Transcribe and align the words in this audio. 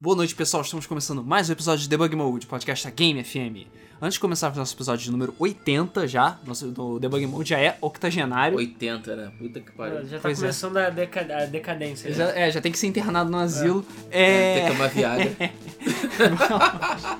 Boa 0.00 0.14
noite, 0.16 0.34
pessoal. 0.34 0.62
Estamos 0.62 0.86
começando 0.86 1.24
mais 1.24 1.48
um 1.48 1.52
episódio 1.52 1.82
de 1.82 1.88
Debug 1.88 2.14
Mode, 2.14 2.46
podcast 2.46 2.84
da 2.86 2.90
Game 2.90 3.22
FM. 3.24 3.66
Antes 4.00 4.14
de 4.14 4.20
começar 4.20 4.52
o 4.52 4.56
nosso 4.56 4.72
episódio 4.76 5.04
de 5.04 5.10
número 5.10 5.34
80 5.40 6.06
já, 6.06 6.38
nosso 6.46 6.68
do 6.68 7.00
Debug 7.00 7.26
Mode 7.26 7.48
já 7.50 7.58
é 7.58 7.76
octogenário. 7.80 8.56
80, 8.58 9.16
né? 9.16 9.32
Puta 9.36 9.58
que 9.58 9.72
pariu. 9.72 10.04
Já 10.06 10.18
tá 10.18 10.22
Pois 10.22 10.38
é. 10.38 10.40
começando 10.42 10.76
a, 10.76 10.88
deca 10.90 11.20
a 11.22 11.46
decadência. 11.46 12.12
Já, 12.12 12.30
é, 12.30 12.48
já 12.50 12.60
tem 12.60 12.70
que 12.70 12.78
ser 12.78 12.86
internado 12.86 13.28
no 13.28 13.38
asilo. 13.38 13.82
Tem 14.08 14.20
É... 14.20 14.66
que 14.66 14.72
tomar 14.72 14.88
Viagra. 14.88 15.36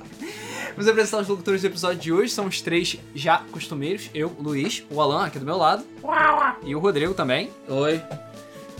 Vamos 0.77 0.87
apresentar 0.89 1.19
os 1.23 1.27
locutores 1.27 1.63
do 1.63 1.67
episódio 1.67 1.99
de 1.99 2.13
hoje. 2.13 2.33
São 2.33 2.47
os 2.47 2.63
três 2.63 2.97
já 3.13 3.39
costumeiros. 3.51 4.09
Eu, 4.15 4.29
o 4.39 4.43
Luiz, 4.43 4.85
o 4.89 5.01
Alan 5.01 5.27
aqui 5.27 5.41
do 5.41 5.45
meu 5.45 5.57
lado. 5.57 5.85
E 6.65 6.77
o 6.77 6.79
Rodrigo 6.79 7.13
também. 7.13 7.51
Oi. 7.69 8.01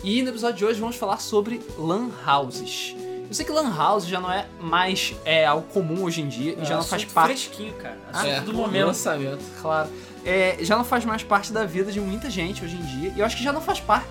E 0.05 0.23
no 0.23 0.29
episódio 0.29 0.59
de 0.59 0.65
hoje 0.65 0.79
vamos 0.79 0.95
falar 0.95 1.17
sobre 1.19 1.61
lan 1.77 2.11
houses. 2.25 2.95
Eu 3.29 3.35
sei 3.35 3.45
que 3.45 3.53
lan 3.53 3.71
house 3.77 4.07
já 4.07 4.19
não 4.21 4.31
é 4.33 4.47
mais 4.61 5.15
é, 5.25 5.45
algo 5.45 5.67
comum 5.69 6.03
hoje 6.05 6.23
em 6.23 6.29
dia 6.29 6.57
e 6.61 6.65
já 6.65 6.77
não 6.77 6.83
faz 6.83 7.03
Assunto 7.03 7.13
parte 7.15 7.49
fresquinho, 7.49 7.75
cara. 7.75 7.99
Ah, 8.13 8.19
Assunto 8.21 8.33
é, 8.33 8.41
do 8.41 8.55
momento. 8.55 8.87
Lançamento. 8.87 9.45
Claro. 9.61 9.89
É, 10.25 10.57
já 10.61 10.77
não 10.77 10.85
faz 10.85 11.05
mais 11.05 11.23
parte 11.23 11.53
da 11.53 11.65
vida 11.67 11.93
de 11.93 12.01
muita 12.01 12.31
gente 12.31 12.65
hoje 12.65 12.77
em 12.77 12.81
dia. 12.83 13.13
E 13.15 13.21
eu 13.21 13.27
acho 13.27 13.37
que 13.37 13.43
já 13.43 13.53
não 13.53 13.61
faz 13.61 13.81
parte 13.81 14.09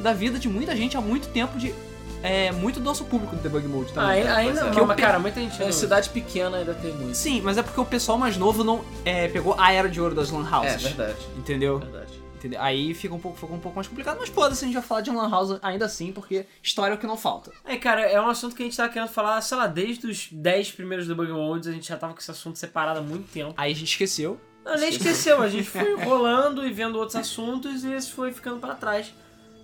da 0.00 0.12
vida 0.12 0.38
de 0.38 0.48
muita 0.48 0.76
gente 0.76 0.96
há 0.96 1.00
muito 1.00 1.28
tempo 1.28 1.58
de. 1.58 1.74
É, 2.22 2.50
muito 2.50 2.80
do 2.80 2.84
nosso 2.84 3.04
público 3.04 3.36
do 3.36 3.40
Debug 3.42 3.66
Mode 3.68 3.90
Ah, 3.92 3.94
também. 3.94 4.10
ainda, 4.22 4.34
ainda 4.36 4.52
Pois 4.60 4.66
é. 4.66 4.70
não, 4.72 4.78
eu 4.80 4.86
mas 4.86 4.96
pe- 4.96 5.02
cara, 5.02 5.18
muita 5.20 5.40
gente 5.40 5.62
É, 5.62 5.70
cidade 5.70 6.08
pequena 6.10 6.56
ainda 6.58 6.74
tem 6.74 6.92
muito. 6.92 7.14
Sim, 7.16 7.40
mas 7.44 7.56
é 7.56 7.62
porque 7.62 7.80
o 7.80 7.84
pessoal 7.84 8.18
mais 8.18 8.36
novo 8.36 8.64
não 8.64 8.84
é, 9.04 9.28
pegou 9.28 9.54
a 9.56 9.72
era 9.72 9.88
de 9.88 10.00
ouro 10.00 10.16
das 10.16 10.30
lan 10.30 10.44
É, 10.52 10.56
houses. 10.56 10.82
verdade. 10.82 11.16
entendeu? 11.36 11.78
Verdade. 11.78 12.17
Entendeu? 12.38 12.62
Aí 12.62 12.94
fica 12.94 13.12
um 13.12 13.18
pouco, 13.18 13.36
fica 13.36 13.52
um 13.52 13.58
pouco 13.58 13.74
mais 13.74 13.88
complicado, 13.88 14.16
mas 14.20 14.28
foda-se, 14.28 14.64
a 14.64 14.68
gente 14.68 14.74
vai 14.74 14.82
falar 14.82 15.00
de 15.00 15.10
lan 15.10 15.28
house 15.28 15.58
ainda 15.60 15.86
assim, 15.86 16.12
porque 16.12 16.46
história 16.62 16.94
é 16.94 16.96
o 16.96 16.98
que 16.98 17.06
não 17.06 17.16
falta. 17.16 17.50
É, 17.64 17.76
cara, 17.76 18.02
é 18.02 18.20
um 18.20 18.28
assunto 18.28 18.54
que 18.54 18.62
a 18.62 18.64
gente 18.64 18.76
tava 18.76 18.92
querendo 18.92 19.08
falar, 19.08 19.40
sei 19.40 19.56
lá, 19.56 19.66
desde 19.66 20.06
os 20.06 20.28
10 20.30 20.70
primeiros 20.72 21.08
debug 21.08 21.32
modes, 21.32 21.68
a 21.68 21.72
gente 21.72 21.88
já 21.88 21.96
tava 21.96 22.12
com 22.12 22.20
esse 22.20 22.30
assunto 22.30 22.56
separado 22.56 23.00
há 23.00 23.02
muito 23.02 23.28
tempo. 23.32 23.52
Aí 23.56 23.72
a 23.72 23.74
gente 23.74 23.88
esqueceu. 23.88 24.40
Não, 24.64 24.76
nem 24.76 24.88
esqueceu, 24.88 25.42
a 25.42 25.48
gente 25.48 25.64
foi 25.68 25.96
rolando 25.96 26.64
e 26.64 26.72
vendo 26.72 26.96
outros 26.96 27.16
assuntos 27.16 27.82
e 27.82 27.92
esse 27.92 28.12
foi 28.12 28.32
ficando 28.32 28.60
pra 28.60 28.76
trás. 28.76 29.12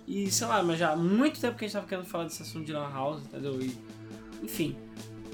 E 0.05 0.29
sei 0.29 0.47
lá, 0.47 0.61
mas 0.61 0.77
já 0.77 0.91
há 0.91 0.95
muito 0.97 1.39
tempo 1.39 1.57
que 1.57 1.63
a 1.63 1.67
gente 1.67 1.73
tava 1.73 1.87
querendo 1.87 2.05
falar 2.05 2.25
desse 2.25 2.41
assunto 2.41 2.65
de 2.65 2.73
Lan 2.73 2.91
House, 2.91 3.23
entendeu? 3.23 3.57
E, 3.61 3.77
enfim. 4.43 4.77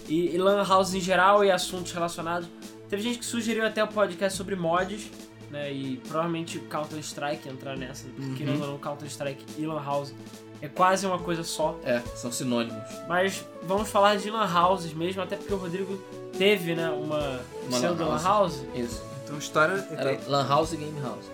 E, 0.07 0.35
e 0.35 0.37
Lan 0.37 0.63
House 0.63 0.93
em 0.93 1.01
geral 1.01 1.43
e 1.43 1.49
assuntos 1.49 1.91
relacionados. 1.91 2.47
Teve 2.87 3.01
gente 3.01 3.17
que 3.17 3.25
sugeriu 3.25 3.65
até 3.65 3.83
o 3.83 3.87
podcast 3.87 4.37
sobre 4.37 4.55
mods, 4.55 5.09
né? 5.51 5.71
E 5.71 5.97
provavelmente 6.07 6.59
Counter-Strike 6.59 7.49
entrar 7.49 7.77
nessa, 7.77 8.05
porque 8.09 8.21
Uhum. 8.23 8.35
querendo 8.35 8.61
ou 8.63 8.67
não, 8.71 8.77
Counter-Strike 8.77 9.43
e 9.61 9.65
Lan 9.65 9.83
House 9.83 10.13
é 10.61 10.67
quase 10.67 11.05
uma 11.05 11.19
coisa 11.19 11.43
só. 11.43 11.77
É, 11.83 11.99
são 12.15 12.31
sinônimos. 12.31 12.83
Mas 13.07 13.43
vamos 13.63 13.89
falar 13.89 14.15
de 14.17 14.29
Lan 14.29 14.47
Houses 14.47 14.93
mesmo, 14.93 15.21
até 15.21 15.35
porque 15.35 15.53
o 15.53 15.57
Rodrigo 15.57 15.97
teve, 16.37 16.75
né, 16.75 16.89
uma, 16.89 17.41
Uma 17.67 17.77
pseudo 17.77 18.03
lan 18.03 18.15
Lan 18.15 18.23
house. 18.23 18.63
Isso. 18.75 19.03
Então 19.23 19.37
história 19.37 19.87
Era 19.91 20.19
Lan 20.27 20.47
House 20.47 20.73
e 20.73 20.77
Game 20.77 20.99
House. 21.01 21.25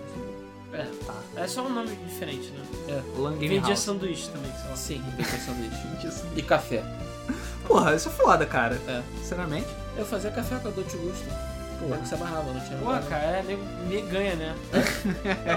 É, 0.72 0.84
Tá. 1.06 1.14
é 1.36 1.46
só 1.48 1.62
um 1.62 1.70
nome 1.70 1.88
diferente, 2.06 2.50
né? 2.50 3.02
Lan 3.16 3.32
Game 3.38 3.48
Vendia 3.48 3.68
House. 3.68 3.80
sanduíche 3.80 4.28
também, 4.30 4.50
sei 4.52 4.68
lá. 4.70 4.76
Sim, 4.76 5.02
tem 5.16 5.24
sanduíche. 5.40 6.22
E 6.36 6.42
café. 6.42 6.84
Porra, 7.66 7.94
isso 7.94 8.08
é 8.08 8.12
foda, 8.12 8.44
cara. 8.46 8.78
É. 8.86 9.02
Sinceramente. 9.18 9.66
Eu 9.96 10.04
fazia 10.04 10.30
café 10.30 10.56
com 10.56 10.68
a 10.68 10.70
Dolce 10.70 10.96
Gusto. 10.98 11.24
Pô, 11.78 11.86
que 11.96 12.08
você 12.08 12.14
amarrava, 12.16 12.52
não 12.52 12.60
tinha 12.60 12.76
Pô, 12.78 12.90
nada. 12.92 13.06
cara, 13.08 13.24
é 13.38 13.42
nego, 13.44 13.62
nego 13.88 14.08
ganha, 14.08 14.34
né? 14.34 14.54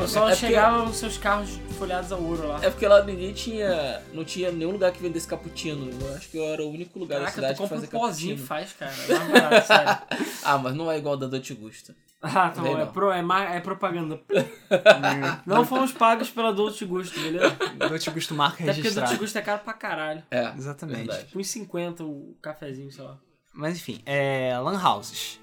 O 0.03 0.07
sol 0.07 0.27
É 0.29 0.31
porque- 0.31 0.45
chegava 0.47 0.83
os 0.83 0.95
seus 0.97 1.17
carros 1.17 1.59
folhados 1.79 2.11
a 2.11 2.15
ouro 2.15 2.47
lá. 2.47 2.59
É 2.63 2.69
porque 2.69 2.87
lá 2.87 3.03
ninguém 3.03 3.33
tinha. 3.33 4.01
Não 4.13 4.23
tinha 4.23 4.51
nenhum 4.51 4.71
lugar 4.71 4.91
que 4.91 5.01
vendesse 5.01 5.27
cappuccino. 5.27 5.89
Eu 5.99 6.15
acho 6.15 6.29
que 6.29 6.37
eu 6.37 6.43
era 6.45 6.63
o 6.63 6.69
único 6.69 6.99
lugar 6.99 7.15
da 7.21 7.25
Caraca, 7.31 7.35
cidade 7.35 7.53
tu 7.55 7.57
que 7.57 7.61
compra 7.63 7.77
um 7.77 7.81
fazia 7.81 7.99
pozinho 7.99 8.37
cappuccino. 8.37 8.47
faz, 8.47 8.73
cara. 8.73 8.93
É 9.09 9.39
barato, 9.41 9.67
sério. 9.67 10.31
Ah, 10.43 10.57
mas 10.57 10.75
não 10.75 10.91
é 10.91 10.97
igual 10.97 11.17
da 11.17 11.27
Dolce 11.27 11.53
Gusto. 11.55 11.93
Ah, 12.21 12.49
tá 12.49 12.61
bom, 12.61 12.63
Bem, 12.63 12.73
é, 12.75 12.77
não. 12.85 12.91
pro, 12.91 13.11
é, 13.11 13.21
mar- 13.23 13.55
é 13.55 13.59
propaganda. 13.59 14.19
Não 15.45 15.65
fomos 15.65 15.91
pagos 15.91 16.29
pela 16.29 16.53
Dolce 16.53 16.85
Gusto, 16.85 17.19
beleza? 17.19 17.57
Não 17.79 17.97
te 17.97 18.09
gosto 18.11 18.33
marca 18.35 18.57
Até 18.57 18.65
porque 18.65 18.81
registrada. 18.81 19.07
Dolce 19.07 19.19
Gusto 19.19 19.37
é 19.37 19.41
caro 19.41 19.61
pra 19.63 19.73
caralho. 19.73 20.23
É. 20.29 20.51
Exatamente. 20.55 20.97
Verdade. 20.99 21.25
Tipo, 21.25 21.39
uns 21.39 21.47
50 21.47 22.03
o 22.03 22.35
cafezinho, 22.41 22.91
sei 22.91 23.03
lá. 23.03 23.17
Mas 23.53 23.77
enfim, 23.77 24.01
é. 24.05 24.55
Lan 24.59 24.79
houses. 24.81 25.39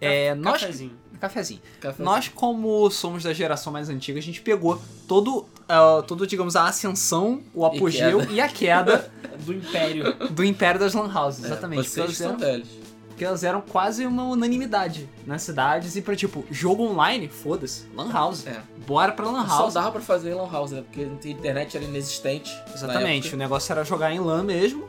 É, 0.00 0.34
nós. 0.34 0.60
Cafezinho. 0.60 0.92
Cafezinho. 1.20 1.60
Café. 1.80 2.02
Nós, 2.02 2.28
como 2.28 2.90
somos 2.90 3.22
da 3.24 3.32
geração 3.34 3.70
mais 3.72 3.90
antiga, 3.90 4.18
a 4.18 4.22
gente 4.22 4.40
pegou 4.40 4.80
todo, 5.06 5.44
ah, 5.68 6.02
todo 6.06 6.26
digamos, 6.26 6.56
a 6.56 6.64
ascensão, 6.64 7.42
o 7.54 7.66
apogeu 7.66 8.20
queda. 8.20 8.32
e, 8.32 8.40
a 8.40 8.48
queda 8.48 9.12
Do 9.44 9.52
Império. 9.52 10.14
do 10.30 10.42
império 10.44 10.80
das 10.80 10.94
lan 10.94 11.10
houses, 11.14 11.44
É, 11.44 11.48
exatamente. 11.48 11.88
porque, 11.88 11.90
Vocês 12.02 12.20
elas 12.22 12.42
eram, 12.42 12.62
porque 13.08 13.24
elas 13.24 13.44
eram 13.44 13.60
quase 13.60 14.06
uma 14.06 14.24
unanimidade 14.24 15.08
nas 15.26 15.42
cidades 15.42 15.94
e 15.96 16.00
pra, 16.02 16.16
tipo, 16.16 16.42
jogo 16.50 16.84
online, 16.84 17.28
foda-se, 17.28 17.84
lan 17.94 18.10
house. 18.10 18.46
É. 18.46 18.60
Bora 18.86 19.12
pra 19.12 19.26
lan 19.30 19.46
Só 19.46 19.58
house. 19.62 19.74
dava 19.74 19.92
pra 19.92 20.00
fazer 20.00 20.34
Lan 20.34 20.50
House, 20.50 20.70
né? 20.72 20.82
Porque 20.82 21.02
a 21.02 21.30
internet 21.30 21.76
era 21.76 21.84
inexistente. 21.86 22.50
Exatamente, 22.74 23.34
o 23.34 23.36
negócio 23.36 23.70
era 23.72 23.84
jogar 23.84 24.10
em 24.12 24.18
LAN 24.20 24.42
mesmo. 24.42 24.88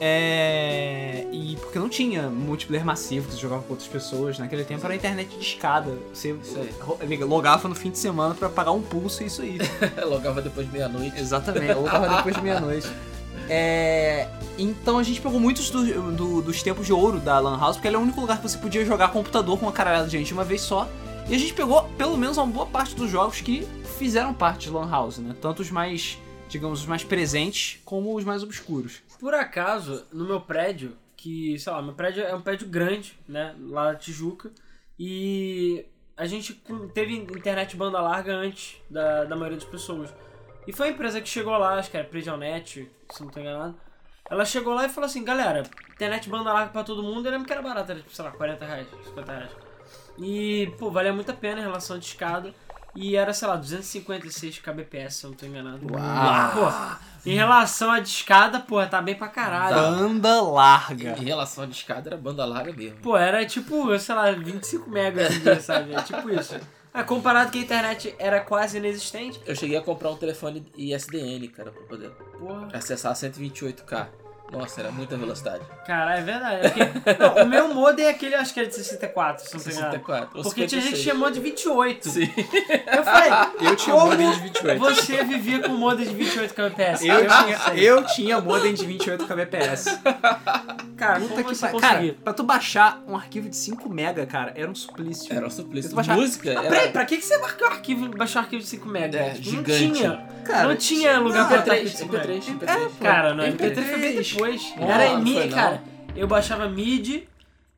É... 0.00 1.26
E 1.32 1.56
porque 1.60 1.78
não 1.78 1.88
tinha 1.88 2.28
multiplayer 2.28 2.84
massivo 2.84 3.26
que 3.28 3.34
você 3.34 3.40
jogava 3.40 3.62
com 3.62 3.70
outras 3.72 3.88
pessoas. 3.88 4.38
Naquele 4.38 4.64
tempo 4.64 4.84
era 4.84 4.94
internet 4.94 5.28
de 5.36 5.40
escada. 5.44 5.98
Você 6.12 6.34
logava 7.26 7.68
no 7.68 7.74
fim 7.74 7.90
de 7.90 7.98
semana 7.98 8.34
pra 8.34 8.48
pagar 8.48 8.72
um 8.72 8.82
pulso 8.82 9.22
e 9.22 9.26
isso 9.26 9.42
aí. 9.42 9.58
Logava 10.06 10.40
depois 10.42 10.66
de 10.66 10.72
meia-noite. 10.72 11.18
Exatamente, 11.18 11.74
logava 11.74 12.08
depois 12.16 12.34
de 12.34 12.42
meia-noite. 12.42 12.88
É... 13.48 14.28
Então 14.58 14.98
a 14.98 15.02
gente 15.02 15.20
pegou 15.20 15.40
muitos 15.40 15.70
do- 15.70 16.12
do- 16.12 16.42
dos 16.42 16.62
tempos 16.62 16.86
de 16.86 16.92
ouro 16.92 17.18
da 17.20 17.38
Lan 17.38 17.58
House, 17.58 17.76
porque 17.76 17.88
ele 17.88 17.96
é 17.96 17.98
o 17.98 18.02
único 18.02 18.20
lugar 18.20 18.36
que 18.40 18.48
você 18.48 18.58
podia 18.58 18.84
jogar 18.84 19.08
computador 19.08 19.58
com 19.58 19.66
uma 19.66 19.72
caralhada 19.72 20.06
de 20.06 20.12
gente 20.18 20.32
uma 20.32 20.44
vez 20.44 20.60
só. 20.60 20.88
E 21.28 21.34
a 21.34 21.38
gente 21.38 21.52
pegou 21.52 21.82
pelo 21.96 22.16
menos 22.16 22.36
uma 22.36 22.46
boa 22.46 22.66
parte 22.66 22.94
dos 22.94 23.10
jogos 23.10 23.40
que 23.40 23.66
fizeram 23.98 24.32
parte 24.34 24.66
de 24.68 24.70
Lan 24.70 24.88
House, 24.90 25.18
né? 25.18 25.34
Tanto 25.40 25.62
os 25.62 25.70
mais, 25.70 26.18
digamos, 26.48 26.80
os 26.80 26.86
mais 26.86 27.04
presentes 27.04 27.78
como 27.84 28.14
os 28.16 28.24
mais 28.24 28.42
obscuros. 28.42 29.02
Por 29.20 29.34
acaso, 29.34 30.06
no 30.10 30.24
meu 30.24 30.40
prédio, 30.40 30.96
que, 31.14 31.58
sei 31.58 31.70
lá, 31.70 31.82
meu 31.82 31.92
prédio 31.92 32.24
é 32.24 32.34
um 32.34 32.40
prédio 32.40 32.66
grande, 32.66 33.18
né? 33.28 33.54
Lá 33.60 33.92
na 33.92 33.94
Tijuca. 33.94 34.50
E 34.98 35.84
a 36.16 36.26
gente 36.26 36.54
teve 36.94 37.14
internet 37.14 37.76
banda 37.76 38.00
larga 38.00 38.32
antes 38.34 38.80
da, 38.88 39.24
da 39.24 39.36
maioria 39.36 39.58
das 39.58 39.68
pessoas. 39.68 40.12
E 40.66 40.72
foi 40.72 40.88
a 40.88 40.90
empresa 40.90 41.20
que 41.20 41.28
chegou 41.28 41.56
lá, 41.56 41.74
acho 41.74 41.90
que 41.90 41.96
era 41.96 42.06
Predionet, 42.06 42.90
se 43.10 43.22
não 43.22 43.30
tô 43.30 43.40
enganado. 43.40 43.78
Ela 44.30 44.44
chegou 44.44 44.74
lá 44.74 44.86
e 44.86 44.88
falou 44.88 45.06
assim, 45.06 45.24
galera, 45.24 45.64
internet 45.92 46.28
banda 46.28 46.52
larga 46.52 46.72
pra 46.72 46.84
todo 46.84 47.02
mundo, 47.02 47.26
eu 47.26 47.32
lembro 47.32 47.46
que 47.46 47.52
era 47.52 47.62
barato, 47.62 47.90
era 47.90 48.00
tipo, 48.00 48.14
sei 48.14 48.24
lá, 48.24 48.30
40 48.30 48.64
reais, 48.64 48.86
50 49.06 49.32
reais. 49.32 49.50
E, 50.18 50.72
pô, 50.78 50.90
valia 50.90 51.12
muito 51.12 51.30
a 51.30 51.34
pena 51.34 51.60
em 51.60 51.64
relação 51.64 51.96
à 51.96 51.98
discada. 51.98 52.54
E 52.94 53.16
era, 53.16 53.32
sei 53.32 53.46
lá, 53.48 53.56
256 53.56 54.58
kbps, 54.58 55.14
se 55.14 55.24
eu 55.24 55.30
não 55.30 55.36
tô 55.36 55.46
enganado. 55.46 55.80
Uau! 55.92 56.50
Pô, 56.52 57.28
em 57.30 57.34
relação 57.34 57.90
à 57.90 58.00
discada, 58.00 58.58
pô, 58.60 58.84
tá 58.86 59.00
bem 59.00 59.14
pra 59.14 59.28
caralho. 59.28 59.76
Banda 59.96 60.40
larga. 60.42 61.16
Em 61.18 61.24
relação 61.24 61.64
à 61.64 61.66
discada, 61.66 62.08
era 62.10 62.16
banda 62.16 62.44
larga 62.44 62.72
mesmo. 62.72 62.98
Pô, 63.00 63.16
era 63.16 63.44
tipo, 63.46 63.96
sei 63.98 64.14
lá, 64.14 64.32
25 64.32 64.90
megas 64.90 65.40
dia, 65.40 65.60
sabe? 65.60 65.94
É 65.94 66.02
tipo 66.02 66.28
isso. 66.30 66.58
É, 66.92 67.04
comparado 67.04 67.52
que 67.52 67.58
a 67.58 67.62
internet 67.62 68.14
era 68.18 68.40
quase 68.40 68.78
inexistente, 68.78 69.40
Eu 69.46 69.54
cheguei 69.54 69.76
a 69.76 69.80
comprar 69.80 70.10
um 70.10 70.16
telefone 70.16 70.66
ISDN, 70.76 71.46
cara, 71.48 71.70
pra 71.70 71.82
poder 71.84 72.10
porra. 72.10 72.68
acessar 72.72 73.12
128K. 73.14 74.08
Nossa, 74.52 74.80
era 74.80 74.90
muita 74.90 75.16
velocidade. 75.16 75.62
Cara, 75.86 76.18
é 76.18 76.22
verdade. 76.22 76.66
é 76.66 76.68
porque- 76.86 77.16
não, 77.22 77.44
o 77.44 77.46
meu 77.48 77.74
modem 77.74 78.06
é 78.06 78.10
aquele, 78.10 78.34
acho 78.34 78.52
que 78.52 78.60
era 78.60 78.68
de 78.68 78.74
64, 78.74 79.44
se 79.46 79.54
não 79.54 79.62
tô 79.62 79.70
enganado. 79.70 79.92
64. 79.92 80.30
ou 80.38 80.42
Porque 80.42 80.66
tinha 80.66 80.80
gente 80.80 80.90
que 80.94 80.96
56. 80.98 81.02
tinha 81.02 81.14
modem 81.14 81.34
de 81.34 81.40
28. 81.40 82.08
Sim. 82.08 82.28
Eu 82.96 83.04
falei, 83.04 83.30
Eu 83.70 83.76
tinha 83.76 83.94
um 83.94 83.98
como 84.00 84.10
modem 84.12 84.30
de 84.32 84.40
28. 84.40 84.78
Você 84.80 85.24
vivia 85.24 85.60
com 85.60 85.72
modem 85.72 86.06
de 86.06 86.14
28 86.14 86.54
kbps. 86.54 87.02
Eu, 87.04 87.24
não 87.24 87.44
tinha, 87.44 87.74
eu 87.82 88.06
tinha 88.06 88.40
modem 88.40 88.74
de 88.74 88.84
28 88.86 89.24
kbps. 89.26 89.84
Cara, 90.96 91.20
Puta 91.20 91.42
que 91.42 91.54
você 91.54 91.66
pariu. 91.68 91.80
Cara, 91.80 92.14
pra 92.24 92.32
tu 92.32 92.42
baixar 92.42 93.02
um 93.06 93.16
arquivo 93.16 93.48
de 93.48 93.56
5 93.56 93.88
mega, 93.88 94.26
cara, 94.26 94.52
era 94.54 94.70
um 94.70 94.74
suplício. 94.74 95.34
Era 95.34 95.46
um 95.46 95.50
suplício. 95.50 95.90
Tu 95.90 95.96
baixava- 95.96 96.20
Música 96.20 96.50
Ah, 96.50 96.52
era... 96.64 96.68
peraí, 96.68 96.90
pra 96.90 97.04
que 97.06 97.16
que 97.16 97.24
você 97.24 97.38
marcou 97.38 97.68
o 97.68 97.70
arquivo, 97.70 98.08
baixou 98.16 98.40
o 98.42 98.44
arquivo 98.44 98.62
de 98.62 98.68
5 98.68 98.88
megas? 98.88 99.20
É, 99.20 99.30
Tipo, 99.30 99.42
gigante. 99.44 99.84
Não 99.86 99.92
tinha. 99.94 100.26
Cara, 100.44 100.68
não 100.68 100.76
tinha 100.76 101.18
lugar 101.18 101.48
pra 101.48 101.56
arquivo 101.74 101.88
de 101.88 101.96
MP3, 101.96 101.96
5 101.96 102.12
megas. 102.12 102.44
MP3, 102.44 102.58
MP3. 102.58 102.90
Cara, 103.00 103.34
não, 103.34 103.44
MP3. 103.44 103.70
MP3 103.74 103.84
foi 103.90 103.98
bem 104.00 104.16
depois. 104.40 104.74
Era 104.78 105.12
não 105.14 105.22
MIDI, 105.22 105.48
cara. 105.48 105.82
Eu 106.16 106.26
baixava 106.26 106.68
MIDI 106.68 107.28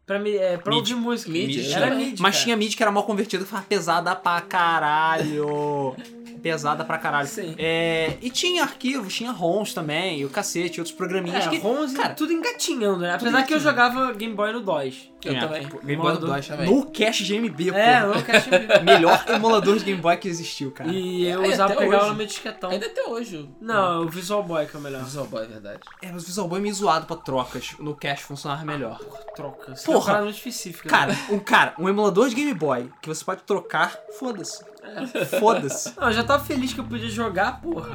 pra, 0.06 0.18
me, 0.18 0.36
é, 0.36 0.56
pra 0.56 0.72
MIDI. 0.74 0.92
ouvir 0.94 1.02
música. 1.02 1.30
MIDI, 1.30 1.72
Era 1.72 1.88
também. 1.88 2.06
MIDI, 2.06 2.22
Mas 2.22 2.34
cara. 2.34 2.44
tinha 2.44 2.56
MIDI 2.56 2.76
que 2.76 2.82
era 2.82 2.92
mal 2.92 3.04
convertido 3.04 3.44
que 3.44 3.48
ficava 3.50 3.66
pesada 3.66 4.14
pra 4.16 4.40
caralho. 4.40 5.94
pesada 6.42 6.84
pra 6.84 6.98
caralho. 6.98 7.28
Sim. 7.28 7.54
É, 7.58 8.16
e 8.20 8.30
tinha 8.30 8.62
arquivos, 8.62 9.14
tinha 9.14 9.30
ROMs 9.30 9.72
também, 9.72 10.20
e 10.20 10.24
o 10.24 10.28
cacete, 10.30 10.80
outros 10.80 10.94
programinhas 10.96 11.46
É, 11.46 11.48
que. 11.50 11.58
ROMs, 11.58 11.94
cara, 11.94 12.14
tudo 12.14 12.32
engatinhando, 12.32 12.98
né? 13.00 13.14
Apesar 13.14 13.42
que 13.44 13.54
eu 13.54 13.60
jogava 13.60 14.12
Game 14.12 14.34
Boy 14.34 14.52
no 14.52 14.60
DOS. 14.60 15.10
Eu 15.24 15.36
é, 15.36 15.38
também. 15.40 15.62
tipo, 15.62 15.78
Game 15.78 15.96
Boy 16.02 16.10
Emulador 16.10 16.30
2 16.30 16.48
também. 16.48 16.66
No 16.66 16.86
cache 16.90 17.22
de 17.22 17.38
MB, 17.38 17.70
É, 17.70 18.00
pô. 18.00 18.06
eu 18.08 18.22
quero 18.24 18.82
Melhor 18.84 19.24
emulador 19.28 19.78
de 19.78 19.84
Game 19.84 20.00
Boy 20.00 20.16
que 20.16 20.26
existiu, 20.26 20.72
cara. 20.72 20.90
E 20.90 21.24
eu 21.28 21.44
É, 21.44 21.48
usava, 21.48 21.72
até 21.74 21.82
pegava 21.84 22.02
hoje. 22.02 22.10
no 22.10 22.16
meu 22.16 22.26
disquetão. 22.26 22.70
Ainda 22.70 22.86
até 22.86 23.04
hoje. 23.06 23.48
Não, 23.60 24.02
o 24.02 24.08
Visual 24.08 24.42
Boy 24.42 24.66
que 24.66 24.74
é 24.76 24.80
o 24.80 24.82
melhor. 24.82 25.04
Visual 25.04 25.26
Boy, 25.26 25.44
é 25.44 25.46
verdade. 25.46 25.78
É, 26.02 26.10
mas 26.10 26.24
o 26.24 26.26
Visual 26.26 26.48
Boy 26.48 26.58
é 26.58 26.62
meio 26.62 26.74
zoado 26.74 27.06
pra 27.06 27.14
trocas. 27.16 27.70
No 27.78 27.94
cache 27.94 28.24
funcionava 28.24 28.64
melhor. 28.64 28.98
Troca. 29.36 29.72
Isso 29.74 29.84
Porra. 29.84 29.94
é 29.94 29.98
uma 30.00 30.04
parada 30.06 30.24
muito 30.24 30.36
específica. 30.36 30.88
Cara, 30.88 31.12
né? 31.12 31.26
um 31.30 31.38
cara, 31.38 31.74
um 31.78 31.88
emulador 31.88 32.28
de 32.28 32.34
Game 32.34 32.52
Boy 32.54 32.90
que 33.00 33.08
você 33.08 33.24
pode 33.24 33.42
trocar, 33.44 33.96
foda-se. 34.18 34.64
Foda-se. 35.38 35.98
Não, 35.98 36.08
eu 36.08 36.12
já 36.12 36.24
tava 36.24 36.44
feliz 36.44 36.72
que 36.72 36.80
eu 36.80 36.84
podia 36.84 37.08
jogar, 37.08 37.60
porra. 37.60 37.94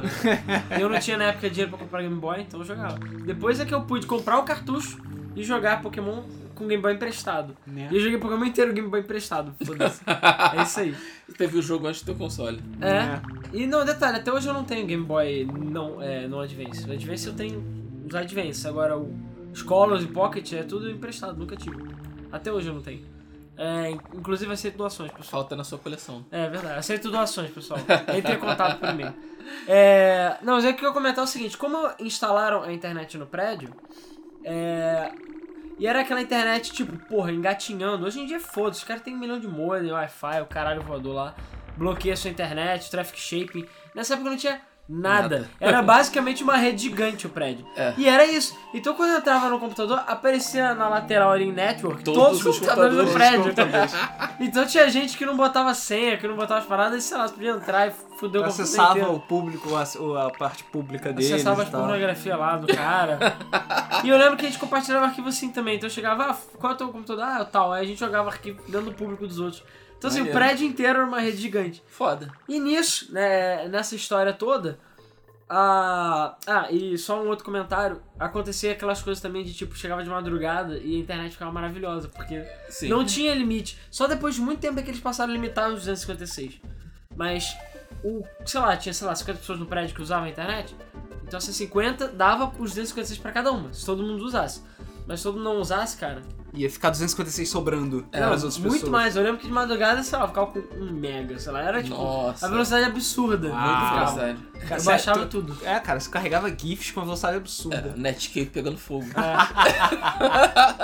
eu 0.80 0.88
não 0.88 0.98
tinha 0.98 1.16
na 1.16 1.24
época 1.24 1.48
dinheiro 1.50 1.70
pra 1.70 1.78
comprar 1.78 2.02
Game 2.02 2.18
Boy, 2.18 2.40
então 2.40 2.60
eu 2.60 2.66
jogava. 2.66 2.98
Depois 2.98 3.60
é 3.60 3.64
que 3.64 3.74
eu 3.74 3.82
pude 3.82 4.06
comprar 4.06 4.38
o 4.38 4.44
cartucho 4.44 5.00
e 5.36 5.42
jogar 5.42 5.82
Pokémon 5.82 6.22
com 6.54 6.66
Game 6.66 6.82
Boy 6.82 6.94
emprestado. 6.94 7.56
Né? 7.66 7.88
E 7.90 7.94
eu 7.94 8.00
joguei 8.00 8.18
Pokémon 8.18 8.44
inteiro 8.44 8.72
Game 8.72 8.88
Boy 8.88 9.00
emprestado, 9.00 9.54
foda-se. 9.64 10.02
é 10.06 10.62
isso 10.62 10.80
aí. 10.80 10.94
Teve 11.38 11.58
o 11.58 11.62
jogo 11.62 11.86
antes 11.86 12.02
do 12.02 12.06
teu 12.06 12.14
console. 12.16 12.60
É. 12.80 13.20
E 13.52 13.66
não, 13.66 13.84
detalhe, 13.84 14.16
até 14.16 14.32
hoje 14.32 14.48
eu 14.48 14.54
não 14.54 14.64
tenho 14.64 14.86
Game 14.86 15.04
Boy 15.04 15.46
não, 15.46 16.02
é, 16.02 16.26
não 16.26 16.40
Advance. 16.40 16.88
O 16.88 16.92
Advance 16.92 17.26
eu 17.26 17.34
tenho 17.34 17.64
os 18.04 18.14
Advance. 18.14 18.66
Agora 18.66 18.98
o 18.98 19.14
Scholars 19.54 20.02
e 20.02 20.08
Pocket 20.08 20.52
é 20.52 20.62
tudo 20.62 20.90
emprestado, 20.90 21.38
nunca 21.38 21.56
tive. 21.56 21.76
Até 22.32 22.52
hoje 22.52 22.68
eu 22.68 22.74
não 22.74 22.82
tenho. 22.82 23.17
É, 23.58 23.90
inclusive 23.90 24.52
aceito 24.52 24.78
doações, 24.78 25.10
pessoal. 25.10 25.42
Falta 25.42 25.56
na 25.56 25.64
sua 25.64 25.78
coleção. 25.78 26.24
É 26.30 26.48
verdade, 26.48 26.78
aceito 26.78 27.10
doações, 27.10 27.50
pessoal. 27.50 27.80
Entre 28.16 28.34
em 28.34 28.38
contato 28.38 28.78
por 28.78 28.88
e-mail. 28.88 29.12
É, 29.66 30.36
não, 30.42 30.54
mas 30.54 30.64
é 30.64 30.72
que 30.72 30.84
eu 30.84 30.88
ia 30.88 30.94
comentar 30.94 31.24
o 31.24 31.26
seguinte: 31.26 31.58
como 31.58 31.90
instalaram 31.98 32.62
a 32.62 32.72
internet 32.72 33.18
no 33.18 33.26
prédio, 33.26 33.74
é, 34.44 35.10
e 35.78 35.86
era 35.86 36.00
aquela 36.00 36.20
internet, 36.20 36.72
tipo, 36.72 36.96
porra, 37.06 37.32
engatinhando. 37.32 38.06
Hoje 38.06 38.20
em 38.20 38.26
dia, 38.26 38.38
foda-se, 38.38 38.80
os 38.80 38.84
caras 38.84 39.02
têm 39.02 39.14
um 39.14 39.18
milhão 39.18 39.40
de 39.40 39.48
modem, 39.48 39.90
Wi-Fi, 39.90 40.40
o 40.42 40.46
caralho 40.46 40.82
voador 40.82 41.14
lá, 41.14 41.34
bloqueia 41.76 42.16
sua 42.16 42.30
internet, 42.30 42.90
traffic 42.90 43.18
shaping. 43.18 43.66
Nessa 43.94 44.14
época 44.14 44.30
não 44.30 44.36
tinha 44.36 44.60
nada. 44.88 45.18
Nada. 45.40 45.50
Era 45.60 45.82
basicamente 45.82 46.42
uma 46.42 46.56
rede 46.56 46.84
gigante 46.84 47.26
o 47.26 47.30
prédio. 47.30 47.66
É. 47.76 47.92
E 47.96 48.08
era 48.08 48.24
isso. 48.24 48.56
Então 48.72 48.94
quando 48.94 49.10
eu 49.10 49.18
entrava 49.18 49.48
no 49.50 49.58
computador, 49.60 50.02
aparecia 50.06 50.74
na 50.74 50.88
lateral 50.88 51.32
ali 51.32 51.44
em 51.48 51.52
network 51.52 52.02
Todos 52.04 52.22
todos, 52.22 52.46
os 52.46 52.58
computadores 52.58 52.96
do 52.96 53.04
computadores. 53.04 53.92
prédio. 53.92 54.28
Então 54.40 54.64
tinha 54.66 54.88
gente 54.88 55.18
que 55.18 55.26
não 55.26 55.36
botava 55.36 55.74
senha, 55.74 56.16
que 56.16 56.26
não 56.28 56.36
botava 56.36 56.60
as 56.60 56.66
paradas, 56.66 57.04
e 57.04 57.06
sei 57.08 57.16
lá, 57.18 57.26
você 57.26 57.34
podia 57.34 57.50
entrar 57.50 57.88
e 57.88 57.90
fudeu 57.90 58.40
o 58.40 58.44
computador 58.44 58.46
Acessava 58.48 58.90
inteiro. 58.98 59.14
o 59.14 59.20
público, 59.20 59.68
a, 59.74 59.84
o- 60.00 60.16
a 60.16 60.30
parte 60.30 60.62
pública 60.64 61.12
deles 61.12 61.32
Acessava 61.32 61.62
as 61.64 61.68
pornografia 61.68 62.36
lá 62.36 62.56
do 62.56 62.66
cara. 62.72 63.18
e 64.04 64.08
eu 64.08 64.16
lembro 64.16 64.36
que 64.36 64.46
a 64.46 64.48
gente 64.48 64.58
compartilhava 64.60 65.06
arquivo 65.06 65.28
assim 65.28 65.50
também. 65.50 65.76
Então 65.76 65.88
eu 65.88 65.92
chegava, 65.92 66.24
ah, 66.30 66.36
qual 66.58 66.72
é 66.72 66.74
o 66.74 66.78
teu 66.78 66.88
computador? 66.88 67.24
Ah, 67.24 67.38
é 67.40 67.42
o 67.42 67.46
tal. 67.46 67.72
Aí 67.72 67.84
a 67.84 67.86
gente 67.86 67.98
jogava 67.98 68.28
arquivo 68.30 68.62
dentro 68.68 68.86
do 68.90 68.92
público 68.92 69.26
dos 69.26 69.38
outros. 69.40 69.62
Então 69.98 70.08
assim, 70.08 70.22
o 70.22 70.30
prédio 70.30 70.66
inteiro 70.66 71.00
era 71.00 71.06
uma 71.06 71.20
rede 71.20 71.38
gigante. 71.38 71.82
Foda. 71.88 72.30
E 72.48 72.58
nisso, 72.58 73.12
né, 73.12 73.68
nessa 73.68 73.96
história 73.96 74.32
toda, 74.32 74.78
a... 75.48 76.36
ah, 76.46 76.70
e 76.70 76.96
só 76.96 77.22
um 77.22 77.28
outro 77.28 77.44
comentário, 77.44 78.00
acontecia 78.18 78.72
aquelas 78.72 79.02
coisas 79.02 79.20
também 79.20 79.44
de 79.44 79.52
tipo, 79.52 79.76
chegava 79.76 80.02
de 80.04 80.08
madrugada 80.08 80.78
e 80.78 80.96
a 80.96 80.98
internet 80.98 81.32
ficava 81.32 81.50
maravilhosa, 81.50 82.08
porque 82.08 82.44
Sim. 82.68 82.88
não 82.88 83.04
tinha 83.04 83.34
limite. 83.34 83.78
Só 83.90 84.06
depois 84.06 84.36
de 84.36 84.40
muito 84.40 84.60
tempo 84.60 84.78
é 84.78 84.82
que 84.82 84.90
eles 84.90 85.00
passaram 85.00 85.30
a 85.30 85.34
limitar 85.34 85.68
os 85.68 85.80
256. 85.80 86.60
Mas 87.16 87.56
o, 88.04 88.22
sei 88.46 88.60
lá, 88.60 88.76
tinha, 88.76 88.92
sei 88.92 89.06
lá, 89.06 89.14
50 89.14 89.38
pessoas 89.40 89.58
no 89.58 89.66
prédio 89.66 89.94
que 89.94 90.02
usavam 90.02 90.26
a 90.26 90.30
internet. 90.30 90.76
Então 91.26 91.40
se 91.40 91.52
50 91.52 92.08
dava 92.08 92.46
os 92.58 92.70
256 92.70 93.18
pra 93.18 93.32
cada 93.32 93.50
uma, 93.50 93.72
se 93.72 93.84
todo 93.84 94.02
mundo 94.02 94.24
usasse. 94.24 94.62
Mas 95.06 95.20
se 95.20 95.24
todo 95.24 95.36
mundo 95.36 95.44
não 95.44 95.60
usasse, 95.60 95.96
cara, 95.96 96.22
Ia 96.54 96.70
ficar 96.70 96.90
256 96.90 97.48
sobrando 97.48 98.06
não, 98.12 98.32
as 98.32 98.42
outras 98.42 98.58
muito 98.58 98.72
pessoas. 98.74 98.90
mais. 98.90 99.16
Eu 99.16 99.22
lembro 99.22 99.38
que 99.38 99.46
de 99.46 99.52
madrugada, 99.52 100.02
sei 100.02 100.18
lá, 100.18 100.24
eu 100.24 100.28
ficava 100.28 100.46
com 100.46 100.58
1 100.58 100.92
mega, 100.92 101.38
sei 101.38 101.52
lá, 101.52 101.60
era 101.62 101.82
tipo 101.82 101.94
Nossa. 101.94 102.46
a 102.46 102.48
velocidade 102.48 102.84
absurda. 102.86 103.50
Ah, 103.54 103.94
velocidade. 103.98 104.38
Eu 104.54 104.66
Sério, 104.68 104.84
baixava 104.84 105.26
tu- 105.26 105.42
tudo. 105.42 105.58
É, 105.64 105.78
cara, 105.78 106.00
você 106.00 106.10
carregava 106.10 106.48
GIFs 106.50 106.90
com 106.90 107.00
uma 107.00 107.06
velocidade 107.06 107.34
É, 107.36 107.38
absurda. 107.38 107.94
Netscape 107.96 108.46
pegando 108.46 108.78
fogo. 108.78 109.04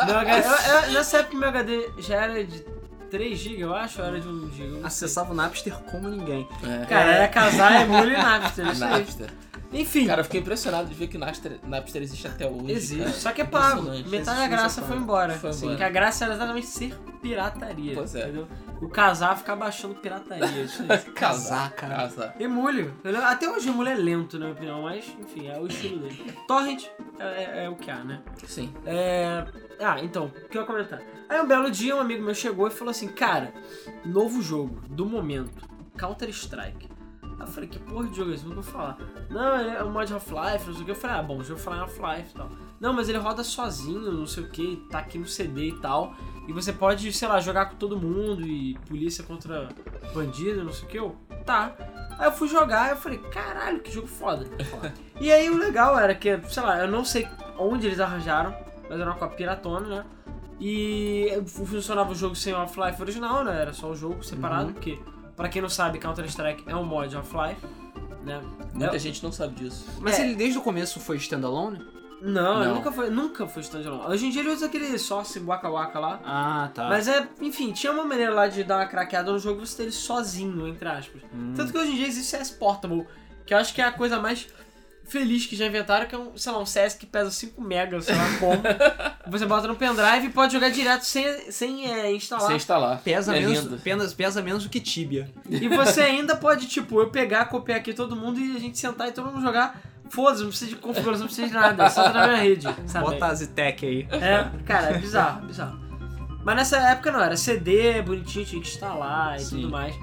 Meu 0.06 0.19
HD, 0.19 0.46
eu- 0.49 0.82
eu- 0.87 0.93
nessa 0.93 1.19
época 1.19 1.37
meu 1.37 1.49
HD 1.49 1.90
já 1.99 2.14
era 2.17 2.44
de 2.44 2.64
3 3.10 3.38
GB, 3.38 3.60
eu 3.62 3.75
acho, 3.75 4.00
ou 4.00 4.06
era 4.06 4.20
de 4.20 4.28
1 4.28 4.50
GB? 4.52 4.81
Acessava 4.84 5.32
o 5.32 5.34
Napster 5.34 5.75
como 5.90 6.08
ninguém. 6.08 6.46
É. 6.62 6.84
Cara, 6.87 7.10
era 7.12 7.28
casar, 7.28 7.82
emule 7.82 8.12
e 8.12 8.17
Napster. 8.19 8.78
Napster. 8.78 9.31
Enfim, 9.75 10.06
Cara, 10.06 10.21
eu 10.21 10.25
fiquei 10.25 10.41
impressionado 10.41 10.88
de 10.88 10.94
ver 10.94 11.09
que 11.09 11.19
Napster, 11.19 11.59
Napster 11.65 12.03
existe 12.03 12.26
até 12.26 12.47
hoje. 12.47 12.71
existe. 12.73 12.99
cara. 13.05 13.12
Só 13.12 13.32
que 13.32 13.43
é 13.43 13.44
pago. 13.44 13.82
Metade 14.09 14.38
da 14.41 14.47
graça 14.49 14.81
é 14.81 14.85
foi 14.85 14.97
embora. 14.97 15.35
Foi 15.35 15.50
Assim, 15.50 15.65
embora. 15.65 15.76
que 15.79 15.85
a 15.85 15.91
graça 15.91 16.25
era 16.25 16.35
exatamente 16.35 16.67
ser 16.67 16.94
pirataria. 17.21 17.94
Pois 17.94 18.15
é. 18.15 18.23
Entendeu? 18.23 18.47
O 18.81 18.88
casar 18.88 19.37
ficar 19.38 19.56
baixando 19.56 19.94
pirataria. 19.97 20.44
Aí. 20.47 20.99
Casar, 21.15 21.71
cara. 21.73 21.97
Casar. 21.97 22.35
Entendeu? 23.00 23.25
Até 23.25 23.49
hoje 23.49 23.69
emule 23.69 23.91
é 23.91 23.94
lento, 23.94 24.38
na 24.38 24.47
minha 24.47 24.53
opinião, 24.56 24.82
mas 24.82 25.05
enfim, 25.21 25.49
é 25.49 25.59
o 25.59 25.67
estilo 25.67 25.99
dele. 26.00 26.32
Torrent 26.47 26.85
é, 27.19 27.25
é- 27.25 27.65
é 27.65 27.69
o 27.69 27.77
que 27.77 27.91
há, 27.91 28.05
né? 28.05 28.20
Sim. 28.47 28.73
É... 28.87 29.44
Ah, 29.81 29.97
então, 30.03 30.27
o 30.27 30.49
que 30.49 30.56
eu 30.56 30.62
ia 30.62 30.67
comentar? 30.67 31.00
Aí 31.29 31.41
um 31.41 31.47
belo 31.49 31.70
dia 31.70 31.97
um 31.97 32.00
amigo 32.00 32.23
meu 32.23 32.35
chegou 32.35 32.69
e 32.69 32.70
falou 32.70 32.91
assim, 32.91 33.09
cara, 33.09 33.53
novo 34.05 34.41
jogo, 34.43 34.81
do 34.88 35.06
momento, 35.06 35.67
Counter-Strike. 35.97 36.88
Aí 37.38 37.40
eu 37.40 37.46
falei, 37.46 37.69
que 37.69 37.78
porra 37.81 38.06
de 38.08 38.16
jogo 38.16 38.31
é 38.31 38.34
esse? 38.34 38.44
Vou 38.44 38.62
falar. 38.62 38.96
Não, 39.31 39.60
ele 39.60 39.70
é 39.70 39.82
um 39.84 39.90
mod 39.90 40.12
Half-Life, 40.12 40.66
não 40.66 40.75
sei 40.75 40.82
o 40.82 40.84
que. 40.84 40.90
Eu 40.92 40.94
falei, 40.94 41.16
ah, 41.16 41.22
bom, 41.22 41.42
já 41.42 41.54
vou 41.54 41.62
falar 41.62 41.76
em 41.78 41.81
Half-Life 41.81 42.31
e 42.31 42.34
tal. 42.36 42.48
Não, 42.81 42.92
mas 42.92 43.08
ele 43.08 43.19
roda 43.19 43.42
sozinho, 43.42 44.12
não 44.12 44.26
sei 44.26 44.44
o 44.44 44.48
que, 44.50 44.76
tá 44.90 44.98
aqui 44.98 45.19
no 45.19 45.26
CD 45.26 45.69
e 45.69 45.78
tal. 45.81 46.14
E 46.46 46.52
você 46.52 46.72
pode, 46.72 47.12
sei 47.12 47.26
lá, 47.28 47.40
jogar 47.40 47.66
com 47.66 47.76
todo 47.76 47.96
mundo 47.98 48.46
e 48.46 48.75
polícia 48.88 49.25
contra 49.25 49.69
bandido, 50.14 50.62
não 50.64 50.72
sei 50.72 50.84
o 50.84 50.88
que. 50.88 50.98
Eu, 50.98 51.16
tá. 51.44 51.75
Aí 52.19 52.26
eu 52.26 52.32
fui 52.32 52.46
jogar 52.48 52.88
e 52.88 52.90
eu 52.90 52.96
falei, 52.96 53.19
caralho, 53.19 53.81
que 53.81 53.90
jogo 53.90 54.06
foda. 54.06 54.46
e 55.20 55.32
aí 55.32 55.50
o 55.50 55.56
legal 55.56 55.98
era 55.98 56.14
que, 56.14 56.38
sei 56.48 56.62
lá, 56.62 56.78
eu 56.78 56.88
não 56.88 57.04
sei 57.04 57.26
onde 57.58 57.86
eles 57.86 57.98
arranjaram, 57.98 58.54
mas 58.88 59.00
era 59.00 59.10
uma 59.10 59.19
cópia 59.19 59.36
piratona, 59.36 59.88
né? 59.88 60.04
E 60.60 61.28
funcionava 61.46 62.12
o 62.12 62.14
jogo 62.14 62.36
sem 62.36 62.52
o 62.52 62.56
Half-Life 62.56 63.02
original, 63.02 63.42
né? 63.42 63.60
Era 63.60 63.72
só 63.72 63.90
o 63.90 63.96
jogo 63.96 64.22
separado, 64.22 64.69
Uhum. 64.69 64.72
porque, 64.75 64.98
pra 65.36 65.48
quem 65.48 65.60
não 65.62 65.69
sabe, 65.69 65.98
Counter-Strike 65.98 66.64
é 66.66 66.76
um 66.76 66.84
mod 66.84 67.14
Half-Life, 67.16 67.60
né? 68.25 68.40
Muita 68.72 68.96
É- 68.96 68.98
gente 68.98 69.22
não 69.22 69.32
sabe 69.32 69.54
disso. 69.54 69.86
Mas 70.00 70.19
É. 70.19 70.22
ele 70.25 70.34
desde 70.34 70.58
o 70.58 70.62
começo 70.62 70.98
foi 71.00 71.16
standalone? 71.16 71.84
Não, 72.22 72.60
ele 72.60 72.69
Não. 72.69 72.75
nunca 72.76 72.90
foi, 72.90 73.10
nunca 73.10 73.46
foi 73.46 73.60
standalone. 73.62 74.06
Hoje 74.10 74.26
em 74.26 74.31
dia 74.31 74.40
ele 74.40 74.48
usa 74.50 74.64
aquele 74.66 74.98
sauce 74.98 75.38
Waka 75.40 75.69
Waka 75.69 75.98
lá. 75.98 76.20
Ah, 76.25 76.70
tá. 76.72 76.88
Mas 76.88 77.06
é, 77.06 77.28
enfim, 77.40 77.72
tinha 77.72 77.92
uma 77.92 78.04
maneira 78.04 78.32
lá 78.32 78.46
de 78.48 78.64
dar 78.64 78.78
uma 78.78 78.86
craqueada 78.86 79.31
no 79.31 79.38
jogo 79.38 79.62
e 79.62 79.66
você 79.66 79.76
ter 79.76 79.82
ele 79.84 79.92
sozinho, 79.92 80.66
entre 80.66 80.88
aspas. 80.88 81.20
Hum. 81.34 81.52
Tanto 81.54 81.70
que 81.70 81.78
hoje 81.78 81.92
em 81.92 81.96
dia 81.96 82.06
existe 82.06 82.31
CS 82.31 82.50
Portable, 82.52 83.06
que 83.44 83.52
eu 83.52 83.58
acho 83.58 83.75
que 83.75 83.82
é 83.82 83.84
a 83.84 83.92
coisa 83.92 84.19
mais 84.19 84.48
feliz 85.06 85.47
que 85.47 85.55
já 85.55 85.67
inventaram, 85.67 86.06
que 86.06 86.15
é 86.15 86.19
um, 86.19 86.37
sei 86.37 86.53
lá, 86.53 86.59
um 86.59 86.67
CS 86.67 86.95
que 86.95 87.06
pesa 87.06 87.31
5 87.31 87.61
megas, 87.61 88.06
sei 88.06 88.15
lá 88.15 88.25
como. 88.39 88.62
você 89.31 89.47
bota 89.47 89.69
no 89.69 89.77
pendrive 89.77 90.27
e 90.27 90.31
pode 90.31 90.53
jogar 90.53 90.71
direto 90.71 91.03
sem, 91.03 91.51
sem 91.51 91.91
é, 91.91 92.13
instalar. 92.13 92.46
Sem 92.46 92.56
instalar. 92.56 93.01
Pesa, 93.01 93.37
é 93.37 93.41
menos, 93.41 93.81
pesa, 93.81 94.15
pesa 94.15 94.43
menos 94.43 94.65
do 94.65 94.70
que 94.70 94.81
Tibia. 94.81 95.29
E 95.49 95.69
você 95.69 96.03
ainda 96.03 96.34
pode, 96.37 96.67
tipo, 96.67 97.01
eu 97.01 97.11
pegar, 97.11 97.46
copiar 97.46 97.79
aqui 97.79 97.93
todo 97.93 98.17
mundo 98.17 98.41
e 98.41 98.56
a 98.56 98.61
gente 98.61 98.79
sentar 98.79 99.08
e 99.08 99.13
todo 99.13 99.31
mundo 99.31 99.43
jogar. 99.43 99.81
Foda-se, 100.11 100.43
não 100.43 100.51
precisa 100.51 100.70
de 100.70 100.77
configuração, 100.77 101.20
não 101.20 101.27
precisa 101.27 101.49
de 101.49 101.55
nada, 101.55 101.84
é 101.84 101.89
só 101.89 102.05
tá 102.05 102.13
na 102.13 102.29
minha 102.29 102.41
rede, 102.41 102.69
sabe? 102.87 103.06
Bota 103.06 103.27
a 103.27 103.34
Ztec 103.34 103.87
aí. 103.87 104.06
É, 104.11 104.49
cara, 104.65 104.91
é 104.91 104.99
bizarro, 104.99 105.46
bizarro. 105.46 105.81
Mas 106.44 106.56
nessa 106.56 106.77
época 106.77 107.11
não, 107.11 107.20
era 107.20 107.37
CD, 107.37 108.03
bonitinho, 108.03 108.44
tinha 108.44 108.61
que 108.61 108.69
instalar 108.69 109.37
e 109.37 109.41
Sim. 109.41 109.56
tudo 109.56 109.70
mais. 109.70 109.94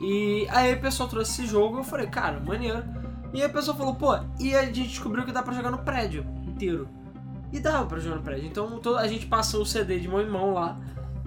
E 0.00 0.46
aí 0.50 0.74
o 0.74 0.80
pessoal 0.80 1.08
trouxe 1.08 1.30
esse 1.30 1.46
jogo, 1.50 1.78
eu 1.78 1.84
falei, 1.84 2.08
cara, 2.08 2.40
maneiro. 2.40 2.82
E 3.36 3.42
aí 3.42 3.48
o 3.48 3.52
pessoal 3.52 3.76
falou, 3.76 3.94
pô, 3.94 4.18
e 4.40 4.54
a 4.54 4.64
gente 4.64 4.84
descobriu 4.88 5.24
que 5.24 5.30
dá 5.32 5.42
pra 5.42 5.52
jogar 5.52 5.70
no 5.70 5.78
prédio 5.78 6.24
inteiro. 6.46 6.88
E 7.52 7.60
dava 7.60 7.84
pra 7.86 7.98
jogar 7.98 8.16
no 8.16 8.22
prédio. 8.22 8.46
Então 8.46 8.80
a 8.96 9.06
gente 9.06 9.26
passou 9.26 9.62
o 9.62 9.66
CD 9.66 9.98
de 10.00 10.08
mão 10.08 10.20
em 10.20 10.28
mão 10.28 10.54
lá 10.54 10.78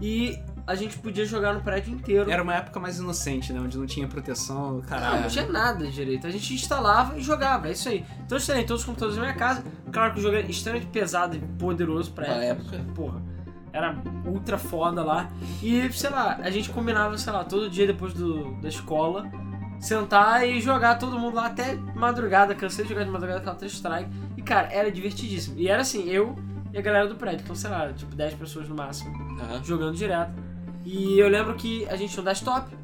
e 0.01 0.38
a 0.68 0.75
gente 0.75 0.98
podia 1.00 1.25
jogar 1.25 1.54
no 1.54 1.62
prédio 1.62 1.94
inteiro. 1.94 2.30
Era 2.30 2.42
uma 2.44 2.56
época 2.56 2.80
mais 2.80 2.98
inocente, 3.00 3.51
né? 3.54 3.60
Onde 3.60 3.78
não 3.78 3.86
tinha 3.86 4.08
proteção, 4.08 4.74
Não, 4.74 4.82
caralho. 4.82 5.22
não 5.22 5.30
tinha 5.30 5.48
nada 5.48 5.88
direito. 5.88 6.25
A 6.28 6.30
gente 6.32 6.54
instalava 6.54 7.18
e 7.18 7.22
jogava, 7.22 7.68
é 7.70 7.72
isso 7.72 7.88
aí. 7.89 8.04
Então 8.25 8.38
eu 8.38 8.42
instalei 8.42 8.63
todos 8.66 8.82
os 8.82 8.86
computadores 8.86 9.16
da 9.18 9.22
minha 9.24 9.36
casa. 9.36 9.63
Claro 9.92 10.13
que 10.13 10.20
o 10.20 10.22
jogo 10.24 10.36
era 10.36 10.48
extremamente 10.50 10.89
pesado 10.92 11.36
e 11.36 11.39
poderoso 11.39 12.12
pra 12.12 12.25
Pra 12.25 12.36
época. 12.44 12.75
época. 12.75 12.94
Porra, 12.94 13.22
era 13.72 13.96
ultra 14.25 14.58
foda 14.58 15.04
lá. 15.04 15.30
E, 15.63 15.92
sei 15.94 16.10
lá, 16.10 16.38
a 16.42 16.50
gente 16.50 16.70
combinava, 16.70 17.18
sei 17.18 17.32
lá, 17.34 17.44
todo 17.44 17.70
dia 17.70 17.88
depois 17.88 18.13
do, 18.13 18.60
da 18.62 18.68
escola, 18.70 19.30
sentar 19.80 20.48
e 20.48 20.60
jogar 20.62 20.96
todo 20.96 21.18
mundo 21.18 21.36
lá 21.36 21.48
até 21.48 21.76
madrugada. 21.96 22.54
Cansei 22.56 22.84
de 22.84 22.90
jogar 22.90 23.04
de 23.06 23.12
madrugada 23.12 23.42
Counter-Strike. 23.42 24.10
E, 24.38 24.42
cara, 24.42 24.68
era 24.72 24.92
divertidíssimo. 24.92 25.58
E 25.60 25.68
era 25.68 25.82
assim, 25.82 26.08
eu 26.10 26.36
e 26.74 26.78
a 26.78 26.82
galera 26.82 27.08
do 27.08 27.16
prédio. 27.16 27.44
Então, 27.44 27.56
sei 27.56 27.70
lá, 27.70 27.92
tipo 27.94 28.16
10 28.16 28.34
pessoas 28.36 28.68
no 28.68 28.76
máximo 28.76 29.16
Aham. 29.42 29.64
jogando 29.64 29.96
direto. 29.96 30.32
E 30.86 31.20
eu 31.20 31.28
lembro 31.28 31.54
que 31.56 31.88
a 31.90 31.96
gente 31.96 32.12
tinha 32.12 32.22
um 32.22 32.26
desktop, 32.26 32.76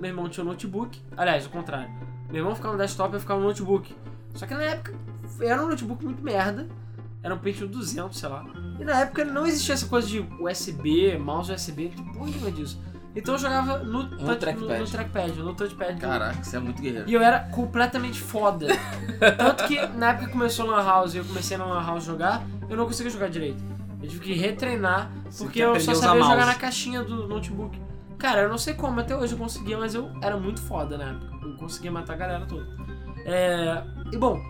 meu 0.00 0.10
irmão 0.10 0.28
tinha 0.28 0.44
um 0.44 0.48
notebook, 0.48 1.00
aliás, 1.16 1.46
o 1.46 1.50
contrário. 1.50 1.90
Meu 2.28 2.38
irmão 2.38 2.54
ficava 2.54 2.74
no 2.74 2.80
desktop 2.80 3.12
e 3.12 3.16
eu 3.16 3.20
ficava 3.20 3.40
no 3.40 3.46
notebook. 3.46 3.94
Só 4.34 4.46
que 4.46 4.54
na 4.54 4.62
época 4.62 4.94
era 5.40 5.62
um 5.62 5.68
notebook 5.68 6.04
muito 6.04 6.22
merda. 6.22 6.66
Era 7.22 7.34
um 7.34 7.38
Pentium 7.38 7.68
200, 7.68 8.18
sei 8.18 8.28
lá. 8.28 8.44
E 8.78 8.84
na 8.84 9.00
época 9.00 9.24
não 9.24 9.46
existia 9.46 9.74
essa 9.74 9.86
coisa 9.86 10.06
de 10.06 10.20
USB, 10.38 11.16
mouse 11.16 11.50
USB, 11.50 11.88
tipo, 11.88 12.12
porra 12.12 12.52
disso. 12.52 12.78
Então 13.16 13.34
eu 13.34 13.38
jogava 13.38 13.78
no, 13.78 14.08
touch- 14.08 14.22
no, 14.22 14.36
trackpad. 14.36 14.80
no 14.80 14.86
trackpad, 14.86 15.32
no 15.38 15.54
touchpad. 15.54 16.00
Caraca, 16.00 16.42
você 16.42 16.56
é 16.56 16.60
muito 16.60 16.82
guerreiro. 16.82 17.08
e 17.08 17.14
eu 17.14 17.22
era 17.22 17.40
completamente 17.50 18.20
foda. 18.20 18.66
Tanto 19.38 19.64
que 19.66 19.80
na 19.96 20.10
época 20.10 20.26
que 20.26 20.32
começou 20.32 20.66
Lan 20.66 20.82
House 20.84 21.14
e 21.14 21.18
eu 21.18 21.24
comecei 21.24 21.56
na 21.56 21.64
Lan 21.64 21.84
House 21.84 22.04
jogar, 22.04 22.42
eu 22.68 22.76
não 22.76 22.86
conseguia 22.86 23.12
jogar 23.12 23.28
direito. 23.28 23.62
Eu 24.02 24.08
tive 24.08 24.20
que 24.20 24.34
retreinar, 24.34 25.10
porque 25.38 25.60
eu 25.60 25.78
só 25.80 25.94
sabia 25.94 26.22
jogar 26.22 26.36
mouse. 26.36 26.46
na 26.52 26.54
caixinha 26.56 27.02
do 27.02 27.26
notebook. 27.28 27.80
Cara, 28.18 28.42
eu 28.42 28.48
não 28.48 28.58
sei 28.58 28.74
como, 28.74 28.98
até 29.00 29.16
hoje 29.16 29.32
eu 29.34 29.38
conseguia, 29.38 29.78
mas 29.78 29.94
eu 29.94 30.10
era 30.20 30.36
muito 30.36 30.60
foda 30.60 30.98
na 30.98 31.10
época. 31.10 31.46
Eu 31.46 31.56
conseguia 31.56 31.92
matar 31.92 32.14
a 32.14 32.16
galera 32.16 32.46
toda. 32.46 32.66
É... 33.24 33.82
E 34.12 34.16
bom, 34.18 34.40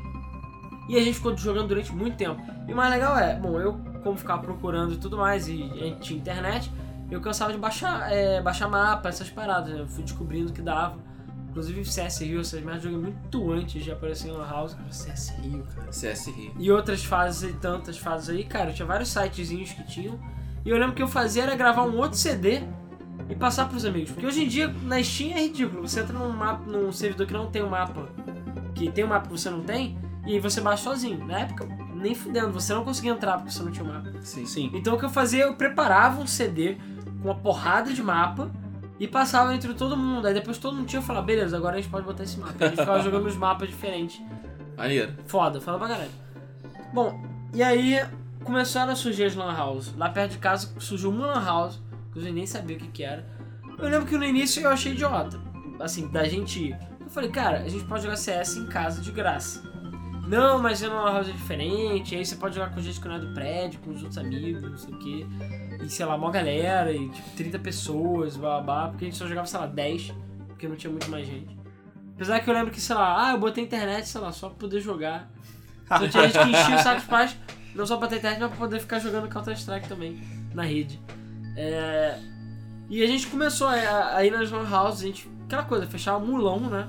e 0.88 0.96
a 0.96 1.00
gente 1.00 1.14
ficou 1.14 1.36
jogando 1.36 1.68
durante 1.68 1.94
muito 1.94 2.16
tempo. 2.16 2.40
E 2.66 2.72
o 2.72 2.76
mais 2.76 2.90
legal 2.90 3.16
é, 3.16 3.36
bom, 3.36 3.60
eu 3.60 3.78
como 4.02 4.16
ficava 4.18 4.42
procurando 4.42 4.92
e 4.92 4.96
tudo 4.96 5.16
mais, 5.16 5.48
e 5.48 5.62
a 5.72 5.84
gente 5.84 6.00
tinha 6.00 6.18
internet, 6.18 6.70
eu 7.10 7.20
cansava 7.20 7.52
de 7.52 7.58
baixar, 7.58 8.10
é, 8.12 8.40
baixar 8.40 8.68
mapa, 8.68 9.08
essas 9.08 9.30
paradas, 9.30 9.72
né? 9.72 9.80
Eu 9.80 9.88
fui 9.88 10.02
descobrindo 10.02 10.52
que 10.52 10.62
dava. 10.62 10.98
Inclusive 11.50 11.84
CS 11.84 12.18
Rio, 12.18 12.40
essas 12.40 12.60
merdas 12.62 12.84
eu 12.84 12.90
joguei 12.90 13.10
muito 13.12 13.52
antes 13.52 13.84
de 13.84 13.92
aparecer 13.92 14.32
na 14.32 14.44
House. 14.44 14.76
CS 14.90 15.34
Rio, 15.40 15.64
cara. 15.72 15.92
CS 15.92 16.26
Rio. 16.26 16.52
E 16.58 16.72
outras 16.72 17.04
fases 17.04 17.48
e 17.48 17.52
tantas 17.52 17.96
fases 17.96 18.30
aí, 18.30 18.42
cara, 18.42 18.72
tinha 18.72 18.84
vários 18.84 19.10
sitezinhos 19.10 19.72
que 19.72 19.84
tinham. 19.84 20.18
E 20.64 20.70
eu 20.70 20.76
lembro 20.76 20.96
que 20.96 21.02
eu 21.02 21.06
fazia 21.06 21.44
era 21.44 21.54
gravar 21.54 21.84
um 21.84 21.96
outro 21.96 22.18
CD 22.18 22.62
e 23.28 23.36
passar 23.36 23.68
pros 23.68 23.84
amigos. 23.84 24.10
Porque 24.10 24.26
hoje 24.26 24.42
em 24.42 24.48
dia 24.48 24.66
na 24.82 25.00
Steam 25.00 25.30
é 25.36 25.42
ridículo. 25.42 25.86
Você 25.86 26.00
entra 26.00 26.18
num, 26.18 26.28
mapa, 26.30 26.68
num 26.68 26.90
servidor 26.90 27.26
que 27.26 27.32
não 27.32 27.46
tem 27.46 27.62
um 27.62 27.68
mapa, 27.68 28.08
que 28.74 28.90
tem 28.90 29.04
um 29.04 29.08
mapa 29.08 29.28
que 29.28 29.32
você 29.32 29.48
não 29.48 29.60
tem, 29.60 29.96
e 30.26 30.32
aí 30.32 30.40
você 30.40 30.60
baixa 30.60 30.82
sozinho. 30.82 31.24
Na 31.24 31.40
época, 31.40 31.68
nem 31.94 32.16
fudendo, 32.16 32.50
você 32.50 32.74
não 32.74 32.82
conseguia 32.82 33.12
entrar 33.12 33.36
porque 33.36 33.52
você 33.52 33.62
não 33.62 33.70
tinha 33.70 33.84
um 33.84 33.92
mapa. 33.92 34.10
Sim. 34.22 34.44
Sim. 34.44 34.70
Então 34.74 34.94
o 34.94 34.98
que 34.98 35.04
eu 35.04 35.10
fazia, 35.10 35.44
eu 35.44 35.54
preparava 35.54 36.20
um 36.20 36.26
CD 36.26 36.78
uma 37.24 37.34
porrada 37.34 37.92
de 37.92 38.02
mapa 38.02 38.50
e 39.00 39.08
passava 39.08 39.54
entre 39.54 39.72
todo 39.74 39.96
mundo. 39.96 40.26
Aí 40.26 40.34
depois 40.34 40.58
todo 40.58 40.76
mundo 40.76 40.86
tinha 40.86 41.02
falava, 41.02 41.26
beleza, 41.26 41.56
agora 41.56 41.76
a 41.76 41.80
gente 41.80 41.90
pode 41.90 42.06
botar 42.06 42.22
esse 42.22 42.38
mapa. 42.38 42.54
A 42.64 42.68
gente 42.68 42.78
ficava 42.78 43.00
jogando 43.02 43.26
os 43.26 43.36
mapas 43.36 43.68
diferentes. 43.68 44.20
Maneiro. 44.76 45.14
Foda, 45.26 45.60
foda 45.60 45.78
pra 45.78 45.88
caralho. 45.88 46.10
Bom, 46.92 47.20
e 47.52 47.62
aí 47.62 48.04
começaram 48.44 48.92
a 48.92 48.96
surgir 48.96 49.24
as 49.24 49.34
lan 49.34 49.52
house. 49.52 49.94
Lá 49.96 50.08
perto 50.08 50.32
de 50.32 50.38
casa 50.38 50.68
surgiu 50.78 51.10
uma 51.10 51.26
lan 51.26 51.44
house, 51.44 51.80
que 52.12 52.18
eu 52.18 52.32
nem 52.32 52.46
sabia 52.46 52.76
o 52.76 52.78
que 52.78 52.88
que 52.88 53.02
era. 53.02 53.26
Eu 53.78 53.88
lembro 53.88 54.06
que 54.06 54.16
no 54.16 54.24
início 54.24 54.62
eu 54.62 54.70
achei 54.70 54.92
idiota, 54.92 55.40
assim, 55.80 56.08
da 56.08 56.24
gente 56.24 56.68
ir. 56.68 56.78
Eu 57.00 57.10
falei, 57.10 57.30
cara, 57.30 57.60
a 57.60 57.68
gente 57.68 57.84
pode 57.84 58.04
jogar 58.04 58.16
CS 58.16 58.56
em 58.56 58.66
casa 58.66 59.00
de 59.00 59.10
graça. 59.10 59.62
Não, 60.26 60.58
mas 60.58 60.82
é 60.82 60.88
uma 60.88 61.02
lan 61.02 61.12
house 61.12 61.26
diferente, 61.26 62.14
aí 62.14 62.24
você 62.24 62.36
pode 62.36 62.54
jogar 62.54 62.70
com 62.72 62.80
gente 62.80 63.00
que 63.00 63.08
não 63.08 63.16
é 63.16 63.18
do 63.18 63.34
prédio, 63.34 63.80
com 63.80 63.90
os 63.90 63.98
outros 63.98 64.18
amigos, 64.18 64.62
não 64.62 64.76
sei 64.76 64.94
o 64.94 64.98
quê. 64.98 65.26
E 65.84 65.88
sei 65.90 66.06
lá, 66.06 66.16
mó 66.16 66.30
galera, 66.30 66.90
e 66.92 67.08
tipo 67.10 67.30
30 67.36 67.58
pessoas, 67.58 68.36
blá, 68.36 68.88
porque 68.88 69.04
a 69.04 69.08
gente 69.08 69.16
só 69.18 69.26
jogava, 69.26 69.46
sei 69.46 69.60
lá, 69.60 69.66
10, 69.66 70.12
porque 70.48 70.66
não 70.66 70.76
tinha 70.76 70.90
muito 70.90 71.10
mais 71.10 71.26
gente. 71.26 71.56
Apesar 72.14 72.40
que 72.40 72.48
eu 72.48 72.54
lembro 72.54 72.70
que, 72.72 72.80
sei 72.80 72.94
lá, 72.96 73.26
ah, 73.28 73.32
eu 73.32 73.38
botei 73.38 73.62
internet, 73.64 74.08
sei 74.08 74.20
lá, 74.20 74.32
só 74.32 74.48
pra 74.48 74.58
poder 74.58 74.80
jogar. 74.80 75.28
Então 75.84 76.08
tinha 76.08 76.28
gente 76.28 76.38
que 76.38 76.50
enchia 76.50 76.76
o 76.76 76.78
saco 76.78 77.00
dos 77.00 77.08
pais, 77.08 77.36
não 77.74 77.84
só 77.86 77.96
pra 77.98 78.08
ter 78.08 78.16
internet, 78.16 78.40
mas 78.40 78.48
pra 78.50 78.58
poder 78.58 78.80
ficar 78.80 78.98
jogando 79.00 79.28
Counter-Strike 79.28 79.88
também 79.88 80.20
na 80.54 80.62
rede. 80.62 81.00
É, 81.56 82.18
E 82.88 83.02
a 83.02 83.06
gente 83.06 83.26
começou 83.26 83.66
a, 83.68 84.16
a 84.16 84.24
ir 84.24 84.30
nas 84.30 84.50
lan 84.50 84.66
houses, 84.68 85.02
a 85.02 85.06
gente, 85.06 85.28
aquela 85.44 85.64
coisa, 85.64 85.86
fechar 85.86 86.16
o 86.16 86.20
mulão, 86.24 86.60
né? 86.60 86.88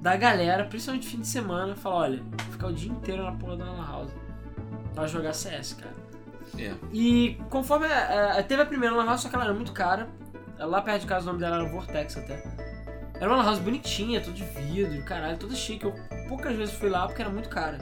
Da 0.00 0.16
galera, 0.16 0.64
principalmente 0.64 1.06
fim 1.06 1.20
de 1.20 1.28
semana, 1.28 1.76
falar, 1.76 1.96
olha, 1.96 2.22
ficar 2.50 2.66
o 2.68 2.72
dia 2.72 2.90
inteiro 2.90 3.22
na 3.22 3.32
porra 3.32 3.56
da 3.58 3.64
lan 3.66 3.86
house 3.86 4.10
pra 4.94 5.06
jogar 5.06 5.32
CS, 5.32 5.74
cara. 5.74 6.01
É. 6.58 6.74
E 6.92 7.38
conforme 7.48 7.86
teve 8.48 8.62
a 8.62 8.66
primeira 8.66 8.94
lan 8.94 9.06
house, 9.06 9.22
só 9.22 9.28
que 9.28 9.34
ela 9.34 9.44
era 9.44 9.54
muito 9.54 9.72
cara. 9.72 10.08
Lá 10.58 10.80
perto 10.80 11.02
de 11.02 11.06
casa 11.06 11.24
o 11.24 11.26
nome 11.26 11.40
dela 11.40 11.56
era 11.56 11.68
Vortex 11.68 12.16
até. 12.16 12.42
Era 13.14 13.28
uma 13.28 13.38
lan 13.38 13.44
house 13.44 13.58
bonitinha, 13.58 14.20
toda 14.20 14.36
de 14.36 14.44
vidro, 14.44 15.02
caralho, 15.04 15.38
toda 15.38 15.54
chique. 15.54 15.84
Eu 15.84 15.94
poucas 16.28 16.54
vezes 16.56 16.74
fui 16.74 16.88
lá 16.88 17.06
porque 17.06 17.22
era 17.22 17.30
muito 17.30 17.48
cara. 17.48 17.78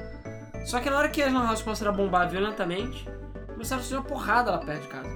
Só 0.64 0.80
que 0.80 0.90
na 0.90 0.98
hora 0.98 1.08
que 1.08 1.22
as 1.22 1.32
lan 1.32 1.48
houses 1.48 1.62
começaram 1.62 1.92
a 1.92 1.96
bombar 1.96 2.28
violentamente, 2.28 3.06
começaram 3.48 3.80
a 3.80 3.84
surgir 3.84 3.96
uma 3.96 4.04
porrada 4.04 4.50
lá 4.50 4.58
perto 4.58 4.82
de 4.82 4.88
casa. 4.88 5.10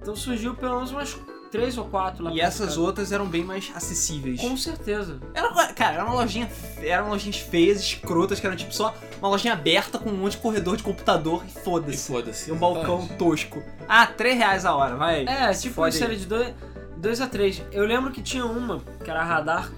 Então 0.00 0.16
surgiu 0.16 0.54
pelo 0.54 0.76
menos 0.76 0.90
umas 0.90 1.16
três 1.50 1.76
ou 1.78 1.84
quatro 1.86 2.24
lá 2.24 2.30
E 2.30 2.34
perto 2.34 2.46
essas 2.46 2.66
casa. 2.68 2.80
outras 2.80 3.12
eram 3.12 3.26
bem 3.26 3.42
mais 3.44 3.70
acessíveis. 3.74 4.40
Com 4.40 4.56
certeza. 4.56 5.18
Era, 5.34 5.72
cara, 5.72 5.94
era 5.94 6.04
uma 6.04 6.14
lojinha. 6.14 6.50
Eram 6.82 7.08
lojinhas 7.08 7.38
feias, 7.38 7.80
escrotas, 7.80 8.38
que 8.40 8.46
eram 8.46 8.56
tipo 8.56 8.72
só 8.74 8.94
uma 9.18 9.28
lojinha 9.28 9.52
aberta 9.54 9.98
com 9.98 10.10
um 10.10 10.16
monte 10.16 10.32
de 10.32 10.38
corredor 10.38 10.76
de 10.76 10.82
computador 10.82 11.42
e 11.44 11.48
E 11.48 11.62
foda-se. 11.62 12.06
foda-se. 12.06 12.50
E 12.50 12.52
um 12.52 12.58
balcão 12.58 13.06
tosco. 13.18 13.62
Ah, 13.88 14.06
3 14.06 14.36
reais 14.36 14.64
a 14.64 14.74
hora, 14.74 14.96
vai. 14.96 15.24
É, 15.26 15.52
Se 15.52 15.62
tipo 15.68 15.82
aí. 15.82 15.92
era 16.02 16.14
de 16.16 16.26
2 16.26 16.54
dois 16.96 17.20
a 17.20 17.26
3. 17.28 17.62
Eu 17.72 17.84
lembro 17.86 18.10
que 18.10 18.20
tinha 18.20 18.44
uma, 18.44 18.80
que 19.04 19.08
era 19.10 19.20
a 19.20 19.24
Radar, 19.24 19.70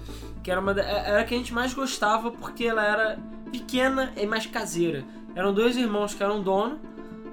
que 0.43 0.49
era 0.49 0.59
uma 0.59 0.73
da- 0.73 0.81
era 0.83 1.21
a 1.21 1.23
que 1.23 1.35
a 1.35 1.37
gente 1.37 1.53
mais 1.53 1.71
gostava 1.73 2.31
porque 2.31 2.65
ela 2.65 2.83
era 2.83 3.19
pequena 3.51 4.11
e 4.17 4.25
mais 4.25 4.45
caseira. 4.47 5.03
Eram 5.35 5.53
dois 5.53 5.77
irmãos 5.77 6.13
que 6.13 6.23
eram 6.23 6.41
dono 6.41 6.79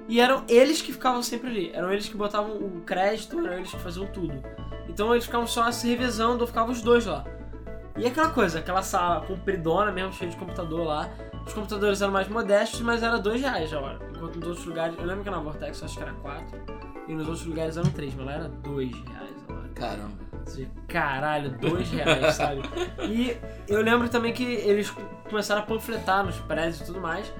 e 0.09 0.19
eram 0.19 0.43
eles 0.49 0.81
que 0.81 0.91
ficavam 0.91 1.21
sempre 1.21 1.49
ali. 1.49 1.71
Eram 1.71 1.93
eles 1.93 2.09
que 2.09 2.17
botavam 2.17 2.57
o 2.57 2.81
crédito, 2.81 3.39
eram 3.45 3.57
eles 3.57 3.69
que 3.69 3.79
faziam 3.79 4.07
tudo. 4.07 4.43
Então 4.89 5.13
eles 5.13 5.25
ficavam 5.25 5.45
só 5.45 5.71
se 5.71 5.87
revezando, 5.87 6.41
ou 6.41 6.47
ficavam 6.47 6.71
os 6.71 6.81
dois 6.81 7.05
lá. 7.05 7.23
E 7.95 8.07
aquela 8.07 8.31
coisa, 8.31 8.57
aquela 8.57 8.81
sala 8.81 9.21
compridona 9.21 9.91
mesmo, 9.91 10.11
cheia 10.11 10.31
de 10.31 10.35
computador 10.35 10.83
lá. 10.83 11.09
Os 11.45 11.53
computadores 11.53 12.01
eram 12.01 12.11
mais 12.11 12.27
modestos, 12.27 12.81
mas 12.81 13.03
era 13.03 13.19
dois 13.19 13.39
reais 13.39 13.71
a 13.71 13.79
hora. 13.79 13.99
Enquanto 14.09 14.37
nos 14.37 14.47
outros 14.47 14.65
lugares, 14.65 14.97
eu 14.97 15.05
lembro 15.05 15.23
que 15.23 15.29
na 15.29 15.39
Vortex 15.39 15.79
eu 15.79 15.85
acho 15.85 15.95
que 15.95 16.03
era 16.03 16.13
quatro. 16.13 16.59
E 17.07 17.13
nos 17.13 17.27
outros 17.27 17.45
lugares 17.45 17.77
eram 17.77 17.91
três, 17.91 18.15
mas 18.15 18.25
lá 18.25 18.33
era 18.33 18.49
dois 18.49 18.91
reais 18.91 19.45
a 19.47 19.53
hora. 19.53 19.69
Caramba. 19.75 20.29
Caralho, 20.87 21.51
dois 21.51 21.87
reais, 21.91 22.33
sabe? 22.33 22.63
E 23.07 23.37
eu 23.67 23.83
lembro 23.83 24.09
também 24.09 24.33
que 24.33 24.43
eles 24.43 24.91
começaram 25.29 25.61
a 25.61 25.65
panfletar 25.65 26.25
nos 26.25 26.37
prédios 26.39 26.81
e 26.81 26.85
tudo 26.85 26.99
mais. 26.99 27.31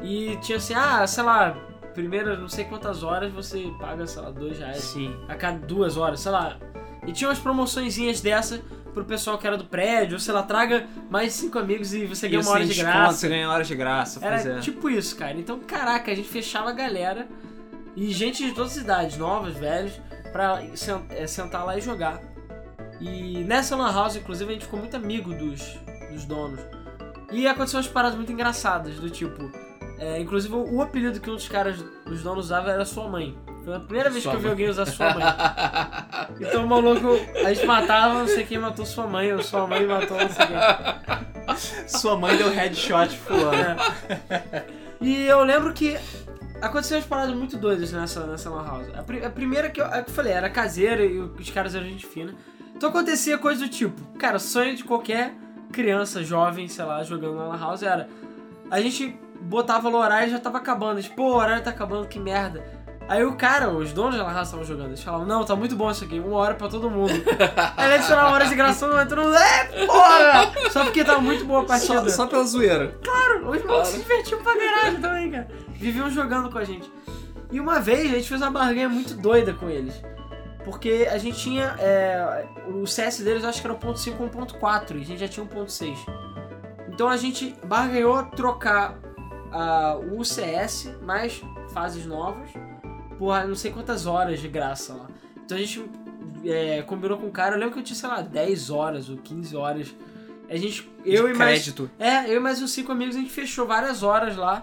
E 0.00 0.36
tinha 0.40 0.56
assim, 0.56 0.72
ah, 0.72 1.06
sei 1.06 1.24
lá, 1.24 1.54
primeiras 1.96 2.38
não 2.38 2.48
sei 2.48 2.64
quantas 2.64 3.02
horas 3.02 3.32
você 3.32 3.72
paga, 3.80 4.06
sei 4.06 4.22
lá, 4.22 4.30
dois 4.30 4.58
reais 4.58 4.76
Sim. 4.76 5.16
a 5.26 5.34
cada 5.34 5.58
duas 5.66 5.96
horas, 5.96 6.20
sei 6.20 6.30
lá. 6.30 6.58
E 7.06 7.12
tinha 7.12 7.28
umas 7.28 7.38
promoçõezinhas 7.38 8.20
dessa 8.20 8.60
pro 8.92 9.04
pessoal 9.04 9.38
que 9.38 9.46
era 9.46 9.56
do 9.56 9.64
prédio, 9.64 10.14
ou 10.14 10.20
sei 10.20 10.34
lá, 10.34 10.42
traga 10.42 10.86
mais 11.10 11.32
cinco 11.32 11.58
amigos 11.58 11.94
e 11.94 12.04
você 12.04 12.28
ganha 12.28 12.42
E 12.42 12.44
uma 12.44 12.52
hora 12.52 12.66
de 12.66 12.74
graça. 12.74 13.12
Você 13.12 13.28
ganha 13.28 13.50
hora 13.50 13.64
de 13.64 13.74
graça, 13.74 14.24
Era 14.24 14.36
é. 14.36 14.60
tipo 14.60 14.90
isso, 14.90 15.16
cara. 15.16 15.38
Então, 15.38 15.58
caraca, 15.60 16.10
a 16.12 16.14
gente 16.14 16.28
fechava 16.28 16.70
a 16.70 16.72
galera 16.72 17.26
e 17.94 18.12
gente 18.12 18.44
de 18.44 18.52
todas 18.52 18.72
as 18.72 18.82
idades, 18.82 19.16
novas, 19.16 19.56
velhos, 19.56 19.92
pra 20.32 20.62
é, 21.10 21.26
sentar 21.26 21.64
lá 21.64 21.78
e 21.78 21.80
jogar. 21.80 22.20
E 23.00 23.42
nessa 23.44 23.74
Lan 23.74 23.92
House, 23.92 24.16
inclusive, 24.16 24.50
a 24.50 24.52
gente 24.52 24.64
ficou 24.64 24.78
muito 24.78 24.96
amigo 24.96 25.32
dos, 25.34 25.78
dos 26.10 26.24
donos. 26.24 26.60
E 27.32 27.46
aconteceu 27.46 27.78
umas 27.78 27.88
paradas 27.88 28.16
muito 28.16 28.32
engraçadas, 28.32 28.96
do 28.96 29.10
tipo. 29.10 29.50
É, 29.98 30.20
inclusive, 30.20 30.54
o 30.54 30.80
apelido 30.82 31.18
que 31.20 31.30
um 31.30 31.34
dos 31.34 31.48
caras, 31.48 31.82
dos 32.04 32.22
donos, 32.22 32.46
usava 32.46 32.70
era 32.70 32.84
sua 32.84 33.08
mãe. 33.08 33.36
Foi 33.64 33.74
a 33.74 33.80
primeira 33.80 34.10
vez 34.10 34.22
Sua 34.22 34.32
que 34.32 34.36
eu 34.36 34.40
vi 34.40 34.44
mãe. 34.46 34.52
alguém 34.52 34.68
usar 34.68 34.86
sua 34.86 35.12
mãe. 35.14 35.24
Então 36.40 36.64
o 36.64 36.68
maluco, 36.68 37.08
a 37.44 37.52
gente 37.54 37.66
matava, 37.66 38.14
não 38.20 38.28
sei 38.28 38.44
quem 38.44 38.58
matou 38.58 38.84
sua 38.84 39.06
mãe, 39.06 39.32
ou 39.32 39.42
sua 39.42 39.66
mãe 39.66 39.86
matou 39.86 40.18
não 40.18 40.28
sei 40.28 40.46
quem. 40.46 41.88
Sua 41.88 42.16
mãe 42.16 42.36
deu 42.36 42.50
headshot 42.50 43.16
fulano. 43.16 43.56
É. 44.28 44.64
E 45.00 45.26
eu 45.26 45.42
lembro 45.44 45.72
que 45.72 45.96
aconteceu 46.60 46.98
umas 46.98 47.06
paradas 47.06 47.34
muito 47.34 47.56
doidas 47.56 47.92
nessa, 47.92 48.26
nessa 48.26 48.50
lan 48.50 48.64
house. 48.64 48.86
A, 48.96 49.02
pri- 49.02 49.24
a 49.24 49.30
primeira 49.30 49.70
que 49.70 49.80
eu, 49.80 49.84
a 49.86 50.02
que 50.02 50.10
eu 50.10 50.14
falei, 50.14 50.32
era 50.32 50.50
caseira 50.50 51.04
e 51.04 51.18
os 51.18 51.50
caras 51.50 51.74
eram 51.74 51.86
gente 51.86 52.06
fina. 52.06 52.34
Então 52.74 52.88
acontecia 52.90 53.38
coisa 53.38 53.64
do 53.64 53.68
tipo, 53.70 54.00
cara, 54.18 54.38
sonho 54.38 54.76
de 54.76 54.84
qualquer 54.84 55.32
criança, 55.72 56.22
jovem, 56.22 56.68
sei 56.68 56.84
lá, 56.84 57.02
jogando 57.02 57.36
na 57.36 57.44
lan 57.48 57.58
house 57.58 57.82
era... 57.82 58.08
A 58.70 58.80
gente 58.80 59.16
botava 59.40 59.90
no 59.90 59.98
horário 59.98 60.28
e 60.28 60.30
já 60.30 60.38
tava 60.38 60.58
acabando. 60.58 61.02
Tipo, 61.02 61.16
pô, 61.16 61.32
o 61.32 61.36
horário 61.36 61.62
tá 61.62 61.70
acabando, 61.70 62.06
que 62.06 62.18
merda. 62.18 62.64
Aí 63.08 63.24
o 63.24 63.36
cara, 63.36 63.70
os 63.70 63.92
donos 63.92 64.16
da 64.16 64.24
house 64.24 64.48
estavam 64.48 64.64
jogando, 64.64 64.88
eles 64.88 65.02
falavam, 65.02 65.26
não, 65.26 65.44
tá 65.44 65.54
muito 65.54 65.76
bom 65.76 65.88
isso 65.88 66.02
aqui, 66.04 66.18
uma 66.18 66.36
hora 66.38 66.54
pra 66.54 66.68
todo 66.68 66.90
mundo. 66.90 67.12
Aí 67.76 67.86
eles 67.86 67.98
adicionavam 67.98 68.30
uma 68.30 68.34
hora 68.34 68.46
de 68.48 68.54
graça, 68.56 68.88
não 68.88 69.00
entrou, 69.00 69.32
é, 69.32 69.86
porra! 69.86 70.70
Só 70.70 70.82
porque 70.82 71.04
tava 71.04 71.20
muito 71.20 71.44
boa 71.44 71.62
a 71.62 71.64
partida. 71.64 72.08
Só, 72.10 72.24
só 72.24 72.26
pela 72.26 72.44
zoeira. 72.44 72.98
Os 73.46 73.64
malucos 73.64 73.88
se 73.88 73.98
divertiam 73.98 74.42
pra 74.42 74.56
caralho 74.56 75.00
também, 75.00 75.30
cara. 75.30 75.48
Viviam 75.68 76.10
jogando 76.10 76.50
com 76.50 76.58
a 76.58 76.64
gente. 76.64 76.90
E 77.52 77.60
uma 77.60 77.78
vez 77.78 78.10
a 78.10 78.16
gente 78.16 78.28
fez 78.28 78.42
uma 78.42 78.50
barganha 78.50 78.88
muito 78.88 79.14
doida 79.14 79.52
com 79.52 79.70
eles. 79.70 79.94
Porque 80.64 81.08
a 81.08 81.16
gente 81.16 81.38
tinha. 81.38 81.76
é, 81.78 82.44
o 82.66 82.84
CS 82.88 83.20
deles 83.20 83.44
acho 83.44 83.60
que 83.60 83.66
era 83.68 83.74
o 83.74 83.78
ponto 83.78 84.00
5 84.00 84.16
com 84.16 84.26
o 84.26 84.28
ponto 84.28 84.58
4 84.58 84.98
e 84.98 85.02
a 85.02 85.04
gente 85.04 85.20
já 85.20 85.28
tinha 85.28 85.44
um 85.44 85.46
ponto 85.46 85.70
6. 85.70 85.96
Então 86.88 87.08
a 87.08 87.16
gente 87.16 87.54
barganhou 87.64 88.24
trocar 88.24 88.98
ah, 89.56 89.96
o 89.96 90.22
CS 90.22 90.90
mais 91.02 91.42
fases 91.72 92.04
novas 92.04 92.50
por 93.18 93.46
não 93.46 93.54
sei 93.54 93.70
quantas 93.70 94.06
horas 94.06 94.38
de 94.38 94.48
graça 94.48 94.92
lá. 94.92 95.06
Então 95.44 95.56
a 95.56 95.60
gente 95.60 95.88
é, 96.44 96.82
combinou 96.82 97.16
com 97.16 97.26
o 97.26 97.30
cara, 97.30 97.54
eu 97.54 97.58
lembro 97.58 97.72
que 97.72 97.80
eu 97.80 97.84
tinha, 97.84 97.96
sei 97.96 98.08
lá, 98.08 98.20
10 98.20 98.68
horas 98.68 99.08
ou 99.08 99.16
15 99.16 99.56
horas 99.56 99.94
A 100.50 100.56
gente, 100.56 100.90
eu 101.04 101.26
de 101.26 101.32
e 101.32 101.34
mais 101.34 101.62
crédito. 101.62 101.90
É, 101.98 102.28
eu 102.30 102.36
e 102.36 102.40
mais 102.40 102.60
uns 102.60 102.70
cinco 102.70 102.92
amigos, 102.92 103.16
a 103.16 103.18
gente 103.18 103.30
fechou 103.30 103.66
várias 103.66 104.02
horas 104.02 104.36
lá, 104.36 104.62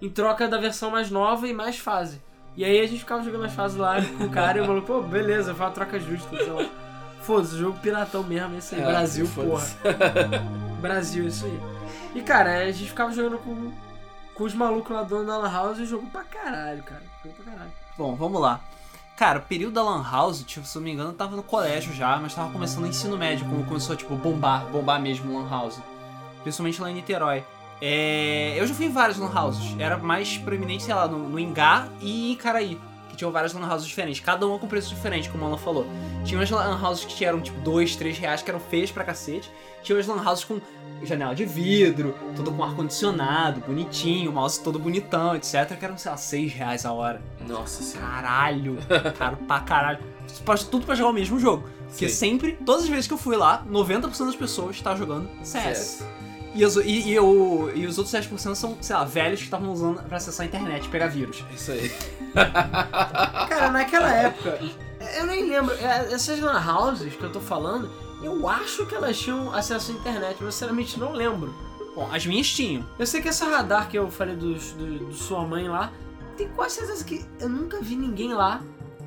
em 0.00 0.08
troca 0.08 0.46
da 0.46 0.58
versão 0.58 0.90
mais 0.90 1.10
nova 1.10 1.48
e 1.48 1.52
mais 1.52 1.76
fase. 1.76 2.22
E 2.56 2.64
aí 2.64 2.80
a 2.80 2.86
gente 2.86 3.00
ficava 3.00 3.22
jogando 3.24 3.44
as 3.44 3.52
fases 3.52 3.76
lá 3.76 4.00
com 4.02 4.24
o 4.24 4.30
cara 4.30 4.58
e 4.58 4.66
maluco, 4.66 4.86
pô, 4.86 5.02
beleza, 5.02 5.52
foi 5.52 5.66
uma 5.66 5.72
troca 5.72 5.98
justa. 5.98 6.36
Sei 6.36 6.46
lá. 6.46 6.68
Foda-se, 7.22 7.58
jogo 7.58 7.78
piratão 7.80 8.22
mesmo, 8.22 8.56
esse 8.56 8.76
aí. 8.76 8.82
É, 8.82 8.86
Brasil, 8.86 9.28
porra. 9.34 9.66
Brasil, 10.80 11.26
isso 11.26 11.44
aí. 11.44 11.60
E 12.14 12.22
cara, 12.22 12.58
a 12.60 12.70
gente 12.70 12.88
ficava 12.88 13.12
jogando 13.12 13.38
com, 13.38 13.72
com 14.38 14.44
os 14.44 14.54
malucos 14.54 14.90
lá 14.94 15.02
do 15.02 15.26
da 15.26 15.36
Lan 15.36 15.50
House 15.50 15.78
e 15.80 15.84
jogo 15.84 16.06
pra 16.06 16.22
caralho, 16.22 16.82
cara. 16.84 17.02
Jogo 17.24 17.34
pra 17.42 17.52
caralho. 17.52 17.72
Bom, 17.98 18.14
vamos 18.14 18.40
lá. 18.40 18.60
Cara, 19.16 19.40
o 19.40 19.42
período 19.42 19.74
da 19.74 19.82
Lan 19.82 20.08
House, 20.08 20.44
tipo, 20.44 20.64
se 20.64 20.78
eu 20.78 20.80
não 20.80 20.84
me 20.84 20.92
engano, 20.92 21.10
eu 21.10 21.14
tava 21.14 21.34
no 21.34 21.42
colégio 21.42 21.92
já, 21.92 22.16
mas 22.18 22.32
tava 22.34 22.52
começando 22.52 22.84
o 22.84 22.86
ensino 22.86 23.18
médio, 23.18 23.44
quando 23.48 23.66
começou, 23.66 23.96
tipo, 23.96 24.14
bombar, 24.14 24.64
bombar 24.66 25.02
mesmo 25.02 25.36
Lan 25.36 25.50
House. 25.50 25.80
Principalmente 26.44 26.80
lá 26.80 26.88
em 26.88 26.94
Niterói. 26.94 27.44
É, 27.80 28.54
eu 28.56 28.64
já 28.64 28.74
fui 28.74 28.86
em 28.86 28.92
várias 28.92 29.18
Lan 29.18 29.30
Houses. 29.36 29.74
Era 29.76 29.98
mais 29.98 30.38
proeminente, 30.38 30.84
sei 30.84 30.94
lá, 30.94 31.08
no, 31.08 31.28
no 31.28 31.38
Ingá 31.38 31.88
e 32.00 32.32
em 32.32 32.36
Caraí. 32.36 32.80
Que 33.10 33.16
tinham 33.16 33.32
várias 33.32 33.52
Lan 33.52 33.68
Houses 33.68 33.88
diferentes, 33.88 34.20
cada 34.20 34.46
uma 34.46 34.56
com 34.56 34.68
preço 34.68 34.88
diferente, 34.90 35.28
como 35.28 35.44
ela 35.44 35.58
falou. 35.58 35.84
Tinha 36.24 36.38
umas 36.38 36.48
Lan 36.48 36.80
Houses 36.80 37.04
que 37.04 37.24
eram, 37.24 37.40
tipo, 37.40 37.60
2, 37.60 37.96
3 37.96 38.18
reais, 38.18 38.40
que 38.40 38.50
eram 38.50 38.60
feias 38.60 38.92
pra 38.92 39.02
cacete. 39.02 39.50
Tinha 39.82 39.96
umas 39.96 40.06
Lan 40.06 40.22
Houses 40.24 40.44
com 40.44 40.60
janela 41.02 41.34
de 41.34 41.44
vidro, 41.44 42.14
tudo 42.36 42.50
com 42.52 42.62
ar-condicionado, 42.64 43.60
bonitinho, 43.60 44.32
mouse 44.32 44.60
todo 44.62 44.78
bonitão, 44.78 45.34
etc. 45.36 45.76
Que 45.78 45.84
eram, 45.84 45.96
sei 45.98 46.10
lá, 46.10 46.16
6 46.16 46.52
reais 46.52 46.84
a 46.86 46.92
hora. 46.92 47.20
Nossa 47.46 47.82
senhora. 47.82 48.10
Caralho, 48.10 48.78
caro 49.18 49.36
pra 49.36 49.60
caralho. 49.60 49.98
Tudo 50.70 50.84
pra 50.86 50.94
jogar 50.94 51.10
o 51.10 51.14
mesmo 51.14 51.38
jogo. 51.38 51.68
Porque 51.88 52.08
Sim. 52.08 52.14
sempre, 52.32 52.52
todas 52.66 52.82
as 52.84 52.88
vezes 52.88 53.06
que 53.06 53.14
eu 53.14 53.18
fui 53.18 53.36
lá, 53.36 53.64
90% 53.70 54.26
das 54.26 54.36
pessoas 54.36 54.76
estavam 54.76 54.98
jogando 54.98 55.28
CS. 55.42 55.78
CS. 55.78 56.04
E, 56.54 56.64
os, 56.64 56.76
e, 56.76 57.10
e, 57.10 57.18
o- 57.20 57.70
e 57.74 57.86
os 57.86 57.98
outros 57.98 58.14
10% 58.14 58.54
são, 58.54 58.76
sei 58.80 58.96
lá, 58.96 59.04
velhos 59.04 59.38
que 59.38 59.44
estavam 59.44 59.70
usando 59.70 60.02
pra 60.02 60.16
acessar 60.16 60.44
a 60.44 60.48
internet 60.48 60.84
e 60.86 60.88
pegar 60.88 61.06
vírus. 61.06 61.44
Isso 61.54 61.70
aí. 61.72 61.90
Cara, 63.48 63.70
naquela 63.70 64.12
época, 64.12 64.58
eu 65.18 65.26
nem 65.26 65.48
lembro. 65.48 65.74
é, 65.74 66.12
Essas 66.12 66.40
lan 66.40 66.60
houses 66.60 67.14
que 67.14 67.22
eu 67.22 67.30
tô 67.32 67.40
falando, 67.40 67.90
eu 68.22 68.48
acho 68.48 68.86
que 68.86 68.94
elas 68.94 69.18
tinham 69.18 69.52
acesso 69.54 69.92
à 69.92 69.94
internet, 69.94 70.36
mas 70.40 70.54
sinceramente 70.54 70.98
não 70.98 71.12
lembro. 71.12 71.54
Bom, 71.94 72.08
as 72.12 72.24
minhas 72.26 72.48
tinham. 72.48 72.84
Eu 72.98 73.06
sei 73.06 73.20
que 73.20 73.28
essa 73.28 73.46
radar 73.46 73.88
que 73.88 73.98
eu 73.98 74.10
falei 74.10 74.36
do, 74.36 74.54
do, 74.54 74.98
do 75.06 75.14
sua 75.14 75.44
mãe 75.44 75.68
lá, 75.68 75.92
tem 76.36 76.48
quase 76.48 76.76
certeza 76.76 77.04
que 77.04 77.24
eu 77.40 77.48
nunca 77.48 77.80
vi 77.80 77.96
ninguém 77.96 78.32
lá. 78.32 78.62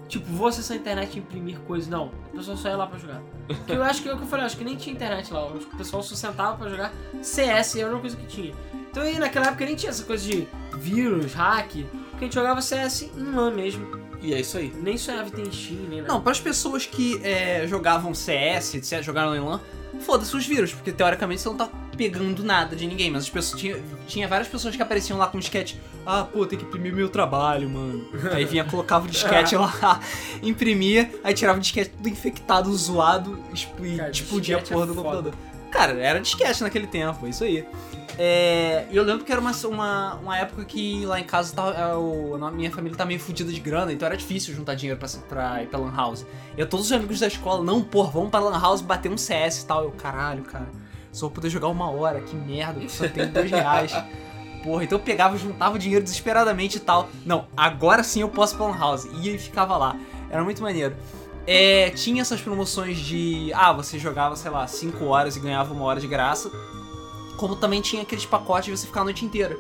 Tipo, 0.07 0.29
vou 0.33 0.47
acessar 0.47 0.75
a 0.75 0.79
internet 0.79 1.15
e 1.15 1.19
imprimir 1.19 1.57
coisas. 1.61 1.87
Não, 1.87 2.11
o 2.33 2.37
pessoal 2.37 2.57
só 2.57 2.67
ia 2.67 2.75
lá 2.75 2.87
pra 2.87 2.99
jogar. 2.99 3.21
Porque 3.47 3.71
eu 3.71 3.83
acho 3.83 4.01
que 4.01 4.09
é 4.09 4.13
o 4.13 4.17
que 4.17 4.23
eu 4.23 4.27
falei, 4.27 4.43
eu 4.43 4.47
acho 4.47 4.57
que 4.57 4.63
nem 4.65 4.75
tinha 4.75 4.93
internet 4.93 5.31
lá. 5.31 5.39
Eu 5.41 5.55
o 5.55 5.77
pessoal 5.77 6.03
só 6.03 6.15
sentava 6.15 6.57
pra 6.57 6.69
jogar 6.69 6.93
CS, 7.21 7.77
era 7.77 7.87
a 7.87 7.91
única 7.91 8.01
coisa 8.01 8.17
que 8.17 8.27
tinha. 8.27 8.53
Então 8.89 9.03
aí 9.03 9.17
naquela 9.17 9.47
época 9.47 9.65
nem 9.65 9.75
tinha 9.75 9.89
essa 9.89 10.03
coisa 10.03 10.27
de 10.27 10.47
vírus, 10.77 11.33
hack. 11.33 11.71
Porque 12.09 12.17
a 12.17 12.21
gente 12.23 12.33
jogava 12.33 12.61
CS 12.61 13.03
em 13.03 13.31
LAN 13.31 13.51
mesmo. 13.51 14.00
E 14.21 14.33
é 14.33 14.39
isso 14.39 14.57
aí. 14.57 14.71
Nem 14.81 14.97
sonhava 14.97 15.29
em 15.29 15.31
ter 15.31 15.51
Steam, 15.51 15.79
nem 15.89 16.01
nada. 16.01 16.13
Não, 16.13 16.21
para 16.21 16.31
as 16.31 16.39
pessoas 16.39 16.85
que 16.85 17.19
é, 17.23 17.65
jogavam 17.67 18.13
CS, 18.13 18.75
etc., 18.75 19.01
jogaram 19.01 19.35
em 19.35 19.39
LAN, 19.39 19.59
foda-se 19.99 20.35
os 20.35 20.45
vírus, 20.45 20.73
porque 20.73 20.91
teoricamente 20.91 21.41
você 21.41 21.49
não 21.49 21.57
tá 21.57 21.69
pegando 21.97 22.43
nada 22.43 22.75
de 22.75 22.85
ninguém, 22.87 23.09
mas 23.11 23.23
as 23.23 23.29
pessoas 23.29 23.59
tinha, 23.59 23.77
tinha 24.07 24.27
várias 24.27 24.47
pessoas 24.47 24.75
que 24.75 24.81
apareciam 24.81 25.17
lá 25.17 25.27
com 25.27 25.39
disquete. 25.39 25.79
Ah, 26.05 26.23
pô, 26.23 26.45
tem 26.45 26.57
que 26.57 26.65
imprimir 26.65 26.93
meu 26.93 27.09
trabalho, 27.09 27.69
mano. 27.69 28.07
Aí 28.33 28.45
vinha, 28.45 28.63
colocava 28.63 29.05
o 29.05 29.09
disquete 29.09 29.55
lá, 29.55 29.99
imprimia, 30.41 31.11
aí 31.23 31.33
tirava 31.33 31.57
o 31.57 31.61
disquete 31.61 31.91
tudo 31.91 32.09
infectado, 32.09 32.73
zoado, 32.75 33.37
e 33.83 33.97
Cara, 33.97 34.09
explodia 34.11 34.57
a 34.57 34.59
disquete 34.59 34.73
porra 34.73 34.83
é 34.83 34.87
do 34.87 34.93
foda. 34.95 35.09
computador. 35.09 35.33
Cara, 35.71 35.93
era 35.93 36.19
disquete 36.19 36.61
naquele 36.61 36.85
tempo, 36.85 37.25
é 37.25 37.29
isso 37.29 37.43
aí. 37.43 37.65
É, 38.19 38.85
e 38.91 38.97
eu 38.97 39.03
lembro 39.03 39.23
que 39.23 39.31
era 39.31 39.39
uma, 39.39 39.51
uma, 39.65 40.15
uma 40.15 40.37
época 40.37 40.65
que 40.65 41.05
lá 41.05 41.19
em 41.19 41.23
casa 41.23 41.55
tava, 41.55 41.71
é, 41.71 42.45
a 42.45 42.51
minha 42.51 42.69
família 42.69 42.97
tá 42.97 43.05
meio 43.05 43.19
fodida 43.19 43.51
de 43.51 43.59
grana, 43.59 43.91
então 43.93 44.05
era 44.05 44.17
difícil 44.17 44.53
juntar 44.53 44.75
dinheiro 44.75 44.99
pra, 44.99 45.07
pra 45.29 45.63
ir 45.63 45.67
pra 45.67 45.79
Lan 45.79 45.95
House. 45.95 46.25
E 46.57 46.59
eu, 46.59 46.67
todos 46.67 46.87
os 46.87 46.91
amigos 46.91 47.19
da 47.19 47.27
escola, 47.27 47.63
não, 47.63 47.81
porra, 47.81 48.11
vamos 48.11 48.29
pra 48.29 48.39
Lan 48.39 48.59
House 48.59 48.81
bater 48.81 49.09
um 49.09 49.17
CS 49.17 49.61
e 49.61 49.65
tal. 49.65 49.85
Eu, 49.85 49.91
caralho, 49.91 50.43
cara, 50.43 50.67
só 51.11 51.27
vou 51.27 51.31
poder 51.31 51.49
jogar 51.49 51.69
uma 51.69 51.89
hora, 51.89 52.19
que 52.19 52.35
merda, 52.35 52.79
que 52.81 52.91
só 52.91 53.07
tenho 53.07 53.31
dois 53.31 53.49
reais. 53.49 53.91
Porra, 54.63 54.83
então 54.83 54.99
eu 54.99 55.03
pegava, 55.03 55.35
juntava 55.37 55.75
o 55.75 55.79
dinheiro 55.79 56.03
desesperadamente 56.03 56.77
e 56.77 56.79
tal. 56.79 57.09
Não, 57.25 57.47
agora 57.57 58.03
sim 58.03 58.21
eu 58.21 58.29
posso 58.29 58.53
ir 58.53 58.57
pra 58.57 58.67
Lan 58.67 58.77
House. 58.77 59.05
E 59.05 59.35
ficava 59.39 59.75
lá. 59.75 59.95
Era 60.29 60.43
muito 60.43 60.61
maneiro. 60.61 60.95
É, 61.47 61.89
tinha 61.91 62.21
essas 62.21 62.39
promoções 62.41 62.97
de. 62.97 63.51
Ah, 63.53 63.73
você 63.73 63.97
jogava, 63.97 64.35
sei 64.35 64.51
lá, 64.51 64.65
5 64.67 65.03
horas 65.05 65.35
e 65.35 65.39
ganhava 65.39 65.73
uma 65.73 65.83
hora 65.85 65.99
de 65.99 66.07
graça. 66.07 66.51
Como 67.37 67.55
também 67.55 67.81
tinha 67.81 68.03
aqueles 68.03 68.25
pacotes 68.25 68.65
de 68.65 68.77
você 68.77 68.85
ficar 68.87 69.01
a 69.01 69.03
noite 69.05 69.25
inteira. 69.25 69.57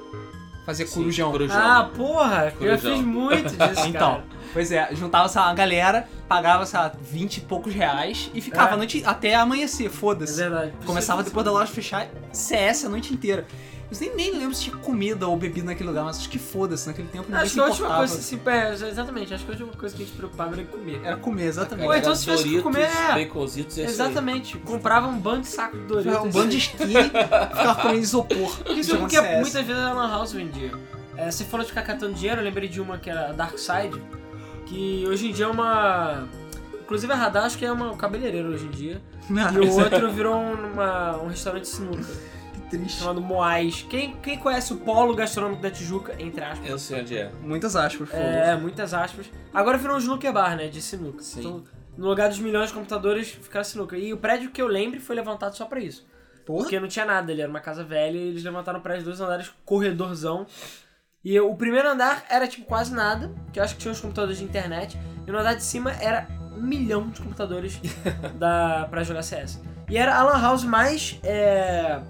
Fazer 0.65 0.85
Sim, 0.85 0.99
corujão. 0.99 1.31
corujão. 1.31 1.57
Ah, 1.59 1.89
porra, 1.95 2.53
eu 2.61 2.67
já 2.67 2.77
Corujão. 2.77 2.95
fiz 2.97 3.01
muito 3.05 3.49
disso, 3.49 3.87
Então, 3.89 4.11
cara. 4.11 4.23
pois 4.53 4.71
é, 4.71 4.89
juntava 4.93 5.27
sei 5.27 5.41
lá, 5.41 5.47
uma 5.47 5.55
galera, 5.55 6.07
pagava, 6.29 6.67
sei 6.67 6.79
lá, 6.79 6.91
20 7.01 7.37
e 7.37 7.41
poucos 7.41 7.73
reais 7.73 8.29
e 8.31 8.39
ficava 8.41 8.69
É. 8.69 8.73
a 8.73 8.77
noite 8.77 9.01
até 9.03 9.33
amanhecer, 9.33 9.87
É 9.87 9.89
foda-se. 9.89 10.37
verdade. 10.37 10.71
Começava 10.85 11.23
depois 11.23 11.43
da 11.43 11.51
loja 11.51 11.71
fechar, 11.73 12.07
CS 12.31 12.85
a 12.85 12.89
noite 12.89 13.11
inteira. 13.11 13.47
Eu 13.91 13.97
nem, 13.99 14.15
nem 14.15 14.31
lembro 14.39 14.55
se 14.55 14.63
tinha 14.63 14.75
comida 14.77 15.27
ou 15.27 15.35
bebida 15.35 15.65
naquele 15.65 15.89
lugar, 15.89 16.05
mas 16.05 16.17
acho 16.17 16.29
que 16.29 16.39
foda-se, 16.39 16.87
naquele 16.87 17.09
tempo 17.09 17.25
ninguém 17.25 17.41
Acho 17.41 17.49
se 17.49 17.53
que 17.55 17.59
a 17.59 17.63
última 17.65 17.87
importava. 17.87 18.07
coisa, 18.07 18.19
assim, 18.19 18.41
é, 18.45 18.89
exatamente, 18.89 19.33
acho 19.33 19.43
que 19.43 19.51
a 19.51 19.53
última 19.53 19.73
coisa 19.73 19.95
que 19.95 20.01
a 20.01 20.05
gente 20.05 20.15
preocupava 20.17 20.53
era 20.53 20.63
comer. 20.63 21.01
Era 21.03 21.17
comer, 21.17 21.43
exatamente. 21.45 21.85
Ou 21.87 21.93
então 21.95 22.15
se 22.15 22.23
tivesse 22.23 22.43
que 22.43 22.49
Doritos, 22.49 22.63
comer, 22.71 22.89
é. 22.89 23.25
Baconzitos, 23.25 23.77
é 23.77 23.81
isso 23.83 24.01
aí. 24.01 24.07
Exatamente, 24.07 24.57
comprava 24.59 25.07
um 25.07 25.19
bando 25.19 25.41
de 25.41 25.47
saco 25.47 25.77
de 25.77 25.83
Doritos. 25.83 26.17
Foi 26.17 26.27
um 26.29 26.31
bando 26.31 26.49
de 26.49 26.57
esqui, 26.57 26.87
ficava 26.87 27.75
comendo 27.81 27.99
isopor. 27.99 28.57
Isso 28.69 28.97
porque 28.97 29.17
CS. 29.17 29.39
muitas 29.41 29.65
vezes 29.65 29.81
a 29.83 29.93
Lan 29.93 30.09
House 30.09 30.31
vendia. 30.31 30.71
É, 31.17 31.29
você 31.29 31.43
falou 31.43 31.63
de 31.65 31.69
ficar 31.71 31.83
catando 31.83 32.13
dinheiro, 32.13 32.39
eu 32.39 32.45
lembrei 32.45 32.69
de 32.69 32.79
uma 32.79 32.97
que 32.97 33.09
era 33.09 33.29
a 33.29 33.33
Dark 33.33 33.57
Side, 33.59 34.01
que 34.65 35.03
hoje 35.07 35.27
em 35.29 35.33
dia 35.33 35.45
é 35.45 35.49
uma. 35.49 36.27
Inclusive 36.81 37.11
a 37.11 37.15
Radar 37.15 37.45
acho 37.45 37.57
que 37.57 37.65
é 37.65 37.71
uma 37.71 37.95
cabeleireira 37.97 38.47
hoje 38.47 38.65
em 38.65 38.69
dia. 38.71 39.01
Não, 39.29 39.51
E 39.53 39.59
o 39.59 39.79
é 39.81 39.83
outro 39.83 40.09
virou 40.11 40.35
um, 40.35 40.71
uma- 40.73 41.17
um 41.21 41.27
restaurante 41.27 41.63
de 41.63 41.67
sinuca, 41.69 42.03
triste. 42.71 42.99
chamado 42.99 43.21
Moais. 43.21 43.85
Quem, 43.89 44.15
quem 44.17 44.37
conhece 44.37 44.73
o 44.73 44.77
polo 44.77 45.13
gastronômico 45.15 45.61
da 45.61 45.69
Tijuca, 45.69 46.15
entre 46.17 46.43
aspas. 46.43 46.67
Eu 46.69 46.79
sei 46.79 47.01
onde 47.01 47.17
é. 47.17 47.31
Muitas 47.41 47.75
aspas, 47.75 48.09
foda 48.09 48.21
É, 48.21 48.55
muitas 48.55 48.93
aspas. 48.93 49.29
Agora 49.53 49.77
virou 49.77 49.95
um 49.95 49.99
snooker 49.99 50.33
bar, 50.33 50.55
né? 50.55 50.67
De 50.67 50.81
sinuca. 50.81 51.21
Sim. 51.21 51.39
Então, 51.39 51.63
no 51.97 52.07
lugar 52.07 52.29
dos 52.29 52.39
milhões 52.39 52.69
de 52.69 52.73
computadores, 52.73 53.29
ficaram 53.29 53.63
sinuca. 53.63 53.97
E 53.97 54.13
o 54.13 54.17
prédio 54.17 54.49
que 54.51 54.61
eu 54.61 54.67
lembre 54.67 54.99
foi 54.99 55.15
levantado 55.15 55.55
só 55.55 55.65
pra 55.65 55.79
isso. 55.79 56.07
Porra. 56.45 56.63
Porque 56.63 56.79
não 56.79 56.87
tinha 56.87 57.05
nada, 57.05 57.31
ele 57.31 57.41
era 57.41 57.49
uma 57.49 57.59
casa 57.59 57.83
velha 57.83 58.17
e 58.17 58.29
eles 58.29 58.43
levantaram 58.43 58.79
o 58.79 58.81
prédio 58.81 59.05
dois 59.05 59.21
andares, 59.21 59.51
corredorzão. 59.63 60.47
E 61.23 61.39
o 61.39 61.53
primeiro 61.55 61.87
andar 61.87 62.25
era 62.29 62.47
tipo 62.47 62.65
quase 62.65 62.93
nada, 62.93 63.31
que 63.53 63.59
eu 63.59 63.63
acho 63.63 63.75
que 63.75 63.81
tinha 63.81 63.91
uns 63.91 64.01
computadores 64.01 64.39
de 64.39 64.43
internet. 64.43 64.97
E 65.27 65.31
no 65.31 65.37
andar 65.37 65.53
de 65.53 65.63
cima 65.63 65.91
era 65.91 66.27
um 66.57 66.61
milhão 66.61 67.09
de 67.09 67.21
computadores 67.21 67.79
da, 68.39 68.87
pra 68.89 69.03
jogar 69.03 69.21
CS. 69.21 69.61
E 69.87 69.97
era 69.97 70.15
a 70.15 70.23
Lan 70.23 70.41
House 70.41 70.63
mais. 70.63 71.19
É, 71.21 72.01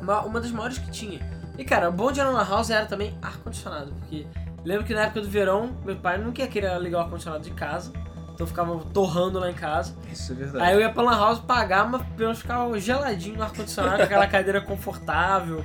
uma, 0.00 0.20
uma 0.22 0.40
das 0.40 0.50
maiores 0.50 0.78
que 0.78 0.90
tinha. 0.90 1.20
E 1.58 1.64
cara, 1.64 1.88
o 1.88 1.92
bom 1.92 2.10
de 2.10 2.20
ir 2.20 2.24
na 2.24 2.42
House 2.42 2.70
era 2.70 2.86
também 2.86 3.14
ar-condicionado, 3.20 3.92
porque 4.00 4.26
lembro 4.64 4.84
que 4.84 4.94
na 4.94 5.02
época 5.02 5.20
do 5.20 5.28
verão, 5.28 5.76
meu 5.84 5.96
pai 5.96 6.18
nunca 6.18 6.42
ia 6.42 6.48
querer 6.48 6.78
ligar 6.80 6.98
o 6.98 7.00
ar-condicionado 7.02 7.42
de 7.44 7.50
casa. 7.50 7.92
Então 8.32 8.46
ficava 8.46 8.74
torrando 8.94 9.38
lá 9.38 9.50
em 9.50 9.54
casa. 9.54 9.94
Isso 10.10 10.32
é 10.32 10.34
verdade. 10.34 10.64
Aí 10.64 10.72
eu 10.74 10.80
ia 10.80 10.88
pra 10.90 11.02
Lan 11.02 11.18
House 11.18 11.40
pagar, 11.40 11.86
mas 11.86 12.00
pelo 12.02 12.18
menos 12.20 12.38
ficava 12.38 12.80
geladinho 12.80 13.36
no 13.36 13.42
ar-condicionado, 13.42 13.98
com 13.98 14.02
aquela 14.04 14.26
cadeira 14.26 14.62
confortável. 14.62 15.62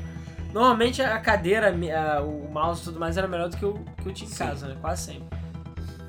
Normalmente 0.51 1.01
a 1.01 1.17
cadeira, 1.19 1.69
a- 1.69 2.21
o 2.21 2.49
mouse 2.51 2.81
e 2.81 2.83
tudo 2.85 2.99
mais 2.99 3.17
era 3.17 3.27
melhor 3.29 3.47
do 3.49 3.55
que 3.55 3.65
o 3.65 3.73
que 4.03 4.09
eu 4.09 4.13
tinha 4.13 4.29
em 4.29 4.33
Sim. 4.33 4.37
casa, 4.45 4.67
né? 4.67 4.75
Quase 4.81 5.03
sempre. 5.13 5.37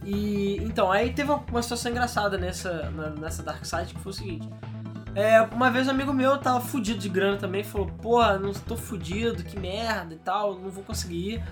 E 0.04 0.56
então, 0.62 0.90
aí 0.90 1.12
teve 1.12 1.30
uma 1.32 1.62
situação 1.62 1.90
engraçada 1.90 2.38
nessa, 2.38 2.90
na- 2.90 3.10
nessa 3.10 3.42
Dark 3.42 3.64
Side 3.64 3.94
que 3.94 4.00
foi 4.00 4.10
o 4.10 4.14
seguinte. 4.14 4.48
É, 5.16 5.40
uma 5.40 5.70
vez 5.70 5.88
um 5.88 5.92
amigo 5.92 6.12
meu 6.12 6.36
tava 6.36 6.60
fudido 6.60 6.98
de 6.98 7.08
grana 7.08 7.38
também, 7.38 7.64
falou, 7.64 7.86
porra, 8.02 8.38
não 8.38 8.52
tô 8.52 8.76
fudido, 8.76 9.42
que 9.42 9.58
merda 9.58 10.12
e 10.12 10.18
tal, 10.18 10.58
não 10.58 10.68
vou 10.68 10.84
conseguir 10.84 11.36
ir. 11.36 11.44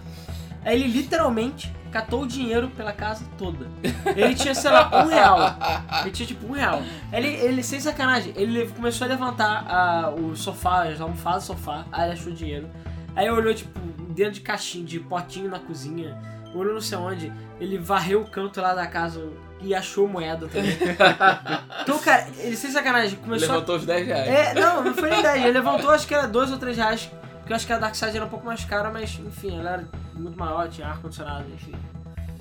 Aí 0.62 0.74
ele 0.74 0.86
literalmente 0.86 1.74
catou 1.90 2.24
o 2.24 2.26
dinheiro 2.26 2.68
pela 2.68 2.92
casa 2.92 3.24
toda. 3.38 3.66
Ele 4.14 4.34
tinha, 4.34 4.54
sei 4.54 4.70
lá, 4.70 5.04
um 5.04 5.08
real. 5.08 5.38
Ele 6.02 6.10
tinha 6.10 6.26
tipo 6.26 6.46
um 6.46 6.52
real. 6.52 6.82
Ele, 7.10 7.28
ele 7.28 7.62
sem 7.62 7.80
sacanagem, 7.80 8.34
ele 8.36 8.68
começou 8.68 9.06
a 9.06 9.08
levantar 9.08 9.64
ah, 9.66 10.10
o 10.10 10.36
sofá, 10.36 10.84
as 10.84 11.00
almofadas 11.00 11.44
do 11.44 11.46
sofá, 11.46 11.86
aí 11.90 12.04
ele 12.04 12.12
achou 12.12 12.32
dinheiro. 12.34 12.68
Aí 13.16 13.30
olhou, 13.30 13.54
tipo, 13.54 13.80
dentro 14.12 14.34
de 14.34 14.40
caixinha, 14.42 14.84
de 14.84 15.00
potinho 15.00 15.48
na 15.48 15.58
cozinha, 15.58 16.18
olhou 16.54 16.74
não 16.74 16.82
sei 16.82 16.98
onde, 16.98 17.32
ele 17.58 17.78
varreu 17.78 18.20
o 18.20 18.28
canto 18.28 18.60
lá 18.60 18.74
da 18.74 18.86
casa 18.86 19.26
e 19.64 19.74
achou 19.74 20.06
moeda 20.06 20.46
também. 20.46 20.76
então, 21.82 21.98
cara, 21.98 22.26
ele 22.38 22.56
sem 22.56 22.70
sacanagem, 22.70 23.18
começou 23.18 23.48
a 23.48 23.52
Levantou 23.52 23.76
os 23.76 23.86
10 23.86 24.06
reais. 24.06 24.28
é, 24.28 24.54
não, 24.54 24.84
não 24.84 24.94
foi 24.94 25.10
nem 25.10 25.22
10. 25.22 25.42
Ele 25.42 25.52
levantou, 25.52 25.90
acho 25.90 26.06
que 26.06 26.14
era 26.14 26.28
2 26.28 26.52
ou 26.52 26.58
3 26.58 26.76
reais. 26.76 27.10
Porque 27.38 27.52
eu 27.52 27.56
acho 27.56 27.66
que 27.66 27.72
a 27.72 27.78
Dark 27.78 27.94
Side 27.94 28.16
era 28.16 28.24
um 28.24 28.28
pouco 28.28 28.46
mais 28.46 28.64
cara, 28.64 28.90
mas 28.90 29.18
enfim, 29.18 29.58
ela 29.58 29.70
era 29.70 29.88
muito 30.14 30.38
maior, 30.38 30.68
tinha 30.68 30.88
ar-condicionado, 30.88 31.44
enfim. 31.52 31.74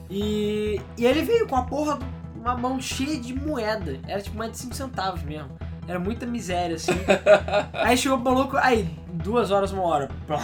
E, 0.10 0.82
e 0.98 1.06
ele 1.06 1.24
veio 1.24 1.48
com 1.48 1.56
a 1.56 1.64
porra 1.64 2.00
uma 2.36 2.56
mão 2.56 2.80
cheia 2.80 3.20
de 3.20 3.34
moeda. 3.34 4.00
Era 4.08 4.22
tipo 4.22 4.38
mais 4.38 4.52
de 4.52 4.58
5 4.58 4.76
centavos 4.76 5.24
mesmo. 5.24 5.50
Era 5.88 6.00
muita 6.00 6.26
miséria, 6.26 6.76
assim. 6.76 6.92
aí 7.74 7.98
chegou 7.98 8.18
o 8.18 8.22
maluco, 8.22 8.58
aí, 8.58 8.90
duas 9.12 9.52
horas, 9.52 9.72
uma 9.72 9.84
hora. 9.84 10.10
Plá, 10.26 10.40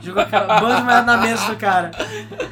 jogou 0.00 0.24
de 0.24 0.82
moeda 0.82 1.02
na 1.02 1.16
mesa 1.18 1.46
do 1.46 1.56
cara. 1.56 1.90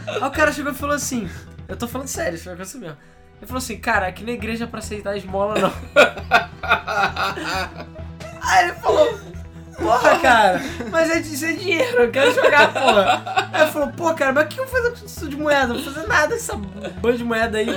Aí 0.07 0.23
o 0.23 0.31
cara 0.31 0.53
chegou 0.53 0.73
e 0.73 0.75
falou 0.75 0.95
assim: 0.95 1.29
Eu 1.67 1.77
tô 1.77 1.89
falando 1.89 2.09
sério, 2.09 2.35
isso 2.35 2.45
vai 2.45 2.55
acontecer 2.55 2.79
mesmo. 2.79 2.97
Ele 3.45 3.49
falou 3.49 3.59
assim, 3.59 3.77
cara, 3.77 4.07
aqui 4.07 4.25
na 4.25 4.33
igreja 4.33 4.65
é 4.65 4.67
pra 4.67 4.79
aceitar 4.79 5.19
esmola 5.19 5.57
não. 5.61 5.71
Aí 8.41 8.65
ele 8.65 8.73
falou, 8.77 9.21
porra, 9.77 10.19
cara, 10.19 10.63
mas 10.91 11.11
é, 11.11 11.21
isso 11.21 11.45
é 11.45 11.53
dinheiro, 11.53 12.05
eu 12.05 12.11
quero 12.11 12.33
jogar, 12.33 12.73
porra. 12.73 13.51
Aí 13.53 13.61
ele 13.65 13.71
falou, 13.71 13.89
pô, 13.89 14.15
cara, 14.15 14.33
mas 14.33 14.47
o 14.47 14.49
que 14.49 14.59
eu 14.59 14.67
vou 14.67 14.75
fazer 14.75 14.99
com 14.99 15.05
isso 15.05 15.29
de 15.29 15.37
moeda? 15.37 15.67
Não 15.67 15.75
vou 15.75 15.93
fazer 15.93 16.07
nada 16.07 16.29
com 16.29 16.35
essa 16.35 16.57
banda 16.57 17.19
de 17.19 17.25
moeda 17.25 17.59
aí. 17.59 17.69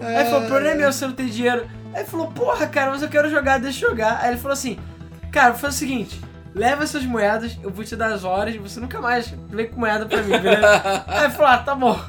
Aí 0.00 0.16
ele 0.16 0.30
falou, 0.30 0.44
o 0.44 0.46
problema 0.46 0.74
é 0.74 0.78
meu, 0.78 0.90
você 0.90 1.06
não 1.06 1.12
tem 1.12 1.26
dinheiro. 1.26 1.68
Aí 1.92 2.00
ele 2.00 2.08
falou, 2.08 2.28
porra, 2.28 2.66
cara, 2.66 2.90
mas 2.90 3.02
eu 3.02 3.10
quero 3.10 3.28
jogar, 3.28 3.58
deixa 3.58 3.84
eu 3.84 3.90
jogar. 3.90 4.20
Aí 4.22 4.30
ele 4.30 4.38
falou 4.38 4.54
assim, 4.54 4.78
cara, 5.30 5.50
vou 5.50 5.60
fazer 5.60 5.74
o 5.74 5.78
seguinte, 5.78 6.18
leva 6.56 6.84
essas 6.84 7.04
moedas, 7.04 7.58
eu 7.62 7.70
vou 7.70 7.84
te 7.84 7.94
dar 7.94 8.10
as 8.12 8.24
horas 8.24 8.54
e 8.54 8.58
você 8.58 8.80
nunca 8.80 8.98
mais 8.98 9.28
vem 9.50 9.68
com 9.68 9.78
moeda 9.78 10.06
pra 10.06 10.22
mim, 10.22 10.38
beleza? 10.38 11.04
Aí 11.06 11.30
falou, 11.30 11.52
ah, 11.52 11.58
tá 11.58 11.74
bom. 11.74 12.00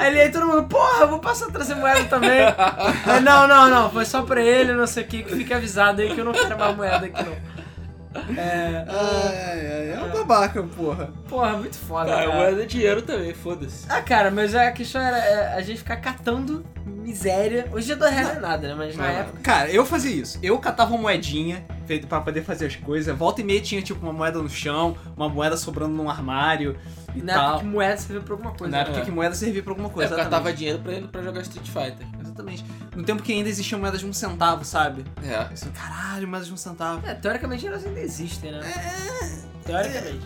Aí 0.00 0.18
aí 0.18 0.32
todo 0.32 0.46
mundo, 0.46 0.64
porra, 0.64 1.06
vou 1.06 1.18
passar 1.18 1.48
a 1.48 1.52
trazer 1.52 1.74
moeda 1.74 2.02
também. 2.04 2.40
Aí, 3.04 3.20
não, 3.20 3.46
não, 3.46 3.68
não, 3.68 3.90
foi 3.90 4.06
só 4.06 4.22
pra 4.22 4.40
ele, 4.40 4.72
não 4.72 4.86
sei 4.86 5.04
o 5.04 5.06
que, 5.06 5.22
que 5.22 5.36
fique 5.36 5.52
avisado 5.52 6.00
aí 6.00 6.14
que 6.14 6.18
eu 6.18 6.24
não 6.24 6.32
quero 6.32 6.58
mais 6.58 6.74
moeda 6.74 7.04
aqui 7.04 7.22
não. 7.22 7.53
É. 8.36 8.84
Ai, 8.88 9.66
ai, 9.66 9.90
é 9.92 10.00
um 10.02 10.10
babaca, 10.12 10.62
porra. 10.62 11.10
Porra, 11.28 11.56
muito 11.56 11.76
foda, 11.76 12.12
Ah, 12.14 12.24
cara. 12.24 12.34
moeda 12.34 12.62
é 12.62 12.66
dinheiro 12.66 13.02
também, 13.02 13.34
foda-se. 13.34 13.86
Ah, 13.88 14.00
cara, 14.02 14.30
mas 14.30 14.54
a 14.54 14.70
questão 14.72 15.00
era 15.00 15.18
é, 15.18 15.54
a 15.54 15.60
gente 15.62 15.78
ficar 15.78 15.96
catando 15.96 16.64
miséria. 16.86 17.66
Hoje 17.72 17.84
em 17.84 17.86
dia 17.88 17.96
dois 17.96 18.12
reais 18.12 18.28
não 18.28 18.36
é 18.36 18.40
nada, 18.40 18.68
né? 18.68 18.74
Mas 18.76 18.96
na 18.96 19.04
Não. 19.04 19.10
época. 19.10 19.40
Cara, 19.42 19.70
eu 19.70 19.84
fazia 19.84 20.12
isso. 20.14 20.38
Eu 20.42 20.58
catava 20.58 20.92
uma 20.92 21.02
moedinha 21.02 21.64
feito 21.86 22.06
pra 22.06 22.20
poder 22.20 22.42
fazer 22.42 22.66
as 22.66 22.76
coisas. 22.76 23.14
Volta 23.16 23.40
e 23.40 23.44
meia 23.44 23.60
tinha 23.60 23.82
tipo 23.82 24.00
uma 24.04 24.12
moeda 24.12 24.38
no 24.38 24.48
chão, 24.48 24.96
uma 25.16 25.28
moeda 25.28 25.56
sobrando 25.56 25.94
num 25.94 26.08
armário 26.08 26.76
e 27.14 27.20
Na 27.22 27.32
época 27.32 27.48
tal. 27.50 27.58
que 27.58 27.64
moeda 27.66 27.96
serviu 27.98 28.22
pra 28.22 28.34
alguma 28.34 28.52
coisa. 28.52 28.70
Na 28.70 28.78
época 28.82 28.98
É. 28.98 29.04
que 29.04 29.10
moeda 29.10 29.34
servia 29.34 29.62
pra 29.62 29.72
alguma 29.72 29.90
coisa. 29.90 30.14
eu 30.14 30.18
catava 30.18 30.52
dinheiro 30.52 30.78
pra, 30.78 30.92
ele- 30.92 31.08
pra 31.08 31.20
jogar 31.22 31.40
Street 31.42 31.66
Fighter. 31.66 32.06
Exatamente. 32.34 32.64
No 32.96 33.04
tempo 33.04 33.22
que 33.22 33.32
ainda 33.32 33.48
existiam 33.48 33.80
moedas 33.80 34.00
de 34.00 34.06
um 34.06 34.12
centavo, 34.12 34.64
sabe? 34.64 35.04
É. 35.22 35.36
Assim, 35.36 35.70
caralho, 35.70 36.26
moedas 36.26 36.48
de 36.48 36.52
um 36.52 36.56
centavo. 36.56 37.06
É, 37.06 37.14
teoricamente 37.14 37.66
elas 37.66 37.84
ainda 37.86 38.00
existem, 38.00 38.50
né? 38.50 38.60
Teoricamente. 39.64 40.20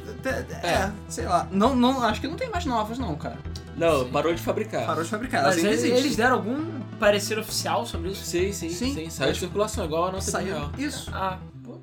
É, 0.63 0.67
é, 0.69 0.93
sei 1.09 1.27
lá. 1.27 1.47
Não, 1.51 1.77
não, 1.77 2.03
acho 2.03 2.21
que 2.21 2.27
não 2.27 2.37
tem 2.37 2.49
mais 2.51 2.65
novas, 2.65 2.99
não, 2.99 3.15
cara. 3.15 3.39
Não, 3.77 4.09
parou 4.11 4.35
de 4.35 4.41
fabricar. 4.41 4.87
Parou 4.87 5.05
de 5.05 5.11
fabricar. 5.11 5.43
Elas 5.43 5.57
Mas 5.57 5.65
ainda 5.65 5.69
eles, 5.71 5.83
existem. 5.85 6.05
eles 6.05 6.17
deram 6.17 6.37
algum 6.37 6.81
parecer 6.99 7.39
oficial 7.39 7.87
sobre 7.87 8.11
isso? 8.11 8.25
Sim, 8.25 8.53
sim, 8.53 8.71
Sim. 8.71 8.95
sim. 8.95 9.11
Saiu 9.11 9.33
de 9.33 9.39
circulação, 9.39 9.85
igual 9.85 10.09
a 10.09 10.13
nossa 10.13 10.31
Saiu. 10.31 10.55
real. 10.55 10.73
Isso. 10.79 11.11
Ah, 11.15 11.39
pô. 11.63 11.79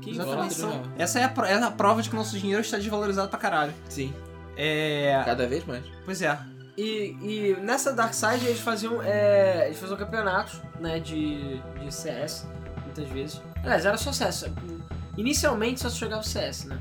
Que 0.00 0.12
real. 0.12 0.28
Essa 0.96 1.18
é 1.20 1.24
a, 1.24 1.32
é 1.48 1.54
a 1.62 1.70
prova 1.70 2.00
de 2.00 2.08
que 2.08 2.14
o 2.14 2.18
nosso 2.18 2.38
dinheiro 2.38 2.62
está 2.62 2.78
desvalorizado 2.78 3.28
pra 3.28 3.38
caralho. 3.38 3.74
Sim. 3.88 4.14
É. 4.56 5.20
Cada 5.24 5.46
vez 5.46 5.64
mais. 5.66 5.84
Pois 6.04 6.22
é. 6.22 6.38
E, 6.76 7.16
e 7.22 7.56
nessa 7.60 7.92
Dark 7.92 8.12
Side 8.14 8.44
eles 8.46 8.60
faziam, 8.60 9.00
é, 9.02 9.66
eles 9.66 9.78
faziam 9.78 9.96
campeonatos, 9.96 10.60
né, 10.80 10.98
de, 10.98 11.60
de 11.80 11.94
CS, 11.94 12.46
muitas 12.84 13.08
vezes. 13.08 13.40
Aliás, 13.62 13.86
era 13.86 13.96
só 13.96 14.12
CS. 14.12 14.46
Inicialmente 15.16 15.80
só 15.80 15.88
se 15.88 15.98
jogava 15.98 16.22
CS, 16.22 16.64
né? 16.64 16.78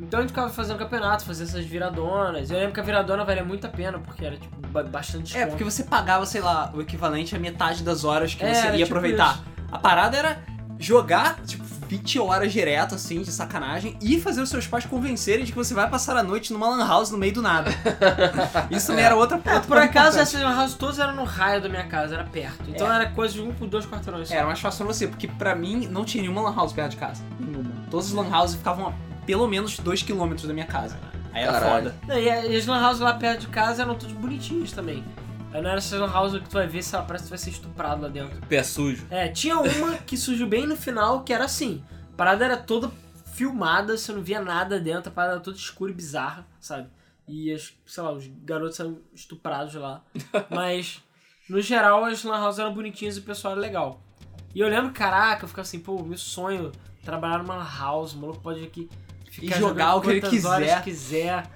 Então 0.00 0.20
a 0.20 0.22
gente 0.22 0.30
ficava 0.30 0.48
fazendo 0.48 0.78
campeonato, 0.78 1.24
fazendo 1.24 1.48
essas 1.48 1.64
viradonas. 1.66 2.50
Eu 2.50 2.56
lembro 2.58 2.72
que 2.72 2.80
a 2.80 2.82
viradona 2.82 3.24
valia 3.24 3.44
muito 3.44 3.66
a 3.66 3.70
pena, 3.70 3.98
porque 3.98 4.24
era, 4.24 4.36
tipo, 4.36 4.56
ba- 4.68 4.84
bastante 4.84 5.32
É, 5.36 5.40
desconto. 5.40 5.48
porque 5.50 5.64
você 5.64 5.82
pagava, 5.84 6.24
sei 6.24 6.40
lá, 6.40 6.70
o 6.74 6.80
equivalente 6.80 7.34
a 7.36 7.38
metade 7.38 7.82
das 7.82 8.04
horas 8.04 8.32
que 8.34 8.42
É, 8.44 8.54
você 8.54 8.66
ia 8.68 8.72
tipo 8.72 8.84
aproveitar. 8.84 9.34
isso. 9.34 9.44
A 9.72 9.78
parada 9.78 10.16
era 10.16 10.42
jogar, 10.78 11.40
tipo, 11.44 11.64
20 11.88 12.18
horas 12.20 12.52
direto, 12.52 12.94
assim, 12.94 13.22
de 13.22 13.32
sacanagem, 13.32 13.96
e 14.02 14.20
fazer 14.20 14.42
os 14.42 14.50
seus 14.50 14.66
pais 14.66 14.84
convencerem 14.84 15.44
de 15.44 15.52
que 15.52 15.56
você 15.58 15.72
vai 15.74 15.88
passar 15.88 16.16
a 16.16 16.22
noite 16.22 16.52
numa 16.52 16.68
lan 16.68 16.86
house 16.86 17.10
no 17.10 17.16
meio 17.18 17.32
do 17.32 17.40
nada. 17.42 17.70
Isso 18.70 18.88
também 18.88 19.04
era 19.04 19.16
outra 19.16 19.36
É, 19.44 19.58
por 19.60 19.76
acaso 19.78 20.16
importante. 20.16 20.18
essas 20.20 20.40
lan 20.42 20.56
houses 20.60 20.76
todas 20.76 20.98
eram 20.98 21.14
no 21.16 21.24
raio 21.24 21.60
da 21.62 21.68
minha 21.68 21.84
casa, 21.86 22.14
era 22.14 22.24
perto. 22.24 22.64
Então 22.68 22.90
É. 22.92 22.96
era 22.96 23.10
coisa 23.10 23.34
de 23.34 23.40
um 23.40 23.52
por 23.52 23.66
dois 23.66 23.86
quarteirões. 23.86 24.28
só. 24.28 24.34
Era 24.34 24.46
mais 24.46 24.60
fácil 24.60 24.84
pra 24.84 24.94
você, 24.94 25.06
porque 25.08 25.26
pra 25.26 25.54
mim 25.54 25.86
não 25.90 26.04
tinha 26.04 26.22
nenhuma 26.22 26.42
lan 26.42 26.54
house 26.54 26.72
perto 26.72 26.90
de 26.90 26.96
casa. 26.98 27.22
Nenhuma. 27.40 27.70
Todas 27.90 28.06
as 28.08 28.12
lan 28.12 28.28
houses 28.36 28.56
ficavam 28.56 28.88
a 28.88 28.92
pelo 29.24 29.46
menos 29.46 29.78
2km 29.80 30.46
da 30.46 30.52
minha 30.54 30.66
casa. 30.66 30.96
Aí 31.32 31.42
era 31.42 31.52
Caralho. 31.52 31.84
foda. 31.90 31.94
Não, 32.06 32.18
e 32.18 32.24
e 32.52 32.56
as 32.56 32.66
lan 32.66 32.84
houses 32.86 33.00
lá 33.00 33.14
perto 33.14 33.40
de 33.40 33.46
casa 33.48 33.82
eram 33.82 33.94
todas 33.94 34.14
bonitinhas 34.14 34.72
também. 34.72 35.04
Aí 35.52 35.62
não 35.62 35.70
era 35.70 35.78
essas 35.78 35.98
lan 35.98 36.12
houses 36.12 36.42
que 36.42 36.48
tu 36.48 36.52
vai 36.54 36.66
ver, 36.66 36.82
sei 36.82 36.98
lá, 36.98 37.04
parece 37.04 37.24
que 37.24 37.28
tu 37.28 37.30
vai 37.30 37.38
ser 37.38 37.50
estuprado 37.50 38.02
lá 38.02 38.08
dentro. 38.08 38.38
Pé 38.46 38.62
sujo. 38.62 39.06
É, 39.10 39.28
tinha 39.28 39.58
uma 39.58 39.96
que 39.96 40.16
surgiu 40.16 40.46
bem 40.46 40.66
no 40.66 40.76
final, 40.76 41.22
que 41.24 41.32
era 41.32 41.44
assim. 41.44 41.82
A 42.12 42.16
parada 42.16 42.44
era 42.44 42.56
toda 42.56 42.90
filmada, 43.34 43.96
você 43.96 44.12
não 44.12 44.20
via 44.22 44.40
nada 44.40 44.78
dentro, 44.78 45.08
a 45.10 45.12
parada 45.12 45.34
era 45.34 45.40
toda 45.42 45.56
escura 45.56 45.90
e 45.90 45.94
bizarra, 45.94 46.46
sabe? 46.60 46.88
E, 47.26 47.52
as, 47.52 47.72
sei 47.86 48.02
lá, 48.02 48.12
os 48.12 48.26
garotos 48.44 48.78
eram 48.80 48.98
estuprados 49.14 49.74
lá. 49.74 50.02
Mas, 50.50 51.02
no 51.48 51.60
geral, 51.60 52.04
as 52.04 52.22
lan 52.24 52.42
houses 52.44 52.58
eram 52.60 52.74
bonitinhas 52.74 53.16
e 53.16 53.20
o 53.20 53.22
pessoal 53.22 53.52
era 53.52 53.60
legal. 53.60 54.02
E 54.54 54.60
eu 54.60 54.68
lembro, 54.68 54.92
caraca, 54.92 55.44
eu 55.44 55.48
ficava 55.48 55.66
assim, 55.66 55.78
pô, 55.78 56.02
meu 56.02 56.18
sonho, 56.18 56.72
trabalhar 57.02 57.38
numa 57.38 57.62
house, 57.62 58.12
o 58.12 58.18
maluco 58.18 58.40
pode 58.40 58.64
aqui 58.64 58.88
ficar 59.30 59.56
E 59.56 59.58
jogar 59.58 59.94
o 59.94 60.00
que 60.00 60.10
ele 60.10 60.20
quiser. 60.20 60.82
quiser. 60.82 61.46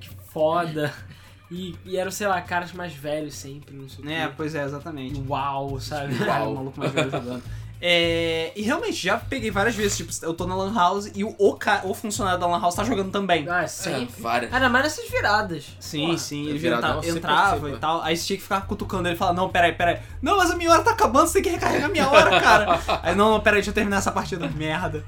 Que 0.00 0.10
foda. 0.30 0.92
E, 1.54 1.76
e 1.84 1.96
eram, 1.98 2.10
sei 2.10 2.26
lá, 2.26 2.40
caras 2.40 2.72
mais 2.72 2.94
velhos 2.94 3.34
sempre, 3.34 3.76
não 3.76 3.86
sei 3.88 4.04
o 4.04 4.10
É, 4.10 4.26
quê. 4.26 4.32
pois 4.36 4.54
é, 4.54 4.64
exatamente. 4.64 5.22
Uau, 5.28 5.78
sabe? 5.78 6.14
Uau, 6.24 6.50
o 6.52 6.54
maluco 6.54 6.80
mais 6.80 6.90
velho 6.92 7.10
jogando. 7.10 7.42
É, 7.84 8.52
e 8.54 8.62
realmente, 8.62 8.94
já 9.04 9.18
peguei 9.18 9.50
várias 9.50 9.74
vezes, 9.74 9.96
tipo, 9.96 10.12
eu 10.24 10.32
tô 10.32 10.46
na 10.46 10.54
Lan 10.54 10.72
House 10.72 11.10
e 11.16 11.24
o, 11.24 11.34
o, 11.36 11.54
ca- 11.54 11.80
o 11.84 11.92
funcionário 11.92 12.38
da 12.38 12.46
Lan 12.46 12.60
House 12.60 12.76
tá 12.76 12.84
jogando 12.84 13.10
também. 13.10 13.44
Ah, 13.48 13.64
É, 13.64 13.66
sempre. 13.66 14.22
várias. 14.22 14.54
Ainda 14.54 14.68
mais 14.68 14.84
nessas 14.84 15.10
viradas. 15.10 15.66
Sim, 15.80 16.06
Porra. 16.06 16.18
sim, 16.18 16.46
ele 16.48 16.58
viradão 16.58 16.98
entra- 16.98 17.10
entrava 17.10 17.42
participa. 17.50 17.70
e 17.76 17.78
tal. 17.80 18.00
Aí 18.02 18.16
você 18.16 18.24
tinha 18.24 18.36
que 18.36 18.42
ficar 18.44 18.60
cutucando 18.68 19.08
ele 19.08 19.16
e 19.16 19.18
falar, 19.18 19.32
não, 19.32 19.48
peraí, 19.48 19.72
peraí. 19.72 19.98
Não, 20.22 20.36
mas 20.36 20.52
a 20.52 20.56
minha 20.56 20.70
hora 20.70 20.82
tá 20.84 20.92
acabando, 20.92 21.26
você 21.26 21.34
tem 21.34 21.42
que 21.42 21.48
recarregar 21.50 21.86
a 21.86 21.92
minha 21.92 22.08
hora, 22.08 22.40
cara. 22.40 22.80
Aí, 23.02 23.16
não, 23.16 23.32
não, 23.32 23.40
peraí, 23.40 23.58
deixa 23.58 23.70
eu 23.70 23.74
terminar 23.74 23.96
essa 23.96 24.12
partida. 24.12 24.48
Merda. 24.48 25.02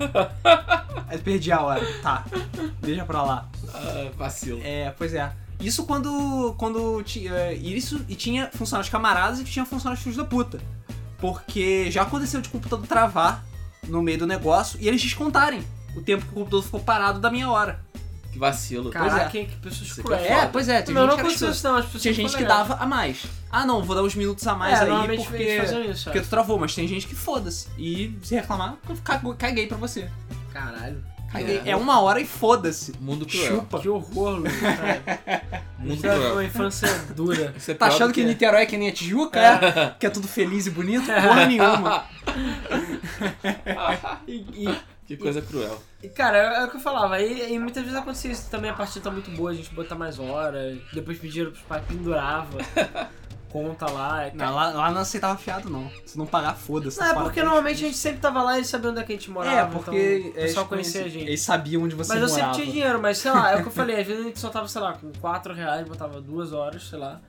Aí 1.07 1.19
perdi 1.19 1.53
a 1.53 1.63
hora. 1.63 1.81
Tá, 2.03 2.25
deixa 2.81 3.05
pra 3.05 3.23
lá. 3.23 3.49
Ah, 3.73 4.11
vacilo. 4.17 4.61
É, 4.65 4.93
pois 4.99 5.15
é. 5.15 5.31
Isso 5.61 5.85
quando. 5.85 6.55
quando 6.59 7.03
tinha. 7.03 7.53
Isso 7.53 8.05
e 8.09 8.15
tinha 8.15 8.51
funcionários 8.53 8.91
camaradas 8.91 9.41
e 9.41 9.45
tinha 9.45 9.65
funcionários 9.65 10.03
filhos 10.03 10.17
da 10.17 10.25
puta. 10.25 10.61
Porque 11.19 11.91
já 11.91 12.03
aconteceu 12.03 12.41
de 12.41 12.49
computador 12.49 12.87
travar 12.87 13.45
no 13.89 14.03
meio 14.03 14.19
do 14.19 14.27
negócio 14.27 14.79
e 14.81 14.89
eles 14.89 15.03
descontarem 15.03 15.65
o 15.97 16.03
tempo 16.03 16.25
que 16.25 16.33
o 16.33 16.35
computador 16.35 16.63
ficou 16.63 16.81
parado 16.81 17.21
da 17.21 17.31
minha 17.31 17.51
hora. 17.51 17.81
Que 18.33 18.39
vacilo. 18.39 18.91
Caraca, 18.91 19.39
é. 19.39 19.45
que 19.45 19.57
pessoas 19.59 19.93
aqui 19.93 20.03
cruéis. 20.03 20.27
é 20.27 20.33
É, 20.33 20.47
pois 20.47 20.69
é, 20.69 20.83
tem 20.83 20.93
Não, 20.93 21.03
gente 21.03 21.11
não 21.13 21.19
aconteceu 21.21 21.51
isso 21.51 21.65
não, 21.65 21.77
as 21.77 21.85
pessoas 21.85 22.03
Tinha 22.03 22.15
gente 22.15 22.37
que 22.37 22.45
dava 22.45 22.75
a 22.75 22.85
mais. 22.85 23.25
Ah, 23.51 23.65
não, 23.65 23.81
vou 23.85 23.95
dar 23.95 24.03
uns 24.03 24.17
minutos 24.17 24.45
a 24.49 24.57
mais 24.57 24.81
é, 24.81 24.83
aí 24.83 24.89
normalmente 24.89 25.25
porque. 25.25 25.45
isso. 25.89 26.05
Porque 26.05 26.19
é. 26.19 26.23
tu 26.23 26.29
travou, 26.29 26.59
mas 26.59 26.75
tem 26.75 26.89
gente 26.89 27.07
que 27.07 27.15
foda-se. 27.15 27.69
E 27.79 28.19
se 28.25 28.35
reclamar, 28.35 28.77
eu 28.89 29.35
caguei 29.37 29.69
pra 29.69 29.77
você. 29.77 30.11
Caralho. 30.53 31.14
É. 31.35 31.71
É 31.71 31.77
uma 31.77 32.01
hora 32.01 32.21
e 32.21 32.27
foda-se. 32.27 32.93
Mundo 33.01 33.27
cruel. 33.27 33.57
Chupa. 33.61 33.81
Que 33.81 33.89
horror, 33.89 34.37
Luiz. 34.39 34.61
cara. 34.61 35.03
Mundo 35.79 35.95
Isso 35.95 36.07
é 36.07 36.15
cruel. 36.15 36.33
uma 36.33 36.45
infância 36.45 36.89
dura. 37.15 37.55
Isso 37.57 37.71
é 37.71 37.75
Tá 37.75 37.87
achando 37.87 38.09
do 38.09 38.15
que, 38.15 38.23
é. 38.23 38.25
Niterói 38.25 38.63
é 38.63 38.67
que 38.67 38.77
nem 38.77 38.89
a 38.89 38.93
Tijuca? 38.93 39.39
É. 39.41 39.95
Que 39.99 40.07
é 40.07 40.11
tudo 40.11 40.27
feliz 40.29 40.67
e 40.67 40.71
bonito? 40.71 41.07
Porra 41.07 41.47
nenhuma. 41.47 42.05
E, 44.27 44.37
e- 44.69 44.79
Que 45.07 45.17
coisa 45.19 45.43
cruel. 45.43 45.79
e, 46.03 46.09
cara, 46.09 46.39
é, 46.39 46.63
é 46.63 46.65
o 46.65 46.71
que 46.71 46.77
eu 46.77 46.81
falava. 46.81 47.21
E, 47.21 47.53
e 47.53 47.59
muitas 47.59 47.83
vezes 47.83 47.99
acontecia 47.99 48.33
isso 48.33 48.49
também. 48.51 48.71
A 48.71 48.75
partida 48.75 49.05
tá 49.05 49.11
muito 49.11 49.31
boa, 49.33 49.51
a 49.51 49.55
gente 49.55 49.75
botar 49.75 49.95
mais 49.95 50.19
horas. 50.19 50.79
Depois 50.93 51.19
pediram 51.19 51.51
pros 51.51 51.63
pais, 51.65 51.85
pendurava. 51.87 52.59
Conta 53.55 53.89
lá. 53.89 54.25
é, 54.25 54.33
Não, 54.35 54.53
lá, 54.53 54.71
lá 54.71 54.91
não 54.91 55.03
aceitava 55.03 55.39
fiado, 55.39 55.71
não. 55.71 55.89
Se 56.05 56.19
não 56.19 56.27
pagar, 56.27 56.57
foda-se. 56.57 56.99
Não, 56.99 57.07
é 57.07 57.15
porque 57.15 57.39
"Pô, 57.39 57.47
normalmente 57.47 57.77
a 57.85 57.87
gente 57.87 57.97
sempre 57.97 58.19
tava 58.19 58.43
lá 58.43 58.55
e 58.55 58.59
eles 58.59 58.67
sabiam 58.69 58.91
onde 58.91 59.01
é 59.01 59.05
que 59.05 59.13
a 59.13 59.15
gente 59.15 59.31
morava. 59.31 59.57
É, 59.57 59.65
porque 59.67 60.19
então, 60.27 60.33
pessoal 60.43 60.67
conhecia 60.67 61.05
a 61.05 61.09
gente. 61.09 61.25
eles 61.25 61.41
sabiam 61.41 61.85
onde 61.85 61.95
você 61.95 62.13
Mas 62.13 62.21
eu 62.23 62.29
morava. 62.29 62.53
sempre 62.53 62.65
tinha 62.65 62.75
dinheiro, 62.75 63.01
mas 63.01 63.19
sei 63.19 63.31
lá, 63.31 63.53
é 63.53 63.57
o 63.57 63.63
que 63.63 63.69
eu 63.69 63.73
falei, 63.73 64.01
às 64.01 64.07
vezes 64.09 64.23
a 64.25 64.27
gente 64.27 64.41
só 64.41 64.49
tava, 64.49 64.67
sei 64.67 64.81
lá, 64.83 64.95
com 64.95 65.13
4 65.21 65.55
reais, 65.55 65.87
botava 65.87 66.21
duas 66.21 66.53
horas, 66.53 66.83
sei 66.89 66.99
lá. 66.99 67.21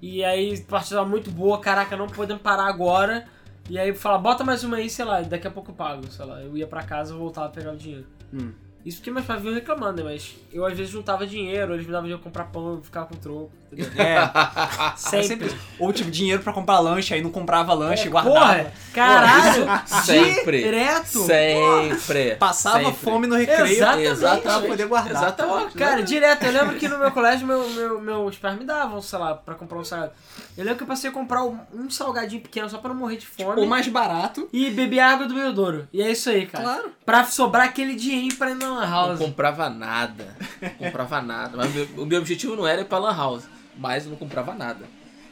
E 0.00 0.22
aí, 0.22 0.60
partida 0.60 1.04
muito 1.04 1.28
boa, 1.32 1.58
caraca, 1.58 1.96
não 1.96 2.06
podemos 2.06 2.40
parar 2.40 2.66
agora. 2.68 3.24
E 3.68 3.76
aí 3.76 3.92
fala, 3.94 4.18
bota 4.18 4.44
mais 4.44 4.62
uma 4.62 4.76
aí, 4.76 4.88
sei 4.88 5.04
lá, 5.04 5.22
e 5.22 5.24
daqui 5.24 5.48
a 5.48 5.50
pouco 5.50 5.72
eu 5.72 5.74
pago, 5.74 6.06
sei 6.08 6.24
lá. 6.24 6.40
Eu 6.40 6.56
ia 6.56 6.68
pra 6.68 6.84
casa, 6.84 7.16
voltava 7.16 7.48
a 7.48 7.50
pegar 7.50 7.72
o 7.72 7.76
dinheiro. 7.76 8.06
Hum. 8.32 8.52
Isso 8.84 8.98
porque 8.98 9.10
meus 9.10 9.24
pais 9.24 9.40
vinham 9.40 9.54
reclamando, 9.54 10.04
né? 10.04 10.10
Mas 10.12 10.36
eu 10.52 10.64
às 10.66 10.76
vezes 10.76 10.92
juntava 10.92 11.26
dinheiro, 11.26 11.72
eles 11.72 11.86
me 11.86 11.90
davam 11.90 12.02
dinheiro 12.04 12.22
pra 12.22 12.30
comprar 12.30 12.44
pão, 12.52 12.74
eu 12.74 12.82
ficava 12.82 13.06
com 13.06 13.14
troco. 13.16 13.50
Entendeu? 13.80 14.04
É, 14.04 14.30
Sempre. 14.96 15.26
sempre. 15.28 15.56
Ou 15.78 15.92
tipo, 15.92 16.10
dinheiro 16.10 16.42
pra 16.42 16.52
comprar 16.52 16.78
lanche, 16.80 17.12
aí 17.14 17.22
não 17.22 17.30
comprava 17.30 17.74
lanche, 17.74 18.06
É, 18.06 18.10
guardava. 18.10 18.38
Porra, 18.38 18.72
caralho! 18.92 19.66
Sempre. 20.04 20.62
Direto! 20.62 21.18
Sempre. 21.26 22.36
Passava 22.36 22.78
sempre. 22.84 22.92
fome 22.94 23.26
no 23.26 23.36
recreio 23.36 23.66
Exatamente. 23.66 24.42
pra 24.42 24.60
poder 24.60 24.86
guardar. 24.86 25.12
Exatamente. 25.22 25.74
Cara, 25.74 26.02
direto, 26.02 26.44
eu 26.44 26.52
lembro 26.52 26.76
que 26.76 26.88
no 26.88 26.98
meu 26.98 27.10
colégio 27.10 27.46
meu, 27.46 27.68
meu, 27.70 28.00
meus 28.00 28.36
pais 28.36 28.58
me 28.58 28.64
davam, 28.64 29.00
sei 29.02 29.18
lá, 29.18 29.34
pra 29.34 29.54
comprar 29.54 29.78
um 29.78 29.84
salgado. 29.84 30.12
Eu 30.56 30.62
lembro 30.64 30.78
que 30.78 30.82
eu 30.84 30.88
passei 30.88 31.10
a 31.10 31.12
comprar 31.12 31.42
um, 31.44 31.90
salgadinho 31.90 32.40
pequeno 32.40 32.68
só 32.70 32.78
pra 32.78 32.90
não 32.90 32.96
morrer 32.96 33.16
de 33.16 33.26
fome. 33.26 33.60
O 33.60 33.66
mais 33.66 33.86
barato. 33.88 34.48
E 34.52 34.70
beber 34.70 35.00
água 35.00 35.26
do 35.26 35.34
bebedouro. 35.34 35.88
E 35.92 36.00
é 36.00 36.10
isso 36.12 36.30
aí, 36.30 36.46
cara. 36.46 36.64
Claro. 36.64 36.92
Pra 37.04 37.24
sobrar 37.24 37.64
aquele 37.66 37.94
dinheirinho 37.96 38.36
pra 38.36 38.50
ir 38.50 38.54
na 38.54 38.68
lan 38.68 38.80
Não 38.80 38.90
house. 38.90 39.18
comprava 39.18 39.68
nada. 39.68 40.36
Não 40.62 40.70
comprava 40.70 41.20
nada. 41.20 41.56
Mas 41.56 41.70
o 41.70 41.74
meu, 41.74 41.88
o 41.98 42.06
meu 42.06 42.18
objetivo 42.20 42.54
não 42.56 42.66
era 42.66 42.82
ir 42.82 42.84
pra 42.84 42.98
Lan 42.98 43.16
House. 43.16 43.44
Mas 43.76 44.04
eu 44.04 44.10
não 44.10 44.16
comprava 44.16 44.54
nada. 44.54 44.86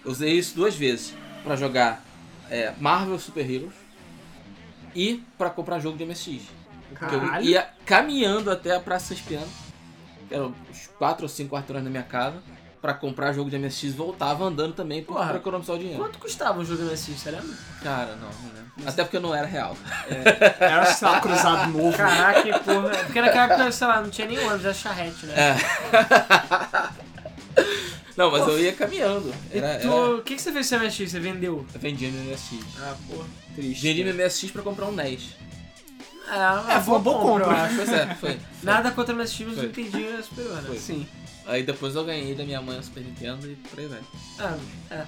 Eu 0.04 0.10
usei 0.10 0.32
isso 0.32 0.54
duas 0.54 0.74
vezes. 0.74 1.14
Pra 1.44 1.56
jogar 1.56 2.02
é, 2.50 2.72
Marvel 2.78 3.18
Super 3.18 3.48
Heroes. 3.48 3.74
E 4.94 5.22
pra 5.38 5.48
comprar 5.50 5.78
jogo 5.78 5.96
de 5.96 6.04
MSX. 6.04 6.42
Porque 6.90 7.14
eu 7.14 7.20
Caralho. 7.20 7.44
ia 7.44 7.68
caminhando 7.86 8.50
até 8.50 8.74
a 8.76 8.80
Praça 8.80 9.14
Espiano. 9.14 9.48
Que 10.28 10.34
eram 10.34 10.54
uns 10.70 10.86
4 10.98 11.24
ou 11.24 11.28
5 11.28 11.50
quarteirões 11.54 11.84
da 11.84 11.90
minha 11.90 12.02
casa. 12.02 12.36
Pra 12.80 12.92
comprar 12.92 13.32
jogo 13.32 13.48
de 13.48 13.56
MSX. 13.58 13.94
Voltava 13.94 14.44
andando 14.44 14.74
também 14.74 15.02
Porra. 15.04 15.28
pra 15.28 15.36
economizar 15.36 15.76
o 15.76 15.78
dinheiro. 15.78 16.02
Quanto 16.02 16.18
custava 16.18 16.58
um 16.60 16.64
jogo 16.64 16.82
MSX, 16.82 17.20
você 17.20 17.30
lembra? 17.30 17.56
Cara, 17.82 18.16
não, 18.16 18.28
não 18.28 18.54
lembro. 18.54 18.72
Até 18.84 19.04
porque 19.04 19.18
não 19.20 19.34
era 19.34 19.46
real. 19.46 19.76
Era 20.58 20.84
sei 20.86 21.08
lá, 21.08 21.20
cruzado 21.20 21.70
novo. 21.70 21.96
Caraca, 21.96 22.42
que 22.42 22.50
porra. 22.58 22.90
Porque 23.04 23.20
naquela 23.20 23.44
época, 23.44 23.72
sei 23.72 23.86
lá, 23.86 24.00
não 24.00 24.10
tinha 24.10 24.26
nem 24.26 24.38
ônibus, 24.38 24.64
era 24.64 24.74
charrete, 24.74 25.26
né? 25.26 25.34
É. 25.36 25.56
Não, 28.16 28.30
mas 28.30 28.46
eu 28.46 28.58
ia 28.60 28.72
caminhando. 28.72 29.32
Era, 29.50 29.76
E 29.76 29.80
tu, 29.80 29.88
era... 29.88 30.14
o 30.16 30.22
que, 30.22 30.36
que 30.36 30.42
você 30.42 30.52
fez 30.52 30.68
com 30.68 30.76
o 30.76 30.80
MSX? 30.80 31.10
Você 31.10 31.20
vendeu? 31.20 31.66
Eu 31.72 31.80
vendia 31.80 32.10
meu 32.10 32.24
MSX. 32.32 32.64
Ah, 32.78 32.94
porra. 33.08 33.26
Triste. 33.54 33.82
Vendi 33.82 34.04
meu 34.04 34.14
MSX 34.14 34.50
pra 34.50 34.62
comprar 34.62 34.86
um 34.86 34.92
NES. 34.92 35.30
É, 36.28 36.74
É, 36.74 36.80
foi 36.80 36.94
uma 36.94 37.00
boa 37.00 37.18
compra, 37.20 37.44
eu 37.44 37.50
eu 37.50 37.56
acho. 37.56 37.76
Pois 37.76 37.88
é, 37.90 38.14
foi. 38.14 38.38
Nada 38.62 38.90
contra 38.90 39.14
o 39.14 39.18
MSX, 39.18 39.40
mas 39.46 39.54
Foi. 39.56 39.64
eu 39.64 39.70
entendi 39.70 40.04
é 40.04 40.22
superior, 40.22 40.56
né? 40.56 40.62
Foi. 40.66 40.78
Sim. 40.78 41.06
Aí 41.46 41.62
depois 41.62 41.96
eu 41.96 42.04
ganhei 42.04 42.34
da 42.34 42.44
minha 42.44 42.62
mãe 42.62 42.78
o 42.78 42.82
Super 42.82 43.02
Nintendo 43.02 43.50
e 43.50 43.56
por 43.56 43.78
aí 43.78 43.86
vai. 43.86 44.00
Ah, 44.38 44.56
é. 44.90 45.04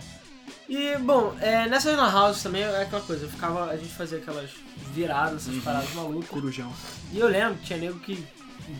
E, 0.69 0.97
bom, 0.99 1.35
é, 1.40 1.69
nessas 1.69 1.97
lan 1.97 2.11
houses 2.11 2.43
também 2.43 2.62
é 2.62 2.83
aquela 2.83 3.03
coisa, 3.03 3.27
eu 3.27 3.31
ficava, 3.31 3.67
a 3.71 3.77
gente 3.77 3.95
fazia 3.95 4.19
aquelas 4.19 4.51
viradas, 4.93 5.47
essas 5.49 5.62
paradas 5.62 5.93
malucas. 5.95 6.29
Corujão. 6.29 6.73
E 7.12 7.19
eu 7.19 7.29
lembro 7.29 7.57
que 7.59 7.67
tinha 7.67 7.79
nego 7.79 7.99
que 8.01 8.27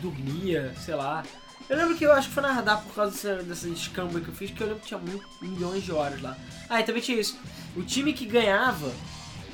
dormia, 0.01 0.75
sei 0.83 0.95
lá. 0.95 1.23
Eu 1.69 1.77
lembro 1.77 1.95
que 1.97 2.05
eu 2.05 2.13
acho 2.13 2.29
que 2.29 2.35
foi 2.35 2.43
na 2.43 2.53
radar 2.53 2.83
por 2.83 2.95
causa 2.95 3.13
dessa, 3.13 3.43
dessa 3.43 3.69
escamba 3.69 4.21
que 4.21 4.29
eu 4.29 4.35
fiz, 4.35 4.51
que 4.51 4.61
eu 4.61 4.67
lembro 4.67 4.83
que 4.83 4.89
tinha 4.89 5.01
mu- 5.01 5.23
milhões 5.41 5.83
de 5.83 5.93
horas 5.93 6.21
lá. 6.21 6.37
Ah, 6.69 6.81
e 6.81 6.85
também 6.85 7.01
tinha 7.01 7.19
isso. 7.19 7.39
O 7.77 7.83
time 7.83 8.13
que 8.13 8.27
ganhava 8.27 8.91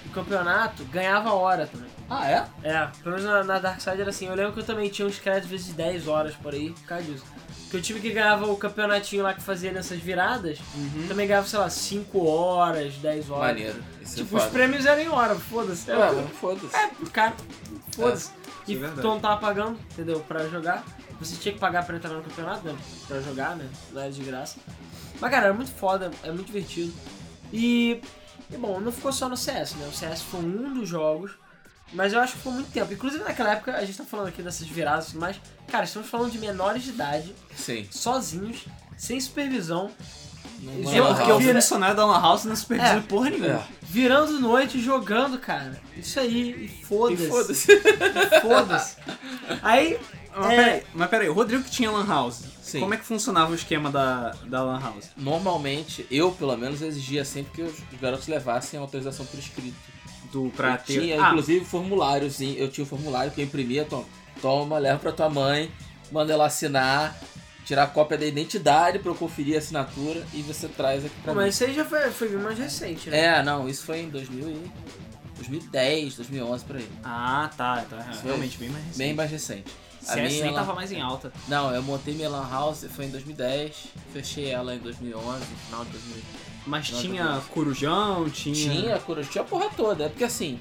o 0.07 0.11
campeonato 0.13 0.85
ganhava 0.87 1.33
hora 1.33 1.67
também. 1.69 1.89
Ah, 2.09 2.29
é? 2.29 2.47
É, 2.65 2.89
pelo 3.03 3.15
menos 3.17 3.25
na, 3.25 3.45
na 3.45 3.59
Dark 3.61 3.81
Side 3.81 4.01
era 4.01 4.11
assim. 4.11 4.27
Eu 4.27 4.35
lembro 4.35 4.53
que 4.53 4.61
eu 4.61 4.65
também 4.65 4.89
tinha 4.89 5.07
uns 5.07 5.19
créditos 5.21 5.49
vezes 5.51 5.73
10 5.73 6.09
horas 6.09 6.35
por 6.35 6.53
aí, 6.53 6.71
por 6.71 6.83
causa 6.83 7.05
disso. 7.05 7.25
Porque 7.63 7.77
o 7.77 7.81
time 7.81 8.01
que 8.01 8.11
ganhava 8.11 8.47
o 8.51 8.57
campeonatinho 8.57 9.23
lá 9.23 9.33
que 9.33 9.41
fazia 9.41 9.71
nessas 9.71 10.01
viradas, 10.01 10.59
também 11.07 11.29
ganhava, 11.29 11.47
sei 11.47 11.61
lá, 11.61 11.71
5 11.71 12.27
horas, 12.27 12.95
10 12.95 13.31
horas. 13.31 13.47
Maneiro. 13.47 13.85
Isso 14.03 14.17
Tipo, 14.17 14.35
é 14.35 14.39
os 14.39 14.43
foda. 14.45 14.53
prêmios 14.53 14.85
eram 14.87 15.01
em 15.01 15.09
hora, 15.09 15.37
foda-se. 15.37 15.89
É, 15.89 15.95
mano, 15.97 16.29
foda-se. 16.41 16.75
É, 16.77 16.91
cara, 17.13 17.35
foda-se. 17.95 18.25
isso 18.25 18.33
e 18.67 18.75
é 18.75 18.79
verdade. 18.79 19.01
tu 19.03 19.07
não 19.07 19.21
tava 19.21 19.37
pagando, 19.41 19.79
entendeu? 19.93 20.19
Pra 20.27 20.49
jogar. 20.49 20.83
Você 21.21 21.37
tinha 21.37 21.53
que 21.55 21.61
pagar 21.61 21.85
pra 21.85 21.97
entrar 21.97 22.11
no 22.11 22.23
campeonato, 22.23 22.67
né? 22.67 22.77
Pra 23.07 23.21
jogar, 23.21 23.55
né? 23.57 23.69
Não 23.93 24.01
era 24.01 24.11
de 24.11 24.23
graça. 24.23 24.57
Mas, 25.21 25.31
cara, 25.31 25.47
era 25.47 25.55
muito 25.55 25.71
foda, 25.71 26.11
é 26.23 26.31
muito 26.31 26.47
divertido. 26.47 26.93
E, 27.53 28.01
e, 28.51 28.57
bom, 28.57 28.81
não 28.81 28.91
ficou 28.91 29.13
só 29.13 29.29
no 29.29 29.37
CS, 29.37 29.75
né? 29.75 29.87
O 29.87 29.95
CS 29.95 30.23
foi 30.23 30.41
um 30.41 30.73
dos 30.73 30.89
jogos, 30.89 31.33
mas 31.93 32.13
eu 32.15 32.21
acho 32.21 32.33
que 32.33 32.39
ficou 32.39 32.53
muito 32.55 32.71
tempo. 32.73 32.93
Inclusive, 32.93 33.23
naquela 33.23 33.53
época, 33.53 33.77
a 33.77 33.85
gente 33.85 33.99
tá 33.99 34.05
falando 34.05 34.29
aqui 34.29 34.43
dessas 34.43 34.67
viradas 34.67 35.09
e 35.09 35.13
tudo 35.13 35.21
mais. 35.21 35.37
Cara, 35.69 35.85
estamos 35.85 36.09
falando 36.09 36.31
de 36.33 36.39
menores 36.39 36.83
de 36.85 36.91
idade, 36.91 37.35
Sim. 37.55 37.87
sozinhos, 37.91 38.65
sem 38.97 39.21
supervisão, 39.21 39.91
Não, 40.63 40.73
Eu- 40.93 41.05
não, 41.05 41.15
Porque 41.17 41.33
o 41.33 41.41
funcionário 41.55 41.97
da 41.97 42.05
Lan 42.05 42.21
House 42.21 42.45
não 42.45 42.55
supervisa 42.55 42.93
É. 42.95 43.01
porra 43.01 43.31
nenhuma. 43.31 43.47
É. 43.47 43.63
virando 43.83 44.39
noite, 44.39 44.79
jogando, 44.79 45.39
cara. 45.39 45.81
Isso 45.97 46.21
aí, 46.21 46.51
e 46.53 46.65
E 46.67 46.85
foda-se. 46.85 47.29
foda-se. 47.29 47.73
E 47.73 48.41
Foda-se. 48.43 48.97
Aí, 49.63 49.99
Mas, 50.37 50.53
É. 50.53 50.57
peraí, 50.57 50.83
mas 50.95 51.11
peraí, 51.11 51.29
o 51.29 51.33
Rodrigo 51.33 51.63
que 51.65 51.71
tinha 51.71 51.91
Lan 51.91 52.07
House. 52.07 52.43
Sim. 52.63 52.81
Como 52.81 52.95
é 52.95 52.97
que 52.97 53.05
funcionava 53.05 53.51
o 53.51 53.55
esquema 53.55 53.91
da, 53.91 54.31
da 54.47 54.63
Lan 54.63 54.81
House? 54.81 55.11
Normalmente, 55.17 56.07
eu 56.11 56.31
pelo 56.33 56.57
menos 56.57 56.81
exigia 56.83 57.25
sempre 57.25 57.53
que 57.53 57.63
os 57.63 57.75
garotos 58.01 58.29
levassem 58.29 58.79
a 58.79 58.83
autorização 58.83 59.27
por 59.27 59.39
escrito. 59.39 59.75
Do 60.33 60.51
pra 60.57 60.73
eu 60.75 60.79
ter. 60.79 61.01
tinha, 61.01 61.21
ah, 61.25 61.29
inclusive, 61.31 61.65
formuláriozinho. 61.65 62.57
Eu 62.57 62.69
tinha 62.71 62.85
um 62.85 62.89
formulário 62.89 63.33
que 63.33 63.41
eu 63.41 63.45
imprimia, 63.45 63.85
toma, 63.85 64.05
toma, 64.41 64.79
leva 64.79 64.99
pra 65.01 65.11
tua 65.11 65.29
mãe, 65.29 65.69
manda 66.13 66.33
ela 66.33 66.47
assinar, 66.47 67.19
tirar 67.65 67.89
cópia 67.89 68.17
da 68.17 68.25
identidade 68.27 69.01
pra 69.01 69.11
eu 69.11 69.17
conferir 69.17 69.57
a 69.57 69.59
assinatura 69.59 70.25
e 70.33 70.41
você 70.43 70.69
traz 70.69 71.05
aqui 71.05 71.15
pra 71.25 71.35
mas 71.35 71.55
isso 71.55 71.65
aí 71.65 71.75
já 71.75 71.85
foi, 71.85 72.09
foi 72.13 72.29
bem 72.29 72.39
mais 72.39 72.57
recente, 72.57 73.11
mim. 73.11 73.17
né? 73.17 73.39
É, 73.39 73.43
não, 73.43 73.69
isso 73.69 73.85
foi 73.85 74.03
em 74.03 74.09
2000 74.09 74.49
e... 74.49 74.71
2010, 75.37 76.17
2011, 76.17 76.65
por 76.65 76.77
aí. 76.77 76.89
ah, 77.03 77.51
tá. 77.57 77.83
Então 77.87 77.99
é 77.99 78.11
Isso 78.11 78.23
realmente 78.25 78.59
bem 78.59 78.69
mais 78.69 78.85
recente. 78.85 78.99
Bem 78.99 79.15
mais 79.15 79.31
recente. 79.31 79.73
CS 80.01 80.15
minha, 80.17 80.29
nem 80.29 80.41
ela- 80.49 80.59
tava 80.61 80.75
mais 80.75 80.91
em 80.93 81.01
alta. 81.01 81.33
Não, 81.49 81.75
eu 81.75 81.83
montei 81.83 82.15
minha 82.15 82.29
lan 82.29 82.49
house, 82.51 82.87
foi 82.95 83.07
em 83.07 83.11
2010, 83.11 83.89
fechei 84.13 84.51
ela 84.51 84.75
em 84.75 84.79
2011, 84.79 85.39
no 85.41 85.57
final 85.57 85.85
de 85.85 85.91
2000. 85.93 86.23
Mas 86.67 86.87
tinha 86.89 87.25
tá 87.25 87.41
corujão, 87.51 88.29
tinha. 88.31 88.55
Tinha, 88.55 88.99
coro- 88.99 89.25
tinha 89.25 89.43
a 89.43 89.47
porra 89.47 89.69
toda. 89.77 90.05
É 90.05 90.09
porque 90.09 90.25
assim, 90.25 90.61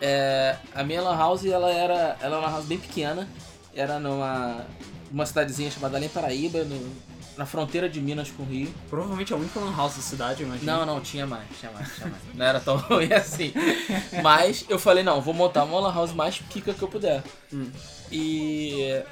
é, 0.00 0.56
a 0.74 0.82
minha 0.82 1.02
lan 1.02 1.16
house 1.16 1.44
ela 1.44 1.70
era, 1.70 2.16
ela 2.20 2.36
era 2.36 2.38
uma 2.38 2.46
lan 2.46 2.52
house 2.52 2.64
bem 2.66 2.78
pequena. 2.78 3.28
Era 3.74 3.98
numa 4.00 4.64
uma 5.12 5.26
cidadezinha 5.26 5.70
chamada 5.70 5.96
Além 5.96 6.08
Paraíba, 6.08 6.62
no- 6.64 7.10
na 7.36 7.46
fronteira 7.46 7.88
de 7.88 8.00
Minas 8.00 8.30
com 8.30 8.42
o 8.42 8.46
Rio. 8.46 8.72
Provavelmente 8.88 9.32
a 9.32 9.36
única 9.36 9.58
Lan 9.58 9.74
House 9.74 9.94
da 9.96 10.02
cidade, 10.02 10.42
eu 10.42 10.46
imagino. 10.48 10.70
Não, 10.70 10.84
não, 10.84 11.00
tinha 11.00 11.26
mais, 11.26 11.44
tinha 11.58 11.72
mais, 11.72 11.94
tinha 11.94 12.06
mais. 12.08 12.22
Não 12.34 12.44
era 12.44 12.60
tão 12.60 12.76
ruim 12.76 13.10
assim. 13.12 13.52
Mas 14.22 14.64
eu 14.68 14.78
falei, 14.78 15.02
não, 15.02 15.20
vou 15.22 15.32
montar 15.32 15.64
uma 15.64 15.80
lan 15.80 15.92
house 15.94 16.12
mais 16.12 16.38
pica 16.38 16.74
que 16.74 16.82
eu 16.82 16.88
puder. 16.88 17.22
Hum. 17.52 17.70
E 18.10 19.02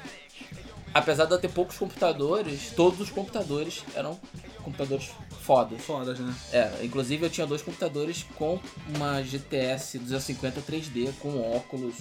apesar 0.93 1.25
de 1.25 1.31
eu 1.33 1.39
ter 1.39 1.49
poucos 1.49 1.77
computadores, 1.77 2.71
todos 2.75 2.99
os 2.99 3.09
computadores 3.09 3.83
eram 3.95 4.19
computadores 4.63 5.09
fodas. 5.41 5.81
Foda, 5.81 6.13
né? 6.13 6.35
É, 6.51 6.71
inclusive 6.83 7.25
eu 7.25 7.29
tinha 7.29 7.47
dois 7.47 7.61
computadores 7.61 8.25
com 8.35 8.59
uma 8.95 9.21
GTS 9.23 9.97
250 9.99 10.61
3D, 10.61 11.11
com 11.19 11.39
óculos, 11.55 11.95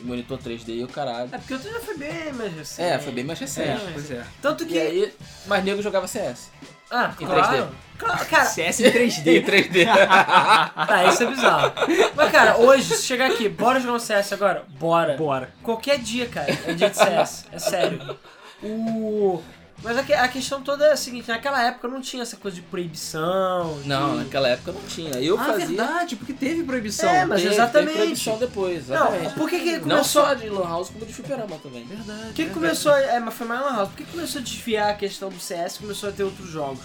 e 0.00 0.04
monitor 0.04 0.38
3D 0.38 0.68
e 0.76 0.84
o 0.84 0.88
caralho. 0.88 1.30
É 1.32 1.38
porque 1.38 1.54
o 1.54 1.58
já 1.62 1.80
foi 1.80 1.96
bem 1.96 2.32
mais 2.32 2.52
recente. 2.52 2.82
É, 2.88 2.98
foi 2.98 3.12
bem 3.12 3.24
mais 3.24 3.40
É, 3.40 3.44
recente. 3.44 3.92
pois 3.92 4.10
é. 4.10 4.26
Tanto 4.42 4.66
que. 4.66 4.74
E 4.74 4.78
aí, 4.80 5.14
mas 5.46 5.64
nego 5.64 5.80
jogava 5.82 6.06
CS. 6.06 6.50
Ah, 6.94 7.14
em 7.20 7.26
claro. 7.26 7.68
Claro, 7.96 8.26
cara, 8.26 8.44
CS 8.44 8.80
em 8.80 8.90
3D. 8.90 9.26
Em 9.38 9.42
3D. 9.42 9.84
tá, 9.86 11.04
isso 11.08 11.22
é 11.22 11.26
bizarro. 11.26 11.72
Mas, 12.14 12.30
cara, 12.32 12.56
hoje, 12.58 12.96
se 12.96 13.04
chegar 13.04 13.30
aqui, 13.30 13.48
bora 13.48 13.80
jogar 13.80 13.94
um 13.94 13.98
CS 14.00 14.32
agora? 14.32 14.64
Bora. 14.78 15.16
Bora. 15.16 15.50
Qualquer 15.62 15.98
dia, 15.98 16.26
cara, 16.26 16.50
é 16.66 16.72
dia 16.72 16.90
de 16.90 16.96
CS. 16.96 17.46
É 17.52 17.58
sério. 17.58 18.16
O. 18.62 19.40
Mas 19.84 19.98
a, 19.98 20.02
que- 20.02 20.14
a 20.14 20.26
questão 20.26 20.62
toda 20.62 20.86
é 20.86 20.92
a 20.92 20.96
seguinte, 20.96 21.28
naquela 21.28 21.62
época 21.62 21.86
não 21.86 22.00
tinha 22.00 22.22
essa 22.22 22.36
coisa 22.38 22.54
de 22.56 22.62
proibição. 22.62 23.78
de- 23.82 23.88
Não, 23.88 24.16
naquela 24.16 24.48
época 24.48 24.72
não 24.72 24.80
tinha. 24.82 25.10
Eu 25.20 25.38
ah, 25.38 25.44
fazia. 25.44 25.66
verdade, 25.66 26.16
porque 26.16 26.32
teve 26.32 26.62
proibição. 26.64 27.08
É, 27.08 27.24
mas 27.26 27.42
Teve- 27.42 27.54
exatamente. 27.54 27.86
Teve 27.88 27.98
proibição 27.98 28.38
depois, 28.38 28.88
Não, 28.88 28.96
exatamente. 28.96 29.34
por 29.34 29.50
que 29.50 29.58
que 29.60 29.72
Não 29.72 29.80
começou... 29.80 30.24
só 30.24 30.34
de 30.34 30.48
Lan 30.48 30.66
House, 30.68 30.88
como 30.88 31.04
de 31.04 31.12
Fliperama 31.12 31.56
também. 31.62 31.84
Verdade. 31.84 32.22
Por 32.26 32.34
que, 32.34 32.44
que 32.46 32.50
começou, 32.50 32.92
a- 32.92 33.00
é, 33.00 33.20
mas 33.20 33.34
foi 33.34 33.46
mais 33.46 33.60
Lan 33.60 33.76
House, 33.76 33.88
por 33.90 33.96
que 33.98 34.04
começou 34.04 34.40
a 34.40 34.44
desviar 34.44 34.90
a 34.90 34.94
questão 34.94 35.28
do 35.28 35.38
CS 35.38 35.76
e 35.76 35.78
começou 35.80 36.08
a 36.08 36.12
ter 36.12 36.24
outros 36.24 36.48
jogos? 36.48 36.80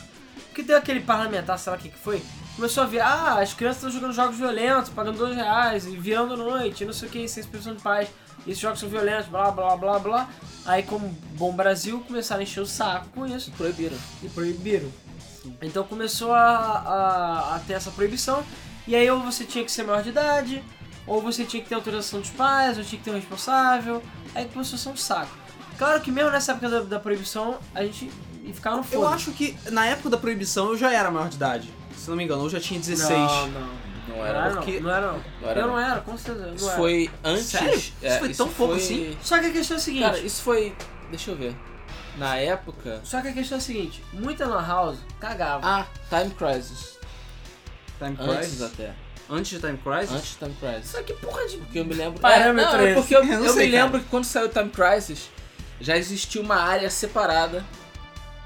Porque 0.48 0.64
deu 0.64 0.76
aquele 0.78 1.00
parlamentar, 1.00 1.58
sei 1.58 1.72
lá 1.72 1.78
o 1.78 1.82
que 1.82 1.90
que 1.90 1.98
foi, 1.98 2.22
começou 2.56 2.84
a 2.84 2.86
vir, 2.88 3.00
ah, 3.00 3.40
as 3.40 3.54
crianças 3.54 3.78
estão 3.78 3.92
jogando 3.92 4.14
jogos 4.14 4.36
violentos, 4.38 4.90
pagando 4.90 5.18
dois 5.18 5.34
reais, 5.36 5.86
e 5.86 5.96
virando 5.96 6.36
noite, 6.36 6.84
não 6.84 6.92
sei 6.92 7.08
o 7.08 7.12
que, 7.12 7.26
sem 7.30 7.40
expressão 7.42 7.74
de 7.76 7.82
paz, 7.82 8.10
esses 8.48 8.60
jogos 8.60 8.80
são 8.80 8.90
violentos, 8.90 9.28
blá 9.28 9.52
blá 9.52 9.76
blá 9.76 10.00
blá. 10.00 10.30
Aí, 10.66 10.84
como 10.84 11.10
bom 11.38 11.52
Brasil, 11.54 12.00
começaram 12.06 12.42
a 12.42 12.44
encher 12.44 12.62
o 12.62 12.66
saco 12.66 13.08
com 13.14 13.26
isso 13.26 13.52
Proibiram. 13.52 13.98
e 14.22 14.30
proibiram. 14.30 14.90
Então 15.62 15.84
começou 15.84 16.34
a, 16.34 16.48
a, 16.48 17.56
a 17.56 17.60
ter 17.60 17.74
essa 17.74 17.92
proibição, 17.92 18.44
e 18.88 18.96
aí 18.96 19.10
ou 19.10 19.20
você 19.22 19.46
tinha 19.46 19.64
que 19.64 19.72
ser 19.72 19.84
maior 19.84 20.04
de 20.04 20.10
idade, 20.10 20.64
ou 21.08 21.22
você 21.22 21.44
tinha 21.46 21.64
que 21.64 21.70
ter 21.70 21.76
autorização 21.76 22.20
dos 22.20 22.30
pais, 22.30 22.78
ou 22.78 22.84
tinha 22.84 23.00
que 23.00 23.06
ter 23.06 23.12
um 23.12 23.16
responsável, 23.16 24.04
aí 24.36 24.46
começou 24.46 24.76
a 24.76 24.80
ser 24.80 24.90
um 24.90 24.98
saco. 24.98 25.32
Claro 25.78 26.02
que 26.02 26.12
mesmo 26.12 26.30
nessa 26.30 26.52
época 26.52 26.70
da, 26.70 26.80
da 26.82 27.00
proibição, 27.00 27.58
a 27.74 27.84
gente 27.84 28.12
ficava 28.54 28.78
no 28.78 28.84
foda. 28.84 28.96
Eu 28.96 29.08
acho 29.08 29.32
que 29.32 29.58
na 29.72 29.86
época 29.86 30.10
da 30.10 30.18
proibição 30.18 30.70
eu 30.70 30.78
já 30.78 30.92
era 30.92 31.10
maior 31.10 31.30
de 31.30 31.36
idade. 31.38 31.70
Se 31.98 32.10
não 32.10 32.18
me 32.18 32.24
engano, 32.26 32.44
eu 32.44 32.50
já 32.50 32.60
tinha 32.60 32.80
16. 32.80 33.10
Não, 33.10 33.48
não. 33.48 33.89
Não 34.10 34.18
Não 34.18 34.26
era. 34.26 34.38
era, 34.40 34.56
porque 34.56 34.80
não. 34.80 34.90
Não 34.90 34.96
era, 34.96 35.08
não. 35.12 35.24
Não 35.42 35.50
era, 35.50 35.60
eu 35.62 35.68
não. 35.68 35.80
era, 35.80 36.02
com 36.02 36.18
certeza. 36.18 36.48
Não 36.48 36.56
Isso 36.56 36.68
era. 36.70 36.78
foi 36.78 37.10
antes. 37.24 37.46
Sério? 37.46 37.76
Isso 37.76 37.94
é, 38.02 38.20
foi 38.20 38.34
tão 38.34 38.50
pouco 38.50 38.74
foi- 38.74 38.82
assim? 38.84 39.18
Só 39.22 39.40
que 39.40 39.46
a 39.46 39.52
questão 39.52 39.78
é 39.78 39.80
a 39.80 39.84
seguinte. 39.84 40.04
Cara, 40.04 40.20
isso 40.20 40.42
foi. 40.42 40.76
Deixa 41.10 41.32
eu 41.32 41.36
ver. 41.38 41.56
Na 42.18 42.36
época. 42.36 43.00
Só 43.04 43.22
que 43.22 43.28
a 43.30 43.34
questão 43.34 43.58
é 43.58 43.60
a 43.60 43.62
seguinte. 43.64 44.04
Muita 44.12 44.46
lan 44.46 44.66
house 44.66 44.98
cagava. 45.20 45.62
Ah, 45.66 45.86
Time 46.10 46.34
Crisis. 46.36 46.98
Time 47.98 48.16
Antes 48.20 48.38
Crisis? 48.38 48.62
até. 48.62 48.94
Antes 49.30 49.52
de 49.52 49.60
Time 49.60 49.78
Crisis? 49.78 50.12
Antes 50.16 50.30
de 50.32 50.38
Time 50.38 50.56
Crisis. 50.60 50.90
Só 50.92 51.04
que 51.04 51.14
porra 51.14 51.48
de... 51.48 51.58
Porque 51.58 51.80
eu 51.80 51.86
me 51.86 51.94
lembro. 51.94 52.20
Parâmetro 52.20 52.76
é, 52.76 52.78
não, 52.78 52.88
é 52.88 52.94
porque 52.96 53.16
eu, 53.16 53.22
Eu 53.24 53.40
não 53.40 53.46
eu 53.46 53.54
sei, 53.54 53.68
me 53.68 53.72
cara. 53.74 53.84
lembro 53.86 54.00
que 54.02 54.08
quando 54.10 54.24
saiu 54.26 54.50
Time 54.50 54.70
Crisis, 54.70 55.30
já 55.80 55.96
existia 55.96 56.42
uma 56.42 56.56
área 56.56 56.90
separada. 56.90 57.64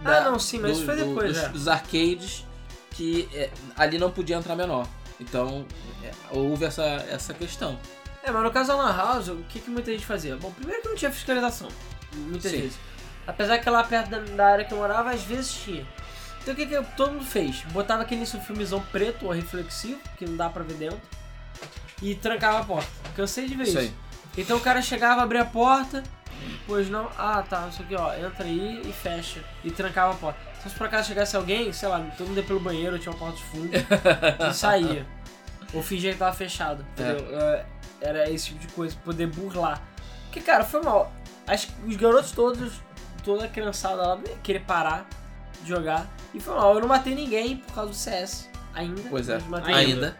Ah, 0.03 0.19
não, 0.21 0.37
sim, 0.37 0.59
mas 0.59 0.71
do- 0.71 0.77
isso 0.77 0.85
foi 0.85 0.95
do- 0.97 1.05
depois, 1.05 1.33
dos, 1.33 1.43
é. 1.43 1.47
dos 1.49 1.67
arcades 1.69 2.45
que 2.91 3.29
é, 3.33 3.49
ali 3.77 3.97
não 3.97 4.11
podia 4.11 4.35
entrar 4.35 4.55
menor. 4.55 4.85
Então 5.23 5.65
é, 6.03 6.11
houve 6.31 6.65
essa, 6.65 6.83
essa 7.09 7.33
questão. 7.33 7.79
É, 8.21 8.31
mas 8.31 8.43
no 8.43 8.51
caso 8.51 8.69
da 8.69 8.75
Lan 8.75 8.95
House, 8.95 9.29
o 9.29 9.37
que, 9.49 9.59
que 9.59 9.69
muita 9.69 9.91
gente 9.91 10.05
fazia? 10.05 10.35
Bom, 10.37 10.51
primeiro 10.51 10.81
que 10.81 10.89
não 10.89 10.95
tinha 10.95 11.11
fiscalização, 11.11 11.69
muitas 12.13 12.51
Sim. 12.51 12.61
vezes. 12.61 12.79
Apesar 13.25 13.57
que 13.59 13.69
lá 13.69 13.83
perto 13.83 14.09
da, 14.09 14.19
da 14.19 14.45
área 14.45 14.65
que 14.65 14.73
eu 14.73 14.77
morava, 14.77 15.11
às 15.11 15.23
vezes 15.23 15.53
tinha. 15.53 15.87
Então 16.41 16.53
o 16.53 16.57
que, 16.57 16.65
que 16.65 16.83
todo 16.97 17.13
mundo 17.13 17.25
fez? 17.25 17.61
Botava 17.71 18.03
aquele 18.03 18.25
filmezão 18.25 18.81
preto 18.91 19.25
ou 19.25 19.31
reflexivo, 19.31 19.99
que 20.17 20.25
não 20.25 20.35
dá 20.35 20.49
pra 20.49 20.61
ver 20.61 20.75
dentro, 20.75 21.01
e 22.01 22.15
trancava 22.15 22.59
a 22.59 22.63
porta. 22.65 22.89
Cansei 23.15 23.47
de 23.47 23.55
ver 23.55 23.63
Isso. 23.63 23.93
Então 24.37 24.57
o 24.57 24.61
cara 24.61 24.81
chegava, 24.81 25.21
abria 25.21 25.43
a 25.43 25.45
porta, 25.45 26.03
pois 26.67 26.89
não, 26.89 27.09
ah 27.17 27.43
tá, 27.47 27.67
isso 27.69 27.81
aqui 27.81 27.95
ó, 27.95 28.13
entra 28.15 28.45
aí 28.45 28.81
e 28.85 28.93
fecha. 28.93 29.43
E 29.63 29.71
trancava 29.71 30.13
a 30.13 30.15
porta. 30.15 30.39
Então 30.59 30.71
se 30.71 30.77
por 30.77 30.87
acaso 30.87 31.07
chegasse 31.07 31.35
alguém, 31.35 31.71
sei 31.73 31.89
lá, 31.89 31.99
todo 32.17 32.27
mundo 32.27 32.37
ia 32.37 32.43
pelo 32.43 32.59
banheiro, 32.59 32.97
tinha 32.99 33.11
uma 33.11 33.19
porta 33.19 33.37
de 33.37 33.43
fundo, 33.43 33.69
e 34.49 34.53
saía. 34.53 35.05
Ou 35.73 35.81
fingia 35.81 36.13
que 36.13 36.19
tava 36.19 36.33
fechado, 36.35 36.85
entendeu? 36.93 37.25
É, 37.39 37.65
Era 37.99 38.29
esse 38.29 38.47
tipo 38.47 38.59
de 38.59 38.67
coisa, 38.67 38.95
poder 39.03 39.27
burlar. 39.27 39.81
Porque, 40.25 40.41
cara, 40.41 40.63
foi 40.63 40.81
mal. 40.81 41.11
Acho 41.47 41.67
que 41.67 41.73
os 41.87 41.95
garotos 41.95 42.31
todos, 42.31 42.73
toda 43.23 43.45
a 43.45 43.47
criançada 43.47 43.95
lá, 43.95 44.15
não 44.15 44.23
ia 44.23 44.37
querer 44.43 44.61
parar 44.61 45.07
de 45.61 45.69
jogar. 45.69 46.07
E 46.33 46.39
foi 46.39 46.53
mal, 46.55 46.75
eu 46.75 46.81
não 46.81 46.87
matei 46.87 47.15
ninguém 47.15 47.57
por 47.57 47.73
causa 47.73 47.89
do 47.89 47.95
CS. 47.95 48.49
Ainda. 48.73 49.01
Pois 49.09 49.29
é. 49.29 49.39
matei 49.47 49.73
Ainda. 49.73 50.17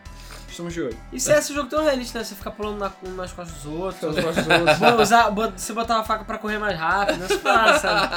Estamos 0.54 0.72
de 0.72 0.82
olho. 0.84 0.98
E 1.12 1.20
CS 1.20 1.50
é 1.50 1.52
um 1.54 1.56
jogo 1.56 1.68
tão 1.70 1.84
realista, 1.84 2.20
né? 2.20 2.24
Você 2.26 2.36
ficar 2.36 2.52
pulando 2.52 2.78
na- 2.78 2.92
um 3.04 3.16
nas 3.16 3.32
costas 3.32 3.58
dos 3.64 3.66
outros. 3.74 4.00
Pelos 4.00 4.16
gostos 4.24 4.46
dos 4.46 4.82
outros. 4.82 5.02
Usar, 5.02 5.32
bot- 5.32 5.54
você 5.60 5.74
botar 5.74 5.96
uma 5.96 6.04
faca 6.04 6.24
pra 6.24 6.38
correr 6.38 6.60
mais 6.60 6.78
rápido, 6.78 7.24
essas 7.24 7.38
paradas, 7.40 7.82
sabe? 7.82 8.14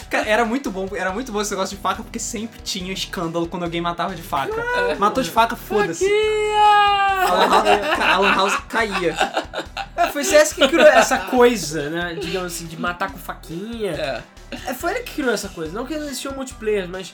Cara, 0.08 0.26
era 0.26 0.44
muito 0.46 0.70
bom, 0.70 0.88
era 0.94 1.12
muito 1.12 1.30
bom 1.30 1.40
esse 1.42 1.50
negócio 1.50 1.76
de 1.76 1.82
faca, 1.82 2.02
porque 2.02 2.18
sempre 2.18 2.60
tinha 2.62 2.92
escândalo 2.94 3.46
quando 3.46 3.64
alguém 3.64 3.80
matava 3.82 4.14
de 4.14 4.22
faca. 4.22 4.54
Matou 4.98 5.22
de 5.22 5.30
faca, 5.30 5.54
foda-se. 5.54 6.06
A 7.20 8.18
Lan 8.18 8.34
House- 8.34 8.56
caía. 8.68 9.14
É, 9.96 10.06
foi 10.08 10.24
CS 10.24 10.52
que 10.54 10.66
criou 10.66 10.86
essa 10.86 11.18
coisa, 11.18 11.90
né? 11.90 12.14
Digamos 12.20 12.54
assim, 12.54 12.66
de 12.66 12.80
matar 12.80 13.10
com 13.12 13.18
faquinha. 13.18 13.92
É. 13.92 14.22
É, 14.70 14.72
foi 14.74 14.92
ele 14.92 15.00
que 15.00 15.14
criou 15.16 15.32
essa 15.32 15.48
coisa. 15.50 15.72
Não 15.72 15.84
que 15.84 15.94
não 15.96 16.06
existiam 16.06 16.32
multiplayer, 16.34 16.88
mas 16.88 17.12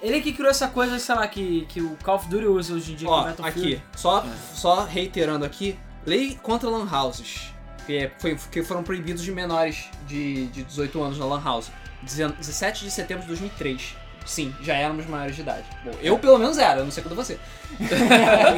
ele 0.00 0.20
que 0.20 0.32
criou 0.32 0.50
essa 0.50 0.68
coisa, 0.68 0.98
sei 0.98 1.14
lá, 1.14 1.26
que, 1.26 1.66
que 1.66 1.80
o 1.80 1.96
Call 2.02 2.16
of 2.16 2.28
Duty 2.28 2.46
usa 2.46 2.74
hoje 2.74 2.92
em 2.92 2.96
dia 2.96 3.08
com 3.08 3.14
Ó, 3.14 3.26
aqui, 3.46 3.80
só, 3.96 4.24
só 4.54 4.84
reiterando 4.84 5.44
aqui, 5.44 5.78
lei 6.04 6.38
contra 6.42 6.68
lan 6.68 6.86
houses, 6.90 7.52
que, 7.86 7.96
é- 7.96 8.12
foi, 8.18 8.36
que 8.50 8.62
foram 8.62 8.82
proibidos 8.82 9.22
de 9.22 9.32
menores 9.32 9.86
de, 10.06 10.46
de 10.48 10.62
18 10.64 11.02
anos 11.02 11.18
na 11.18 11.24
lan 11.26 11.40
house, 11.42 11.70
17 12.02 12.84
de 12.84 12.90
setembro 12.90 13.22
de 13.22 13.28
2003. 13.28 13.96
Sim, 14.26 14.54
já 14.60 14.74
éramos 14.74 15.06
maiores 15.06 15.36
de 15.36 15.42
idade. 15.42 15.64
Bom, 15.84 15.92
eu 16.02 16.18
pelo 16.18 16.36
menos 16.36 16.58
era, 16.58 16.80
eu 16.80 16.84
não 16.84 16.90
sei 16.90 17.02
quando 17.02 17.14
você. 17.14 17.38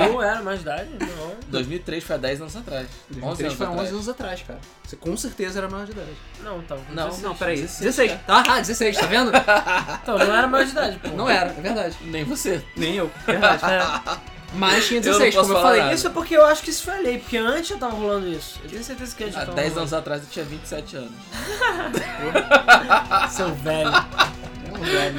Eu 0.08 0.22
era 0.22 0.42
mais 0.42 0.60
idade, 0.60 0.88
não. 1.00 1.32
2003 1.48 2.04
foi 2.04 2.16
há 2.16 2.18
10 2.18 2.40
anos 2.42 2.56
atrás. 2.56 2.86
11 3.10 3.20
2003 3.20 3.46
anos 3.46 3.56
foi 3.58 3.66
há 3.66 3.70
11 3.70 3.74
atrás. 3.78 3.92
anos 3.94 4.08
atrás, 4.08 4.42
cara. 4.46 4.58
Você 4.84 4.96
com 4.96 5.16
certeza 5.16 5.58
era 5.58 5.68
maior 5.68 5.86
de 5.86 5.92
idade. 5.92 6.10
Não, 6.42 6.58
então. 6.58 6.78
Não, 6.90 7.04
16. 7.04 7.22
Não, 7.22 7.34
peraí. 7.34 7.56
16, 7.56 7.80
16. 7.96 8.12
cara. 8.26 8.42
Ah, 8.48 8.60
16, 8.60 8.96
tá 8.96 9.06
vendo? 9.06 9.32
Então, 10.02 10.18
não 10.18 10.34
era 10.36 10.46
maior 10.46 10.64
de 10.64 10.70
idade, 10.72 10.98
pô. 10.98 11.08
Não 11.08 11.28
era, 11.28 11.50
é 11.50 11.60
verdade. 11.60 11.96
Nem 12.02 12.24
você. 12.24 12.62
Nem 12.76 12.96
eu, 12.96 13.10
verdade. 13.26 13.62
É. 13.64 14.38
Mas 14.54 14.86
tinha 14.86 15.00
Eu 15.00 15.12
não 15.12 15.18
16, 15.18 15.34
posso 15.34 15.46
como 15.48 15.58
eu 15.58 15.62
falei. 15.62 15.80
nada. 15.82 15.94
Isso 15.94 16.06
é 16.06 16.10
porque 16.10 16.36
eu 16.36 16.44
acho 16.46 16.62
que 16.62 16.70
isso 16.70 16.82
foi 16.84 16.94
a 16.94 17.00
lei, 17.00 17.18
porque 17.18 17.36
antes 17.36 17.68
já 17.68 17.76
tava 17.76 17.94
rolando 17.96 18.28
isso. 18.28 18.58
Eu 18.64 18.70
tenho 18.70 18.84
certeza 18.84 19.14
que 19.16 19.24
antes 19.24 19.36
Há 19.36 19.40
tava 19.40 19.52
10 19.52 19.68
rolando. 19.68 19.80
anos 19.80 19.92
atrás 19.92 20.22
eu 20.22 20.28
tinha 20.30 20.44
27 20.44 20.96
anos. 20.96 21.12
Seu 23.30 23.54
velho. 23.54 23.90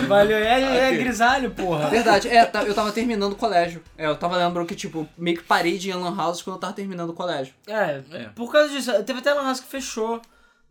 Valeu, 0.08 0.38
é, 0.38 0.90
é 0.90 0.98
grisalho, 0.98 1.52
porra. 1.52 1.90
Verdade, 1.90 2.28
é, 2.28 2.46
tá- 2.46 2.64
eu 2.64 2.74
tava 2.74 2.92
terminando 2.92 3.34
o 3.34 3.36
colégio. 3.36 3.84
É, 3.98 4.06
eu 4.06 4.16
tava 4.16 4.38
lembrando 4.38 4.68
que, 4.68 4.76
tipo, 4.76 5.08
meio 5.18 5.38
que 5.38 5.44
parei 5.44 5.78
de 5.78 5.90
ir 5.90 5.92
em 5.94 5.96
Lan 5.96 6.16
House 6.16 6.42
quando 6.42 6.56
eu 6.56 6.60
tava 6.60 6.74
terminando 6.74 7.10
o 7.10 7.14
colégio. 7.14 7.54
É, 7.68 8.02
É. 8.12 8.30
por 8.36 8.52
causa 8.52 8.70
disso. 8.70 8.92
Teve 9.04 9.20
até 9.20 9.34
lan 9.34 9.44
house 9.44 9.60
que 9.60 9.68
fechou, 9.68 10.22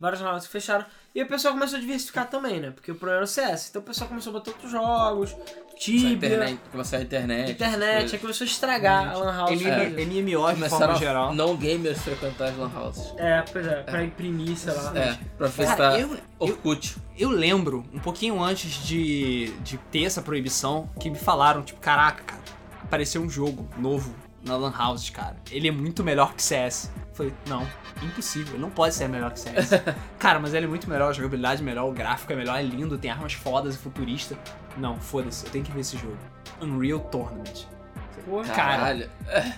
várias 0.00 0.20
lan 0.20 0.32
houses 0.32 0.46
que 0.46 0.52
fecharam. 0.52 0.84
E 1.14 1.22
o 1.22 1.26
pessoal 1.26 1.54
começou 1.54 1.78
a 1.78 1.80
diversificar 1.80 2.28
também, 2.28 2.60
né? 2.60 2.70
Porque 2.70 2.92
o 2.92 2.94
problema 2.94 3.18
era 3.18 3.24
o 3.24 3.28
CS. 3.28 3.70
Então 3.70 3.82
o 3.82 3.84
pessoal 3.84 4.08
começou 4.08 4.30
a 4.30 4.34
botar 4.34 4.50
outros 4.52 4.70
jogos, 4.70 5.34
Tibia, 5.78 6.12
internet, 6.12 6.60
começou 6.70 6.98
a 6.98 7.02
internet. 7.02 7.52
internet, 7.52 8.14
aí 8.14 8.20
começou 8.20 8.44
a 8.44 8.48
estragar 8.48 9.10
a 9.10 9.16
lan 9.16 9.36
house. 9.36 9.62
Causa 9.62 9.90
disso. 9.90 10.06
MMO 10.08 10.54
de 10.54 10.68
forma 10.68 10.94
geral. 10.96 11.34
não 11.34 11.56
gamers 11.56 11.98
frequentar 12.00 12.48
as 12.48 12.56
lan 12.56 12.70
houses. 12.74 13.14
É, 13.16 13.42
pois 13.52 13.66
é, 13.66 13.82
pra 13.82 14.04
imprimir, 14.04 14.56
sei 14.56 14.72
lá. 14.72 14.92
É, 14.96 15.18
pra 15.36 15.48
festar 15.48 15.98
eu, 16.00 16.14
eu, 16.14 16.20
Orkut. 16.38 16.96
eu 17.16 17.30
lembro, 17.30 17.84
um 17.92 17.98
pouquinho 17.98 18.42
antes 18.42 18.84
de, 18.84 19.52
de 19.62 19.78
ter 19.90 20.04
essa 20.04 20.20
proibição, 20.20 20.88
que 21.00 21.08
me 21.08 21.18
falaram, 21.18 21.62
tipo, 21.62 21.80
caraca, 21.80 22.22
cara, 22.24 22.42
apareceu 22.82 23.22
um 23.22 23.30
jogo 23.30 23.68
novo 23.78 24.14
na 24.44 24.56
Lan 24.56 24.72
House, 24.76 25.10
cara. 25.10 25.36
Ele 25.50 25.68
é 25.68 25.72
muito 25.72 26.02
melhor 26.04 26.34
que 26.34 26.42
CS. 26.42 26.90
Eu 26.96 27.14
Falei, 27.14 27.34
não, 27.48 27.66
impossível, 28.02 28.58
não 28.58 28.70
pode 28.70 28.94
ser 28.94 29.08
melhor 29.08 29.32
que 29.32 29.40
CS. 29.40 29.70
cara, 30.18 30.38
mas 30.38 30.54
ele 30.54 30.66
é 30.66 30.68
muito 30.68 30.88
melhor, 30.88 31.10
a 31.10 31.12
jogabilidade 31.12 31.60
é 31.60 31.64
melhor, 31.64 31.88
o 31.88 31.92
gráfico 31.92 32.32
é 32.32 32.36
melhor, 32.36 32.58
é 32.58 32.62
lindo, 32.62 32.96
tem 32.96 33.10
armas 33.10 33.32
fodas 33.32 33.74
e 33.74 33.78
futurista. 33.78 34.36
Não, 34.76 34.96
foda-se, 34.96 35.46
eu 35.46 35.50
tenho 35.50 35.64
que 35.64 35.72
ver 35.72 35.80
esse 35.80 35.96
jogo. 35.96 36.16
Unreal 36.60 37.00
Tournament. 37.00 37.66
Cara, 38.28 38.54
Caralho. 38.54 39.10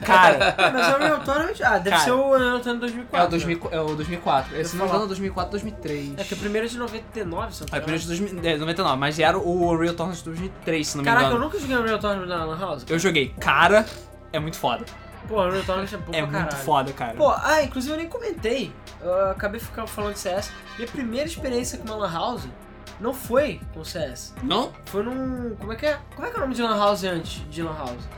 Cara, 0.04 0.54
Ah, 0.56 0.70
Mas 0.70 0.86
é 0.86 0.92
o 0.92 0.96
Unreal 0.96 1.20
Tournament. 1.24 1.54
Ah, 1.64 1.78
deve 1.78 1.90
Cara, 1.90 2.04
ser 2.04 2.10
o 2.12 2.34
Unreal 2.34 2.60
Tournament 2.60 2.80
2004. 2.80 3.18
é 3.18 3.20
o, 3.20 3.24
né? 3.24 3.28
2000, 3.30 3.68
é 3.72 3.80
o 3.80 3.94
2004. 3.96 4.56
Esse 4.60 4.76
não 4.76 4.86
engano, 4.86 5.06
2004, 5.08 5.50
2003. 5.50 6.18
É 6.18 6.24
que 6.24 6.34
o 6.34 6.36
primeiro 6.36 6.66
é 6.66 6.70
de 6.70 6.78
99, 6.78 7.52
se 7.52 7.60
não 7.60 7.66
me 7.66 7.70
primeiro 7.70 7.86
engano. 7.86 7.98
de 7.98 8.06
2000, 8.06 8.50
é, 8.50 8.56
99, 8.58 8.96
mas 8.98 9.18
era 9.18 9.36
o 9.38 9.68
Unreal 9.70 9.94
Tournament 9.94 10.18
de 10.18 10.24
2003, 10.24 10.86
se 10.86 10.96
não 10.96 11.02
me 11.02 11.08
Caraca, 11.08 11.26
eu 11.26 11.30
engano. 11.30 11.44
nunca 11.44 11.58
joguei 11.58 11.76
Unreal 11.76 11.98
Tournament 11.98 12.26
na 12.26 12.44
Lan 12.44 12.58
House. 12.60 12.84
Eu 12.88 12.98
joguei. 12.98 13.34
Cara, 13.40 13.84
é 14.32 14.38
muito 14.38 14.58
foda. 14.58 14.84
Pô, 15.28 15.42
Unreal 15.42 15.64
Tournament 15.64 15.92
é 15.92 15.96
bom 15.96 16.12
é 16.12 16.22
pra 16.22 16.26
muito 16.26 16.32
caralho. 16.32 16.64
foda, 16.64 16.92
cara. 16.92 17.14
Pô, 17.14 17.30
ah, 17.30 17.62
inclusive 17.62 17.92
eu 17.92 17.98
nem 17.98 18.08
comentei. 18.08 18.72
Eu 19.00 19.30
acabei 19.30 19.60
ficando 19.60 19.86
falando 19.86 20.14
de 20.14 20.18
CS. 20.18 20.50
Minha 20.76 20.88
primeira 20.88 21.26
experiência 21.26 21.78
com 21.78 21.84
uma 21.84 21.96
Lan 21.96 22.12
House 22.12 22.48
não 22.98 23.14
foi 23.14 23.60
com 23.72 23.84
CS. 23.84 24.34
Não? 24.42 24.72
Foi 24.86 25.02
num. 25.02 25.54
Como 25.56 25.72
é 25.72 25.76
que 25.76 25.86
é? 25.86 25.98
Como 26.14 26.26
é 26.26 26.30
que 26.30 26.36
é 26.36 26.38
o 26.38 26.42
nome 26.42 26.54
de 26.54 26.62
Lan 26.62 26.76
House 26.76 27.04
antes 27.04 27.48
de 27.50 27.62
Lan 27.62 27.76
House? 27.76 28.08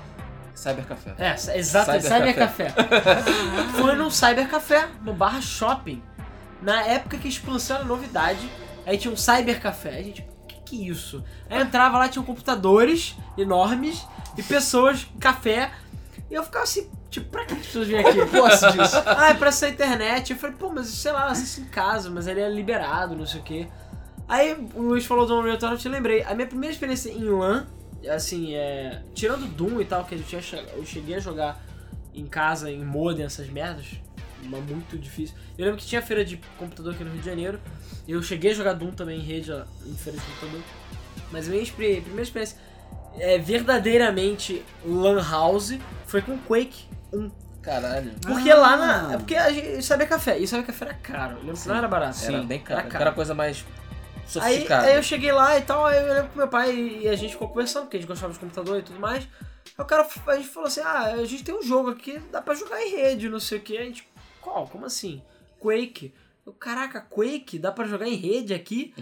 Cybercafé. 0.54 1.14
É, 1.18 1.58
exato, 1.58 1.92
Cyber 1.92 2.02
Cyber, 2.02 2.34
Café. 2.36 2.74
foi 3.76 3.96
num 3.96 4.10
Cyber 4.10 4.48
Café, 4.48 4.88
no 5.02 5.12
Barra 5.12 5.40
Shopping. 5.40 6.02
Na 6.60 6.82
época 6.82 7.18
que 7.18 7.26
a 7.26 7.30
expansão 7.30 7.78
era 7.78 7.84
novidade, 7.84 8.48
aí 8.86 8.96
tinha 8.96 9.12
um 9.12 9.16
Cyber 9.16 9.60
Café. 9.60 9.98
A 9.98 10.02
gente, 10.02 10.20
o 10.20 10.46
que, 10.46 10.60
que 10.60 10.82
é 10.82 10.90
isso? 10.90 11.24
Aí 11.50 11.58
eu 11.58 11.64
entrava 11.64 11.98
lá, 11.98 12.08
tinham 12.08 12.24
computadores 12.24 13.16
enormes 13.36 14.06
e 14.36 14.42
pessoas, 14.42 15.06
café. 15.18 15.72
E 16.32 16.34
eu 16.34 16.42
ficava 16.42 16.64
assim, 16.64 16.88
tipo, 17.10 17.28
pra 17.28 17.44
que 17.44 17.52
as 17.52 17.58
pessoas 17.58 17.88
vêm 17.88 17.98
aqui? 17.98 18.24
Posso 18.24 18.72
disso. 18.72 18.96
Ah, 19.04 19.28
é 19.28 19.34
pra 19.34 19.50
essa 19.50 19.68
internet. 19.68 20.32
Eu 20.32 20.38
falei, 20.38 20.56
pô, 20.56 20.70
mas 20.70 20.86
sei 20.86 21.12
lá, 21.12 21.26
assiste 21.26 21.60
em 21.60 21.66
casa, 21.66 22.08
mas 22.08 22.26
ele 22.26 22.40
é 22.40 22.48
liberado, 22.48 23.14
não 23.14 23.26
sei 23.26 23.40
o 23.40 23.42
quê. 23.42 23.68
Aí 24.26 24.54
o 24.74 24.80
Luiz 24.80 25.04
falou 25.04 25.26
do 25.26 25.38
Unreal 25.38 25.58
Tournament, 25.58 25.84
eu 25.84 25.90
lembrei. 25.92 26.22
A 26.22 26.34
minha 26.34 26.46
primeira 26.46 26.72
experiência 26.72 27.10
em 27.10 27.22
LAN, 27.22 27.66
assim, 28.08 28.54
é. 28.54 29.02
Tirando 29.12 29.46
Doom 29.46 29.82
e 29.82 29.84
tal, 29.84 30.06
que 30.06 30.14
eu, 30.14 30.22
tinha, 30.22 30.40
eu 30.74 30.86
cheguei 30.86 31.16
a 31.16 31.20
jogar 31.20 31.62
em 32.14 32.24
casa, 32.24 32.70
em 32.70 32.82
modem, 32.82 33.26
essas 33.26 33.48
merdas. 33.48 34.00
Uma 34.42 34.58
muito 34.58 34.96
difícil. 34.96 35.36
Eu 35.58 35.66
lembro 35.66 35.78
que 35.78 35.86
tinha 35.86 36.00
feira 36.00 36.24
de 36.24 36.40
computador 36.58 36.94
aqui 36.94 37.04
no 37.04 37.10
Rio 37.10 37.20
de 37.20 37.26
Janeiro. 37.26 37.60
Eu 38.08 38.22
cheguei 38.22 38.52
a 38.52 38.54
jogar 38.54 38.72
Doom 38.72 38.92
também 38.92 39.20
em 39.20 39.22
rede, 39.22 39.52
ó, 39.52 39.64
em 39.84 39.94
feira 39.96 40.18
de 40.18 40.24
computador. 40.24 40.62
Mas 41.30 41.46
a 41.46 41.50
minha 41.50 41.62
primeira 41.66 42.22
experiência 42.22 42.56
é, 43.18 43.38
verdadeiramente 43.38 44.64
Lan 44.84 45.22
House 45.22 45.78
foi 46.06 46.22
com 46.22 46.36
Quake 46.38 46.84
1. 47.12 47.30
Caralho. 47.62 48.12
Porque 48.26 48.50
Ah. 48.50 48.56
lá 48.56 48.76
na. 48.76 49.12
é 49.14 49.16
Porque 49.18 49.36
a 49.36 49.50
gente 49.52 49.82
sabia 49.84 50.06
café. 50.06 50.36
E 50.38 50.46
sabia 50.48 50.66
café 50.66 50.86
era 50.86 50.94
caro. 50.94 51.32
Eu 51.36 51.44
lembro 51.44 51.60
que 51.60 51.68
não 51.68 51.76
era 51.76 51.86
barato. 51.88 52.18
Era 52.24 52.42
bem 52.42 52.60
caro. 52.60 52.80
Era 52.80 52.88
Era, 52.88 52.98
caro. 52.98 53.14
coisa 53.14 53.34
mais 53.34 53.64
Aí, 54.16 54.22
sofisticada. 54.26 54.86
aí 54.88 54.96
eu 54.96 55.02
cheguei 55.02 55.30
lá 55.32 55.56
e 55.58 55.62
tal, 55.62 55.86
aí 55.86 55.98
eu 55.98 56.12
lembro 56.14 56.30
que 56.30 56.38
meu 56.38 56.48
pai 56.48 56.74
e 56.74 57.08
a 57.08 57.14
gente 57.14 57.32
ficou 57.32 57.48
conversando, 57.48 57.84
porque 57.84 57.96
a 57.98 58.00
gente 58.00 58.08
gostava 58.08 58.32
de 58.32 58.38
computador 58.38 58.78
e 58.78 58.82
tudo 58.82 58.98
mais. 58.98 59.24
Aí 59.24 59.84
o 59.84 59.84
cara, 59.84 60.08
a 60.26 60.36
gente 60.36 60.48
falou 60.48 60.66
assim, 60.66 60.80
ah, 60.80 61.12
a 61.14 61.24
gente 61.24 61.44
tem 61.44 61.54
um 61.54 61.62
jogo 61.62 61.90
aqui, 61.90 62.18
dá 62.32 62.42
pra 62.42 62.54
jogar 62.54 62.82
em 62.82 62.90
rede, 62.90 63.28
não 63.28 63.38
sei 63.40 63.58
o 63.58 63.60
que. 63.60 63.76
A 63.78 63.84
gente, 63.84 64.08
qual? 64.40 64.66
Como 64.66 64.84
assim? 64.86 65.22
Quake. 65.60 66.12
Eu, 66.44 66.52
caraca, 66.52 67.00
Quake? 67.00 67.58
Dá 67.58 67.70
pra 67.70 67.84
jogar 67.84 68.08
em 68.08 68.16
rede 68.16 68.52
aqui? 68.52 68.92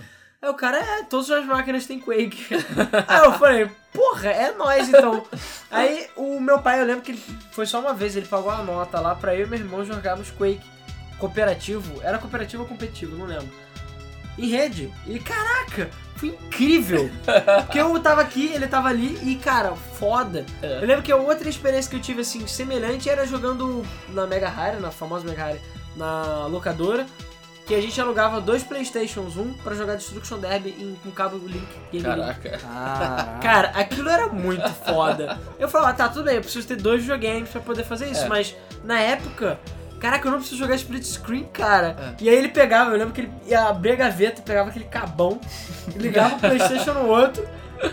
Aí 0.43 0.49
o 0.49 0.55
cara, 0.55 0.79
é, 0.79 1.03
todas 1.03 1.31
as 1.31 1.45
máquinas 1.45 1.85
têm 1.85 2.01
Quake. 2.01 2.47
aí 3.07 3.25
eu 3.25 3.33
falei, 3.35 3.71
porra, 3.93 4.29
é 4.29 4.53
nóis 4.53 4.89
então. 4.89 5.27
Aí 5.71 6.09
o 6.17 6.41
meu 6.41 6.61
pai, 6.61 6.81
eu 6.81 6.87
lembro 6.87 7.03
que 7.03 7.13
ele 7.13 7.23
foi 7.53 7.67
só 7.67 7.79
uma 7.79 7.93
vez, 7.93 8.17
ele 8.17 8.27
pagou 8.27 8.51
a 8.51 8.63
nota 8.63 8.99
lá 9.01 9.15
pra 9.15 9.35
eu 9.37 9.47
e 9.47 9.49
meu 9.49 9.59
irmão 9.59 9.85
jogarmos 9.85 10.31
Quake 10.31 10.63
cooperativo. 11.19 12.01
Era 12.03 12.19
cooperativo 12.19 12.63
ou 12.63 12.69
competitivo, 12.69 13.17
não 13.17 13.27
lembro. 13.27 13.51
Em 14.39 14.49
rede. 14.49 14.91
E 15.07 15.19
caraca, 15.19 15.91
foi 16.17 16.31
incrível. 16.31 17.11
Porque 17.67 17.79
eu 17.79 18.01
tava 18.01 18.23
aqui, 18.23 18.47
ele 18.47 18.67
tava 18.67 18.89
ali 18.89 19.19
e, 19.23 19.37
cara, 19.37 19.77
foda. 19.77 20.47
É. 20.63 20.79
Eu 20.79 20.87
lembro 20.87 21.03
que 21.03 21.13
a 21.13 21.17
outra 21.17 21.51
experiência 21.51 21.91
que 21.91 21.97
eu 21.97 22.01
tive, 22.01 22.23
assim, 22.23 22.47
semelhante 22.47 23.11
era 23.11 23.27
jogando 23.27 23.87
na 24.09 24.27
Mega 24.27 24.49
Rare, 24.49 24.81
na 24.81 24.91
famosa 24.91 25.25
Mega 25.27 25.45
Rare, 25.45 25.61
na 25.95 26.47
locadora. 26.47 27.07
Que 27.71 27.77
a 27.77 27.81
gente 27.81 28.01
alugava 28.01 28.41
dois 28.41 28.65
Playstations 28.65 29.37
1 29.37 29.53
pra 29.63 29.77
jogar 29.77 29.95
Destruction 29.95 30.39
Derby 30.41 30.71
em, 30.71 30.97
com 31.05 31.11
cabo 31.13 31.37
Link. 31.37 31.69
Game 31.93 32.05
Link. 32.05 32.05
Caraca. 32.05 32.61
Ah, 32.67 33.39
Cara, 33.41 33.69
aquilo 33.69 34.09
era 34.09 34.27
muito 34.27 34.69
foda. 34.85 35.39
Eu 35.57 35.69
falava, 35.69 35.95
tá, 35.97 36.09
tudo 36.09 36.25
bem, 36.25 36.35
eu 36.35 36.41
preciso 36.41 36.67
ter 36.67 36.75
dois 36.75 37.01
videogames 37.03 37.49
pra 37.49 37.61
poder 37.61 37.85
fazer 37.85 38.11
isso, 38.11 38.25
É. 38.25 38.29
mas 38.29 38.57
na 38.83 38.99
época, 38.99 39.61
caraca, 40.01 40.27
eu 40.27 40.33
não 40.33 40.39
preciso 40.41 40.59
jogar 40.59 40.75
split 40.75 41.05
screen, 41.05 41.45
cara. 41.45 42.17
E 42.21 42.29
aí 42.29 42.35
ele 42.35 42.49
pegava, 42.49 42.91
eu 42.91 42.97
lembro 42.99 43.15
que 43.15 43.21
ele 43.21 43.33
ia 43.47 43.63
abrir 43.69 43.93
a 43.93 43.97
gaveta, 43.97 44.43
pegava 44.43 44.71
aquele 44.71 44.87
cabão, 44.87 45.41
ligava 45.95 46.35
o 46.35 46.39
Playstation 46.41 46.93
no 46.95 47.07
outro, 47.07 47.47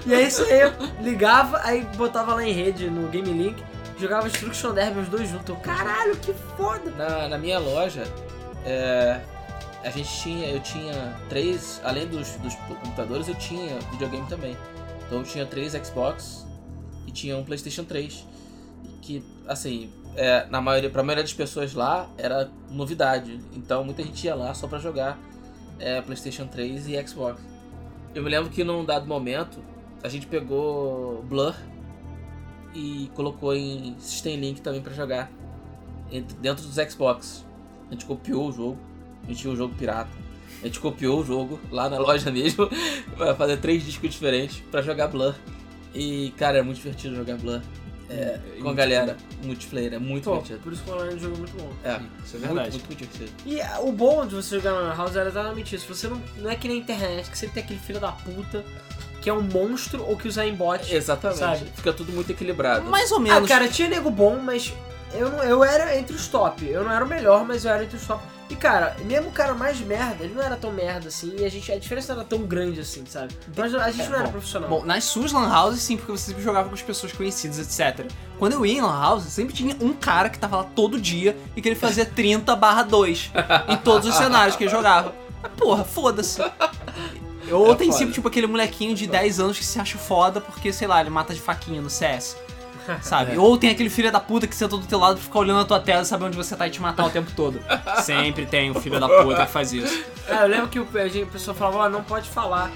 e 0.08 0.16
aí 0.16 0.26
isso 0.26 0.42
aí 0.42 0.60
eu 0.60 0.74
ligava, 1.04 1.62
aí 1.64 1.82
botava 1.96 2.34
lá 2.34 2.44
em 2.44 2.52
rede 2.52 2.90
no 2.90 3.08
Game 3.10 3.32
Link, 3.32 3.64
jogava 4.00 4.28
Destruction 4.28 4.74
Derby 4.74 5.02
os 5.02 5.08
dois 5.08 5.30
juntos. 5.30 5.50
Eu, 5.50 5.56
caralho, 5.58 6.16
que 6.16 6.34
foda! 6.58 6.90
Na, 6.98 7.28
na 7.28 7.38
minha 7.38 7.60
loja, 7.60 8.06
é, 8.66 9.20
a 9.88 9.90
gente 9.90 10.10
tinha, 10.22 10.50
eu 10.50 10.60
tinha 10.60 11.18
três, 11.30 11.80
além 11.82 12.06
dos, 12.08 12.32
dos 12.36 12.56
computadores, 12.56 13.30
eu 13.30 13.36
tinha 13.36 13.80
videogame 13.92 14.28
também. 14.28 14.58
Então 15.06 15.20
eu 15.20 15.24
tinha 15.24 15.46
três 15.46 15.72
Xbox 15.72 16.46
e 17.08 17.12
tinha 17.12 17.38
um 17.38 17.44
PlayStation 17.46 17.86
3. 17.86 18.26
Que, 19.02 19.24
assim, 19.48 19.90
é, 20.18 20.46
na 20.48 20.60
maioria, 20.60 20.90
pra 20.90 21.02
maioria 21.04 21.24
das 21.24 21.34
pessoas 21.34 21.74
lá 21.74 22.10
era 22.18 22.52
novidade. 22.70 23.40
Então 23.54 23.86
muita 23.86 24.04
gente 24.04 24.22
ia 24.26 24.36
lá 24.36 24.54
só 24.54 24.68
pra 24.68 24.78
jogar 24.78 25.18
é, 25.80 26.02
PlayStation 26.02 26.48
3 26.48 26.90
e 26.90 27.08
Xbox. 27.08 27.42
Eu 28.14 28.22
me 28.22 28.30
lembro 28.30 28.50
que 28.50 28.66
num 28.66 28.84
dado 28.84 29.08
momento 29.08 29.64
a 30.04 30.10
gente 30.10 30.28
pegou 30.28 31.24
Blur 31.24 31.56
e 32.76 33.10
colocou 33.16 33.56
em 33.56 33.96
System 34.00 34.36
Link 34.36 34.60
também 34.60 34.82
pra 34.82 34.94
jogar 34.94 35.32
dentro 36.42 36.66
dos 36.66 36.76
Xbox. 36.92 37.46
A 37.88 37.92
gente 37.94 38.06
copiou 38.06 38.50
o 38.50 38.52
jogo, 38.52 38.78
a 39.28 39.30
gente 39.30 39.42
tinha 39.42 39.54
um 39.54 39.56
jogo 39.56 39.76
pirata. 39.76 40.10
A 40.62 40.66
gente 40.66 40.80
copiou 40.80 41.20
o 41.22 41.26
jogo 41.26 41.60
lá 41.70 41.88
na 41.90 42.00
loja 42.00 42.32
mesmo, 42.32 42.68
pra 43.16 43.36
fazer 43.36 43.58
três 43.58 43.84
discos 43.86 44.12
diferentes 44.12 44.64
pra 44.72 44.82
jogar 44.82 45.08
Blur. 45.08 45.36
E, 45.94 46.34
cara, 46.38 46.58
é 46.58 46.62
muito 46.62 46.78
divertido 46.78 47.16
jogar 47.16 47.38
Blur. 47.38 47.62
É, 48.10 48.40
com 48.62 48.70
a 48.70 48.74
galera, 48.74 49.18
multiplayer, 49.44 49.94
é 49.94 50.00
muito 50.00 50.24
Pô, 50.24 50.32
divertido. 50.36 50.60
por 50.62 50.72
isso 50.72 50.82
que 50.82 50.90
o 50.90 50.94
online 50.94 51.12
é 51.12 51.16
um 51.18 51.20
jogo 51.20 51.38
muito 51.40 51.58
bom. 51.58 51.70
É, 51.84 51.90
isso 51.90 52.38
é 52.38 52.40
muito, 52.40 52.54
verdade. 52.54 52.70
muito, 52.72 52.86
muito 52.88 53.00
divertido. 53.00 53.32
E 53.46 53.60
ah, 53.62 53.80
o 53.82 53.92
bom 53.92 54.26
de 54.26 54.34
você 54.36 54.56
jogar 54.62 54.82
na 54.82 54.94
House 54.96 55.14
era 55.18 55.28
exatamente 55.28 55.76
isso. 55.76 55.94
Você 55.94 56.08
não, 56.08 56.22
não 56.38 56.50
é 56.50 56.56
que 56.56 56.70
nem 56.70 56.78
a 56.78 56.80
internet, 56.80 57.30
que 57.30 57.38
sempre 57.38 57.56
tem 57.56 57.64
aquele 57.66 57.80
filho 57.82 58.00
da 58.00 58.14
puta 58.14 58.64
que 59.22 59.30
é 59.30 59.34
um 59.34 59.42
monstro 59.42 60.06
ou 60.08 60.16
que 60.16 60.26
usa 60.28 60.44
aimbot. 60.44 60.90
Exatamente. 60.90 61.40
Sabe? 61.40 61.66
Fica 61.76 61.92
tudo 61.92 62.14
muito 62.14 62.32
equilibrado. 62.32 62.90
mais 62.90 63.12
ou 63.12 63.18
Ah, 63.18 63.22
menos. 63.22 63.50
cara, 63.50 63.68
tinha 63.68 63.90
nego 63.90 64.10
bom, 64.10 64.40
mas 64.42 64.74
eu, 65.14 65.30
não, 65.30 65.44
eu 65.44 65.62
era 65.62 65.98
entre 66.00 66.16
os 66.16 66.30
top. 66.30 66.66
Eu 66.66 66.86
não 66.86 66.92
era 66.94 67.04
o 67.04 67.08
melhor, 67.10 67.46
mas 67.46 67.66
eu 67.66 67.72
era 67.72 67.84
entre 67.84 67.98
os 67.98 68.08
top. 68.08 68.24
E 68.50 68.56
cara, 68.56 68.96
mesmo 69.04 69.28
o 69.28 69.32
cara 69.32 69.54
mais 69.54 69.78
merda, 69.82 70.24
ele 70.24 70.34
não 70.34 70.42
era 70.42 70.56
tão 70.56 70.72
merda 70.72 71.10
assim. 71.10 71.36
E 71.38 71.44
a, 71.44 71.50
gente, 71.50 71.70
a 71.72 71.78
diferença 71.78 72.14
não 72.14 72.22
era 72.22 72.30
tão 72.30 72.40
grande 72.40 72.80
assim, 72.80 73.04
sabe? 73.06 73.36
Mas 73.56 73.76
a 73.76 73.92
gente 73.92 74.04
É, 74.06 74.10
não 74.10 74.16
era 74.16 74.26
bom. 74.26 74.32
profissional. 74.32 74.70
Bom, 74.70 74.86
nas 74.86 75.04
suas 75.04 75.32
lan 75.34 75.54
houses 75.54 75.82
sim, 75.82 75.98
porque 75.98 76.12
você 76.12 76.28
sempre 76.28 76.42
jogava 76.44 76.70
com 76.70 76.76
as 76.76 76.82
pessoas 76.82 77.12
conhecidas, 77.12 77.60
etc. 77.60 78.10
Quando 78.40 78.54
eu 78.54 78.66
ia 78.66 78.78
em 78.78 78.82
lan 78.82 78.98
house, 79.02 79.24
sempre 79.26 79.54
tinha 79.54 79.76
um 79.82 79.92
cara 79.94 80.30
que 80.30 80.40
tava 80.40 80.58
lá 80.58 80.64
todo 80.64 81.00
dia 81.00 81.38
e 81.56 81.62
que 81.62 81.68
ele 81.68 81.76
fazia 81.76 82.06
30 82.08 82.56
barra 82.56 82.84
2 82.84 83.32
em 83.68 83.78
todos 83.78 84.08
os 84.08 84.16
cenários 84.16 84.56
que 84.56 84.64
ele 84.64 84.72
jogava. 84.72 85.14
Mas 85.44 85.52
porra, 85.54 85.84
foda-se. 85.84 86.42
Ou 87.52 87.72
É 87.74 87.76
tem 87.76 87.88
foda. 87.88 87.98
sempre, 88.00 88.14
tipo, 88.14 88.28
aquele 88.28 88.48
molequinho 88.48 88.96
de 88.96 89.08
10 89.08 89.40
anos 89.40 89.58
que 89.58 89.64
se 89.66 89.80
acha 89.80 89.98
foda 89.98 90.42
porque, 90.42 90.72
sei 90.74 90.88
lá, 90.88 91.00
ele 91.02 91.10
mata 91.10 91.34
de 91.34 91.40
faquinha 91.42 91.82
no 91.82 91.90
CS. 91.90 92.36
Sabe? 93.02 93.34
É. 93.34 93.40
Ou 93.40 93.58
tem 93.58 93.70
aquele 93.70 93.90
filho 93.90 94.12
da 94.12 94.20
puta 94.20 94.48
que 94.48 94.56
senta 94.56 94.78
do 94.78 94.86
teu 94.86 95.00
lado 95.00 95.16
pra 95.16 95.24
ficar 95.24 95.40
olhando 95.40 95.62
a 95.62 95.66
tua 95.66 95.80
tela 95.80 96.02
e 96.02 96.06
saber 96.06 96.26
onde 96.26 96.38
você 96.38 96.56
tá 96.56 96.68
e 96.68 96.70
te 96.70 96.82
matar 96.82 97.06
o 97.06 97.10
tempo 97.10 97.32
todo. 97.36 97.60
Sempre 98.04 98.46
tem 98.46 98.72
um 98.72 98.76
filho 98.76 99.00
da 99.00 99.08
puta 99.08 99.46
que 99.46 99.52
faz 99.52 99.74
isso. 99.74 100.04
Ah, 100.30 100.44
eu 100.44 100.48
lembro 100.48 100.68
que 100.70 100.80
o, 100.80 100.88
a, 100.96 101.08
gente, 101.08 101.24
a 101.28 101.32
pessoa 101.32 101.56
falava, 101.56 101.78
ó, 101.80 101.90
não 101.90 102.04
pode 102.04 102.30
falar. 102.30 102.72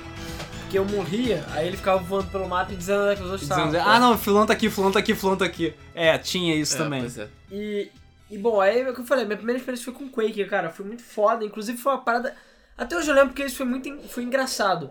Porque 0.61 0.77
eu 0.79 0.85
morria, 0.85 1.43
aí 1.51 1.67
ele 1.67 1.75
ficava 1.75 1.99
voando 1.99 2.27
pelo 2.27 2.47
mapa 2.47 2.71
e 2.71 2.77
dizendo 2.77 3.01
onde 3.03 3.11
é 3.11 3.15
que 3.17 3.21
os 3.23 3.29
outros 3.31 3.43
estavam. 3.49 3.73
ah 3.81 3.99
não, 3.99 4.17
fulano 4.17 4.47
tá 4.47 4.53
aqui, 4.53 4.69
fulano 4.69 4.93
tá 4.93 4.99
aqui, 4.99 5.13
fulano 5.13 5.37
tá 5.39 5.45
aqui. 5.45 5.73
É, 5.93 6.17
tinha 6.17 6.55
isso 6.55 6.75
É, 6.75 6.77
também. 6.77 7.01
pois 7.01 7.17
é. 7.17 7.27
E, 7.51 7.91
e 8.29 8.37
bom, 8.37 8.61
aí 8.61 8.79
é 8.79 8.89
o 8.89 8.93
que 8.93 9.01
eu 9.01 9.05
falei, 9.05 9.25
minha 9.25 9.35
primeira 9.35 9.59
experiência 9.59 9.83
foi 9.83 9.93
com 9.93 10.07
Quake, 10.09 10.45
cara, 10.45 10.69
foi 10.69 10.85
muito 10.85 11.03
foda, 11.03 11.43
inclusive 11.43 11.77
foi 11.77 11.91
uma 11.91 11.99
parada. 12.01 12.33
Até 12.77 12.95
hoje 12.95 13.09
eu 13.09 13.13
lembro 13.15 13.31
porque 13.31 13.43
isso 13.43 13.57
foi 13.57 13.65
muito 13.65 13.89
foi 14.07 14.23
engraçado. 14.23 14.89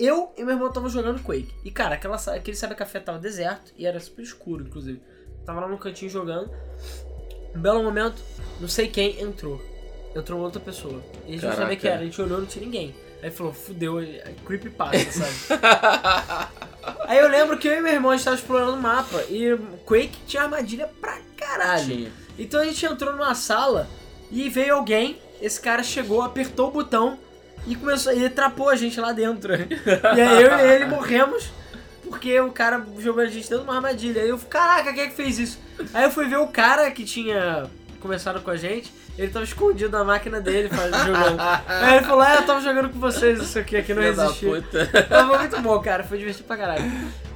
Eu 0.00 0.32
e 0.34 0.42
meu 0.42 0.54
irmão 0.54 0.68
estavam 0.68 0.88
jogando 0.88 1.22
Quake. 1.22 1.54
E 1.62 1.70
cara, 1.70 1.94
aquela, 1.94 2.16
aquele 2.16 2.56
sabe 2.56 2.74
café 2.74 2.98
tava 2.98 3.18
deserto 3.18 3.70
e 3.76 3.84
era 3.84 4.00
super 4.00 4.22
escuro, 4.22 4.64
inclusive. 4.64 4.98
Tava 5.44 5.60
lá 5.60 5.68
no 5.68 5.76
cantinho 5.76 6.10
jogando. 6.10 6.50
Um 7.54 7.60
belo 7.60 7.82
momento, 7.82 8.22
não 8.58 8.66
sei 8.66 8.88
quem 8.88 9.20
entrou. 9.20 9.60
Entrou 10.16 10.38
uma 10.38 10.46
outra 10.46 10.60
pessoa. 10.60 11.02
E 11.26 11.28
a 11.28 11.32
gente 11.32 11.44
não 11.44 11.50
sabia 11.50 11.76
Caraca. 11.76 11.76
quem 11.76 11.90
era, 11.90 12.00
a 12.00 12.04
gente 12.04 12.22
olhou 12.22 12.38
não 12.38 12.46
tinha 12.46 12.64
ninguém. 12.64 12.94
Aí 13.22 13.30
falou, 13.30 13.52
fudeu, 13.52 14.00
é 14.00 14.34
creepypasta, 14.46 15.12
sabe? 15.12 16.50
Aí 17.06 17.18
eu 17.18 17.28
lembro 17.28 17.58
que 17.58 17.68
eu 17.68 17.74
e 17.74 17.80
meu 17.82 17.92
irmão 17.92 18.10
a 18.10 18.16
gente 18.16 18.24
tava 18.24 18.36
explorando 18.36 18.72
o 18.72 18.80
mapa 18.80 19.22
e 19.28 19.54
Quake 19.84 20.18
tinha 20.26 20.44
armadilha 20.44 20.90
pra 20.98 21.20
caralho. 21.36 21.84
Tinha. 21.84 22.12
Então 22.38 22.58
a 22.58 22.64
gente 22.64 22.86
entrou 22.86 23.12
numa 23.12 23.34
sala 23.34 23.86
e 24.30 24.48
veio 24.48 24.76
alguém, 24.76 25.20
esse 25.42 25.60
cara 25.60 25.82
chegou, 25.82 26.22
apertou 26.22 26.68
o 26.68 26.70
botão 26.70 27.18
e 27.66 27.74
começou, 27.76 28.12
ele 28.12 28.30
trapou 28.30 28.68
a 28.68 28.76
gente 28.76 29.00
lá 29.00 29.12
dentro. 29.12 29.52
E 30.16 30.20
aí 30.20 30.42
eu 30.42 30.58
e 30.58 30.74
ele 30.74 30.86
morremos 30.86 31.50
porque 32.10 32.38
o 32.40 32.50
cara 32.50 32.84
jogou 32.98 33.22
a 33.22 33.26
gente 33.26 33.48
dentro 33.48 33.64
de 33.64 33.70
uma 33.70 33.76
armadilha. 33.76 34.22
Aí 34.22 34.28
eu, 34.28 34.38
caraca, 34.38 34.92
quem 34.92 35.04
é 35.04 35.06
que 35.06 35.14
fez 35.14 35.38
isso? 35.38 35.58
Aí 35.94 36.04
eu 36.04 36.10
fui 36.10 36.26
ver 36.26 36.38
o 36.38 36.48
cara 36.48 36.90
que 36.90 37.04
tinha 37.04 37.70
começado 38.00 38.40
com 38.40 38.50
a 38.50 38.56
gente, 38.56 38.92
ele 39.16 39.30
tava 39.30 39.44
escondido 39.44 39.96
na 39.96 40.02
máquina 40.02 40.40
dele 40.40 40.68
jogando. 41.06 41.40
Aí 41.68 41.96
ele 41.96 42.04
falou, 42.04 42.22
ah, 42.22 42.34
eu 42.36 42.46
tava 42.46 42.60
jogando 42.60 42.88
com 42.90 42.98
vocês, 42.98 43.40
isso 43.40 43.58
aqui, 43.58 43.76
aqui 43.76 43.94
não 43.94 44.02
puta. 44.34 44.90
Mas 45.08 45.26
foi 45.28 45.38
muito 45.38 45.60
bom, 45.60 45.78
cara, 45.80 46.02
foi 46.02 46.18
divertido 46.18 46.46
pra 46.46 46.56
caralho. 46.56 46.84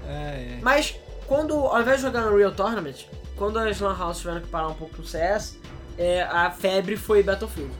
É, 0.08 0.12
é. 0.12 0.58
Mas 0.60 0.96
quando, 1.26 1.54
ao 1.54 1.80
invés 1.80 1.98
de 1.98 2.02
jogar 2.02 2.22
no 2.22 2.36
Real 2.36 2.52
Tournament, 2.52 3.06
quando 3.36 3.58
as 3.58 3.78
Lan 3.80 3.96
House 3.96 4.18
tiveram 4.18 4.40
que 4.40 4.48
parar 4.48 4.68
um 4.68 4.74
pouco 4.74 4.96
no 4.98 5.04
CS, 5.04 5.58
é, 5.96 6.22
a 6.22 6.50
febre 6.50 6.96
foi 6.96 7.22
Battlefield. 7.22 7.72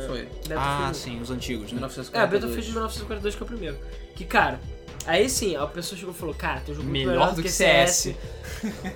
Né? 0.00 0.06
Foi. 0.08 0.22
Battlefield 0.24 0.54
Ah, 0.56 0.88
1. 0.90 0.94
sim, 0.94 1.20
os 1.20 1.30
antigos, 1.30 1.64
né? 1.72 1.74
1942. 1.74 2.14
É, 2.14 2.26
Battlefield 2.26 2.70
1942 2.70 3.34
que 3.34 3.42
é 3.42 3.44
o 3.44 3.46
primeiro. 3.46 3.78
Que, 4.16 4.24
cara, 4.24 4.60
aí 5.06 5.28
sim, 5.28 5.56
a 5.56 5.66
pessoa 5.66 5.98
chegou 5.98 6.14
e 6.14 6.16
falou, 6.16 6.34
cara, 6.34 6.60
tem 6.60 6.72
um 6.74 6.76
jogo 6.78 6.88
muito 6.88 7.06
Melhor 7.08 7.34
do 7.34 7.42
que 7.42 7.48
CS. 7.48 8.14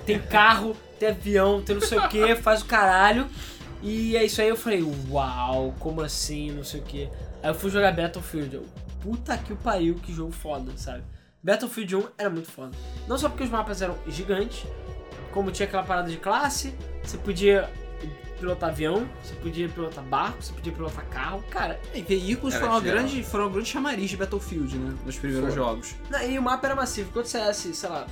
tem 0.05 0.19
carro, 0.19 0.75
tem 0.99 1.09
avião, 1.09 1.61
tem 1.61 1.75
não 1.75 1.81
sei 1.81 1.97
o 1.97 2.07
que, 2.09 2.35
faz 2.37 2.61
o 2.61 2.65
caralho. 2.65 3.27
E 3.81 4.15
é 4.17 4.23
isso 4.23 4.41
aí, 4.41 4.49
eu 4.49 4.57
falei, 4.57 4.83
uau, 5.09 5.73
como 5.79 6.01
assim, 6.01 6.51
não 6.51 6.63
sei 6.63 6.79
o 6.79 6.83
que. 6.83 7.09
Aí 7.43 7.49
eu 7.49 7.55
fui 7.55 7.69
jogar 7.69 7.91
Battlefield, 7.91 8.55
eu, 8.55 8.65
puta 9.01 9.37
que 9.37 9.53
o 9.53 9.55
pariu, 9.55 9.95
que 9.95 10.11
jogo 10.13 10.31
foda, 10.31 10.71
sabe? 10.75 11.03
Battlefield 11.43 11.95
1 11.97 12.03
era 12.17 12.29
muito 12.29 12.49
foda. 12.49 12.71
Não 13.07 13.17
só 13.17 13.29
porque 13.29 13.43
os 13.43 13.49
mapas 13.51 13.81
eram 13.83 13.95
gigantes, 14.07 14.65
como 15.31 15.51
tinha 15.51 15.67
aquela 15.67 15.83
parada 15.83 16.09
de 16.09 16.17
classe, 16.17 16.73
você 17.03 17.17
podia 17.17 17.69
pilotar 18.39 18.69
avião, 18.69 19.07
você 19.23 19.33
podia 19.35 19.67
pilotar 19.69 20.03
barco, 20.03 20.41
você 20.41 20.53
podia 20.53 20.71
pilotar 20.73 21.05
carro, 21.07 21.43
cara. 21.49 21.79
E 21.93 22.01
veículos 22.01 22.53
Era 22.55 22.65
foram 22.65 22.81
geral. 22.81 22.97
grande, 23.03 23.23
foram 23.23 23.45
uma 23.45 23.51
grande 23.53 23.69
chamariz 23.69 24.09
de 24.09 24.17
Battlefield, 24.17 24.77
né? 24.77 24.93
Nos 25.05 25.17
primeiros 25.17 25.53
Foram. 25.53 25.67
jogos. 25.67 25.95
Não, 26.09 26.21
E 26.21 26.37
o 26.37 26.41
mapa 26.41 26.67
era 26.67 26.75
massivo. 26.75 27.09
Quando 27.11 27.25
CS, 27.25 27.57
sei 27.73 27.89
lá, 27.89 28.05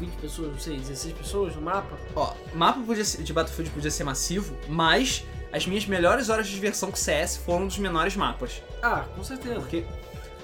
20 0.00 0.10
pessoas, 0.16 0.50
não 0.52 0.58
sei, 0.58 0.76
16 0.78 1.14
pessoas 1.14 1.54
no 1.54 1.62
mapa, 1.62 1.96
Ó, 2.16 2.34
o 2.52 2.56
mapa 2.56 2.80
podia 2.80 3.04
ser- 3.04 3.22
de 3.22 3.32
Battlefield 3.32 3.70
podia 3.70 3.90
ser 3.90 4.04
massivo, 4.04 4.56
mas 4.68 5.24
as 5.52 5.66
minhas 5.66 5.86
melhores 5.86 6.28
horas 6.28 6.46
de 6.48 6.54
diversão 6.54 6.90
com 6.90 6.96
CS 6.96 7.36
foram 7.36 7.66
dos 7.66 7.78
menores 7.78 8.16
mapas. 8.16 8.62
ah, 8.82 9.04
com 9.14 9.22
certeza. 9.22 9.60
Porque 9.60 9.84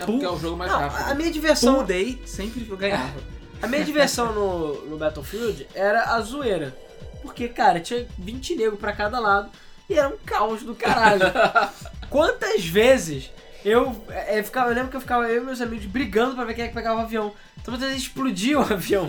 É 0.00 0.06
porque 0.06 0.24
é 0.24 0.30
o 0.30 0.38
jogo 0.38 0.56
mais 0.56 0.70
Não, 0.70 0.78
rápido. 0.78 1.10
a 1.10 1.14
minha 1.16 1.30
diversão, 1.32 1.82
Day 1.84 2.22
sempre 2.24 2.64
eu 2.70 2.76
ganhava. 2.76 3.14
a 3.60 3.66
minha 3.66 3.84
diversão 3.84 4.32
no, 4.32 4.86
no 4.86 4.96
Battlefield 4.96 5.66
era 5.74 6.14
a 6.14 6.20
zoeira. 6.20 6.76
Porque, 7.22 7.48
cara, 7.48 7.80
tinha 7.80 8.06
20 8.18 8.56
negros 8.56 8.80
pra 8.80 8.92
cada 8.92 9.18
lado 9.18 9.50
e 9.88 9.94
era 9.94 10.08
um 10.08 10.18
caos 10.24 10.62
do 10.62 10.74
caralho. 10.74 11.22
Quantas 12.10 12.64
vezes 12.64 13.30
eu, 13.64 13.94
é, 14.08 14.42
ficava, 14.42 14.70
eu 14.70 14.74
lembro 14.74 14.90
que 14.90 14.96
eu 14.96 15.00
ficava 15.00 15.28
eu 15.28 15.42
e 15.42 15.44
meus 15.44 15.60
amigos 15.60 15.86
brigando 15.86 16.34
pra 16.34 16.44
ver 16.44 16.54
quem 16.54 16.64
é 16.64 16.68
que 16.68 16.74
pegava 16.74 17.00
o 17.00 17.02
avião. 17.02 17.32
Então 17.60 17.76
vezes 17.76 18.02
explodia 18.02 18.58
o 18.58 18.62
avião. 18.62 19.08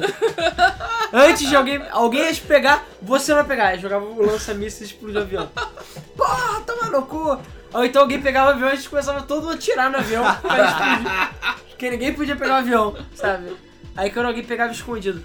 Antes 1.13 1.47
de 1.47 1.55
alguém, 1.55 1.81
alguém 1.91 2.23
ia 2.23 2.33
te 2.33 2.41
pegar, 2.41 2.85
você 3.01 3.33
vai 3.33 3.43
pegar. 3.43 3.67
Aí 3.67 3.79
jogava 3.79 4.05
o 4.05 4.25
lança-mísseis 4.25 4.89
e 4.89 4.93
explodia 4.93 5.19
o 5.19 5.23
avião. 5.23 5.49
Porra, 6.17 6.61
toma 6.61 6.89
no 6.89 7.03
cu. 7.03 7.39
Ou 7.73 7.85
então 7.85 8.01
alguém 8.01 8.21
pegava 8.21 8.49
o 8.49 8.53
avião 8.53 8.69
e 8.69 8.73
a 8.73 8.75
gente 8.75 8.89
começava 8.89 9.21
todo 9.21 9.43
mundo 9.43 9.51
a 9.51 9.55
atirar 9.55 9.91
no 9.91 9.97
avião 9.97 10.23
pra 10.41 10.65
explodir. 10.65 11.59
Porque 11.69 11.89
ninguém 11.89 12.13
podia 12.13 12.35
pegar 12.35 12.55
o 12.55 12.57
avião, 12.57 12.97
sabe? 13.15 13.55
Aí 13.95 14.11
quando 14.11 14.25
alguém 14.25 14.43
pegava 14.43 14.71
escondido. 14.73 15.23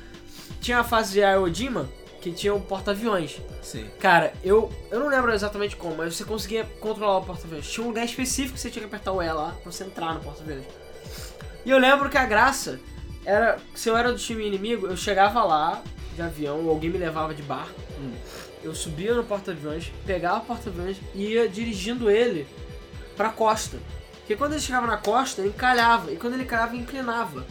Tinha 0.60 0.80
a 0.80 0.84
fase 0.84 1.14
de 1.14 1.24
Aodima, 1.24 1.88
que 2.24 2.32
tinha 2.32 2.54
um 2.54 2.60
porta-aviões. 2.60 3.38
Sim. 3.62 3.86
Cara, 4.00 4.32
eu, 4.42 4.72
eu 4.90 4.98
não 4.98 5.08
lembro 5.08 5.30
exatamente 5.30 5.76
como, 5.76 5.96
mas 5.96 6.16
você 6.16 6.24
conseguia 6.24 6.64
controlar 6.80 7.18
o 7.18 7.22
porta-aviões. 7.22 7.70
Tinha 7.70 7.84
um 7.84 7.88
lugar 7.88 8.02
específico 8.02 8.54
que 8.54 8.60
você 8.60 8.70
tinha 8.70 8.80
que 8.80 8.86
apertar 8.86 9.12
o 9.12 9.22
E 9.22 9.30
lá 9.30 9.54
pra 9.62 9.70
você 9.70 9.84
entrar 9.84 10.14
no 10.14 10.20
porta-aviões. 10.20 10.64
E 11.66 11.70
eu 11.70 11.76
lembro 11.76 12.08
que 12.08 12.16
a 12.16 12.24
graça 12.24 12.80
era, 13.26 13.58
se 13.74 13.90
eu 13.90 13.96
era 13.96 14.10
do 14.10 14.18
time 14.18 14.46
inimigo, 14.46 14.86
eu 14.86 14.96
chegava 14.96 15.44
lá 15.44 15.82
de 16.14 16.22
avião, 16.22 16.64
ou 16.64 16.70
alguém 16.70 16.88
me 16.88 16.96
levava 16.96 17.34
de 17.34 17.42
barco, 17.42 17.78
eu 18.62 18.74
subia 18.74 19.12
no 19.12 19.22
porta-aviões, 19.22 19.92
pegava 20.06 20.38
o 20.38 20.46
porta-aviões 20.46 20.96
e 21.14 21.34
ia 21.34 21.46
dirigindo 21.46 22.10
ele 22.10 22.46
pra 23.18 23.28
costa. 23.28 23.76
Porque 24.20 24.34
quando 24.34 24.52
ele 24.52 24.62
chegava 24.62 24.86
na 24.86 24.96
costa, 24.96 25.42
ele 25.42 25.50
encalhava, 25.50 26.10
e 26.10 26.16
quando 26.16 26.32
ele 26.32 26.44
encalhava, 26.44 26.72
ele 26.72 26.84
inclinava. 26.84 27.46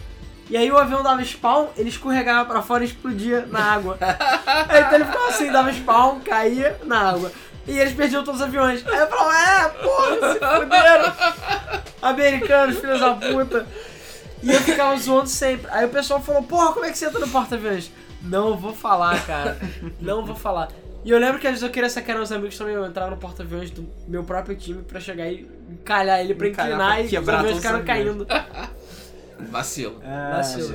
E 0.49 0.57
aí 0.57 0.71
o 0.71 0.77
avião 0.77 1.01
dava 1.01 1.23
spawn, 1.23 1.67
ele 1.77 1.89
escorregava 1.89 2.47
pra 2.47 2.61
fora 2.61 2.83
e 2.83 2.87
explodia 2.87 3.45
na 3.49 3.59
água. 3.59 3.97
aí 3.99 4.81
então 4.81 4.95
ele 4.95 5.05
ficava 5.05 5.27
assim, 5.29 5.51
dava 5.51 5.71
spawn, 5.71 6.19
caía 6.19 6.79
na 6.83 7.09
água. 7.11 7.31
E 7.65 7.79
eles 7.79 7.93
perdiam 7.93 8.23
todos 8.23 8.41
os 8.41 8.47
aviões. 8.47 8.85
Aí 8.85 8.99
eu 8.99 9.07
falava, 9.07 9.33
é, 9.37 9.69
porra, 9.69 10.33
se 10.33 10.39
fuderam. 10.39 11.13
Americanos, 12.01 12.77
filhos 12.77 12.99
da 12.99 13.13
puta. 13.13 13.65
E 14.41 14.51
eu 14.51 14.59
ficava 14.61 14.97
zoando 14.97 15.29
sempre. 15.29 15.71
Aí 15.71 15.85
o 15.85 15.89
pessoal 15.89 16.21
falou, 16.21 16.43
porra, 16.43 16.73
como 16.73 16.85
é 16.85 16.91
que 16.91 16.97
você 16.97 17.05
entra 17.05 17.19
no 17.21 17.29
porta-aviões? 17.29 17.89
Não 18.21 18.57
vou 18.57 18.73
falar, 18.73 19.25
cara. 19.25 19.57
Não 20.01 20.25
vou 20.25 20.35
falar. 20.35 20.67
E 21.05 21.11
eu 21.11 21.19
lembro 21.19 21.39
que 21.39 21.47
às 21.47 21.53
vezes 21.53 21.63
eu 21.63 21.69
queria 21.69 21.89
sacar 21.89 22.19
os 22.19 22.31
amigos 22.31 22.57
também, 22.57 22.73
eu 22.73 22.85
entrava 22.85 23.11
no 23.11 23.17
porta-aviões 23.17 23.69
do 23.71 23.89
meu 24.07 24.23
próprio 24.23 24.55
time 24.55 24.81
pra 24.83 24.99
chegar 24.99 25.27
e 25.27 25.49
encalhar 25.69 26.21
ele 26.21 26.33
pra 26.33 26.47
Encalhar 26.47 26.71
inclinar 26.71 26.95
pra 26.95 27.19
e 27.19 27.21
os 27.21 27.29
aviões 27.29 27.57
ficaram 27.57 27.83
caindo. 27.83 28.27
Vacilo. 29.39 29.99
Vacilo. 30.31 30.73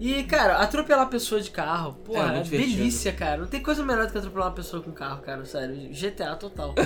E, 0.00 0.24
cara, 0.24 0.56
atropelar 0.58 1.06
pessoa 1.08 1.40
de 1.40 1.50
carro, 1.50 1.96
É, 2.02 2.06
porra, 2.06 2.36
é, 2.38 2.40
divertido. 2.40 2.76
delícia, 2.76 3.12
cara. 3.12 3.36
Não 3.36 3.46
tem 3.46 3.62
coisa 3.62 3.84
melhor 3.84 4.06
do 4.06 4.12
que 4.12 4.18
atropelar 4.18 4.48
uma 4.48 4.54
pessoa 4.54 4.82
com 4.82 4.90
carro, 4.90 5.22
cara, 5.22 5.44
sério. 5.44 5.76
GTA 5.92 6.34
total. 6.36 6.74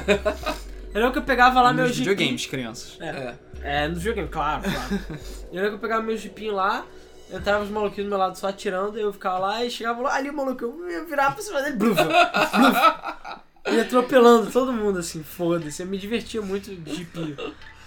Eu 0.95 1.01
lembro 1.01 1.13
que 1.13 1.19
eu 1.19 1.23
pegava 1.25 1.61
lá 1.61 1.75
meu 1.75 1.87
Nos 1.87 1.95
jeepinho. 1.95 2.17
videogames, 2.17 2.47
crianças. 2.47 2.99
É. 3.01 3.35
É, 3.63 3.89
no 3.89 3.97
videogame, 3.97 4.29
claro, 4.29 4.63
claro. 4.63 5.05
eu 5.53 5.57
lembro 5.57 5.69
que 5.71 5.75
eu 5.75 5.79
pegava 5.79 6.03
meu 6.03 6.17
jeepinho 6.17 6.55
lá, 6.55 6.87
entrava 7.31 7.65
os 7.65 7.69
maluquinhos 7.69 8.07
do 8.07 8.09
meu 8.09 8.19
lado 8.19 8.39
só 8.39 8.49
atirando, 8.49 8.99
eu 8.99 9.13
ficava 9.13 9.39
lá 9.41 9.63
e 9.63 9.71
chegava 9.71 10.01
lá, 10.01 10.15
ali 10.15 10.31
o 10.31 10.33
maluco, 10.33 10.65
eu 10.65 10.91
ia 10.91 11.05
virar 11.05 11.33
pra 11.33 11.43
cima 11.43 11.61
dele, 11.61 11.77
bluf, 11.77 11.97
bluf. 12.03 12.17
E 13.77 13.81
atropelando 13.81 14.51
todo 14.51 14.73
mundo, 14.73 15.01
assim, 15.01 15.23
foda-se. 15.23 15.83
Eu 15.83 15.87
me 15.89 15.99
divertia 15.99 16.41
muito 16.41 16.75
de 16.75 16.95
jeepinho. 16.95 17.37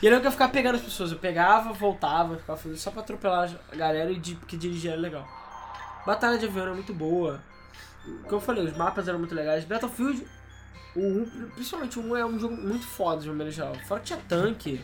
E 0.01 0.05
eu 0.05 0.21
que 0.21 0.27
eu 0.27 0.31
ficava 0.31 0.51
pegando 0.51 0.75
as 0.75 0.81
pessoas, 0.81 1.11
eu 1.11 1.17
pegava, 1.17 1.73
voltava, 1.73 2.37
ficava 2.37 2.57
fazendo 2.57 2.77
só 2.77 2.89
pra 2.89 3.01
atropelar 3.01 3.51
a 3.71 3.75
galera 3.75 4.11
e 4.11 4.17
de, 4.17 4.35
porque 4.35 4.55
dirigir 4.55 4.91
era 4.91 4.99
legal. 4.99 5.27
Batalha 6.05 6.37
de 6.37 6.45
avião 6.45 6.65
era 6.65 6.73
muito 6.73 6.93
boa. 6.93 7.41
Como 8.23 8.35
eu 8.35 8.39
falei, 8.39 8.65
os 8.65 8.77
mapas 8.77 9.07
eram 9.09 9.19
muito 9.19 9.35
legais. 9.35 9.65
Battlefield, 9.65 10.25
o 10.95 11.01
1, 11.01 11.49
principalmente 11.53 11.99
o 11.99 12.01
1 12.01 12.15
é 12.15 12.25
um 12.25 12.39
jogo 12.39 12.55
muito 12.55 12.87
foda 12.87 13.21
de 13.21 13.27
maneira 13.27 13.51
geral. 13.51 13.75
Fora 13.87 13.99
que 13.99 14.07
tinha 14.07 14.19
tanque, 14.27 14.81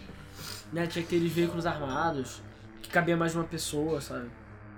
né? 0.74 0.86
Tinha 0.86 1.04
aqueles 1.04 1.32
veículos 1.32 1.66
armados, 1.66 2.42
que 2.82 2.90
cabia 2.90 3.16
mais 3.16 3.32
de 3.32 3.38
uma 3.38 3.46
pessoa, 3.46 4.02
sabe? 4.02 4.30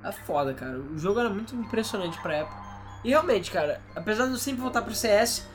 É 0.03 0.11
foda, 0.11 0.53
cara. 0.53 0.77
O 0.77 0.99
jogo 0.99 1.19
era 1.19 1.29
muito 1.29 1.55
impressionante 1.55 2.21
pra 2.21 2.35
época. 2.35 2.61
E 3.03 3.09
realmente, 3.09 3.49
cara, 3.49 3.81
apesar 3.95 4.25
de 4.25 4.33
eu 4.33 4.37
sempre 4.37 4.61
voltar 4.61 4.83
pro 4.83 4.93
CS, 4.93 5.47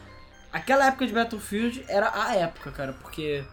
aquela 0.53 0.87
época 0.87 1.07
de 1.07 1.13
Battlefield 1.13 1.85
era 1.89 2.11
a 2.13 2.35
época, 2.35 2.73
cara, 2.73 2.93
porque 2.95 3.45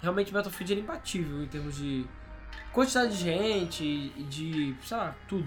realmente 0.00 0.32
Battlefield 0.32 0.72
era 0.72 0.80
imbatível 0.80 1.42
em 1.42 1.46
termos 1.46 1.76
de 1.76 2.04
quantidade 2.72 3.16
de 3.16 3.22
gente 3.22 3.84
e 3.84 4.22
de, 4.24 4.74
sei 4.84 4.96
lá, 4.96 5.14
tudo. 5.28 5.46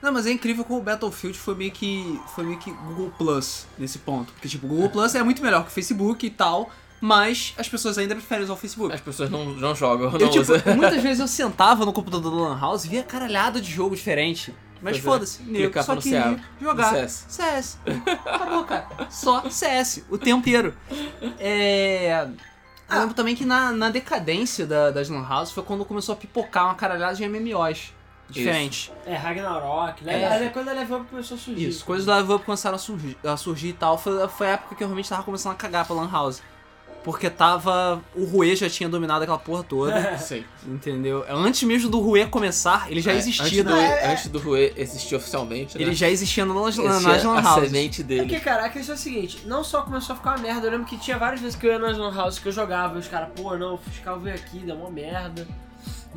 Não, 0.00 0.12
mas 0.12 0.26
é 0.26 0.32
incrível 0.32 0.64
como 0.64 0.80
o 0.80 0.82
Battlefield 0.82 1.38
foi 1.38 1.54
meio 1.54 1.72
que 1.72 2.20
foi 2.34 2.44
meio 2.44 2.58
que 2.58 2.70
Google 2.70 3.12
Plus 3.16 3.66
nesse 3.78 3.98
ponto. 3.98 4.32
Porque, 4.32 4.48
tipo, 4.48 4.66
o 4.66 4.68
Google 4.68 4.90
Plus 4.90 5.14
é 5.14 5.22
muito 5.22 5.42
melhor 5.42 5.62
que 5.62 5.68
o 5.68 5.72
Facebook 5.72 6.26
e 6.26 6.30
tal, 6.30 6.70
mas 7.00 7.54
as 7.56 7.68
pessoas 7.68 7.96
ainda 7.96 8.14
preferem 8.14 8.44
usar 8.44 8.52
o 8.52 8.56
Facebook. 8.56 8.94
As 8.94 9.00
pessoas 9.00 9.30
não, 9.30 9.46
não 9.46 9.74
jogam, 9.74 10.12
Eu, 10.12 10.18
não 10.18 10.28
tipo, 10.28 10.40
usam. 10.40 10.56
muitas 10.76 11.02
vezes 11.02 11.20
eu 11.20 11.28
sentava 11.28 11.86
no 11.86 11.92
computador 11.92 12.30
do 12.30 12.38
Lan 12.38 12.58
House 12.58 12.84
e 12.84 12.88
via 12.88 13.02
caralhada 13.02 13.60
de 13.60 13.70
jogo 13.70 13.96
diferente. 13.96 14.54
Mas 14.82 14.98
é. 14.98 15.00
foda-se, 15.00 15.42
nego 15.42 15.64
Clicava 15.64 15.86
só 15.86 15.96
queria 15.96 16.38
jogar 16.60 16.90
CS. 16.90 17.24
CS. 17.28 17.78
Acabou, 18.26 18.64
cara. 18.64 18.86
Só 19.08 19.48
CS, 19.48 20.04
o 20.10 20.18
tempo 20.18 20.40
inteiro. 20.40 20.74
É... 21.38 22.28
Eu 22.90 23.00
lembro 23.00 23.14
também 23.14 23.34
que 23.34 23.44
na, 23.44 23.72
na 23.72 23.90
decadência 23.90 24.66
da, 24.66 24.90
das 24.90 25.08
Lan 25.08 25.26
House 25.26 25.50
foi 25.50 25.62
quando 25.62 25.84
começou 25.84 26.12
a 26.12 26.16
pipocar 26.16 26.66
uma 26.66 26.74
caralhada 26.74 27.14
de 27.14 27.26
MMOs 27.26 27.92
diferentes. 28.28 28.90
É, 29.06 29.14
Ragnarok, 29.14 30.04
né? 30.04 30.22
É. 30.22 30.26
Aí 30.26 30.50
quando 30.50 30.68
a 30.68 30.72
Level 30.72 31.00
Up 31.00 31.10
começou 31.10 31.36
a 31.36 31.40
surgir. 31.40 31.68
Isso, 31.68 31.84
coisas 31.84 32.04
do 32.04 32.10
Live 32.10 32.32
Up 32.32 32.44
começaram 32.44 32.76
a 32.76 32.78
surgir, 32.78 33.16
a 33.24 33.36
surgir 33.36 33.68
e 33.68 33.72
tal. 33.72 33.98
Foi, 33.98 34.28
foi 34.28 34.46
a 34.48 34.50
época 34.50 34.74
que 34.74 34.82
eu 34.82 34.88
realmente 34.88 35.08
tava 35.08 35.22
começando 35.22 35.52
a 35.52 35.56
cagar 35.56 35.86
pra 35.86 35.94
Lan 35.94 36.10
House. 36.10 36.42
Porque 37.04 37.28
tava. 37.28 38.02
O 38.14 38.24
Rue 38.24 38.56
já 38.56 38.68
tinha 38.70 38.88
dominado 38.88 39.22
aquela 39.22 39.38
porra 39.38 39.62
toda. 39.62 40.16
Sim. 40.18 40.42
entendeu? 40.66 41.24
Antes 41.28 41.62
mesmo 41.64 41.90
do 41.90 42.00
Rue 42.00 42.26
começar, 42.26 42.90
ele 42.90 43.00
já 43.02 43.12
É, 43.12 43.16
existia. 43.18 43.44
Antes 43.44 43.64
do, 43.64 43.76
né? 43.76 44.12
antes 44.12 44.28
do 44.28 44.38
Rue 44.38 44.72
existir 44.76 45.14
oficialmente, 45.14 45.76
né? 45.76 45.84
Ele 45.84 45.94
já 45.94 46.08
existia 46.08 46.44
nas, 46.46 46.78
Existia 46.78 46.88
nas 47.12 47.24
Lan 47.24 47.38
a 47.40 47.54
Houses. 47.54 47.70
semente 47.70 48.00
É 48.00 48.04
dele. 48.04 48.22
porque, 48.22 48.40
cara, 48.40 48.64
a 48.64 48.68
questão 48.70 48.94
é 48.94 48.98
a 48.98 49.00
seguinte, 49.00 49.42
não 49.44 49.62
só 49.62 49.82
começou 49.82 50.14
a 50.14 50.16
ficar 50.16 50.30
uma 50.36 50.38
merda, 50.38 50.66
eu 50.66 50.70
lembro 50.70 50.86
que 50.86 50.96
tinha 50.96 51.18
várias 51.18 51.40
vezes 51.42 51.54
que 51.56 51.66
eu 51.66 51.72
ia 51.72 51.78
nas 51.78 51.98
lan 51.98 52.14
house 52.14 52.38
que 52.38 52.48
eu 52.48 52.52
jogava, 52.52 52.96
e 52.96 53.00
os 53.00 53.06
caras, 53.08 53.28
pô, 53.36 53.54
não, 53.56 53.74
o 53.74 53.78
fiscal 53.78 54.18
veio 54.18 54.34
aqui, 54.34 54.58
deu 54.60 54.74
uma 54.74 54.90
merda, 54.90 55.46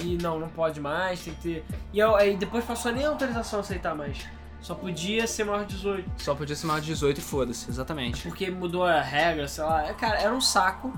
e 0.02 0.18
não, 0.22 0.40
não 0.40 0.48
pode 0.48 0.80
mais, 0.80 1.20
tem 1.20 1.34
que 1.34 1.42
ter... 1.42 1.66
E 1.92 2.00
eu, 2.00 2.16
aí 2.16 2.38
depois 2.38 2.64
passou 2.64 2.92
nem 2.94 3.04
a 3.04 3.10
autorização 3.10 3.60
a 3.60 3.62
aceitar 3.62 3.94
mais, 3.94 4.20
só 4.62 4.74
podia 4.76 5.26
ser 5.28 5.44
maior 5.46 5.66
de 5.66 5.76
18, 5.76 6.10
Só 6.18 6.36
podia 6.36 6.56
ser 6.56 6.68
maior 6.68 6.80
de 6.80 6.88
18 6.88 7.18
e 7.18 7.22
foda-se, 7.22 7.70
exatamente. 7.70 8.22
porque 8.24 8.50
mudou 8.50 8.84
a 8.84 9.02
regra, 9.02 9.48
sei 9.48 9.64
lá, 9.64 9.88
É, 9.88 9.94
cara, 9.94 10.20
era 10.20 10.34
um 10.34 10.42
saco, 10.42 10.92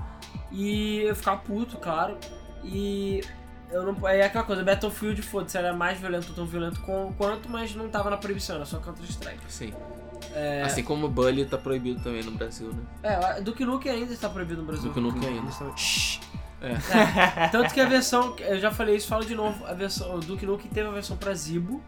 e 0.50 1.00
eu 1.02 1.14
ficava 1.14 1.38
puto, 1.38 1.76
claro, 1.78 2.16
e... 2.64 3.20
Eu 3.72 3.84
não, 3.84 4.08
é 4.08 4.22
aquela 4.24 4.42
coisa, 4.42 4.64
Battlefield, 4.64 5.22
foda-se, 5.22 5.56
era 5.56 5.72
mais 5.72 5.96
violento, 6.00 6.32
tão 6.32 6.44
violento 6.44 6.80
com, 6.80 7.12
quanto, 7.16 7.48
mas 7.48 7.72
não 7.72 7.88
tava 7.88 8.10
na 8.10 8.16
proibição, 8.16 8.56
era 8.56 8.64
só 8.64 8.78
Counter-Strike. 8.80 9.38
Sim. 9.46 9.72
É, 10.34 10.62
Assim 10.62 10.82
como 10.82 11.06
o 11.06 11.08
Bully 11.08 11.44
tá 11.44 11.56
proibido 11.56 12.00
também 12.02 12.22
no 12.24 12.32
Brasil, 12.32 12.72
né? 12.72 12.82
é, 13.04 13.40
Duke 13.40 13.64
Nukem 13.64 13.92
ainda 13.92 14.12
está 14.12 14.28
proibido 14.28 14.62
no 14.62 14.66
Brasil. 14.66 14.88
Duke 14.88 15.00
Nukem 15.00 15.28
ainda. 15.38 15.52
Shhh. 15.76 16.20
É. 16.60 17.48
Tanto 17.48 17.72
que 17.72 17.80
a 17.80 17.86
versão, 17.86 18.34
eu 18.40 18.58
já 18.58 18.72
falei 18.72 18.96
isso, 18.96 19.06
falo 19.06 19.24
de 19.24 19.36
novo, 19.36 19.64
a 19.64 19.72
versão, 19.72 20.16
o 20.16 20.18
Duke 20.20 20.44
Nukem 20.44 20.68
teve 20.70 20.88
a 20.88 20.92
versão 20.92 21.16
pra 21.16 21.32
Zibo, 21.32 21.80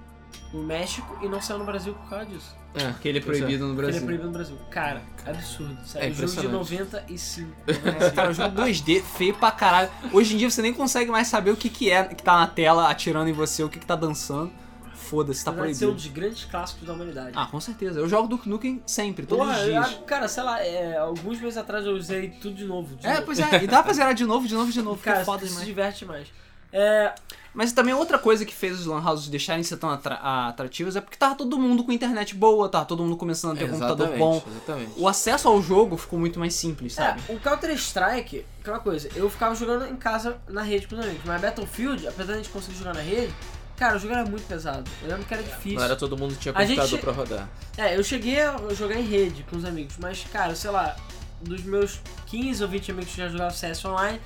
no 0.53 0.63
México, 0.63 1.19
e 1.23 1.29
não 1.29 1.41
saiu 1.41 1.59
no 1.59 1.65
Brasil 1.65 1.95
por 1.95 2.09
causa 2.11 2.27
disso. 2.27 2.55
É, 2.75 2.89
Porque 2.89 3.07
ele 3.09 3.19
é 3.19 3.21
pois 3.21 3.37
proibido 3.39 3.67
no 3.69 3.75
Porque 3.75 3.91
ele 3.91 3.97
é 3.97 4.01
Brasil. 4.01 4.07
proibido 4.07 4.27
no 4.29 4.33
Brasil. 4.33 4.59
Cara, 4.71 5.03
absurdo. 5.27 5.79
Sério, 5.87 6.09
É 6.09 6.11
um 6.13 6.15
jogo 6.15 6.27
de 6.33 6.41
impressionante. 6.41 6.53
95. 6.53 8.13
Cara, 8.15 8.31
o 8.31 8.35
jogo 8.35 8.57
2D, 8.63 9.03
feio 9.03 9.35
pra 9.35 9.51
caralho. 9.51 9.91
Hoje 10.13 10.35
em 10.35 10.39
dia 10.39 10.51
você 10.51 10.63
nem 10.63 10.73
consegue 10.73 11.11
mais 11.11 11.29
saber 11.29 11.51
o 11.51 11.57
que, 11.57 11.69
que 11.69 11.91
é 11.91 12.05
que 12.05 12.23
tá 12.23 12.35
na 12.39 12.47
tela 12.47 12.89
atirando 12.91 13.29
em 13.29 13.33
você, 13.33 13.63
o 13.63 13.69
que, 13.69 13.79
que 13.79 13.85
tá 13.87 13.95
dançando. 13.97 14.51
Foda-se, 14.95 15.45
tá 15.45 15.51
de 15.51 15.57
ser 15.57 15.61
um 15.61 15.65
proibido. 15.89 15.93
dos 15.93 16.07
grandes 16.07 16.45
clássicos 16.47 16.87
da 16.87 16.95
humanidade. 16.95 17.33
Ah, 17.35 17.45
com 17.47 17.61
certeza. 17.61 18.01
Eu 18.01 18.09
jogo 18.09 18.27
Duke 18.29 18.49
Nukem 18.49 18.83
sempre, 18.87 19.27
todos 19.27 19.45
Porra, 19.45 19.59
os 19.61 19.67
eu- 19.67 19.73
dias. 19.73 20.01
cara, 20.07 20.27
sei 20.27 20.43
lá, 20.43 20.65
é, 20.65 20.97
alguns 20.97 21.39
meses 21.39 21.59
atrás 21.59 21.85
eu 21.85 21.93
usei 21.93 22.31
tudo 22.31 22.55
de 22.55 22.65
novo. 22.65 22.97
de 22.97 23.07
É, 23.07 23.15
novo. 23.15 23.27
pois 23.27 23.39
é, 23.39 23.63
e 23.63 23.67
dá 23.67 23.83
pra 23.83 23.93
zerar 23.93 24.15
de 24.15 24.25
novo, 24.25 24.49
de 24.49 24.55
novo, 24.55 24.73
de 24.73 24.81
novo, 24.81 24.99
Cara, 25.05 25.21
é 25.21 25.25
foda 25.25 25.41
se 25.43 25.49
demais. 25.49 25.67
diverte 25.67 26.05
mais. 26.07 26.29
É, 26.73 27.13
Mas 27.55 27.73
também 27.73 27.93
outra 27.93 28.19
coisa 28.19 28.45
que 28.47 28.55
fez 28.55 28.81
os 28.81 28.87
lan 28.87 29.03
houses 29.07 29.29
deixarem 29.29 29.61
de 29.61 29.69
ser 29.69 29.77
tão 29.77 29.91
atra- 29.91 30.49
atrativos 30.49 30.97
é 30.97 31.01
porque 31.03 31.17
tava 31.19 31.35
todo 31.35 31.59
mundo 31.59 31.85
com 31.85 31.93
internet 31.93 32.35
boa, 32.35 32.67
tava 32.69 32.87
todo 32.87 33.03
mundo 33.03 33.17
começando 33.17 33.53
a 33.53 33.57
ter 33.57 33.65
um 33.65 33.79
computador 33.79 34.09
bom. 34.19 34.43
Exatamente. 34.49 34.93
O 34.97 35.07
acesso 35.07 35.49
ao 35.49 35.61
jogo 35.61 35.97
ficou 35.99 36.19
muito 36.19 36.39
mais 36.39 36.55
simples, 36.55 36.95
sabe? 36.95 37.21
É, 37.29 37.33
o 37.35 37.39
Counter-Strike, 37.39 38.47
aquela 38.61 38.79
coisa, 38.79 39.09
eu 39.15 39.29
ficava 39.29 39.55
jogando 39.55 39.87
em 39.87 39.97
casa 39.97 40.39
na 40.49 40.63
rede 40.63 40.87
com 40.87 40.95
os 40.95 41.01
amigos, 41.05 41.23
mas 41.27 41.41
Battlefield, 41.43 42.07
apesar 42.09 42.25
de 42.25 42.33
a 42.33 42.37
gente 42.43 42.49
conseguir 42.49 42.79
jogar 42.79 42.95
na 42.95 43.03
rede, 43.03 43.35
cara, 43.77 43.97
o 43.97 43.99
jogo 43.99 44.15
era 44.15 44.25
muito 44.25 44.47
pesado. 44.47 44.91
Eu 45.03 45.09
lembro 45.11 45.25
que 45.27 45.35
era 45.35 45.43
difícil. 45.43 45.77
Não 45.79 45.85
era 45.85 45.97
todo 45.97 46.17
mundo 46.17 46.35
que 46.35 46.41
tinha 46.41 46.55
computador 46.55 46.87
gente- 46.89 47.01
pra 47.03 47.13
rodar. 47.13 47.49
É, 47.77 47.97
eu 47.99 48.03
cheguei 48.03 48.41
a 48.41 48.57
jogar 48.75 48.97
em 48.97 49.05
rede 49.05 49.45
com 49.51 49.57
os 49.57 49.65
amigos, 49.67 49.97
mas, 49.99 50.25
cara, 50.33 50.55
sei 50.55 50.71
lá, 50.71 50.97
dos 51.43 51.63
meus 51.65 52.01
15 52.27 52.63
ou 52.63 52.69
20 52.71 52.91
amigos 52.93 53.11
que 53.11 53.19
já 53.19 53.29
jogavam 53.29 53.55
CS 53.55 53.85
online, 53.85 54.21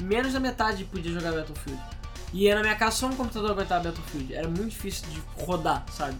menos 0.00 0.32
da 0.32 0.40
metade 0.40 0.84
podia 0.84 1.12
jogar 1.12 1.30
Battlefield. 1.32 1.80
E 2.32 2.52
na 2.54 2.60
minha 2.62 2.74
casa 2.76 2.96
só 2.96 3.06
um 3.06 3.14
computador 3.16 3.50
aguentava 3.52 3.84
Battlefield. 3.84 4.34
Era 4.34 4.48
muito 4.48 4.68
difícil 4.70 5.06
de 5.10 5.22
rodar, 5.44 5.84
sabe? 5.92 6.16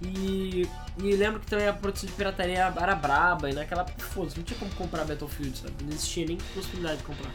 E, 0.00 0.66
e 0.98 1.12
lembro 1.14 1.38
que 1.40 1.46
também 1.46 1.68
a 1.68 1.72
produção 1.72 2.08
de 2.08 2.14
pirataria 2.14 2.58
era 2.58 2.94
braba, 2.94 3.48
e 3.50 3.52
naquela 3.52 3.82
época, 3.82 4.02
foda-se, 4.04 4.36
não 4.36 4.44
tinha 4.44 4.58
como 4.58 4.70
comprar 4.74 5.04
Battlefield, 5.04 5.56
sabe? 5.58 5.74
Não 5.82 5.90
existia 5.92 6.26
nem 6.26 6.38
possibilidade 6.54 6.98
de 6.98 7.04
comprar. 7.04 7.30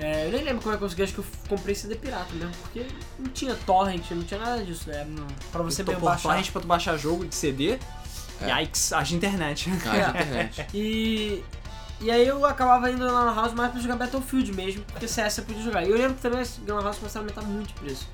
É, 0.00 0.26
eu 0.26 0.32
nem 0.32 0.42
lembro 0.42 0.62
como 0.62 0.74
é 0.74 0.78
que 0.78 0.82
eu 0.82 0.88
consegui, 0.88 1.02
acho 1.04 1.12
que 1.12 1.18
eu 1.20 1.26
comprei 1.48 1.74
CD 1.74 1.94
pirata 1.94 2.32
mesmo, 2.34 2.52
porque 2.62 2.86
não 3.18 3.30
tinha 3.30 3.54
torrent, 3.66 4.10
não 4.12 4.24
tinha 4.24 4.40
nada 4.40 4.64
disso, 4.64 4.88
né? 4.88 5.06
Pra 5.52 5.62
você 5.62 5.82
mesmo 5.84 6.00
baixar. 6.00 6.22
torrent 6.30 6.50
pra 6.50 6.60
tu 6.62 6.66
baixar 6.66 6.96
jogo 6.96 7.24
de 7.26 7.34
CD, 7.34 7.78
É. 8.40 8.60
yikes, 8.60 8.92
haja 8.92 9.14
internet. 9.14 9.70
De 9.70 9.76
internet. 9.76 10.66
E. 10.74 11.44
E 12.04 12.10
aí 12.10 12.28
eu 12.28 12.44
acabava 12.44 12.90
indo 12.90 13.02
na 13.06 13.10
Lan 13.24 13.34
House 13.34 13.54
mais 13.54 13.72
pra 13.72 13.80
jogar 13.80 13.96
Battlefield 13.96 14.52
mesmo, 14.52 14.84
porque 14.92 15.08
CS 15.08 15.38
eu 15.38 15.44
podia 15.44 15.62
jogar. 15.62 15.84
E 15.86 15.90
eu 15.90 15.96
lembro 15.96 16.14
que 16.16 16.20
também 16.20 16.38
as 16.40 16.60
Lan 16.68 16.82
House 16.82 16.98
começaram 16.98 17.24
a 17.26 17.30
aumentar 17.30 17.42
muito 17.50 17.68
de 17.68 17.74
preço. 17.80 18.06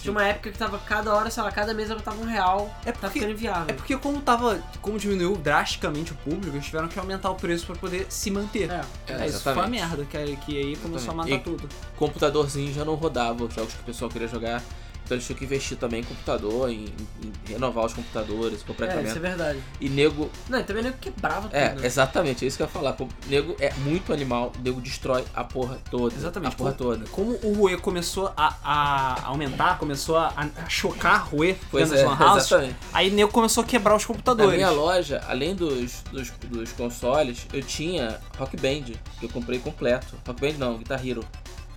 Tinha 0.00 0.10
uma 0.12 0.24
época 0.24 0.50
que 0.50 0.58
tava 0.58 0.76
cada 0.78 1.14
hora, 1.14 1.28
sei 1.30 1.42
lá, 1.42 1.50
cada 1.52 1.72
mês 1.74 1.88
ela 1.90 2.00
tava 2.00 2.20
um 2.20 2.24
real. 2.24 2.68
É 2.84 2.90
tá 2.92 2.98
porque- 3.00 3.14
ficando 3.20 3.32
inviável. 3.32 3.64
É 3.68 3.72
porque 3.72 3.96
como 3.96 4.20
tava. 4.20 4.60
Como 4.82 4.98
diminuiu 4.98 5.36
drasticamente 5.36 6.12
o 6.12 6.14
público, 6.16 6.56
eles 6.56 6.66
tiveram 6.66 6.88
que 6.88 6.98
aumentar 6.98 7.30
o 7.30 7.34
preço 7.36 7.66
pra 7.66 7.76
poder 7.76 8.06
se 8.08 8.28
manter. 8.30 8.70
É. 8.70 8.74
É, 8.74 8.80
isso 8.80 9.40
foi 9.42 9.52
a 9.52 9.54
exatamente. 9.54 9.70
merda, 9.70 10.04
que, 10.04 10.36
que 10.36 10.58
aí 10.58 10.76
começou 10.76 11.12
a 11.12 11.14
matar 11.16 11.30
Exatamente. 11.30 11.62
tudo. 11.62 11.74
computadorzinho 11.96 12.72
já 12.72 12.84
não 12.84 12.94
rodava 12.94 13.44
os 13.44 13.54
jogos 13.54 13.72
que 13.74 13.80
o 13.80 13.84
pessoal 13.84 14.10
queria 14.10 14.28
jogar. 14.28 14.62
Então 15.08 15.16
eles 15.16 15.24
tinham 15.26 15.38
que 15.38 15.44
investir 15.46 15.78
também 15.78 16.00
em 16.00 16.04
computador, 16.04 16.68
em, 16.68 16.84
em 16.84 17.32
renovar 17.50 17.86
os 17.86 17.94
computadores 17.94 18.52
É, 18.52 18.56
isso 18.56 18.64
completamente. 18.66 19.16
é 19.16 19.18
verdade. 19.18 19.58
E 19.80 19.88
nego. 19.88 20.30
Não, 20.50 20.58
e 20.60 20.64
também 20.64 20.82
nego 20.82 20.98
quebrava 20.98 21.48
tudo, 21.48 21.54
É, 21.56 21.74
né? 21.74 21.86
exatamente, 21.86 22.44
é 22.44 22.48
isso 22.48 22.58
que 22.58 22.62
eu 22.62 22.66
ia 22.66 22.70
falar. 22.70 22.94
Nego 23.26 23.56
é 23.58 23.72
muito 23.84 24.12
animal, 24.12 24.52
nego 24.62 24.82
destrói 24.82 25.24
a 25.34 25.42
porra 25.42 25.78
toda. 25.90 26.14
Exatamente. 26.14 26.52
A 26.52 26.56
porra 26.56 26.72
Como- 26.74 26.90
toda. 26.96 27.06
Como 27.08 27.38
o 27.42 27.54
Rue 27.54 27.78
começou 27.78 28.30
a, 28.36 28.54
a 28.62 29.24
aumentar, 29.28 29.78
começou 29.78 30.18
a, 30.18 30.28
a 30.36 30.68
chocar 30.68 31.26
Rue 31.26 31.56
Pois 31.70 31.88
dentro 31.88 32.04
é, 32.04 32.08
das 32.10 32.20
houses, 32.20 32.46
exatamente. 32.46 32.76
aí 32.92 33.10
nego 33.10 33.32
começou 33.32 33.62
a 33.62 33.66
quebrar 33.66 33.96
os 33.96 34.02
Na 34.02 34.08
computadores. 34.08 34.54
minha 34.56 34.68
loja, 34.70 35.22
além 35.26 35.54
dos, 35.54 36.02
dos, 36.12 36.30
dos 36.50 36.70
consoles, 36.72 37.46
eu 37.50 37.62
tinha 37.62 38.20
Rock 38.38 38.58
Band, 38.58 38.92
que 39.18 39.24
eu 39.24 39.30
comprei 39.30 39.58
completo. 39.58 40.14
Rock 40.26 40.38
Band 40.38 40.58
não, 40.58 40.76
Guitar 40.76 41.00
Hero. 41.06 41.24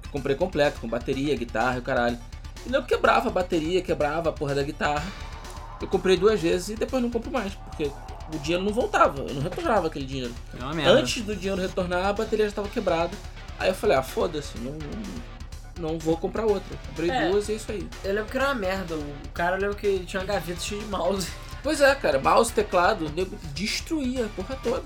Eu 0.04 0.10
comprei 0.12 0.36
completo, 0.36 0.82
com 0.82 0.88
bateria, 0.90 1.34
guitarra 1.38 1.78
e 1.78 1.80
o 1.80 1.82
caralho. 1.82 2.20
E 2.66 2.70
não 2.70 2.84
quebrava 2.84 3.30
a 3.30 3.32
bateria, 3.32 3.82
quebrava 3.82 4.30
a 4.30 4.32
porra 4.34 4.56
da 4.56 4.64
guitarra. 4.64 5.06
Eu 5.82 5.88
comprei 5.88 6.16
duas 6.16 6.40
vezes 6.40 6.70
e 6.70 6.76
depois 6.76 7.02
não 7.02 7.10
compro 7.10 7.32
mais, 7.32 7.54
porque 7.56 7.92
o 8.34 8.38
dinheiro 8.40 8.64
não 8.64 8.72
voltava, 8.72 9.20
eu 9.22 9.34
não 9.34 9.42
retornava 9.42 9.88
aquele 9.88 10.06
dinheiro. 10.06 10.34
É 10.60 10.64
uma 10.64 10.74
merda. 10.74 10.92
Antes 10.92 11.24
do 11.24 11.36
dinheiro 11.36 11.60
retornar, 11.60 12.06
a 12.06 12.14
bateria 12.14 12.46
já 12.46 12.50
estava 12.50 12.68
quebrada. 12.70 13.12
Aí 13.60 13.70
eu 13.70 13.76
falei, 13.76 13.98
ah, 13.98 14.04
foda-se, 14.04 14.58
não, 14.60 14.74
não, 14.74 15.92
não 15.92 16.00
vou 16.00 16.18
comprar 16.18 16.46
outra. 16.46 16.78
Comprei 16.90 17.10
É. 17.10 17.30
duas 17.30 17.50
e 17.50 17.54
é 17.54 17.56
isso 17.56 17.72
aí. 17.72 17.88
Eu 18.04 18.14
lembro 18.14 18.30
que 18.32 18.38
era 18.38 18.48
uma 18.48 18.56
merda. 18.56 18.96
O 18.96 19.30
cara 19.34 19.56
eu 19.58 19.62
lembro 19.62 19.76
que 19.76 20.00
tinha 20.06 20.20
uma 20.22 20.26
gaveta 20.28 20.60
cheia 20.60 20.82
de 20.82 20.88
mouse. 20.88 21.28
Pois 21.64 21.82
é, 21.82 21.94
cara, 21.96 22.20
mouse, 22.20 22.52
teclado, 22.54 23.06
o 23.08 23.10
nego 23.10 23.36
destruía 23.54 24.26
a 24.26 24.30
porra 24.30 24.58
toda. 24.64 24.84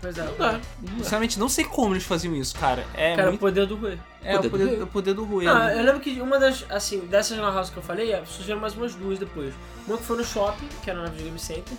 Pois 0.00 0.16
é. 0.18 0.24
Não 0.24 0.36
dá, 0.36 0.52
não 0.52 0.60
dá. 0.60 0.98
Sinceramente, 0.98 1.38
não 1.38 1.48
sei 1.48 1.64
como 1.64 1.94
eles 1.94 2.04
faziam 2.04 2.34
isso, 2.34 2.58
cara. 2.58 2.84
É 2.94 3.16
Cara, 3.16 3.28
o 3.28 3.30
muito... 3.32 3.40
poder 3.40 3.66
do 3.66 3.76
Rui. 3.76 3.98
É, 4.22 4.36
o 4.36 4.38
poder 4.38 4.48
do 4.48 4.50
poder, 4.50 4.82
o 4.82 4.86
poder 4.86 5.14
do 5.14 5.24
Rue. 5.24 5.48
Ah, 5.48 5.74
eu 5.74 5.82
lembro 5.82 6.00
que 6.00 6.20
uma 6.20 6.38
das, 6.38 6.64
assim, 6.70 7.00
dessas 7.00 7.38
lan 7.38 7.52
house 7.52 7.70
que 7.70 7.76
eu 7.76 7.82
falei, 7.82 8.12
é, 8.12 8.24
surgiram 8.24 8.60
mais 8.60 8.74
umas 8.74 8.94
duas 8.94 9.18
depois. 9.18 9.54
Uma 9.86 9.96
que 9.96 10.04
foi 10.04 10.16
no 10.16 10.24
shopping, 10.24 10.68
que 10.82 10.90
era 10.90 11.00
na 11.00 11.08
Videogame 11.08 11.38
Center, 11.38 11.76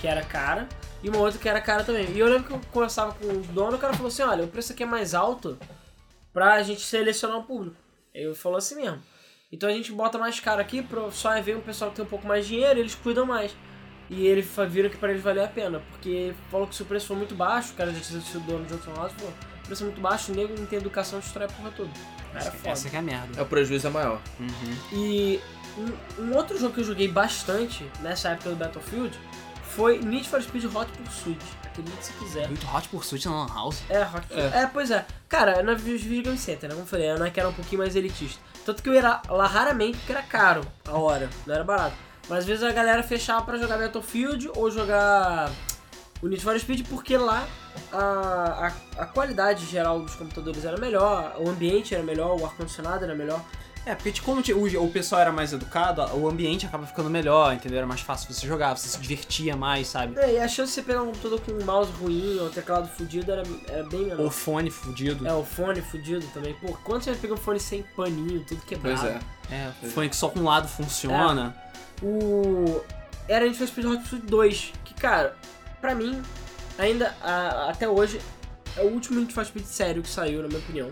que 0.00 0.06
era 0.06 0.22
cara, 0.22 0.68
e 1.02 1.08
uma 1.08 1.18
outra 1.18 1.38
que 1.38 1.48
era 1.48 1.60
cara 1.60 1.84
também. 1.84 2.10
E 2.10 2.18
eu 2.18 2.26
lembro 2.28 2.44
que 2.44 2.52
eu 2.52 2.60
conversava 2.72 3.12
com 3.14 3.26
o 3.26 3.40
dono, 3.52 3.76
o 3.76 3.78
cara 3.78 3.92
falou 3.94 4.08
assim, 4.08 4.22
olha, 4.22 4.44
o 4.44 4.48
preço 4.48 4.72
aqui 4.72 4.82
é 4.82 4.86
mais 4.86 5.14
alto 5.14 5.58
pra 6.32 6.62
gente 6.62 6.80
selecionar 6.80 7.38
o 7.38 7.42
público. 7.44 7.76
Ele 8.14 8.34
falou 8.34 8.58
assim 8.58 8.76
mesmo. 8.76 9.00
Então 9.50 9.68
a 9.68 9.72
gente 9.72 9.92
bota 9.92 10.18
mais 10.18 10.38
caro 10.40 10.60
aqui, 10.60 10.82
pra 10.82 11.10
só 11.10 11.40
ver 11.40 11.56
um 11.56 11.60
pessoal 11.60 11.90
que 11.90 11.96
tem 11.96 12.04
um 12.04 12.08
pouco 12.08 12.26
mais 12.26 12.46
de 12.46 12.54
dinheiro, 12.54 12.78
eles 12.78 12.94
cuidam 12.94 13.24
mais. 13.24 13.54
E 14.10 14.26
ele 14.26 14.42
viram 14.70 14.88
que 14.88 14.96
pra 14.96 15.10
eles 15.10 15.22
valer 15.22 15.44
a 15.44 15.48
pena, 15.48 15.82
porque 15.90 16.08
ele 16.08 16.36
falou 16.50 16.66
que 16.66 16.74
se 16.74 16.82
o 16.82 16.86
preço 16.86 17.06
for 17.08 17.16
muito 17.16 17.34
baixo, 17.34 17.72
o 17.72 17.76
cara 17.76 17.92
já 17.92 18.00
tinha 18.00 18.20
sido 18.20 18.40
dono 18.46 18.64
de 18.64 18.72
outro 18.72 18.94
house, 18.94 19.12
falou, 19.12 19.32
o 19.62 19.66
preço 19.66 19.82
é 19.82 19.86
muito 19.86 20.00
baixo, 20.00 20.32
o 20.32 20.34
nego 20.34 20.58
não 20.58 20.66
tem 20.66 20.78
educação, 20.78 21.20
destrói 21.20 21.46
a 21.46 21.48
porra 21.48 21.70
toda. 21.76 21.90
Essa 22.64 22.88
que 22.88 22.96
é 22.96 22.98
a 22.98 23.02
merda. 23.02 23.38
É, 23.38 23.42
o 23.42 23.46
prejuízo 23.46 23.86
é 23.86 23.90
maior. 23.90 24.20
Uhum. 24.38 24.76
E 24.92 25.40
um, 25.76 26.22
um 26.22 26.36
outro 26.36 26.58
jogo 26.58 26.74
que 26.74 26.80
eu 26.80 26.84
joguei 26.84 27.08
bastante 27.08 27.84
nessa 28.00 28.30
época 28.30 28.50
do 28.50 28.56
Battlefield 28.56 29.18
foi 29.62 29.98
Need 29.98 30.28
for 30.28 30.42
Speed 30.42 30.64
Hot 30.64 30.90
Pursuit. 30.92 31.38
Acredite 31.64 32.06
se 32.06 32.12
quiser. 32.14 32.48
Muito 32.48 32.66
Hot 32.66 32.88
Pursuit 32.88 33.26
na 33.26 33.44
Lan 33.44 33.54
House. 33.54 33.82
É, 33.88 34.02
Hot 34.02 34.26
é. 34.30 34.66
pois 34.66 34.90
é. 34.90 35.06
Cara, 35.28 35.62
na 35.62 35.74
Videogame 35.74 36.38
Center, 36.38 36.68
né? 36.68 36.74
Como 36.74 36.82
eu 36.84 36.88
falei, 36.88 37.10
a 37.10 37.18
Nike 37.18 37.38
era 37.38 37.48
um 37.48 37.52
pouquinho 37.52 37.80
mais 37.80 37.94
elitista. 37.94 38.40
Tanto 38.64 38.82
que 38.82 38.88
eu 38.88 38.94
ia 38.94 39.20
lá 39.28 39.46
raramente 39.46 39.96
porque 39.98 40.12
era 40.12 40.22
caro 40.22 40.62
a 40.86 40.98
hora, 40.98 41.30
não 41.46 41.54
era 41.54 41.64
barato. 41.64 41.96
Mas 42.28 42.40
às 42.40 42.46
vezes 42.46 42.62
a 42.62 42.72
galera 42.72 43.02
fechava 43.02 43.44
pra 43.44 43.56
jogar 43.56 43.78
Battlefield 43.78 44.50
ou 44.54 44.70
jogar 44.70 45.50
o 46.20 46.28
Need 46.28 46.42
for 46.42 46.58
Speed 46.58 46.86
porque 46.88 47.16
lá 47.16 47.46
a, 47.92 48.66
a, 48.98 49.02
a 49.02 49.06
qualidade 49.06 49.64
geral 49.66 50.00
dos 50.00 50.14
computadores 50.14 50.64
era 50.64 50.76
melhor, 50.76 51.36
o 51.38 51.48
ambiente 51.48 51.94
era 51.94 52.02
melhor, 52.02 52.38
o 52.38 52.44
ar-condicionado 52.44 53.04
era 53.04 53.14
melhor. 53.14 53.40
É, 53.86 53.94
porque 53.94 54.10
de 54.10 54.20
como 54.20 54.42
o, 54.42 54.84
o 54.84 54.90
pessoal 54.90 55.22
era 55.22 55.32
mais 55.32 55.50
educado, 55.54 56.02
o 56.14 56.28
ambiente 56.28 56.66
acaba 56.66 56.86
ficando 56.86 57.08
melhor, 57.08 57.54
entendeu? 57.54 57.78
Era 57.78 57.86
mais 57.86 58.02
fácil 58.02 58.30
você 58.30 58.46
jogar, 58.46 58.76
você 58.76 58.86
se 58.86 58.98
divertia 58.98 59.56
mais, 59.56 59.86
sabe? 59.86 60.18
É, 60.18 60.34
e 60.34 60.38
a 60.38 60.46
chance 60.46 60.72
de 60.72 60.74
você 60.74 60.82
pegar 60.82 61.02
um 61.02 61.06
computador 61.06 61.40
com 61.40 61.52
um 61.52 61.64
mouse 61.64 61.90
ruim 61.92 62.38
ou 62.38 62.50
teclado 62.50 62.86
fudido 62.86 63.32
era, 63.32 63.42
era 63.66 63.84
bem 63.84 64.02
menor. 64.02 64.26
O 64.26 64.30
fone 64.30 64.70
fudido. 64.70 65.26
É, 65.26 65.32
o 65.32 65.42
fone 65.42 65.80
fudido 65.80 66.26
também. 66.34 66.52
Pô, 66.54 66.76
quando 66.84 67.02
você 67.02 67.14
pega 67.14 67.32
um 67.32 67.38
fone 67.38 67.58
sem 67.58 67.82
paninho, 67.96 68.44
tudo 68.46 68.60
quebrado? 68.60 69.00
Pois 69.00 69.10
é. 69.10 69.20
É, 69.50 69.72
Pois 69.80 69.92
fone 69.94 70.08
que 70.10 70.16
só 70.16 70.28
com 70.28 70.40
um 70.40 70.44
lado 70.44 70.68
funciona. 70.68 71.56
O... 72.02 72.80
Era 73.28 73.44
Need 73.44 73.58
for 73.58 73.66
Speed 73.66 73.86
Hot 73.86 73.98
Pursuit 74.02 74.26
2, 74.26 74.72
que, 74.84 74.94
cara, 74.94 75.36
pra 75.80 75.94
mim, 75.94 76.22
ainda, 76.78 77.14
a- 77.22 77.68
até 77.70 77.86
hoje, 77.88 78.20
é 78.76 78.80
o 78.82 78.86
último 78.86 79.20
Need 79.20 79.32
for 79.34 79.44
Speed 79.44 79.64
sério 79.66 80.02
que 80.02 80.08
saiu, 80.08 80.40
na 80.42 80.48
minha 80.48 80.60
opinião. 80.60 80.90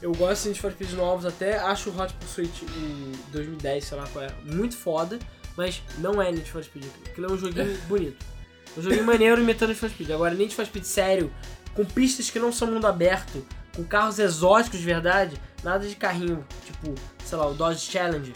Eu 0.00 0.12
gosto 0.12 0.42
de 0.44 0.48
Need 0.48 0.60
for 0.60 0.70
Speed 0.72 0.92
novos 0.92 1.26
até, 1.26 1.58
acho 1.58 1.90
o 1.90 2.00
Hot 2.00 2.12
Pursuit 2.14 2.64
em 2.64 3.12
2010, 3.32 3.84
sei 3.84 3.98
lá 3.98 4.06
qual 4.12 4.24
é, 4.24 4.30
muito 4.44 4.76
foda, 4.76 5.18
mas 5.56 5.82
não 5.98 6.20
é 6.22 6.30
Need 6.32 6.50
for 6.50 6.62
Speed. 6.64 6.84
Aquilo 7.06 7.26
é 7.26 7.32
um 7.32 7.38
joguinho 7.38 7.76
bonito. 7.88 8.24
Um 8.76 8.82
joguinho 8.82 9.04
maneiro 9.04 9.40
imitando 9.40 9.68
Need 9.70 9.80
for 9.80 9.90
Speed. 9.90 10.10
Agora, 10.12 10.34
Need 10.34 10.54
for 10.54 10.64
Speed 10.64 10.84
sério, 10.84 11.30
com 11.74 11.84
pistas 11.84 12.30
que 12.30 12.38
não 12.38 12.52
são 12.52 12.68
mundo 12.70 12.86
aberto, 12.86 13.46
com 13.74 13.84
carros 13.84 14.18
exóticos 14.18 14.78
de 14.78 14.84
verdade, 14.86 15.38
nada 15.62 15.86
de 15.86 15.94
carrinho, 15.94 16.42
tipo, 16.64 16.94
sei 17.24 17.36
lá, 17.36 17.46
o 17.48 17.52
Dodge 17.54 17.80
Challenger. 17.90 18.32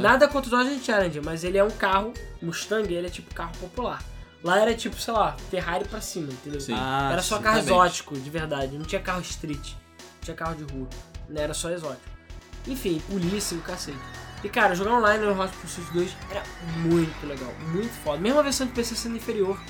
Nada 0.00 0.28
contra 0.28 0.54
o 0.54 0.58
Dodge 0.58 0.84
Challenger, 0.84 1.22
mas 1.24 1.42
ele 1.42 1.56
é 1.56 1.64
um 1.64 1.70
carro, 1.70 2.12
Mustang, 2.42 2.92
ele 2.92 3.06
é 3.06 3.10
tipo 3.10 3.34
carro 3.34 3.52
popular. 3.58 4.02
Lá 4.42 4.58
era 4.58 4.74
tipo, 4.74 4.96
sei 4.96 5.12
lá, 5.12 5.36
Ferrari 5.50 5.86
pra 5.86 6.00
cima, 6.00 6.32
entendeu? 6.32 6.60
Sim. 6.60 6.74
Ah, 6.74 7.10
era 7.12 7.22
só 7.22 7.36
sim. 7.36 7.42
carro 7.42 7.58
exatamente. 7.58 7.84
exótico, 7.84 8.18
de 8.18 8.30
verdade. 8.30 8.78
Não 8.78 8.84
tinha 8.84 9.00
carro 9.00 9.20
street, 9.20 9.72
não 9.72 10.20
tinha 10.22 10.36
carro 10.36 10.54
de 10.54 10.72
rua. 10.72 10.88
Né? 11.28 11.42
Era 11.42 11.54
só 11.54 11.70
exótico. 11.70 12.08
Enfim, 12.66 13.02
polícia 13.10 13.54
e 13.54 13.58
o 13.58 13.62
cacete. 13.62 13.98
E 14.42 14.48
cara, 14.48 14.74
jogar 14.74 14.92
online 14.92 15.24
no 15.24 15.38
Hot 15.38 15.54
Pursuit 15.56 15.92
2 15.92 16.16
era 16.30 16.42
muito 16.78 17.26
legal, 17.26 17.52
muito 17.68 17.92
foda. 18.02 18.18
Mesmo 18.18 18.38
a 18.38 18.42
versão 18.42 18.66
de 18.66 18.72
PC 18.72 18.96
sendo 18.96 19.16
inferior, 19.16 19.60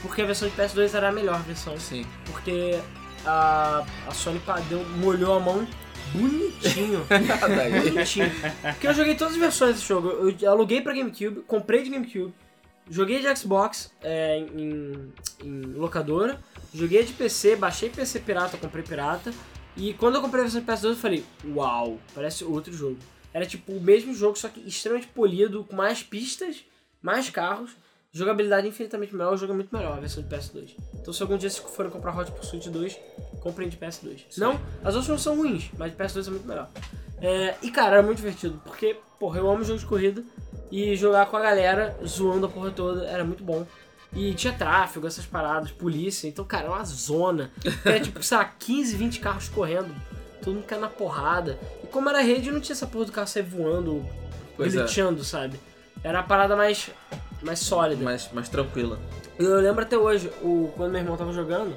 porque 0.00 0.22
a 0.22 0.26
versão 0.26 0.48
de 0.48 0.54
PS2 0.54 0.94
era 0.94 1.08
a 1.08 1.12
melhor 1.12 1.40
versão. 1.42 1.78
Sim. 1.78 2.06
Porque 2.26 2.80
a, 3.26 3.84
a 4.06 4.14
Sony 4.14 4.40
deu, 4.68 4.84
molhou 4.98 5.36
a 5.36 5.40
mão 5.40 5.66
bonitinho. 6.12 7.06
Bonitinho. 7.90 8.30
Porque 8.62 8.86
eu 8.86 8.94
joguei 8.94 9.14
todas 9.14 9.34
as 9.34 9.40
versões 9.40 9.74
desse 9.74 9.88
jogo. 9.88 10.10
Eu 10.40 10.50
aluguei 10.50 10.80
pra 10.80 10.92
GameCube, 10.92 11.42
comprei 11.42 11.82
de 11.82 11.90
GameCube, 11.90 12.32
joguei 12.88 13.20
de 13.20 13.36
Xbox 13.36 13.92
é, 14.02 14.38
em, 14.38 15.12
em 15.42 15.60
locadora, 15.74 16.40
joguei 16.74 17.04
de 17.04 17.12
PC, 17.12 17.56
baixei 17.56 17.88
PC 17.88 18.20
pirata, 18.20 18.56
comprei 18.56 18.84
pirata. 18.84 19.32
E 19.76 19.94
quando 19.94 20.16
eu 20.16 20.20
comprei 20.20 20.40
a 20.40 20.44
versão 20.44 20.60
de 20.60 20.66
PS2, 20.66 20.90
eu 20.90 20.96
falei, 20.96 21.24
uau, 21.54 21.98
parece 22.14 22.44
outro 22.44 22.72
jogo. 22.72 22.98
Era 23.32 23.46
tipo 23.46 23.72
o 23.72 23.80
mesmo 23.80 24.14
jogo, 24.14 24.38
só 24.38 24.48
que 24.48 24.60
extremamente 24.60 25.08
polido, 25.08 25.64
com 25.64 25.74
mais 25.74 26.02
pistas, 26.02 26.64
mais 27.00 27.30
carros. 27.30 27.70
Jogabilidade 28.14 28.68
infinitamente 28.68 29.14
melhor, 29.14 29.32
o 29.32 29.36
jogo 29.38 29.54
é 29.54 29.56
muito 29.56 29.74
melhor, 29.74 29.96
a 29.96 30.00
versão 30.00 30.22
de 30.22 30.28
PS2. 30.28 30.76
Então 31.00 31.14
se 31.14 31.22
algum 31.22 31.38
dia 31.38 31.48
vocês 31.48 31.64
forem 31.74 31.90
comprar 31.90 32.14
Hot 32.14 32.30
Pursuit 32.32 32.68
2, 32.68 32.98
comprem 33.42 33.68
de 33.68 33.76
PS2. 33.76 34.38
Não, 34.38 34.60
as 34.84 34.94
outras 34.94 35.08
não 35.08 35.18
são 35.18 35.36
ruins, 35.36 35.70
mas 35.76 35.90
de 35.90 35.98
PS2 35.98 36.26
é 36.26 36.30
muito 36.30 36.46
melhor. 36.46 36.70
É, 37.20 37.54
e 37.62 37.70
cara, 37.70 37.96
era 37.96 38.02
muito 38.02 38.18
divertido, 38.18 38.60
porque, 38.64 38.96
porra, 39.18 39.38
eu 39.38 39.50
amo 39.50 39.64
jogo 39.64 39.78
de 39.78 39.86
corrida 39.86 40.24
e 40.70 40.96
jogar 40.96 41.26
com 41.26 41.36
a 41.36 41.40
galera 41.40 41.96
zoando 42.06 42.46
a 42.46 42.48
porra 42.48 42.70
toda 42.70 43.06
era 43.06 43.24
muito 43.24 43.44
bom. 43.44 43.66
E 44.14 44.34
tinha 44.34 44.52
tráfego, 44.52 45.06
essas 45.06 45.24
paradas, 45.24 45.70
polícia, 45.70 46.28
então, 46.28 46.44
cara, 46.44 46.66
é 46.66 46.68
uma 46.68 46.84
zona. 46.84 47.50
Era 47.82 47.98
tipo, 47.98 48.22
sei 48.22 48.36
lá, 48.36 48.44
15, 48.44 48.94
20 48.94 49.20
carros 49.20 49.48
correndo, 49.48 49.94
todo 50.42 50.54
mundo 50.54 50.66
caindo 50.66 50.82
na 50.82 50.88
porrada. 50.88 51.58
E 51.82 51.86
como 51.86 52.10
era 52.10 52.20
rede, 52.20 52.50
não 52.50 52.60
tinha 52.60 52.74
essa 52.74 52.86
porra 52.86 53.06
do 53.06 53.12
carro 53.12 53.26
sair 53.26 53.42
voando, 53.42 54.04
Pois 54.54 54.74
é. 54.76 54.86
sabe? 55.24 55.58
Era 56.04 56.20
a 56.20 56.22
parada 56.22 56.54
mais, 56.54 56.90
mais 57.42 57.60
sólida. 57.60 58.04
Mais, 58.04 58.30
mais 58.32 58.50
tranquila. 58.50 58.98
Eu 59.38 59.56
lembro 59.60 59.82
até 59.82 59.96
hoje, 59.96 60.30
o, 60.42 60.70
quando 60.76 60.92
meu 60.92 61.00
irmão 61.00 61.16
tava 61.16 61.32
jogando, 61.32 61.74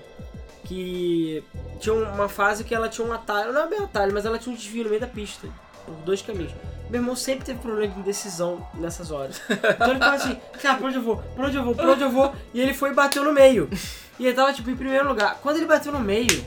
que 0.65 1.43
tinha 1.79 1.93
uma 1.93 2.27
fase 2.27 2.63
que 2.63 2.75
ela 2.75 2.89
tinha 2.89 3.07
um 3.07 3.13
atalho, 3.13 3.53
não 3.53 3.61
é 3.61 3.67
bem 3.67 3.79
atalho, 3.79 4.13
mas 4.13 4.25
ela 4.25 4.37
tinha 4.37 4.53
um 4.53 4.57
desvio 4.57 4.83
no 4.83 4.89
meio 4.89 5.01
da 5.01 5.07
pista, 5.07 5.47
por 5.85 5.93
dois 5.97 6.21
caminhos. 6.21 6.51
Meu 6.89 7.01
irmão 7.01 7.15
sempre 7.15 7.45
teve 7.45 7.59
problema 7.59 7.93
de 7.93 7.99
indecisão 7.99 8.67
nessas 8.75 9.11
horas. 9.11 9.41
Então 9.49 9.91
ele 9.91 9.99
tava 9.99 10.15
assim, 10.15 10.37
cara, 10.61 10.77
pra 10.77 10.87
onde 10.87 10.97
eu 10.97 11.01
vou? 11.01 11.17
Pra 11.17 11.47
onde 11.47 11.57
eu 11.57 11.63
vou? 11.63 11.75
Pra 11.75 11.91
onde 11.91 12.03
eu 12.03 12.09
vou? 12.09 12.35
E 12.53 12.59
ele 12.59 12.73
foi 12.73 12.91
e 12.91 12.93
bateu 12.93 13.23
no 13.23 13.33
meio. 13.33 13.69
E 14.19 14.25
ele 14.25 14.35
tava, 14.35 14.53
tipo, 14.53 14.69
em 14.69 14.75
primeiro 14.75 15.07
lugar. 15.07 15.39
Quando 15.41 15.57
ele 15.57 15.65
bateu 15.65 15.91
no 15.91 15.99
meio, 15.99 16.43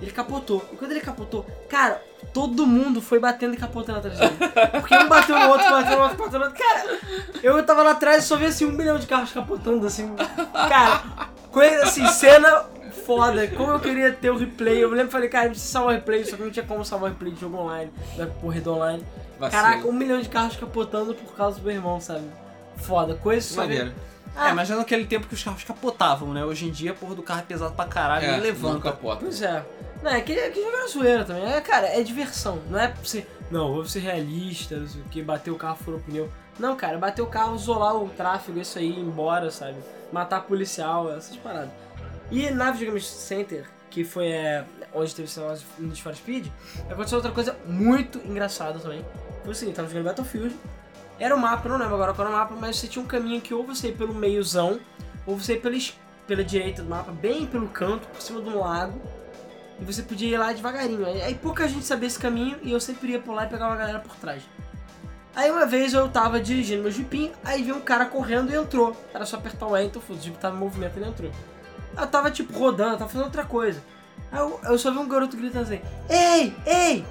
ele 0.00 0.10
capotou. 0.10 0.64
E 0.72 0.76
quando 0.76 0.90
ele 0.90 1.00
capotou, 1.00 1.46
cara, 1.68 2.02
todo 2.32 2.66
mundo 2.66 3.00
foi 3.00 3.18
batendo 3.18 3.54
e 3.54 3.56
capotando 3.56 3.98
atrás 3.98 4.18
dele. 4.18 4.36
Porque 4.80 4.96
um 4.96 5.08
bateu 5.08 5.38
no 5.38 5.48
outro, 5.48 5.70
bateu 5.70 5.96
no 5.96 6.02
outro, 6.02 6.18
bateu 6.18 6.38
no 6.38 6.46
outro. 6.46 6.58
Cara, 6.58 6.98
eu 7.42 7.62
tava 7.64 7.82
lá 7.82 7.92
atrás 7.92 8.24
e 8.24 8.26
só 8.26 8.36
vi 8.36 8.46
assim 8.46 8.66
um 8.66 8.72
milhão 8.72 8.98
de 8.98 9.06
carros 9.06 9.32
capotando, 9.32 9.86
assim. 9.86 10.14
Cara, 10.52 11.02
coisa 11.50 11.84
assim, 11.84 12.06
cena 12.08 12.64
foda. 13.04 13.46
Como 13.48 13.72
eu 13.72 13.80
queria 13.80 14.12
ter 14.12 14.30
o 14.30 14.36
replay. 14.36 14.82
Eu 14.82 14.90
me 14.90 14.96
lembro 14.96 15.10
falei, 15.12 15.28
cara, 15.28 15.44
a 15.44 15.46
gente 15.48 15.54
precisa 15.56 15.72
salvar 15.72 15.94
o 15.94 15.96
replay, 15.96 16.24
só 16.24 16.36
que 16.36 16.42
não 16.42 16.50
tinha 16.50 16.64
como 16.66 16.84
salvar 16.84 17.10
o 17.10 17.12
replay 17.12 17.32
de 17.32 17.40
jogo 17.40 17.56
online, 17.58 17.90
da 18.16 18.26
corrida 18.26 18.70
online. 18.70 19.04
Vacilo. 19.38 19.62
Caraca, 19.62 19.88
um 19.88 19.92
milhão 19.92 20.20
de 20.20 20.28
carros 20.28 20.56
capotando 20.56 21.14
por 21.14 21.34
causa 21.34 21.58
do 21.58 21.64
meu 21.64 21.74
irmão, 21.74 22.00
sabe? 22.00 22.24
Foda, 22.76 23.14
coisa 23.14 23.40
só 23.46 23.62
vê- 23.66 23.78
Maneiro. 23.78 23.92
É, 24.36 24.52
mas 24.52 24.68
já 24.68 24.76
naquele 24.76 25.06
tempo 25.06 25.26
que 25.26 25.34
os 25.34 25.42
carros 25.42 25.64
capotavam, 25.64 26.32
né? 26.32 26.44
Hoje 26.44 26.66
em 26.66 26.70
dia, 26.70 26.92
a 26.92 26.94
porra 26.94 27.14
do 27.16 27.22
carro 27.22 27.40
é 27.40 27.42
pesado 27.42 27.74
pra 27.74 27.84
caralho, 27.84 28.24
É, 28.26 28.32
não 28.36 28.40
levanta. 28.40 28.80
capota. 28.90 29.20
Pois 29.22 29.42
é. 29.42 29.64
Não, 30.02 30.10
é 30.12 30.20
que, 30.20 30.32
é 30.32 30.48
que 30.50 30.62
jogar 30.62 30.86
zoeira 30.86 31.24
também. 31.24 31.44
É, 31.52 31.60
cara, 31.60 31.88
é 31.88 32.00
diversão. 32.02 32.60
Não 32.70 32.78
é 32.78 32.86
pra 32.88 33.02
você. 33.02 33.26
Não, 33.50 33.72
vou 33.74 33.84
ser 33.84 33.98
realista, 34.00 34.76
não 34.76 34.86
sei 34.86 35.00
o 35.00 35.04
que, 35.06 35.20
bater 35.20 35.50
o 35.50 35.56
carro, 35.56 35.76
furou 35.84 35.98
o 35.98 36.02
pneu. 36.02 36.30
Não, 36.60 36.76
cara, 36.76 36.96
bater 36.96 37.20
o 37.22 37.26
carro, 37.26 37.56
isolar 37.56 37.96
o 37.96 38.08
tráfego, 38.10 38.60
isso 38.60 38.78
aí, 38.78 38.88
ir 38.90 39.00
embora, 39.00 39.50
sabe? 39.50 39.76
Matar 40.12 40.42
policial, 40.42 41.10
essas 41.12 41.36
paradas. 41.36 41.70
E 42.30 42.50
na 42.50 42.70
Videogame 42.70 43.00
Center, 43.00 43.66
que 43.90 44.04
foi 44.04 44.28
é, 44.28 44.64
onde 44.94 45.14
teve 45.14 45.28
esse 45.28 45.40
negócio 45.40 45.66
Need 45.78 46.00
for 46.00 46.14
Speed, 46.14 46.46
aconteceu 46.88 47.18
outra 47.18 47.32
coisa 47.32 47.56
muito 47.66 48.18
engraçada 48.18 48.78
também. 48.78 49.04
Foi 49.42 49.52
o 49.52 49.54
seguinte, 49.54 49.76
tava 49.76 49.88
jogando 49.88 50.04
Battlefield, 50.04 50.56
era 51.18 51.34
o 51.34 51.38
mapa, 51.38 51.66
eu 51.66 51.72
não 51.72 51.78
lembro 51.78 51.94
agora 51.94 52.14
qual 52.14 52.26
era 52.26 52.36
o 52.36 52.38
mapa, 52.38 52.54
mas 52.58 52.76
você 52.76 52.86
tinha 52.86 53.04
um 53.04 53.06
caminho 53.06 53.40
que 53.40 53.52
ou 53.52 53.64
você 53.64 53.88
ia 53.88 53.94
pelo 53.94 54.14
meiozão, 54.14 54.80
ou 55.26 55.36
você 55.36 55.54
ia 55.54 55.60
pela, 55.60 55.76
pela 56.26 56.44
direita 56.44 56.82
do 56.82 56.88
mapa, 56.88 57.10
bem 57.12 57.46
pelo 57.46 57.68
canto, 57.68 58.06
por 58.08 58.22
cima 58.22 58.40
de 58.40 58.48
um 58.48 58.60
lago, 58.60 59.00
e 59.80 59.84
você 59.84 60.02
podia 60.02 60.28
ir 60.28 60.38
lá 60.38 60.52
devagarinho. 60.52 61.06
Aí, 61.06 61.34
pouca 61.34 61.66
gente 61.66 61.84
sabia 61.84 62.06
esse 62.06 62.18
caminho 62.18 62.58
e 62.62 62.70
eu 62.72 62.80
sempre 62.80 63.12
ia 63.12 63.18
por 63.18 63.34
lá 63.34 63.44
e 63.44 63.48
pegava 63.48 63.74
a 63.74 63.76
galera 63.76 63.98
por 63.98 64.14
trás. 64.16 64.42
Aí 65.34 65.50
uma 65.50 65.64
vez 65.64 65.94
eu 65.94 66.08
tava 66.08 66.40
dirigindo 66.40 66.82
meu 66.82 66.90
jeepinho, 66.90 67.32
aí 67.44 67.62
vi 67.62 67.72
um 67.72 67.80
cara 67.80 68.04
correndo 68.04 68.50
e 68.50 68.56
entrou. 68.56 68.96
Era 69.14 69.24
só 69.24 69.36
apertar 69.36 69.66
o 69.66 69.76
enter, 69.76 70.02
o 70.08 70.18
jeep 70.18 70.36
tava 70.38 70.56
em 70.56 70.58
movimento 70.58 70.96
e 70.96 70.98
ele 71.00 71.08
entrou. 71.08 71.30
Eu 71.98 72.06
tava 72.06 72.30
tipo 72.30 72.56
rodando, 72.58 72.98
tava 72.98 73.10
fazendo 73.10 73.24
outra 73.24 73.44
coisa. 73.44 73.82
Aí 74.30 74.38
eu, 74.38 74.60
eu 74.64 74.78
só 74.78 74.90
vi 74.90 74.98
um 74.98 75.08
garoto 75.08 75.36
gritando 75.36 75.62
assim: 75.64 75.80
Ei, 76.08 76.54
ei, 76.66 77.04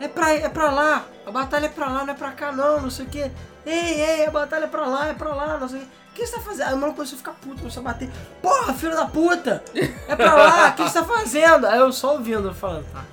é 0.00 0.08
pra, 0.08 0.32
é 0.32 0.48
pra 0.48 0.70
lá, 0.70 1.04
a 1.26 1.30
batalha 1.30 1.66
é 1.66 1.68
pra 1.68 1.88
lá, 1.88 2.04
não 2.04 2.12
é 2.12 2.16
pra 2.16 2.32
cá 2.32 2.52
não, 2.52 2.80
não 2.80 2.90
sei 2.90 3.06
o 3.06 3.08
que. 3.08 3.30
Ei, 3.66 4.00
ei, 4.00 4.26
a 4.26 4.30
batalha 4.30 4.64
é 4.64 4.68
pra 4.68 4.86
lá, 4.86 5.08
é 5.08 5.14
pra 5.14 5.34
lá, 5.34 5.58
não 5.58 5.68
sei 5.68 5.78
o 5.78 5.82
que. 5.82 5.86
O 5.86 6.14
que 6.14 6.26
você 6.26 6.36
tá 6.36 6.42
fazendo? 6.42 6.68
Aí 6.68 6.74
o 6.74 6.76
maluco 6.76 6.96
começou 6.96 7.16
a 7.16 7.18
ficar 7.18 7.32
puto, 7.32 7.58
começou 7.58 7.80
a 7.80 7.84
bater. 7.84 8.08
Porra, 8.40 8.72
filho 8.74 8.94
da 8.94 9.06
puta! 9.06 9.64
É 10.06 10.14
pra 10.14 10.34
lá, 10.34 10.68
o 10.68 10.74
que 10.74 10.82
você 10.82 11.00
tá 11.00 11.04
fazendo? 11.04 11.66
Aí 11.66 11.78
eu 11.78 11.92
só 11.92 12.12
ouvindo, 12.12 12.54
falando, 12.54 12.86
tá. 12.92 13.04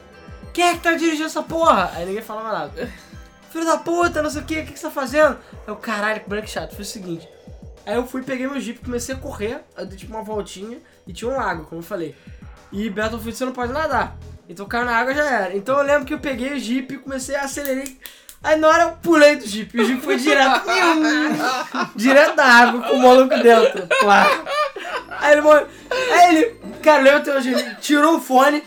Quem 0.54 0.66
é 0.66 0.74
que 0.74 0.82
tá 0.82 0.94
dirigindo 0.94 1.26
essa 1.26 1.42
porra? 1.42 1.92
Aí 1.96 2.06
ninguém 2.06 2.22
falava 2.22 2.52
nada. 2.52 2.92
Filho 3.50 3.66
da 3.66 3.78
puta, 3.78 4.22
não 4.22 4.30
sei 4.30 4.42
o 4.42 4.46
que, 4.46 4.60
o 4.60 4.66
que 4.66 4.78
você 4.78 4.86
tá 4.86 4.92
fazendo? 4.92 5.38
Eu, 5.66 5.76
caralho, 5.76 6.22
que 6.22 6.30
branco 6.30 6.48
chato. 6.48 6.76
Foi 6.76 6.84
o 6.84 6.86
seguinte. 6.86 7.28
Aí 7.86 7.96
eu 7.96 8.06
fui, 8.06 8.22
peguei 8.22 8.48
meu 8.48 8.60
jeep, 8.60 8.80
comecei 8.80 9.16
a 9.16 9.18
correr, 9.18 9.64
eu 9.76 9.86
dei 9.86 9.98
tipo 9.98 10.14
uma 10.14 10.24
voltinha 10.24 10.78
e 11.08 11.14
tinha 11.14 11.30
um 11.30 11.36
lago, 11.36 11.66
como 11.66 11.82
eu 11.82 11.86
falei. 11.86 12.16
E 12.72 12.90
Battlefield 12.90 13.38
você 13.38 13.46
não 13.46 13.52
pode 13.52 13.74
nadar. 13.74 14.16
Então 14.48 14.66
caiu 14.66 14.86
na 14.86 14.96
água 14.96 15.14
já 15.14 15.24
era. 15.24 15.56
Então 15.56 15.78
eu 15.78 15.84
lembro 15.84 16.06
que 16.06 16.14
eu 16.14 16.20
peguei 16.20 16.54
o 16.54 16.60
jeep, 16.60 16.98
comecei 16.98 17.36
a 17.36 17.44
acelerar. 17.44 17.86
Aí 18.44 18.58
na 18.58 18.68
hora 18.68 18.84
eu 18.84 18.92
pulei 18.94 19.36
do 19.36 19.46
jeep. 19.46 19.78
E 19.78 19.82
o 19.82 19.86
jeep 19.86 20.02
foi 20.02 20.18
direto. 20.18 20.66
direto 21.96 22.36
da 22.36 22.46
água 22.46 22.82
com 22.82 22.96
o 22.96 23.02
maluco 23.02 23.38
dentro. 23.38 23.88
Claro. 24.00 24.46
Aí 25.20 25.34
ele 25.34 25.42
morreu. 25.42 25.68
Aí 25.92 26.36
ele. 26.36 26.56
Cara, 26.82 27.04
lembra 27.04 27.38
ele 27.38 27.76
tirou 27.76 28.18
o 28.18 28.22
fone. 28.22 28.64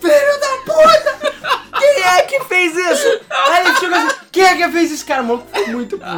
Filho 0.00 0.40
da 0.40 0.72
puta! 0.72 1.58
Quem 1.78 2.02
é 2.02 2.22
que 2.22 2.44
fez 2.44 2.76
isso? 2.76 3.20
Aí 3.30 3.66
ele 3.66 3.74
chegou 3.76 3.96
assim, 3.98 4.16
quem 4.32 4.44
é 4.44 4.56
que 4.56 4.68
fez 4.70 4.90
isso? 4.90 5.06
Cara, 5.06 5.22
o 5.22 5.26
maluco 5.26 5.46
ficou 5.52 5.72
muito 5.74 5.98
puto. 5.98 6.10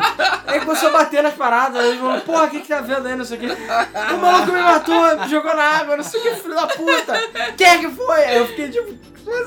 Aí 0.46 0.60
começou 0.60 0.88
a 0.88 0.92
bater 0.92 1.22
nas 1.22 1.34
paradas, 1.34 1.80
aí 1.80 1.90
ele 1.90 1.98
falou, 1.98 2.20
porra, 2.22 2.44
o 2.44 2.50
que 2.50 2.60
que 2.60 2.68
tá 2.68 2.80
vendo 2.80 3.06
aí, 3.06 3.16
não 3.16 3.24
sei 3.24 3.36
o 3.36 3.40
que. 3.40 3.46
O 3.46 4.18
maluco 4.18 4.52
me 4.52 4.60
matou, 4.60 5.18
me 5.18 5.28
jogou 5.28 5.54
na 5.54 5.62
água, 5.62 5.96
não 5.96 6.04
sei 6.04 6.20
o 6.20 6.22
que, 6.22 6.30
filho 6.36 6.54
da 6.54 6.66
puta. 6.66 7.20
Quem 7.56 7.66
é 7.66 7.78
que 7.78 7.90
foi? 7.90 8.24
Aí 8.24 8.36
eu 8.38 8.46
fiquei 8.46 8.70
tipo, 8.70 8.98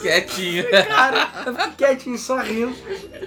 Quietinho. 0.02 0.66
cara, 0.88 1.30
eu 1.46 1.54
fiquei 1.56 1.72
quietinho, 1.88 2.18
só 2.18 2.38
rindo. 2.38 2.76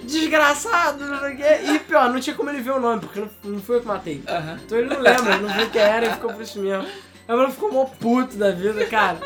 Desgraçado, 0.05 1.05
não 1.05 1.21
sei 1.21 1.35
o 1.35 1.37
que. 1.37 1.73
E 1.73 1.79
pior, 1.81 2.09
não 2.09 2.21
tinha 2.21 2.37
como 2.37 2.51
ele 2.51 2.61
ver 2.61 2.71
o 2.73 2.81
nome, 2.81 3.01
porque 3.01 3.21
não, 3.21 3.31
não 3.45 3.61
foi 3.61 3.77
eu 3.77 3.81
que 3.81 3.87
matei. 3.87 4.23
Então 4.65 4.79
ele 4.79 4.89
não 4.89 5.01
lembra, 5.01 5.39
não 5.39 5.49
viu 5.53 5.69
quem 5.71 5.83
era 5.83 6.07
e 6.07 6.13
ficou 6.13 6.33
por 6.33 6.43
isso 6.43 6.59
mesmo. 6.61 6.87
O 7.29 7.33
mano 7.37 7.51
ficou 7.51 7.73
mó 7.73 7.85
puto 7.85 8.37
da 8.37 8.53
vida, 8.53 8.87
cara. 8.87 9.19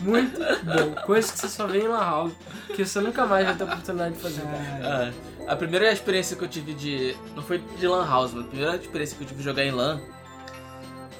Muito 0.00 0.38
bom. 0.38 1.02
Coisa 1.04 1.30
que 1.30 1.38
você 1.38 1.48
só 1.48 1.66
vê 1.66 1.80
em 1.80 1.88
Lan 1.88 2.00
House, 2.00 2.32
que 2.74 2.84
você 2.84 3.00
nunca 3.00 3.26
mais 3.26 3.44
vai 3.44 3.54
ter 3.54 3.64
oportunidade 3.64 4.14
de 4.14 4.20
fazer. 4.20 4.42
Ah, 4.82 5.12
a 5.46 5.56
primeira 5.56 5.92
experiência 5.92 6.36
que 6.36 6.42
eu 6.42 6.48
tive 6.48 6.72
de. 6.72 7.16
Não 7.36 7.42
foi 7.42 7.58
de 7.58 7.86
Lan 7.86 8.06
House, 8.06 8.32
mas 8.32 8.44
a 8.44 8.48
primeira 8.48 8.76
experiência 8.76 9.16
que 9.16 9.24
eu 9.24 9.28
tive 9.28 9.38
de 9.40 9.44
jogar 9.44 9.64
em 9.64 9.70
LAN 9.70 10.00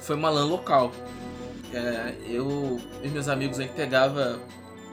foi 0.01 0.15
uma 0.15 0.29
LAN 0.29 0.45
local. 0.45 0.91
É, 1.71 2.15
eu 2.27 2.79
e 3.03 3.07
meus 3.09 3.27
amigos 3.27 3.59
aí 3.59 3.67
pegava. 3.67 4.39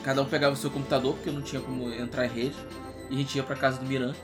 Cada 0.05 0.23
um 0.23 0.27
pegava 0.27 0.55
o 0.55 0.57
seu 0.57 0.71
computador, 0.71 1.15
porque 1.15 1.31
não 1.31 1.43
tinha 1.43 1.61
como 1.61 1.93
entrar 1.93 2.27
em 2.27 2.31
rede. 2.31 2.57
E 3.09 3.15
a 3.15 3.19
gente 3.19 3.37
ia 3.37 3.43
pra 3.43 3.57
casa 3.57 3.79
do 3.79 3.87
Miran 3.87 4.15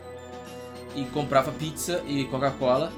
e 0.94 1.04
comprava 1.06 1.50
pizza 1.52 2.02
e 2.06 2.24
Coca-Cola 2.26 2.92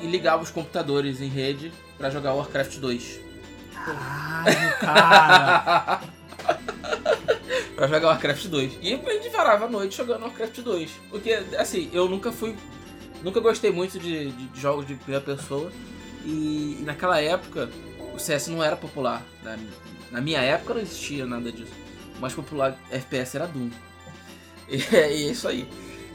e 0.00 0.06
ligava 0.06 0.42
os 0.42 0.50
computadores 0.50 1.20
em 1.20 1.28
rede 1.28 1.72
pra 1.98 2.10
jogar 2.10 2.32
Warcraft 2.32 2.78
2. 2.78 3.25
Caralho, 3.86 4.78
cara. 4.80 6.00
pra 7.76 7.86
jogar 7.86 8.08
Warcraft 8.08 8.46
2. 8.46 8.78
E 8.82 8.94
a 8.94 9.12
gente 9.12 9.28
varava 9.28 9.66
a 9.66 9.68
noite 9.68 9.96
jogando 9.96 10.22
Warcraft 10.22 10.60
2. 10.60 10.90
Porque, 11.10 11.32
assim, 11.56 11.90
eu 11.92 12.08
nunca 12.08 12.32
fui. 12.32 12.56
Nunca 13.22 13.40
gostei 13.40 13.70
muito 13.70 13.98
de, 13.98 14.32
de 14.32 14.60
jogos 14.60 14.86
de 14.86 14.94
primeira 14.94 15.24
pessoa. 15.24 15.70
E, 16.24 16.78
naquela 16.84 17.20
época 17.20 17.70
o 18.12 18.18
CS 18.18 18.48
não 18.48 18.62
era 18.62 18.76
popular. 18.76 19.22
Na, 19.42 19.56
na 20.10 20.20
minha 20.20 20.40
época 20.40 20.74
não 20.74 20.80
existia 20.80 21.24
nada 21.26 21.52
disso. 21.52 21.72
O 22.16 22.20
mais 22.20 22.34
popular 22.34 22.76
FPS 22.90 23.36
era 23.36 23.46
Doom. 23.46 23.70
E 24.68 24.82
é 24.96 25.12
isso 25.12 25.46
aí. 25.46 25.68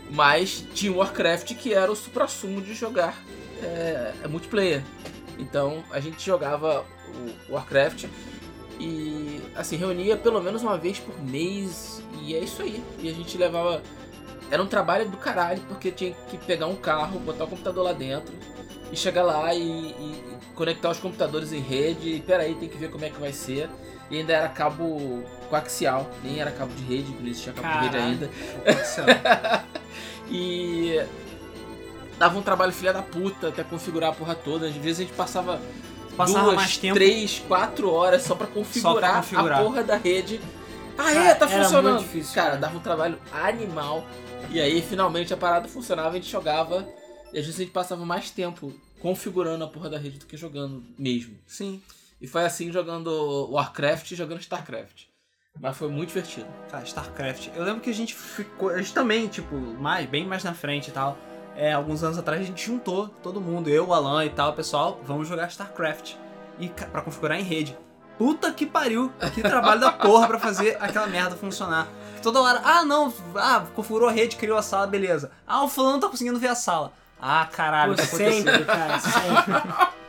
Mas 0.10 0.66
tinha 0.74 0.92
o 0.92 0.98
Warcraft 0.98 1.56
que 1.56 1.74
era 1.74 1.90
o 1.90 1.96
supra-sumo 1.96 2.62
de 2.62 2.74
jogar 2.74 3.18
é, 3.64 4.14
é 4.24 4.28
multiplayer. 4.28 4.84
Então 5.42 5.84
a 5.92 6.00
gente 6.00 6.24
jogava 6.24 6.86
o 7.50 7.54
Warcraft 7.54 8.06
e 8.80 9.42
assim, 9.56 9.76
reunia 9.76 10.16
pelo 10.16 10.42
menos 10.42 10.62
uma 10.62 10.78
vez 10.78 11.00
por 11.00 11.20
mês 11.22 12.02
e 12.22 12.36
é 12.36 12.40
isso 12.40 12.62
aí. 12.62 12.82
E 13.00 13.10
a 13.10 13.14
gente 13.14 13.38
levava. 13.38 13.82
Era 14.50 14.62
um 14.62 14.68
trabalho 14.68 15.10
do 15.10 15.18
caralho, 15.18 15.62
porque 15.68 15.92
tinha 15.92 16.14
que 16.30 16.38
pegar 16.38 16.68
um 16.68 16.76
carro, 16.76 17.20
botar 17.20 17.46
o 17.46 17.48
computador 17.48 17.84
lá 17.84 17.94
dentro 17.94 18.34
e 18.92 18.98
chegar 18.98 19.24
lá 19.24 19.54
e, 19.54 19.62
e 19.62 20.24
conectar 20.56 20.90
os 20.90 21.00
computadores 21.00 21.52
em 21.54 21.60
rede. 21.60 22.10
E 22.16 22.20
peraí, 22.20 22.54
tem 22.56 22.70
que 22.70 22.78
ver 22.78 22.92
como 22.92 23.04
é 23.04 23.10
que 23.10 23.20
vai 23.20 23.34
ser. 23.34 23.70
E 24.10 24.18
ainda 24.18 24.34
era 24.34 24.50
cabo 24.50 25.24
coaxial, 25.50 26.12
nem 26.22 26.40
era 26.42 26.52
cabo 26.52 26.74
de 26.74 26.84
rede, 26.84 27.16
não 27.18 27.28
existia 27.28 27.54
cabo 27.54 27.68
de 27.68 27.98
rede 27.98 27.98
Caralho. 27.98 28.30
ainda. 29.26 29.66
E 30.34 30.96
dava 32.22 32.38
um 32.38 32.42
trabalho 32.44 32.72
filha 32.72 32.94
da 32.94 33.02
puta 33.02 33.48
até 33.48 33.64
configurar 33.64 34.12
a 34.12 34.14
porra 34.14 34.36
toda. 34.36 34.68
Às 34.68 34.76
vezes 34.76 35.00
a 35.00 35.04
gente 35.06 35.16
passava, 35.16 35.60
Passava 36.16 36.44
duas, 36.44 36.56
mais 36.56 36.78
tempo. 36.78 36.94
três, 36.94 37.40
quatro 37.48 37.92
horas 37.92 38.22
só 38.22 38.36
pra 38.36 38.46
configurar, 38.46 39.16
configurar. 39.16 39.60
a 39.60 39.64
porra 39.64 39.84
da 39.84 39.98
rede. 39.98 40.40
Ah, 40.96 41.12
é, 41.12 41.34
tá 41.34 41.50
era 41.50 41.64
funcionando. 41.64 41.98
difícil, 41.98 42.36
cara, 42.36 42.50
cara. 42.50 42.62
dava 42.62 42.78
um 42.78 42.80
trabalho 42.80 43.18
animal. 43.34 44.06
E 44.52 44.62
aí 44.62 44.84
finalmente 44.84 45.34
a 45.34 45.38
parada 45.38 45.68
funcionava, 45.68 46.10
a 46.10 46.14
gente 46.14 46.30
jogava. 46.30 46.88
E 47.34 47.40
às 47.40 47.46
vezes 47.46 47.56
a 47.56 47.64
gente 47.64 47.72
passava 47.72 48.06
mais 48.06 48.30
tempo 48.30 48.72
configurando 49.00 49.64
a 49.64 49.68
porra 49.68 49.90
da 49.90 49.98
rede 49.98 50.20
do 50.20 50.28
que 50.28 50.38
jogando 50.38 50.84
mesmo. 51.00 51.36
Sim. 51.48 51.82
E 52.22 52.28
foi 52.28 52.46
assim 52.46 52.72
jogando 52.72 53.50
Warcraft 53.50 54.12
e 54.12 54.16
jogando 54.16 54.42
StarCraft. 54.42 55.06
Mas 55.60 55.76
foi 55.76 55.90
muito 55.90 56.10
divertido. 56.10 56.46
Cara, 56.70 56.84
StarCraft. 56.84 57.48
Eu 57.56 57.64
lembro 57.64 57.82
que 57.82 57.90
a 57.90 57.94
gente 57.94 58.14
ficou. 58.14 58.70
A 58.70 58.78
gente 58.78 58.94
também, 58.94 59.28
tipo, 59.28 59.56
mais, 59.56 60.08
bem 60.08 60.28
mais 60.28 60.44
na 60.44 60.54
frente 60.54 60.90
e 60.90 60.92
tal. 60.92 61.18
É, 61.56 61.74
alguns 61.74 62.04
anos 62.04 62.18
atrás 62.18 62.42
a 62.42 62.44
gente 62.46 62.66
juntou 62.66 63.08
todo 63.22 63.42
mundo, 63.42 63.70
eu, 63.70 63.88
o 63.88 63.94
Alan 63.94 64.26
e 64.26 64.30
tal, 64.30 64.54
pessoal, 64.54 65.00
vamos 65.04 65.28
jogar 65.28 65.48
StarCraft. 65.50 66.14
E 66.60 66.70
pra 66.70 67.02
configurar 67.02 67.40
em 67.40 67.44
rede. 67.44 67.78
Puta 68.18 68.52
que 68.52 68.66
pariu! 68.66 69.12
Que 69.34 69.42
trabalho 69.42 69.82
da 69.82 69.92
porra 69.92 70.28
pra 70.28 70.40
fazer 70.40 70.78
aquela 70.80 71.08
merda 71.08 71.36
funcionar. 71.36 71.88
Toda 72.22 72.40
hora, 72.40 72.62
ah 72.64 72.86
não, 72.86 73.12
ah, 73.36 73.64
configurou 73.76 74.08
a 74.08 74.12
rede, 74.12 74.36
criou 74.36 74.58
a 74.58 74.62
sala, 74.62 74.86
beleza. 74.86 75.32
Ah, 75.48 75.64
o 75.64 75.68
fulano 75.68 75.94
não 75.94 76.00
tá 76.00 76.08
conseguindo 76.08 76.40
ver 76.40 76.50
a 76.50 76.56
sala. 76.56 76.94
Ah, 77.20 77.48
caralho, 77.52 77.96
Pô, 77.96 78.02
tá 78.02 78.06
sempre, 78.08 78.66
cara, 78.66 79.00
sempre. 79.00 79.92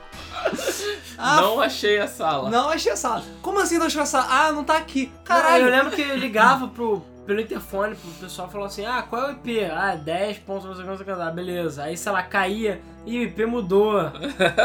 Ah, 1.16 1.40
Não 1.40 1.60
achei 1.60 2.00
a 2.00 2.08
sala. 2.08 2.50
Não 2.50 2.68
achei 2.68 2.90
a 2.90 2.96
sala. 2.96 3.22
Como 3.40 3.60
assim 3.60 3.78
não 3.78 3.86
achou 3.86 4.02
a 4.02 4.06
sala? 4.06 4.26
Ah, 4.28 4.50
não 4.52 4.64
tá 4.64 4.76
aqui. 4.76 5.12
Caralho, 5.24 5.44
Caralho. 5.44 5.64
eu 5.64 5.70
lembro 5.70 5.90
que 5.92 6.02
eu 6.02 6.16
ligava 6.16 6.66
pro, 6.66 7.00
pelo 7.26 7.40
interfone 7.40 7.94
pro 7.94 8.10
pessoal 8.12 8.48
falou 8.50 8.66
assim: 8.66 8.84
ah, 8.84 9.02
qual 9.02 9.22
é 9.22 9.28
o 9.28 9.32
IP? 9.32 9.64
Ah, 9.64 9.94
10 9.94 10.38
pontos, 10.38 10.64
não 10.64 10.74
sei 10.74 10.82
o 10.82 10.84
que, 10.84 10.90
não 10.90 10.96
sei 10.96 11.12
o 11.12 11.16
que, 11.16 11.22
ah, 11.22 11.30
beleza. 11.30 11.84
Aí, 11.84 11.96
sei 11.96 12.12
lá, 12.12 12.22
caía 12.22 12.80
e 13.06 13.18
o 13.18 13.22
IP 13.22 13.46
mudou. 13.46 14.00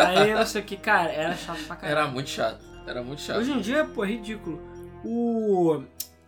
Aí, 0.07 0.33
não 0.33 0.45
sei 0.45 0.61
o 0.61 0.65
que, 0.65 0.77
cara, 0.77 1.11
era 1.11 1.35
chato 1.35 1.63
pra 1.65 1.75
caralho. 1.75 1.99
Era 1.99 2.07
muito 2.07 2.29
chato. 2.29 2.59
Era 2.85 3.03
muito 3.03 3.21
chato. 3.21 3.37
Hoje 3.37 3.51
em 3.51 3.59
dia, 3.59 3.85
pô, 3.85 4.03
é 4.03 4.07
ridículo. 4.07 4.61
O. 5.03 5.83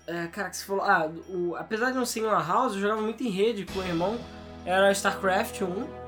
É, 0.05 0.27
cara, 0.27 0.49
que 0.49 0.57
você 0.57 0.65
falou. 0.65 0.83
Ah, 0.83 1.09
o, 1.29 1.55
apesar 1.55 1.91
de 1.91 1.97
não 1.97 2.05
ser 2.05 2.21
em 2.21 2.23
Lan 2.23 2.45
House, 2.45 2.73
eu 2.73 2.81
jogava 2.81 3.01
muito 3.01 3.23
em 3.23 3.29
rede 3.29 3.65
com 3.65 3.79
o 3.79 3.83
irmão. 3.83 4.17
Era 4.65 4.91
StarCraft 4.91 5.61
1 5.61 5.99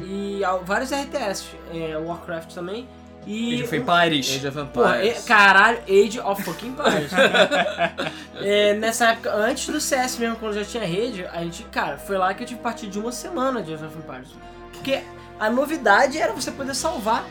e 0.00 0.44
ah, 0.44 0.56
vários 0.56 0.90
RTS, 0.90 1.56
é, 1.72 1.96
Warcraft 1.96 2.54
também. 2.54 2.88
E 3.30 3.54
Age 3.54 3.64
of 3.64 3.76
Empires. 3.76 4.34
Age 4.36 4.46
of 4.48 4.64
Porra, 4.72 4.96
Empires. 5.04 5.24
e- 5.24 5.26
caralho, 5.28 5.78
Age 5.86 6.20
of 6.20 6.42
fucking 6.42 6.68
Empires. 6.68 7.10
É, 8.40 8.74
nessa 8.74 9.08
época, 9.08 9.34
antes 9.34 9.66
do 9.68 9.80
CS 9.80 10.16
mesmo, 10.18 10.36
quando 10.36 10.54
já 10.54 10.64
tinha 10.64 10.84
rede, 10.84 11.26
a 11.26 11.42
gente, 11.42 11.64
cara, 11.64 11.98
foi 11.98 12.16
lá 12.16 12.32
que 12.32 12.42
eu 12.44 12.46
tive 12.46 12.60
partida 12.60 12.90
de 12.92 12.98
uma 12.98 13.10
semana 13.12 13.60
de 13.62 13.74
Age 13.74 13.84
of 13.84 13.98
Empires. 13.98 14.28
Porque 14.72 15.02
a 15.40 15.50
novidade 15.50 16.18
era 16.18 16.32
você 16.32 16.50
poder 16.52 16.74
salvar 16.74 17.24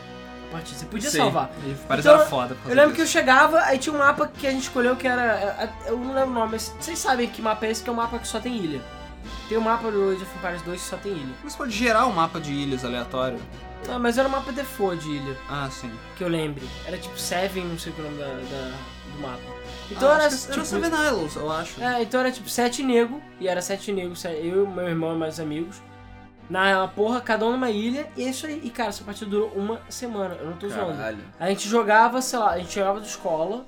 partida. 0.52 0.78
Você 0.78 0.84
podia 0.86 1.10
Sim, 1.10 1.16
salvar. 1.18 1.44
Age 1.62 1.72
of 1.72 1.82
Empires 1.84 2.04
Então, 2.04 2.14
era 2.20 2.26
foda. 2.26 2.56
Eu 2.66 2.74
lembro 2.74 2.94
que 2.94 3.00
eu 3.00 3.04
disso. 3.06 3.12
chegava, 3.18 3.58
aí 3.60 3.78
tinha 3.78 3.94
um 3.94 3.98
mapa 3.98 4.28
que 4.38 4.46
a 4.46 4.50
gente 4.50 4.62
escolheu 4.64 4.96
que 4.96 5.08
era. 5.08 5.22
é, 5.58 5.90
Eu 5.90 5.96
não 5.98 6.14
lembro 6.14 6.30
o 6.30 6.34
nome, 6.34 6.52
mas 6.52 6.74
vocês 6.78 6.98
sabem 6.98 7.26
que 7.28 7.40
mapa 7.40 7.64
é 7.66 7.70
esse, 7.70 7.82
que 7.82 7.88
é 7.88 7.92
um 7.92 7.96
mapa 7.96 8.18
que 8.18 8.28
só 8.28 8.38
tem 8.38 8.54
ilha. 8.54 8.80
Tem 9.48 9.56
um 9.56 9.62
mapa 9.62 9.90
do 9.90 10.10
Age 10.10 10.22
of 10.22 10.36
Empires 10.38 10.62
2 10.62 10.80
que 10.82 10.86
só 10.88 10.96
tem 10.98 11.12
ilha. 11.12 11.34
Você 11.42 11.56
pode 11.56 11.70
gerar 11.72 12.06
um 12.06 12.12
mapa 12.12 12.38
de 12.38 12.52
ilhas 12.52 12.84
aleatório. 12.84 13.38
Não, 13.86 13.98
mas 13.98 14.18
era 14.18 14.28
um 14.28 14.30
mapa 14.30 14.52
default 14.52 15.02
de 15.02 15.10
ilha, 15.16 15.36
Ah, 15.48 15.68
sim. 15.70 15.90
que 16.16 16.22
eu 16.24 16.28
lembre. 16.28 16.68
Era 16.86 16.98
tipo 16.98 17.18
Seven, 17.18 17.64
não 17.64 17.78
sei 17.78 17.92
qual 17.92 18.06
é 18.06 18.10
o 18.10 18.12
nome 18.14 18.22
da, 18.22 18.56
da- 18.56 18.76
do 19.14 19.20
mapa. 19.22 19.40
Então 19.90 20.10
Ah, 20.10 20.14
era. 20.14 20.28
que 20.28 20.34
era 20.34 20.52
tipo, 20.52 20.64
Seven 20.66 20.90
Isles, 20.90 21.36
eu 21.36 21.50
acho. 21.50 21.82
É, 21.82 22.02
então 22.02 22.20
era 22.20 22.30
tipo 22.30 22.48
sete 22.48 22.82
nego, 22.82 23.22
e 23.40 23.48
era 23.48 23.62
sete 23.62 23.90
negros, 23.92 24.24
eu, 24.24 24.66
meu 24.66 24.88
irmão 24.88 25.14
e 25.14 25.18
meus 25.18 25.40
amigos. 25.40 25.80
Na 26.50 26.88
porra, 26.88 27.20
cada 27.20 27.44
um 27.46 27.52
numa 27.52 27.70
ilha, 27.70 28.06
e 28.16 28.24
é 28.24 28.28
isso 28.30 28.46
aí. 28.46 28.60
E 28.64 28.70
cara, 28.70 28.88
essa 28.88 29.04
partida 29.04 29.30
durou 29.30 29.48
uma 29.54 29.80
semana, 29.88 30.34
eu 30.34 30.46
não 30.46 30.56
tô 30.56 30.68
zoando. 30.68 30.96
Caralho. 30.96 31.18
A 31.38 31.48
gente 31.48 31.68
jogava, 31.68 32.20
sei 32.22 32.38
lá, 32.38 32.50
a 32.52 32.58
gente 32.58 32.72
chegava 32.72 33.00
da 33.00 33.06
escola, 33.06 33.64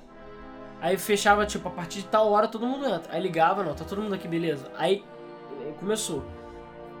aí 0.81 0.97
fechava, 0.97 1.45
tipo, 1.45 1.67
a 1.67 1.71
partir 1.71 1.99
de 2.01 2.07
tal 2.07 2.29
hora 2.31 2.47
todo 2.47 2.65
mundo 2.65 2.85
entra. 2.87 3.13
Aí 3.13 3.21
ligava, 3.21 3.63
não, 3.63 3.73
tá 3.75 3.85
todo 3.85 4.01
mundo 4.01 4.13
aqui, 4.15 4.27
beleza. 4.27 4.65
Aí 4.77 5.03
eh, 5.61 5.73
começou. 5.79 6.23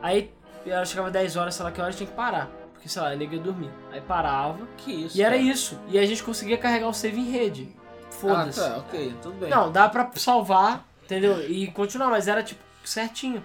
Aí 0.03 0.31
ela 0.65 0.85
chegava 0.85 1.09
10 1.11 1.35
horas, 1.35 1.55
sei 1.55 1.65
lá 1.65 1.71
que 1.71 1.81
hora, 1.81 1.91
tinha 1.91 2.07
que 2.07 2.15
parar. 2.15 2.49
Porque, 2.81 2.89
sei 2.89 2.99
lá, 2.99 3.11
a 3.11 3.15
nega 3.15 3.35
ia 3.35 3.41
dormir. 3.41 3.69
Aí 3.91 4.01
parava, 4.01 4.67
Que 4.75 4.91
isso? 5.05 5.15
e 5.15 5.21
era 5.21 5.35
cara? 5.37 5.47
isso. 5.47 5.79
E 5.87 5.99
a 5.99 6.05
gente 6.07 6.23
conseguia 6.23 6.57
carregar 6.57 6.87
o 6.87 6.93
save 6.93 7.19
em 7.19 7.29
rede. 7.29 7.69
Foda-se. 8.09 8.59
Ah, 8.59 8.69
tá, 8.71 8.77
ok, 8.79 9.13
tudo 9.21 9.35
bem. 9.35 9.49
Não, 9.51 9.71
dá 9.71 9.87
pra 9.87 10.09
salvar, 10.15 10.83
entendeu? 11.03 11.47
E 11.47 11.67
continuar, 11.67 12.09
mas 12.09 12.27
era 12.27 12.41
tipo 12.41 12.59
certinho. 12.83 13.43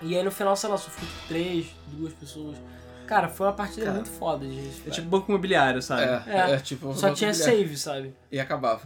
E 0.00 0.16
aí 0.16 0.22
no 0.22 0.30
final, 0.30 0.54
sei 0.54 0.70
lá, 0.70 0.78
só 0.78 0.88
ficou 0.88 1.08
tipo 1.08 1.26
três, 1.26 1.66
duas 1.88 2.12
pessoas. 2.12 2.56
Cara, 3.10 3.28
foi 3.28 3.44
uma 3.48 3.52
partida 3.52 3.86
Cara, 3.86 3.96
muito 3.96 4.08
foda 4.08 4.46
de 4.46 4.54
gente. 4.54 4.82
É 4.86 4.90
tipo 4.90 5.08
banco 5.08 5.28
imobiliário, 5.32 5.82
sabe? 5.82 6.02
É, 6.02 6.22
É. 6.32 6.50
é, 6.52 6.56
tipo. 6.58 6.94
Só 6.94 7.10
tinha 7.12 7.34
save, 7.34 7.76
sabe? 7.76 8.14
E 8.30 8.38
acabava. 8.38 8.82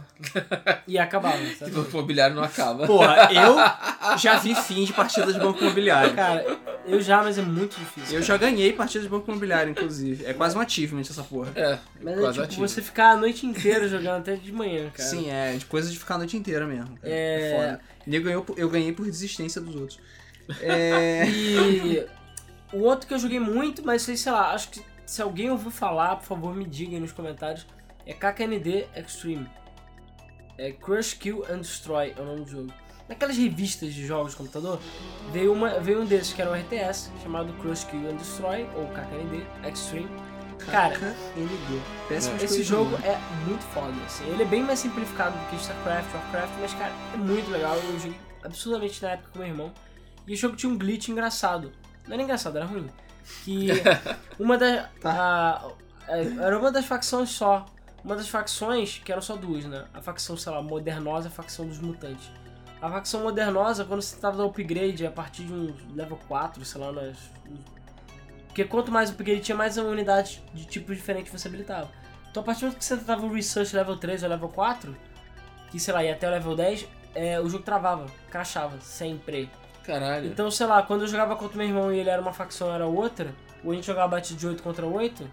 E 0.87 0.97
acabava, 0.97 1.37
E 1.37 1.53
sabe? 1.55 1.69
banco 1.69 1.91
imobiliário 1.91 2.35
não 2.35 2.41
acaba. 2.41 2.87
Porra, 2.87 3.29
eu 3.31 3.55
já 4.17 4.39
vi 4.39 4.55
fim 4.55 4.83
de 4.83 4.93
partidas 4.93 5.35
de 5.35 5.39
banco 5.39 5.59
imobiliário. 5.63 6.15
Cara, 6.15 6.43
eu 6.87 6.99
já, 6.99 7.21
mas 7.21 7.37
é 7.37 7.43
muito 7.43 7.77
difícil. 7.79 8.17
Eu 8.17 8.23
já 8.23 8.35
ganhei 8.35 8.73
partidas 8.73 9.03
de 9.03 9.09
banco 9.09 9.29
imobiliário, 9.29 9.69
inclusive. 9.69 10.25
É 10.25 10.33
quase 10.33 10.57
um 10.57 10.59
achievement 10.59 11.01
essa 11.01 11.21
porra. 11.21 11.51
É, 11.55 11.77
Mas 12.01 12.17
é 12.17 12.19
quase 12.21 12.33
tipo 12.33 12.43
ativo. 12.45 12.67
você 12.67 12.81
ficar 12.81 13.11
a 13.11 13.17
noite 13.17 13.45
inteira 13.45 13.87
jogando 13.87 14.21
até 14.21 14.35
de 14.35 14.51
manhã, 14.51 14.89
cara. 14.89 15.07
Sim, 15.07 15.29
é 15.29 15.55
coisa 15.69 15.87
de 15.91 15.99
ficar 15.99 16.15
a 16.15 16.17
noite 16.17 16.35
inteira 16.35 16.65
mesmo. 16.65 16.97
cara. 16.97 16.99
É. 17.03 17.51
É 17.51 17.55
foda. 17.55 17.79
E 18.07 18.15
eu, 18.15 18.23
ganhou 18.23 18.41
por- 18.43 18.57
eu 18.57 18.69
ganhei 18.71 18.91
por 18.91 19.05
desistência 19.05 19.61
dos 19.61 19.75
outros. 19.75 19.99
É. 20.61 21.27
E 21.27 22.03
o 22.73 22.79
outro 22.79 23.07
que 23.07 23.13
eu 23.13 23.19
joguei 23.19 23.39
muito, 23.39 23.85
mas 23.85 24.01
sei, 24.01 24.17
sei 24.17 24.31
lá, 24.31 24.53
acho 24.53 24.69
que 24.69 24.81
se 25.05 25.21
alguém 25.21 25.49
ouviu 25.49 25.71
falar, 25.71 26.15
por 26.17 26.25
favor 26.25 26.55
me 26.55 26.65
diga 26.65 26.95
aí 26.95 26.99
nos 26.99 27.11
comentários, 27.11 27.65
é 28.05 28.13
KKND 28.13 28.87
Extreme. 28.95 29.47
É 30.57 30.71
Crush, 30.71 31.13
Kill 31.15 31.45
and 31.49 31.59
Destroy 31.59 32.13
é 32.17 32.21
o 32.21 32.25
nome 32.25 32.41
do 32.41 32.49
jogo. 32.49 32.73
Naquelas 33.07 33.37
revistas 33.37 33.93
de 33.93 34.05
jogos 34.05 34.31
de 34.31 34.37
computador, 34.37 34.79
veio, 35.31 35.53
uma, 35.53 35.79
veio 35.79 36.01
um 36.01 36.05
desses 36.05 36.33
que 36.33 36.41
era 36.41 36.49
um 36.49 36.55
RTS, 36.55 37.11
chamado 37.21 37.53
Crush, 37.61 37.83
Kill 37.85 38.09
and 38.09 38.15
Destroy, 38.15 38.67
ou 38.75 38.87
KKND 38.87 39.69
Extreme. 39.69 40.09
Cara, 40.71 40.95
esse 42.41 42.63
jogo 42.63 42.95
é 43.03 43.19
muito 43.45 43.63
foda, 43.73 43.93
assim. 44.05 44.25
Ele 44.29 44.43
é 44.43 44.45
bem 44.45 44.63
mais 44.63 44.79
simplificado 44.79 45.37
do 45.37 45.49
que 45.49 45.55
StarCraft, 45.57 46.13
Warcraft, 46.13 46.53
mas, 46.61 46.73
cara, 46.73 46.93
é 47.13 47.17
muito 47.17 47.51
legal. 47.51 47.75
Eu 47.75 47.99
joguei 47.99 48.17
absurdamente 48.43 49.03
na 49.03 49.11
época 49.11 49.29
com 49.33 49.39
meu 49.39 49.47
irmão. 49.47 49.73
E 50.25 50.33
o 50.33 50.37
jogo 50.37 50.55
tinha 50.55 50.71
um 50.71 50.77
glitch 50.77 51.09
engraçado. 51.09 51.71
Não 52.07 52.13
era 52.13 52.23
engraçado, 52.23 52.57
era 52.57 52.65
ruim. 52.65 52.87
Que 53.43 53.67
uma 54.39 54.57
das... 54.57 54.85
a- 55.03 55.67
a- 56.07 56.17
era 56.17 56.57
uma 56.59 56.71
das 56.71 56.85
facções 56.85 57.29
só. 57.29 57.65
Uma 58.03 58.15
das 58.15 58.29
facções, 58.29 59.01
que 59.03 59.11
eram 59.11 59.21
só 59.21 59.35
duas, 59.35 59.65
né? 59.65 59.85
A 59.93 60.01
facção, 60.01 60.37
sei 60.37 60.51
lá, 60.51 60.61
modernosa 60.61 61.27
e 61.27 61.31
a 61.31 61.33
facção 61.33 61.65
dos 61.67 61.79
mutantes. 61.79 62.29
A 62.79 62.89
facção 62.89 63.21
modernosa, 63.23 63.83
quando 63.83 64.01
você 64.03 64.15
tava 64.17 64.37
no 64.37 64.45
upgrade 64.45 65.05
a 65.07 65.11
partir 65.11 65.43
de 65.43 65.51
um 65.53 65.73
level 65.95 66.19
4, 66.27 66.63
sei 66.63 66.79
lá, 66.81 66.91
nas... 66.91 67.17
Porque 68.47 68.63
quanto 68.65 68.91
mais 68.91 69.09
upgrade 69.09 69.41
tinha, 69.41 69.57
mais 69.57 69.75
unidades 69.77 70.41
de 70.53 70.65
tipo 70.65 70.93
diferente 70.93 71.31
você 71.31 71.47
habilitava. 71.47 71.89
Então 72.29 72.41
a 72.41 72.45
partir 72.45 72.59
do 72.61 72.65
momento 72.67 72.77
que 72.79 72.85
você 72.85 72.97
tava 72.97 73.21
no 73.23 73.33
Research 73.33 73.75
level 73.75 73.97
3 73.97 74.23
ou 74.23 74.29
level 74.29 74.49
4, 74.49 74.95
que 75.71 75.79
sei 75.79 75.93
lá, 75.93 76.03
ia 76.03 76.13
até 76.13 76.27
o 76.27 76.31
level 76.31 76.55
10, 76.55 76.87
é, 77.15 77.39
o 77.39 77.49
jogo 77.49 77.63
travava, 77.63 78.05
crashava, 78.29 78.79
sempre. 78.81 79.49
Caralho. 79.85 80.27
Então, 80.27 80.49
sei 80.49 80.65
lá, 80.65 80.81
quando 80.81 81.01
eu 81.01 81.07
jogava 81.07 81.35
contra 81.35 81.57
meu 81.57 81.67
irmão 81.67 81.93
e 81.93 81.99
ele 81.99 82.09
era 82.09 82.21
uma 82.21 82.33
facção 82.33 82.73
era 82.73 82.85
outra, 82.85 83.33
ou 83.63 83.71
a 83.71 83.75
gente 83.75 83.85
jogava 83.85 84.09
batida 84.09 84.39
de 84.39 84.47
8 84.47 84.63
contra 84.63 84.85
8, 84.85 85.29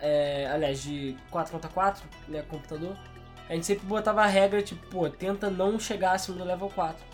é, 0.00 0.48
aliás, 0.52 0.82
de 0.82 1.16
4 1.30 1.52
contra 1.52 1.68
4, 1.68 2.02
né, 2.28 2.42
computador, 2.48 2.96
a 3.48 3.54
gente 3.54 3.66
sempre 3.66 3.84
botava 3.86 4.22
a 4.22 4.26
regra, 4.26 4.62
tipo, 4.62 4.86
pô, 4.86 5.10
tenta 5.10 5.50
não 5.50 5.78
chegar 5.78 6.12
acima 6.12 6.38
do 6.38 6.44
level 6.44 6.70
4. 6.70 7.04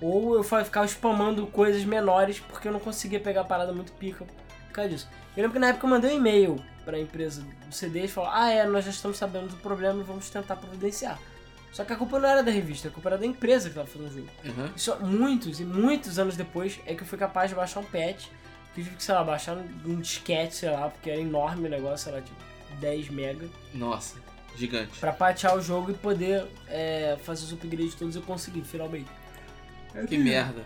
Ou 0.00 0.36
eu 0.36 0.44
ficava 0.44 0.86
spamando 0.86 1.46
coisas 1.46 1.82
menores 1.84 2.38
porque 2.38 2.68
eu 2.68 2.72
não 2.72 2.78
conseguia 2.78 3.18
pegar 3.18 3.40
a 3.40 3.44
parada 3.44 3.72
muito 3.72 3.92
pica 3.92 4.24
por 4.24 4.72
causa 4.72 4.90
disso. 4.90 5.08
Eu 5.36 5.42
lembro 5.42 5.54
que 5.54 5.58
na 5.58 5.68
época 5.68 5.86
eu 5.86 5.90
mandei 5.90 6.12
um 6.12 6.18
e-mail 6.18 6.56
pra 6.84 6.98
empresa 6.98 7.42
do 7.66 7.74
CD 7.74 8.04
e 8.04 8.08
falou: 8.08 8.30
Ah, 8.32 8.50
é, 8.50 8.64
nós 8.66 8.84
já 8.84 8.90
estamos 8.90 9.16
sabendo 9.16 9.48
do 9.48 9.56
problema 9.56 10.00
e 10.00 10.04
vamos 10.04 10.30
tentar 10.30 10.56
providenciar. 10.56 11.18
Só 11.72 11.84
que 11.84 11.92
a 11.92 11.96
culpa 11.96 12.18
não 12.18 12.28
era 12.28 12.42
da 12.42 12.50
revista, 12.50 12.88
a 12.88 12.90
culpa 12.90 13.10
era 13.10 13.18
da 13.18 13.26
empresa 13.26 13.68
que 13.68 13.74
tava 13.74 13.86
fazendo 13.86 14.08
o 14.08 14.12
jogo. 14.12 14.28
Uhum. 14.44 14.70
E 14.74 14.80
só 14.80 14.98
muitos 14.98 15.60
e 15.60 15.64
muitos 15.64 16.18
anos 16.18 16.36
depois 16.36 16.80
é 16.86 16.94
que 16.94 17.02
eu 17.02 17.06
fui 17.06 17.18
capaz 17.18 17.50
de 17.50 17.56
baixar 17.56 17.80
um 17.80 17.84
patch. 17.84 18.26
Que 18.74 18.80
eu 18.80 18.84
tive 18.84 18.96
que, 18.96 19.02
sei 19.02 19.14
lá, 19.14 19.24
baixar 19.24 19.56
um, 19.56 20.00
disquete, 20.00 20.54
sei 20.54 20.70
lá, 20.70 20.88
porque 20.88 21.10
era 21.10 21.20
enorme 21.20 21.66
o 21.66 21.70
negócio, 21.70 22.04
sei 22.04 22.12
lá, 22.12 22.20
tipo 22.20 22.36
10 22.80 23.10
mega. 23.10 23.48
Nossa, 23.74 24.16
gigante. 24.56 24.98
Pra 24.98 25.12
patear 25.12 25.56
o 25.56 25.60
jogo 25.60 25.90
e 25.90 25.94
poder 25.94 26.46
é, 26.68 27.16
fazer 27.22 27.44
os 27.44 27.52
upgrades 27.52 27.94
todos 27.94 28.16
eu 28.16 28.22
consegui, 28.22 28.62
finalmente. 28.62 29.08
Que 30.08 30.18
merda. 30.18 30.64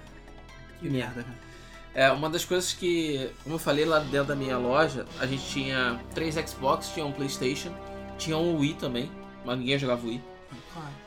Que 0.80 0.88
merda, 0.88 1.22
cara. 1.22 1.52
É, 1.94 2.10
uma 2.10 2.30
das 2.30 2.44
coisas 2.44 2.72
que, 2.72 3.30
como 3.42 3.56
eu 3.56 3.58
falei 3.58 3.84
lá 3.84 3.98
dentro 3.98 4.28
da 4.28 4.36
minha 4.36 4.56
loja, 4.56 5.04
a 5.20 5.26
gente 5.26 5.44
tinha 5.46 6.00
três 6.14 6.34
Xbox, 6.34 6.88
tinha 6.88 7.04
um 7.04 7.12
Playstation, 7.12 7.70
tinha 8.16 8.36
um 8.36 8.58
Wii 8.58 8.74
também, 8.74 9.10
mas 9.44 9.58
ninguém 9.58 9.78
jogava 9.78 10.06
Wii. 10.06 10.22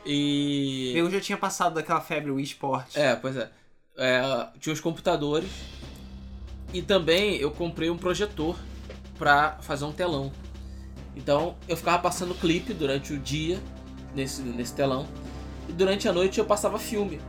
E... 0.06 0.94
Eu 0.96 1.10
já 1.10 1.20
tinha 1.20 1.38
passado 1.38 1.76
daquela 1.76 2.02
febre 2.02 2.32
Wii 2.32 2.44
Sport. 2.46 2.96
É, 2.96 3.16
pois 3.16 3.36
é. 3.38 3.50
É, 3.98 4.22
Tinha 4.60 4.74
os 4.74 4.80
computadores 4.80 5.50
e 6.74 6.82
também 6.82 7.38
eu 7.38 7.50
comprei 7.52 7.90
um 7.90 7.98
projetor 7.98 8.58
pra 9.18 9.58
fazer 9.62 9.86
um 9.86 9.92
telão. 9.92 10.32
Então 11.16 11.56
eu 11.68 11.78
ficava 11.78 12.00
passando 12.00 12.36
clipe 12.36 12.74
durante 12.74 13.14
o 13.14 13.20
dia 13.20 13.60
nesse, 14.14 14.42
nesse 14.42 14.74
telão 14.74 15.08
e 15.70 15.72
durante 15.72 16.08
a 16.08 16.14
noite 16.14 16.40
eu 16.40 16.46
passava 16.46 16.78
filme, 16.78 17.22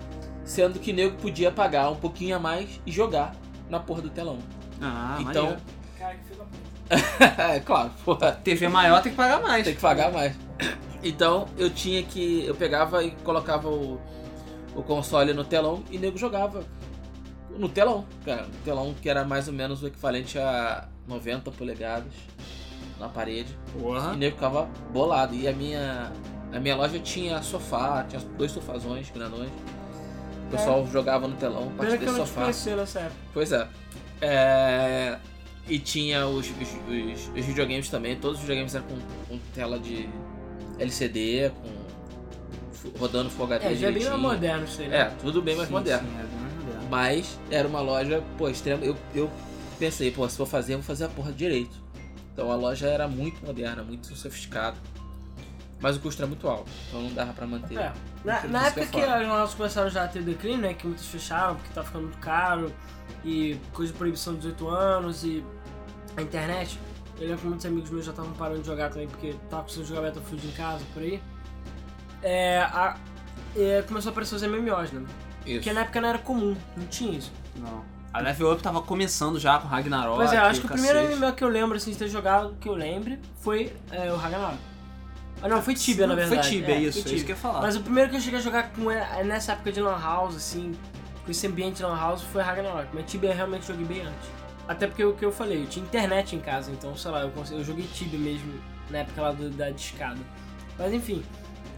sendo 0.45 0.81
que 0.81 0.93
nego 0.93 1.17
podia 1.19 1.53
pagar 1.53 1.91
um 1.91 1.97
pouquinho 1.97 2.35
a 2.37 2.39
mais 2.41 2.81
e 2.85 2.91
jogar 2.91 3.35
na 3.71 3.79
porra 3.79 4.03
do 4.03 4.11
telão. 4.11 4.39
Ah, 4.81 5.19
então, 5.21 5.45
maneiro. 5.45 5.63
Cara, 5.99 6.15
que 6.17 6.25
filho 6.25 6.39
da 6.39 6.45
puta. 6.45 6.66
é 7.55 7.61
claro, 7.61 7.91
porra, 8.05 8.33
TV 8.33 8.69
maior 8.69 9.03
tem 9.03 9.11
que 9.11 9.17
pagar 9.17 9.41
mais. 9.43 9.65
tem 9.65 9.75
que 9.75 9.81
pagar 9.81 10.13
mais. 10.13 10.35
Então 11.03 11.47
eu 11.57 11.71
tinha 11.71 12.03
que. 12.03 12.45
Eu 12.45 12.55
pegava 12.55 13.03
e 13.05 13.11
colocava 13.23 13.69
o, 13.69 14.01
o 14.75 14.83
console 14.83 15.33
no 15.33 15.45
telão 15.45 15.83
e 15.91 15.99
nego 15.99 16.17
jogava 16.17 16.65
no 17.57 17.69
telão, 17.69 18.05
cara. 18.25 18.43
No 18.43 18.59
telão 18.65 18.95
que 18.95 19.09
era 19.09 19.25
mais 19.25 19.49
ou 19.49 19.55
menos 19.55 19.83
o 19.83 19.87
equivalente 19.87 20.39
a 20.39 20.89
90 21.07 21.51
polegadas 21.53 22.13
na 22.99 23.09
parede. 23.09 23.57
E 23.77 23.81
Porra. 23.81 24.15
nego 24.15 24.37
ficava 24.37 24.69
bolado. 24.93 25.35
E 25.35 25.49
a 25.49 25.53
minha. 25.53 26.13
A 26.53 26.61
minha 26.61 26.77
loja 26.77 26.99
tinha 27.01 27.43
sofá, 27.43 28.05
tinha 28.09 28.23
dois 28.39 28.53
sofazões 28.53 29.11
grandões. 29.11 29.51
O 30.47 30.51
pessoal 30.51 30.87
jogava 30.87 31.27
no 31.27 31.35
telão, 31.37 31.73
eu 31.77 31.99
desse 31.99 32.15
sofá. 32.15 32.47
nessa 32.47 33.01
época. 33.01 33.17
Pois 33.35 33.51
é. 33.51 33.69
É, 34.21 35.19
E 35.69 35.79
tinha 35.81 36.27
os, 36.27 36.47
os, 36.49 37.29
os- 37.37 37.45
videogames 37.45 37.89
também. 37.89 38.17
Todos 38.17 38.37
os 38.39 38.43
videogames 38.43 38.75
eram 38.75 38.87
com, 38.87 38.97
com 39.29 39.39
tela 39.55 39.79
de 39.79 40.09
LCD, 40.79 41.51
com 41.51 42.99
rodando 42.99 43.29
Full 43.31 43.47
HD 43.47 43.65
É, 43.67 43.75
já 43.75 43.89
é 43.89 43.93
bem 43.93 44.05
mais 44.05 44.21
moderno 44.21 44.65
isso 44.65 44.81
aí, 44.81 44.89
né? 44.89 44.99
É, 44.99 45.05
tudo 45.21 45.43
bem 45.43 45.57
mais 45.57 45.69
Sim, 45.69 45.75
moderno. 45.75 46.09
sim, 46.09 46.15
é 46.15 46.23
bem 46.23 46.41
mais 46.41 46.55
moderno. 46.55 46.89
Mas 46.89 47.39
era 47.51 47.67
uma 47.67 47.81
loja, 47.81 48.23
pô, 48.39 48.49
extrema. 48.49 48.85
Eu, 48.85 48.97
eu 49.15 49.31
pensei, 49.79 50.11
pô, 50.13 50.29
se 50.29 50.37
for 50.37 50.47
fazer, 50.47 50.75
eu 50.75 50.79
vou 50.79 50.87
fazer 50.87 51.05
a 51.07 51.09
porra 51.09 51.33
direito. 51.33 51.75
Então 52.33 52.53
a 52.53 52.55
loja 52.55 52.87
era 52.87 53.09
muito 53.09 53.45
moderna, 53.45 53.83
muito 53.83 54.15
sofisticada. 54.15 54.77
Mas 55.81 55.97
o 55.97 56.01
custo 56.01 56.23
era 56.23 56.27
muito 56.29 56.49
alto, 56.49 56.71
então 56.89 57.03
não 57.03 57.13
dava 57.13 57.33
pra 57.35 57.47
manter. 57.47 57.77
É. 57.77 57.93
Na, 58.25 58.43
na 58.45 58.67
época 58.69 58.87
que 58.87 58.99
é 59.01 59.11
as 59.13 59.27
lojas 59.29 59.55
começaram 59.55 59.91
já 59.91 60.05
a 60.05 60.09
ter 60.09 60.23
declínio, 60.23 60.59
né? 60.59 60.75
Que 60.75 60.87
muitas 60.87 61.05
fecharam 61.07 61.55
porque 61.57 61.71
tá 61.75 61.83
ficando 61.83 62.05
muito 62.05 62.19
caro 62.19 62.73
e 63.25 63.59
coisa 63.75 63.93
de 63.93 63.99
proibição 63.99 64.33
de 64.35 64.41
18 64.41 64.69
anos 64.69 65.23
e 65.25 65.45
a 66.17 66.23
internet. 66.23 66.79
Eu 67.19 67.23
lembro 67.29 67.39
que 67.43 67.47
muitos 67.47 67.67
amigos 67.67 67.91
meus 67.91 68.05
já 68.05 68.11
estavam 68.11 68.33
parando 68.33 68.61
de 68.61 68.67
jogar 68.67 68.91
também, 68.91 69.09
porque 69.09 69.35
tava 69.49 69.63
precisando 69.63 69.87
jogar 69.89 70.03
Battlefield 70.03 70.47
em 70.47 70.51
casa, 70.53 70.85
por 70.93 71.03
aí. 71.03 71.23
É, 72.23 72.59
a- 72.59 72.97
é, 73.57 73.83
começou 73.87 74.11
a 74.11 74.13
aparecer 74.13 74.35
os 74.35 74.43
MMOs, 74.43 74.93
né? 74.93 75.05
Isso. 75.47 75.57
Porque 75.57 75.73
na 75.73 75.81
época 75.83 76.01
não 76.01 76.09
era 76.09 76.19
comum, 76.19 76.57
não 76.77 76.87
tinha 76.87 77.17
isso. 77.19 77.33
Não. 77.57 77.85
A 78.13 78.21
Level 78.21 78.53
Up 78.53 78.63
tava 78.63 78.83
começando 78.83 79.39
já 79.39 79.59
com 79.59 79.69
Ragnarok. 79.69 80.17
Pois 80.17 80.33
é, 80.33 80.37
eu 80.37 80.43
acho 80.43 80.61
que 80.61 80.67
o 80.67 80.69
cacete. 80.71 80.89
primeiro 80.89 81.17
MMO 81.17 81.33
que 81.35 81.45
eu 81.45 81.49
lembro, 81.49 81.77
assim, 81.77 81.91
de 81.93 81.99
ter 81.99 82.09
jogado, 82.09 82.55
que 82.61 82.69
eu 82.69 82.75
lembre, 82.75 83.19
foi 83.41 83.73
é, 83.91 84.11
o 84.13 84.17
Ragnarok. 84.17 84.59
Ah, 85.43 85.49
não, 85.49 85.61
foi 85.63 85.75
Tibia, 85.75 86.07
na 86.07 86.15
verdade. 86.15 86.41
Foi 86.43 86.51
Tibia, 86.51 86.75
é, 86.77 86.81
isso, 86.81 87.03
foi 87.03 87.13
é 87.13 87.15
isso 87.15 87.25
Tibia. 87.25 87.25
que 87.25 87.33
eu 87.33 87.37
ia 87.37 87.41
falar. 87.41 87.61
Mas 87.61 87.77
o 87.77 87.81
primeiro 87.81 88.09
que 88.11 88.17
eu 88.17 88.21
cheguei 88.21 88.39
a 88.39 88.43
jogar 88.43 88.71
com 88.73 88.91
é, 88.91 89.23
nessa 89.23 89.53
época 89.53 89.71
de 89.71 89.81
Lan 89.81 89.99
House, 90.01 90.35
assim, 90.35 90.73
com 91.25 91.31
esse 91.31 91.47
ambiente 91.47 91.77
de 91.77 91.83
Lan 91.83 91.97
House, 91.99 92.23
foi 92.23 92.43
Ragnarok. 92.43 92.89
Mas 92.95 93.05
Tibia 93.11 93.31
eu 93.31 93.37
realmente 93.37 93.67
joguei 93.67 93.85
bem 93.85 94.01
antes. 94.01 94.29
Até 94.69 94.87
porque 94.87 95.05
o 95.05 95.15
que 95.15 95.25
eu 95.25 95.31
falei, 95.33 95.63
eu 95.63 95.67
tinha 95.67 95.85
internet 95.85 96.35
em 96.35 96.41
casa, 96.41 96.71
então, 96.73 96.97
sei 96.97 97.11
lá, 97.11 97.21
eu, 97.23 97.31
consegui- 97.31 97.61
eu 97.61 97.65
joguei 97.65 97.87
Tibia 97.87 98.19
mesmo 98.19 98.53
na 98.91 98.99
época 98.99 99.23
lá 99.23 99.33
do- 99.33 99.51
da 99.51 99.71
discada. 99.71 100.19
Mas 100.79 100.93
enfim, 100.93 101.23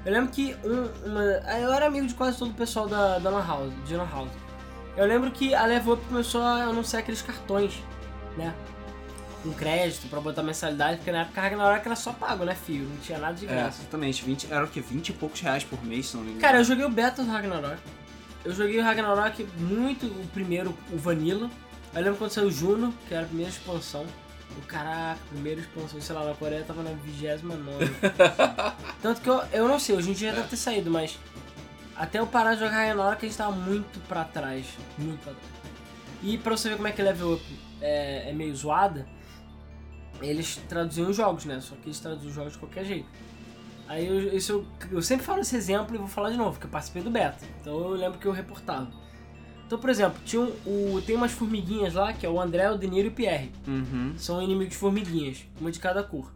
eu 0.07 0.13
lembro 0.13 0.31
que 0.31 0.57
um, 0.65 1.09
uma, 1.11 1.23
eu 1.23 1.73
era 1.73 1.87
amigo 1.87 2.07
de 2.07 2.15
quase 2.15 2.39
todo 2.39 2.51
o 2.51 2.55
pessoal 2.55 2.89
da, 2.89 3.19
da 3.19 3.29
Lan 3.31 3.47
House, 3.47 3.73
de 3.87 3.95
Lan 3.95 4.09
House. 4.11 4.31
Eu 4.97 5.07
lembro 5.07 5.31
que 5.31 5.55
a 5.55 5.65
Level 5.67 5.95
Up 5.95 6.05
começou 6.07 6.41
a 6.43 6.65
anunciar 6.65 7.03
aqueles 7.03 7.21
cartões, 7.23 7.75
né? 8.37 8.53
Com 9.43 9.53
crédito 9.53 10.09
pra 10.09 10.21
botar 10.21 10.43
mensalidade, 10.43 10.97
porque 10.97 11.13
na 11.13 11.21
época 11.21 11.41
Ragnarok 11.41 11.87
era 11.87 11.95
só 11.95 12.13
pago, 12.13 12.45
né, 12.45 12.55
filho? 12.57 12.89
Não 12.89 12.97
tinha 12.97 13.19
nada 13.19 13.35
de 13.35 13.47
É, 13.47 13.49
graça. 13.49 13.83
exatamente. 13.83 14.25
20, 14.25 14.51
era 14.53 14.65
o 14.65 14.69
que? 14.69 14.81
20 14.81 15.11
e 15.11 15.13
poucos 15.13 15.41
reais 15.41 15.63
por 15.63 15.85
mês, 15.85 16.07
se 16.09 16.17
não 16.17 16.25
me 16.25 16.31
engano. 16.31 16.41
Cara, 16.41 16.59
eu 16.59 16.65
joguei 16.65 16.85
o 16.85 16.89
beta 16.91 17.23
do 17.23 17.31
Ragnarok. 17.31 17.79
Eu 18.45 18.53
joguei 18.53 18.81
o 18.81 18.83
Ragnarok 18.83 19.47
muito, 19.59 20.07
o 20.07 20.27
primeiro, 20.35 20.75
o 20.91 20.97
Vanilla. 20.97 21.49
Eu 21.95 22.03
lembro 22.03 22.19
quando 22.19 22.31
saiu 22.31 22.49
o 22.49 22.51
Juno, 22.51 22.95
que 23.07 23.15
era 23.15 23.25
a 23.25 23.27
primeira 23.27 23.51
expansão. 23.51 24.07
O 24.57 24.63
caraca, 24.63 25.21
primeira 25.31 25.61
expansão, 25.61 26.01
sei 26.01 26.15
lá, 26.15 26.25
na 26.25 26.35
Coreia 26.35 26.65
tava 26.65 26.83
na 26.83 26.91
29 26.91 27.85
Tanto 29.03 29.21
que 29.21 29.29
eu, 29.29 29.43
eu 29.53 29.69
não 29.69 29.79
sei, 29.79 29.95
hoje 29.95 30.11
em 30.11 30.15
dia 30.15 30.33
deve 30.33 30.49
ter 30.49 30.57
saído, 30.57 30.91
mas 30.91 31.19
até 31.95 32.19
eu 32.19 32.27
parar 32.27 32.55
de 32.55 32.61
jogar 32.61 32.77
Ragnarok 32.77 33.25
a 33.25 33.29
gente 33.29 33.37
tava 33.37 33.53
muito 33.53 34.01
pra 34.09 34.25
trás. 34.25 34.67
Muito 34.97 35.21
pra 35.23 35.33
trás. 35.33 35.59
E 36.23 36.39
pra 36.39 36.57
você 36.57 36.71
ver 36.71 36.77
como 36.77 36.89
é 36.89 36.93
que 36.93 37.03
level 37.03 37.35
up 37.35 37.45
é, 37.81 38.31
é 38.31 38.33
meio 38.33 38.55
zoada, 38.55 39.07
eles 40.21 40.57
traduziam 40.69 41.11
os 41.11 41.17
jogos, 41.17 41.45
né? 41.45 41.61
Só 41.61 41.75
que 41.77 41.87
eles 41.87 42.01
traduziam 42.01 42.29
os 42.29 42.35
jogos 42.35 42.53
de 42.53 42.59
qualquer 42.59 42.85
jeito. 42.85 43.09
Aí 43.89 44.07
eu, 44.07 44.37
isso 44.37 44.53
eu, 44.53 44.67
eu 44.99 45.03
sempre 45.03 45.25
falo 45.25 45.41
esse 45.41 45.57
exemplo 45.57 45.95
e 45.95 45.99
vou 45.99 46.09
falar 46.09 46.31
de 46.31 46.37
novo, 46.37 46.53
porque 46.53 46.67
eu 46.67 46.71
participei 46.71 47.03
do 47.03 47.11
beta. 47.11 47.45
Então 47.61 47.73
eu 47.73 47.91
lembro 47.91 48.19
que 48.19 48.27
eu 48.27 48.33
reportava. 48.33 48.89
Então, 49.69 49.79
por 49.79 49.91
exemplo, 49.91 50.19
tinha 50.25 50.41
um, 50.41 50.51
o, 50.65 51.03
tem 51.03 51.15
umas 51.15 51.31
formiguinhas 51.31 51.93
lá, 51.93 52.15
que 52.15 52.25
é 52.25 52.29
o 52.29 52.41
André, 52.41 52.71
o 52.71 52.79
Deniro 52.79 53.09
e 53.09 53.11
o 53.11 53.13
Pierre. 53.13 53.53
Uhum. 53.67 54.15
São 54.17 54.41
inimigos 54.41 54.75
formiguinhas, 54.77 55.45
uma 55.61 55.71
de 55.71 55.79
cada 55.79 56.03
cor. 56.03 56.33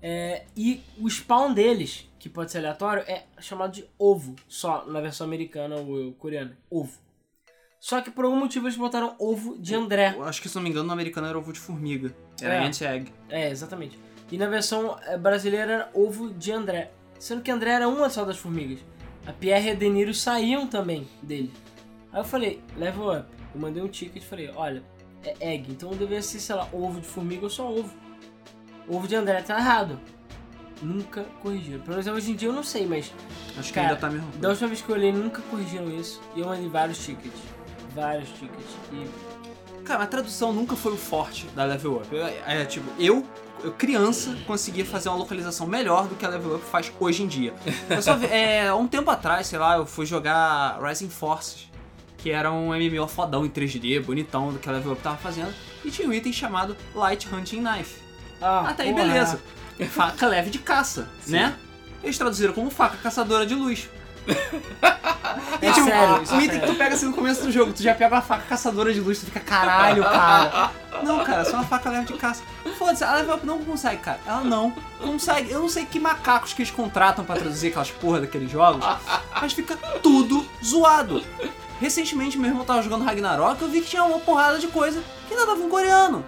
É, 0.00 0.44
e 0.56 0.82
o 0.98 1.06
spawn 1.10 1.52
deles, 1.52 2.08
que 2.18 2.26
pode 2.26 2.50
ser 2.50 2.58
aleatório, 2.58 3.02
é 3.06 3.24
chamado 3.38 3.72
de 3.72 3.84
ovo, 3.98 4.34
só 4.48 4.86
na 4.86 4.98
versão 5.02 5.26
americana 5.26 5.76
ou 5.76 6.12
coreana. 6.14 6.56
Ovo. 6.70 6.98
Só 7.78 8.00
que 8.00 8.10
por 8.10 8.24
algum 8.24 8.38
motivo 8.38 8.64
eles 8.66 8.78
botaram 8.78 9.14
ovo 9.18 9.58
de 9.58 9.74
André. 9.74 10.14
Eu 10.16 10.24
acho 10.24 10.40
que, 10.40 10.48
se 10.48 10.54
não 10.56 10.62
me 10.62 10.70
engano, 10.70 10.86
no 10.86 10.92
americano 10.94 11.26
era 11.26 11.38
ovo 11.38 11.52
de 11.52 11.60
formiga. 11.60 12.14
Era 12.40 12.54
É. 12.54 12.66
anti-egg. 12.66 13.12
É, 13.28 13.50
exatamente. 13.50 13.98
E 14.32 14.38
na 14.38 14.46
versão 14.46 14.98
eh, 15.02 15.18
brasileira 15.18 15.70
era 15.70 15.90
ovo 15.92 16.30
de 16.32 16.50
André. 16.50 16.92
Sendo 17.18 17.42
que 17.42 17.50
André 17.50 17.72
era 17.72 17.86
uma 17.86 18.08
só 18.08 18.24
das 18.24 18.38
formigas. 18.38 18.78
A 19.26 19.34
Pierre 19.34 19.68
e 19.68 19.70
a 19.72 19.74
Deniro 19.74 20.14
saíam 20.14 20.66
também 20.66 21.06
dele. 21.22 21.52
Aí 22.14 22.20
eu 22.20 22.24
falei, 22.24 22.62
level 22.76 23.10
up. 23.12 23.26
Eu 23.54 23.60
mandei 23.60 23.82
um 23.82 23.88
ticket 23.88 24.22
e 24.22 24.24
falei, 24.26 24.50
olha, 24.56 24.82
é 25.22 25.52
egg, 25.54 25.70
então 25.70 25.90
deveria 25.90 26.22
ser, 26.22 26.38
sei 26.40 26.54
lá, 26.54 26.66
ovo 26.72 27.00
de 27.00 27.06
formiga 27.06 27.44
ou 27.44 27.50
só 27.50 27.68
ovo. 27.70 27.92
Ovo 28.88 29.06
de 29.06 29.14
André 29.16 29.42
tá 29.42 29.58
errado. 29.58 29.98
Nunca 30.82 31.24
corrigiram. 31.42 31.80
Pelo 31.80 31.96
menos 31.96 32.06
hoje 32.06 32.32
em 32.32 32.34
dia 32.34 32.48
eu 32.48 32.52
não 32.52 32.62
sei, 32.64 32.86
mas 32.86 33.12
Acho 33.58 33.68
que 33.68 33.74
Cara, 33.74 33.88
ainda 33.88 34.00
tá 34.00 34.10
mesmo. 34.10 34.26
da 34.38 34.48
última 34.50 34.68
vez 34.68 34.82
que 34.82 34.88
eu 34.90 34.94
olhei 34.96 35.12
nunca 35.12 35.40
corrigiram 35.42 35.88
isso. 35.90 36.20
E 36.34 36.40
eu 36.40 36.46
mandei 36.46 36.68
vários 36.68 36.98
tickets. 37.04 37.40
Vários 37.94 38.28
tickets. 38.30 38.76
E 38.92 39.08
Cara, 39.84 40.04
a 40.04 40.06
tradução 40.06 40.52
nunca 40.52 40.74
foi 40.76 40.92
o 40.92 40.96
forte 40.96 41.46
da 41.54 41.64
Level 41.64 41.96
Up. 41.98 42.08
Eu- 42.14 42.26
É, 42.26 42.64
tipo, 42.64 42.90
eu, 42.98 43.24
eu 43.62 43.72
criança, 43.72 44.36
conseguia 44.46 44.84
fazer 44.84 45.08
uma 45.10 45.16
localização 45.18 45.66
melhor 45.66 46.06
do 46.08 46.16
que 46.16 46.24
a 46.26 46.28
Level 46.28 46.56
Up 46.56 46.64
faz 46.64 46.92
hoje 46.98 47.22
em 47.22 47.26
dia. 47.28 47.54
Eu 47.88 48.02
só 48.02 48.16
vi- 48.16 48.26
é, 48.32 48.72
um 48.74 48.86
tempo 48.88 49.10
atrás, 49.10 49.46
sei 49.46 49.58
lá, 49.58 49.76
eu 49.76 49.86
fui 49.86 50.04
jogar 50.06 50.78
Rising 50.82 51.08
Forces, 51.10 51.68
que 52.24 52.30
era 52.30 52.50
um 52.50 52.68
MMO 52.68 53.06
fodão 53.06 53.44
em 53.44 53.50
3D, 53.50 54.02
bonitão, 54.02 54.50
do 54.50 54.58
que 54.58 54.66
a 54.66 54.72
Level 54.72 54.92
Up 54.94 55.02
tava 55.02 55.18
fazendo, 55.18 55.52
e 55.84 55.90
tinha 55.90 56.08
um 56.08 56.12
item 56.12 56.32
chamado 56.32 56.74
Light 56.94 57.28
Hunting 57.30 57.62
Knife. 57.62 57.96
Ah, 58.40 58.64
Até 58.70 58.84
aí, 58.84 58.92
porra. 58.94 59.04
beleza. 59.04 59.42
Faca 59.90 60.26
leve 60.26 60.48
de 60.48 60.58
caça, 60.58 61.06
né? 61.26 61.54
Eles 62.02 62.16
traduziram 62.16 62.54
como 62.54 62.70
faca 62.70 62.96
caçadora 62.96 63.44
de 63.44 63.54
luz. 63.54 63.90
É 65.60 65.72
tipo, 65.72 65.86
sério, 65.86 66.22
isso 66.22 66.34
um 66.34 66.40
é 66.40 66.44
item 66.44 66.60
que 66.60 66.66
sério. 66.66 66.74
tu 66.74 66.78
pega 66.78 66.94
assim 66.94 67.06
no 67.06 67.12
começo 67.12 67.42
do 67.42 67.50
jogo, 67.50 67.72
tu 67.72 67.82
já 67.82 67.94
pega 67.94 68.14
uma 68.14 68.22
faca 68.22 68.44
caçadora 68.48 68.92
de 68.92 69.00
luz, 69.00 69.18
tu 69.18 69.26
fica, 69.26 69.40
caralho, 69.40 70.02
cara. 70.04 70.70
Não, 71.02 71.24
cara, 71.24 71.44
só 71.44 71.56
uma 71.56 71.64
faca 71.64 71.90
leve 71.90 72.06
de 72.06 72.12
caça. 72.14 72.42
Foda-se, 72.78 73.02
a 73.02 73.14
Level 73.16 73.34
Up 73.34 73.46
não 73.46 73.58
consegue, 73.64 73.96
cara. 74.00 74.20
Ela 74.26 74.42
não 74.44 74.70
consegue. 75.00 75.50
Eu 75.50 75.60
não 75.60 75.68
sei 75.68 75.84
que 75.84 75.98
macacos 75.98 76.52
que 76.52 76.62
eles 76.62 76.70
contratam 76.70 77.24
pra 77.24 77.34
traduzir 77.36 77.68
aquelas 77.68 77.90
porra 77.90 78.20
daqueles 78.20 78.50
jogos, 78.50 78.84
mas 79.40 79.52
fica 79.52 79.76
tudo 80.02 80.46
zoado. 80.64 81.22
Recentemente, 81.80 82.38
meu 82.38 82.50
irmão 82.50 82.64
tava 82.64 82.82
jogando 82.82 83.04
Ragnarok, 83.04 83.60
eu 83.60 83.68
vi 83.68 83.80
que 83.80 83.88
tinha 83.88 84.04
uma 84.04 84.18
porrada 84.18 84.58
de 84.58 84.68
coisa 84.68 85.02
que 85.26 85.34
ainda 85.34 85.46
tava 85.46 85.62
em 85.62 85.68
coreano. 85.68 86.24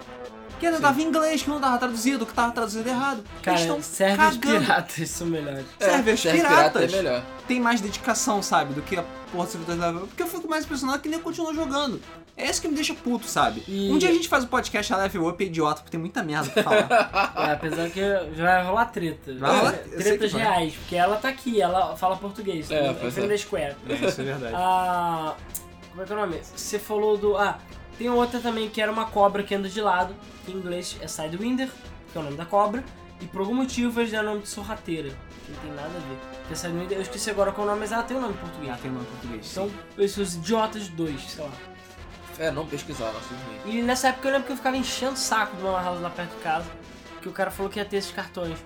Que 0.58 0.66
ainda 0.66 0.80
tava 0.80 1.00
em 1.02 1.04
inglês, 1.04 1.42
que 1.42 1.50
não 1.50 1.60
tava 1.60 1.76
traduzido, 1.78 2.24
que 2.24 2.32
tava 2.32 2.50
traduzido 2.50 2.88
errado. 2.88 3.22
Cara, 3.42 3.60
eles 3.60 3.98
cagando. 3.98 4.38
piratas 4.40 5.10
são 5.10 5.26
melhores. 5.26 5.66
Servers 5.78 6.20
serve 6.20 6.38
pirata 6.38 6.56
piratas 6.56 6.94
é 6.94 6.96
melhor. 6.96 7.22
tem 7.46 7.60
mais 7.60 7.80
dedicação, 7.80 8.42
sabe, 8.42 8.72
do 8.72 8.80
que 8.80 8.96
a 8.96 9.04
porra 9.30 9.44
do 9.44 9.50
servidor 9.50 9.76
da 9.76 9.86
Level 9.88 10.06
porque 10.06 10.22
eu 10.22 10.26
fico 10.26 10.48
mais 10.48 10.64
impressionado 10.64 11.00
que 11.00 11.08
nem 11.10 11.20
continua 11.20 11.52
jogando. 11.54 12.00
É 12.36 12.50
isso 12.50 12.60
que 12.60 12.68
me 12.68 12.74
deixa 12.74 12.92
puto, 12.94 13.26
sabe? 13.26 13.62
E- 13.66 13.90
Um 13.90 13.96
dia 13.96 14.10
a 14.10 14.12
gente 14.12 14.28
faz 14.28 14.44
o 14.44 14.46
podcast 14.48 14.92
a 14.92 14.96
Level 14.98 15.26
Up 15.26 15.42
é 15.42 15.46
idiota, 15.46 15.76
porque 15.76 15.90
tem 15.92 15.98
muita 16.00 16.22
merda 16.22 16.50
pra 16.50 16.62
falar. 16.62 17.32
É, 17.48 17.52
apesar 17.52 17.88
que 17.90 18.00
já 18.34 18.44
vai 18.44 18.64
rolar 18.64 18.84
treta. 18.86 19.34
Vai 19.34 19.58
rolar- 19.58 19.72
Tretas 19.72 20.32
reais, 20.34 20.74
porque 20.74 20.96
ela 20.96 21.16
tá 21.16 21.28
aqui, 21.30 21.60
ela 21.62 21.96
fala 21.96 22.16
português. 22.16 22.70
É, 22.70 22.88
É, 22.88 22.94
frente 22.94 23.20
é. 23.20 23.28
da 23.28 23.38
Square. 23.38 23.76
isso 23.88 24.20
é 24.20 24.24
verdade. 24.24 24.54
Ah, 24.54 25.34
como 25.90 26.02
é 26.02 26.04
que 26.06 26.12
é 26.12 26.16
o 26.16 26.18
nome? 26.18 26.40
Você 26.54 26.78
falou 26.78 27.16
do. 27.16 27.36
Ah, 27.38 27.58
tem 27.96 28.10
outra 28.10 28.38
também 28.38 28.68
que 28.68 28.82
era 28.82 28.92
uma 28.92 29.06
cobra 29.06 29.42
que 29.42 29.54
anda 29.54 29.68
de 29.68 29.80
lado, 29.80 30.14
que 30.44 30.52
em 30.52 30.56
inglês 30.56 30.96
é 31.00 31.06
Sidewinder, 31.06 31.68
que 32.12 32.18
é 32.18 32.20
o 32.20 32.24
nome 32.24 32.36
da 32.36 32.44
cobra, 32.44 32.84
e 33.18 33.24
por 33.24 33.40
algum 33.40 33.54
motivo 33.54 33.98
eles 34.00 34.10
deram 34.10 34.24
o 34.24 34.30
nome 34.32 34.42
de 34.42 34.48
sorrateira. 34.50 35.08
que 35.08 35.52
Não 35.52 35.58
tem 35.60 35.70
nada 35.70 35.88
a 35.88 36.00
ver. 36.00 36.18
Porque 36.40 36.52
a 36.52 36.56
Sidewinder, 36.56 36.98
eu 36.98 37.02
esqueci 37.02 37.30
agora 37.30 37.50
qual 37.52 37.66
é 37.66 37.70
o 37.70 37.72
nome, 37.72 37.80
mas 37.80 37.92
ela 37.92 38.02
tem 38.02 38.14
o 38.16 38.20
nome 38.20 38.34
em 38.34 38.36
português. 38.36 38.72
Ah, 38.74 38.78
tem 38.82 38.90
nome 38.90 39.04
em 39.06 39.10
português. 39.10 39.50
Então, 39.50 39.70
esses 39.96 40.34
idiotas 40.34 40.88
dois, 40.88 41.18
sei 41.30 41.42
lá. 41.44 41.50
É, 42.38 42.50
não 42.50 42.66
pesquisar, 42.66 43.12
não 43.12 43.20
simplesmente. 43.20 43.68
E 43.68 43.82
nessa 43.82 44.08
época 44.08 44.28
eu 44.28 44.32
lembro 44.32 44.46
que 44.46 44.52
eu 44.52 44.56
ficava 44.56 44.76
enchendo 44.76 45.14
o 45.14 45.16
saco 45.16 45.56
de 45.56 45.62
uma 45.62 45.80
house 45.80 46.00
lá 46.00 46.10
perto 46.10 46.36
de 46.36 46.42
casa, 46.42 46.66
que 47.22 47.28
o 47.28 47.32
cara 47.32 47.50
falou 47.50 47.70
que 47.70 47.78
ia 47.78 47.84
ter 47.84 47.96
esses 47.96 48.10
cartões. 48.10 48.58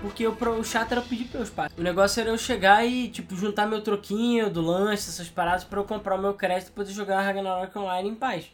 Porque 0.00 0.26
eu, 0.26 0.32
o 0.32 0.64
chato 0.64 0.92
era 0.92 1.00
pedir 1.00 1.24
pros 1.24 1.34
meus 1.34 1.50
pais. 1.50 1.72
O 1.78 1.82
negócio 1.82 2.20
era 2.20 2.30
eu 2.30 2.36
chegar 2.36 2.84
e, 2.84 3.08
tipo, 3.08 3.34
juntar 3.34 3.66
meu 3.66 3.80
troquinho 3.80 4.50
do 4.50 4.60
lanche, 4.60 5.08
essas 5.08 5.28
paradas, 5.28 5.64
pra 5.64 5.80
eu 5.80 5.84
comprar 5.84 6.16
o 6.16 6.20
meu 6.20 6.34
crédito 6.34 6.68
e 6.68 6.72
poder 6.72 6.92
jogar 6.92 7.22
Ragnarok 7.22 7.76
Online 7.78 8.10
em 8.10 8.14
paz. 8.14 8.46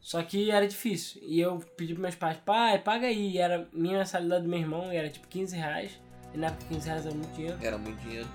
Só 0.00 0.22
que 0.22 0.50
era 0.50 0.66
difícil. 0.66 1.20
E 1.22 1.40
eu 1.40 1.58
pedi 1.76 1.92
pros 1.92 2.02
meus 2.02 2.14
pais, 2.14 2.38
pai, 2.44 2.78
paga 2.78 3.08
aí. 3.08 3.32
E 3.32 3.38
era 3.38 3.68
minha 3.72 3.98
mensalidade 3.98 4.44
do 4.44 4.48
meu 4.48 4.58
irmão, 4.58 4.92
e 4.92 4.96
era 4.96 5.10
tipo 5.10 5.26
15 5.28 5.56
reais. 5.56 6.00
E 6.32 6.38
na 6.38 6.46
época 6.46 6.64
15 6.68 6.86
reais 6.86 7.06
era 7.06 7.14
muito 7.14 7.34
dinheiro. 7.34 7.58
Era 7.60 7.78
muito 7.78 8.00
dinheiro. 8.00 8.28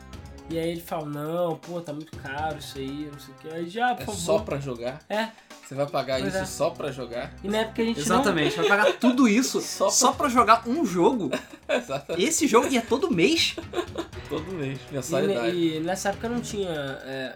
E 0.52 0.60
aí 0.60 0.70
ele 0.72 0.82
falou, 0.82 1.08
não, 1.08 1.56
pô, 1.58 1.80
tá 1.80 1.94
muito 1.94 2.16
caro 2.18 2.58
isso 2.60 2.78
aí, 2.78 3.10
não 3.12 3.20
sei 3.20 3.34
o 3.34 3.38
que. 3.38 3.56
Aí 3.56 3.70
já, 3.70 3.96
por 3.96 4.02
É 4.04 4.06
favor. 4.06 4.20
só 4.20 4.40
pra 4.40 4.60
jogar. 4.60 5.00
É. 5.10 5.30
Você 5.66 5.76
vai 5.76 5.88
pagar 5.88 6.20
Pois 6.20 6.34
isso 6.34 6.44
é. 6.44 6.46
só 6.46 6.70
pra 6.72 6.92
jogar? 6.92 7.34
E 7.42 7.48
na 7.48 7.60
época 7.60 7.82
a 7.82 7.86
gente 7.86 8.00
Exatamente, 8.02 8.58
vai 8.58 8.68
pagar 8.68 8.94
tudo 9.00 9.26
isso 9.30 9.62
Só 9.62 9.88
só, 9.90 10.10
pra- 10.10 10.18
pra 10.26 10.30
jogar 10.30 10.68
um 10.68 10.86
jogo. 10.86 11.32
Exatamente. 11.70 12.26
Esse 12.28 12.46
jogo 12.48 12.68
ia 12.68 12.82
todo 12.82 13.10
mês. 13.10 13.56
Todo 14.28 14.50
mês. 14.54 14.80
não. 14.88 14.94
Mensalidade. 14.94 15.56
E, 15.58 15.78
e 15.78 15.80
nessa 15.82 16.10
época 16.10 16.30
não 16.30 16.40
tinha. 16.42 16.70
é, 16.70 17.36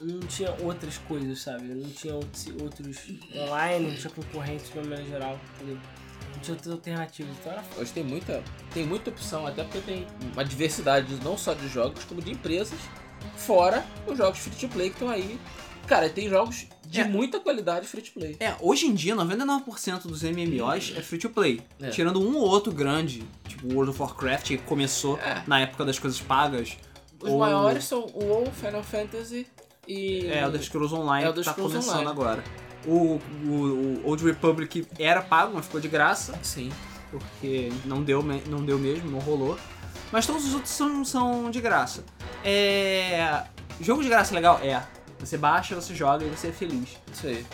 não 0.00 0.20
tinha 0.20 0.54
outras 0.62 0.96
coisas, 0.98 1.38
sabe? 1.42 1.64
Não 1.74 1.88
tinha 1.90 2.14
outros, 2.14 2.46
outros 2.62 2.96
online, 3.36 3.88
não 3.90 3.94
tinha 3.96 4.10
concorrentes 4.10 4.66
de 4.72 4.78
uma 4.78 4.82
maneira 4.88 5.04
geral, 5.04 5.38
entendeu? 5.56 5.78
Outras 6.48 6.72
alternativas. 6.72 7.32
Então 7.40 7.52
era 7.52 7.62
Hoje 7.78 7.92
tem 7.92 8.02
muita, 8.04 8.42
tem 8.72 8.84
muita 8.86 9.10
opção, 9.10 9.46
até 9.46 9.62
porque 9.62 9.80
tem 9.80 10.06
uma 10.32 10.44
diversidade 10.44 11.14
não 11.22 11.36
só 11.36 11.52
de 11.54 11.68
jogos, 11.68 12.02
como 12.04 12.20
de 12.22 12.30
empresas, 12.32 12.78
fora 13.36 13.84
os 14.06 14.16
jogos 14.16 14.38
free 14.38 14.54
to 14.56 14.68
play 14.68 14.88
que 14.88 14.96
estão 14.96 15.08
aí. 15.10 15.38
Cara, 15.86 16.08
tem 16.08 16.28
jogos 16.28 16.66
de 16.86 17.00
É. 17.00 17.04
muita 17.04 17.40
qualidade 17.40 17.86
free 17.86 18.02
to 18.02 18.12
play. 18.12 18.36
É, 18.40 18.54
hoje 18.60 18.86
em 18.86 18.94
dia, 18.94 19.14
99% 19.14 20.06
dos 20.08 20.22
MMOs 20.22 20.92
é 20.96 21.02
free 21.02 21.18
to 21.18 21.30
play. 21.30 21.60
É. 21.80 21.90
Tirando 21.90 22.20
um 22.20 22.36
ou 22.36 22.48
outro 22.48 22.72
grande, 22.72 23.22
tipo 23.46 23.66
World 23.72 23.90
of 23.90 24.00
Warcraft, 24.00 24.46
que 24.48 24.58
começou 24.58 25.18
É. 25.18 25.42
na 25.46 25.60
época 25.60 25.84
das 25.84 25.98
coisas 25.98 26.20
pagas. 26.20 26.76
Os 27.20 27.30
ou- 27.30 27.38
maiores 27.38 27.84
são 27.84 28.06
o 28.14 28.24
WoW, 28.24 28.50
Final 28.52 28.82
Fantasy 28.82 29.46
e. 29.86 30.26
É, 30.26 30.42
Elder 30.42 30.62
Scrolls 30.62 30.94
Online 30.94 31.26
Elder 31.26 31.40
que 31.42 31.44
tá 31.44 31.52
Scrolls 31.52 31.74
começando 31.74 31.94
Online. 32.00 32.10
agora. 32.10 32.44
O, 32.86 33.20
o, 33.44 33.50
o 33.50 34.06
Old 34.06 34.24
Republic 34.24 34.86
era 34.98 35.20
pago, 35.20 35.52
mas 35.54 35.66
ficou 35.66 35.80
de 35.80 35.88
graça. 35.88 36.38
Sim. 36.42 36.70
porque 37.10 37.72
não 37.84 38.02
deu, 38.02 38.22
não 38.22 38.64
deu 38.64 38.78
mesmo, 38.78 39.10
não 39.10 39.18
rolou. 39.18 39.58
Mas 40.12 40.26
todos 40.26 40.44
os 40.46 40.54
outros 40.54 40.72
são, 40.72 41.04
são 41.04 41.50
de 41.50 41.60
graça. 41.60 42.04
É. 42.44 43.44
Jogo 43.80 44.02
de 44.02 44.08
graça 44.08 44.32
é 44.32 44.36
legal? 44.36 44.60
É. 44.62 44.82
Você 45.18 45.36
baixa, 45.36 45.74
você 45.74 45.94
joga 45.94 46.24
e 46.24 46.28
você 46.28 46.48
é 46.48 46.52
feliz. 46.52 46.96
Isso 47.12 47.26
aí. 47.26 47.46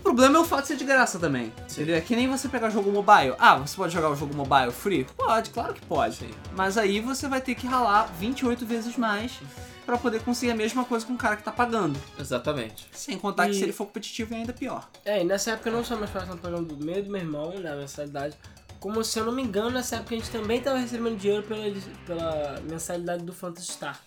O 0.00 0.02
problema 0.02 0.38
é 0.38 0.40
o 0.40 0.44
fato 0.44 0.62
de 0.62 0.68
ser 0.68 0.76
de 0.76 0.84
graça 0.84 1.18
também. 1.18 1.52
Entendeu? 1.70 1.94
É 1.94 2.00
que 2.00 2.16
nem 2.16 2.26
você 2.26 2.48
pegar 2.48 2.70
jogo 2.70 2.90
mobile. 2.90 3.34
Ah, 3.38 3.56
você 3.56 3.76
pode 3.76 3.92
jogar 3.92 4.08
o 4.08 4.16
jogo 4.16 4.34
mobile 4.34 4.72
free? 4.72 5.04
Pode, 5.16 5.50
claro 5.50 5.74
que 5.74 5.82
pode. 5.82 6.16
Sim. 6.16 6.30
Mas 6.56 6.78
aí 6.78 7.00
você 7.00 7.28
vai 7.28 7.40
ter 7.40 7.54
que 7.54 7.66
ralar 7.66 8.10
28 8.18 8.64
vezes 8.64 8.96
mais 8.96 9.38
pra 9.86 9.96
poder 9.98 10.22
conseguir 10.22 10.52
a 10.52 10.54
mesma 10.56 10.84
coisa 10.84 11.04
com 11.06 11.14
o 11.14 11.16
cara 11.18 11.36
que 11.36 11.42
tá 11.42 11.52
pagando. 11.52 11.98
Exatamente. 12.18 12.86
Sem 12.92 13.18
contar 13.18 13.46
que 13.46 13.52
E- 13.52 13.54
se 13.54 13.62
ele 13.64 13.72
for 13.72 13.86
competitivo 13.86 14.34
é 14.34 14.38
ainda 14.38 14.52
pior. 14.52 14.88
É, 15.04 15.20
e 15.22 15.24
nessa 15.24 15.52
época 15.52 15.70
não 15.70 15.84
só 15.84 15.96
meus 15.96 16.10
pais 16.10 16.24
estavam 16.24 16.40
pagando 16.42 16.74
do 16.74 16.84
meio 16.84 17.02
do 17.02 17.10
meu 17.10 17.20
irmão, 17.20 17.52
na 17.60 17.74
mensalidade, 17.76 18.36
como 18.78 19.02
se 19.04 19.18
eu 19.18 19.24
não 19.26 19.32
me 19.32 19.42
engano, 19.42 19.70
nessa 19.70 19.96
época 19.96 20.14
a 20.14 20.18
gente 20.18 20.30
também 20.30 20.60
tava 20.60 20.78
recebendo 20.78 21.16
dinheiro 21.18 21.42
pela, 21.42 21.64
pela 22.06 22.60
mensalidade 22.68 23.24
do 23.24 23.32
Phantasy 23.32 23.72
Star 23.72 24.00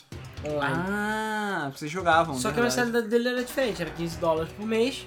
online. 0.45 0.83
Ah, 0.89 1.71
vocês 1.75 1.91
jogavam. 1.91 2.35
só 2.35 2.51
que 2.51 2.59
a 2.59 2.63
verdade. 2.63 2.75
mensalidade 2.77 3.07
dele 3.07 3.29
era 3.29 3.43
diferente, 3.43 3.81
era 3.81 3.91
15 3.91 4.17
dólares 4.17 4.51
por 4.53 4.65
mês. 4.65 5.05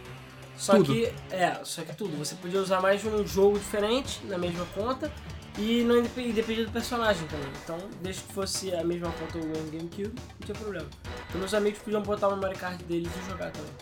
Só 0.57 0.75
Tudo. 0.77 0.93
que, 0.95 1.13
é, 1.31 1.61
só 1.65 1.83
que 1.83 1.95
tudo. 1.95 2.17
Você 2.17 2.35
podia 2.37 2.59
usar 2.63 2.81
mais 2.81 3.03
de 3.03 3.09
um 3.09 3.27
jogo 3.27 3.59
diferente 3.59 4.25
na 4.25 4.39
mesma 4.39 4.65
conta 4.75 5.13
e 5.59 5.83
não 5.85 5.99
e 5.99 6.33
dependia 6.33 6.67
do 6.67 6.73
personagem 6.73 7.27
também. 7.29 7.49
Então, 7.65 7.79
desde 8.03 8.23
que 8.23 8.33
fosse 8.33 8.75
a 8.75 8.85
mesma 8.85 9.11
conta 9.13 9.39
do 9.39 9.71
GameCube, 9.71 10.15
não 10.15 10.45
tinha 10.45 10.55
problema. 10.55 10.87
Então, 11.29 11.41
meus 11.41 11.55
amigos 11.55 11.79
podiam 11.81 12.03
botar 12.03 12.29
o 12.29 12.37
memory 12.37 12.57
card 12.57 12.83
deles 12.85 13.11
e 13.11 13.31
jogar 13.31 13.51
também. 13.51 13.73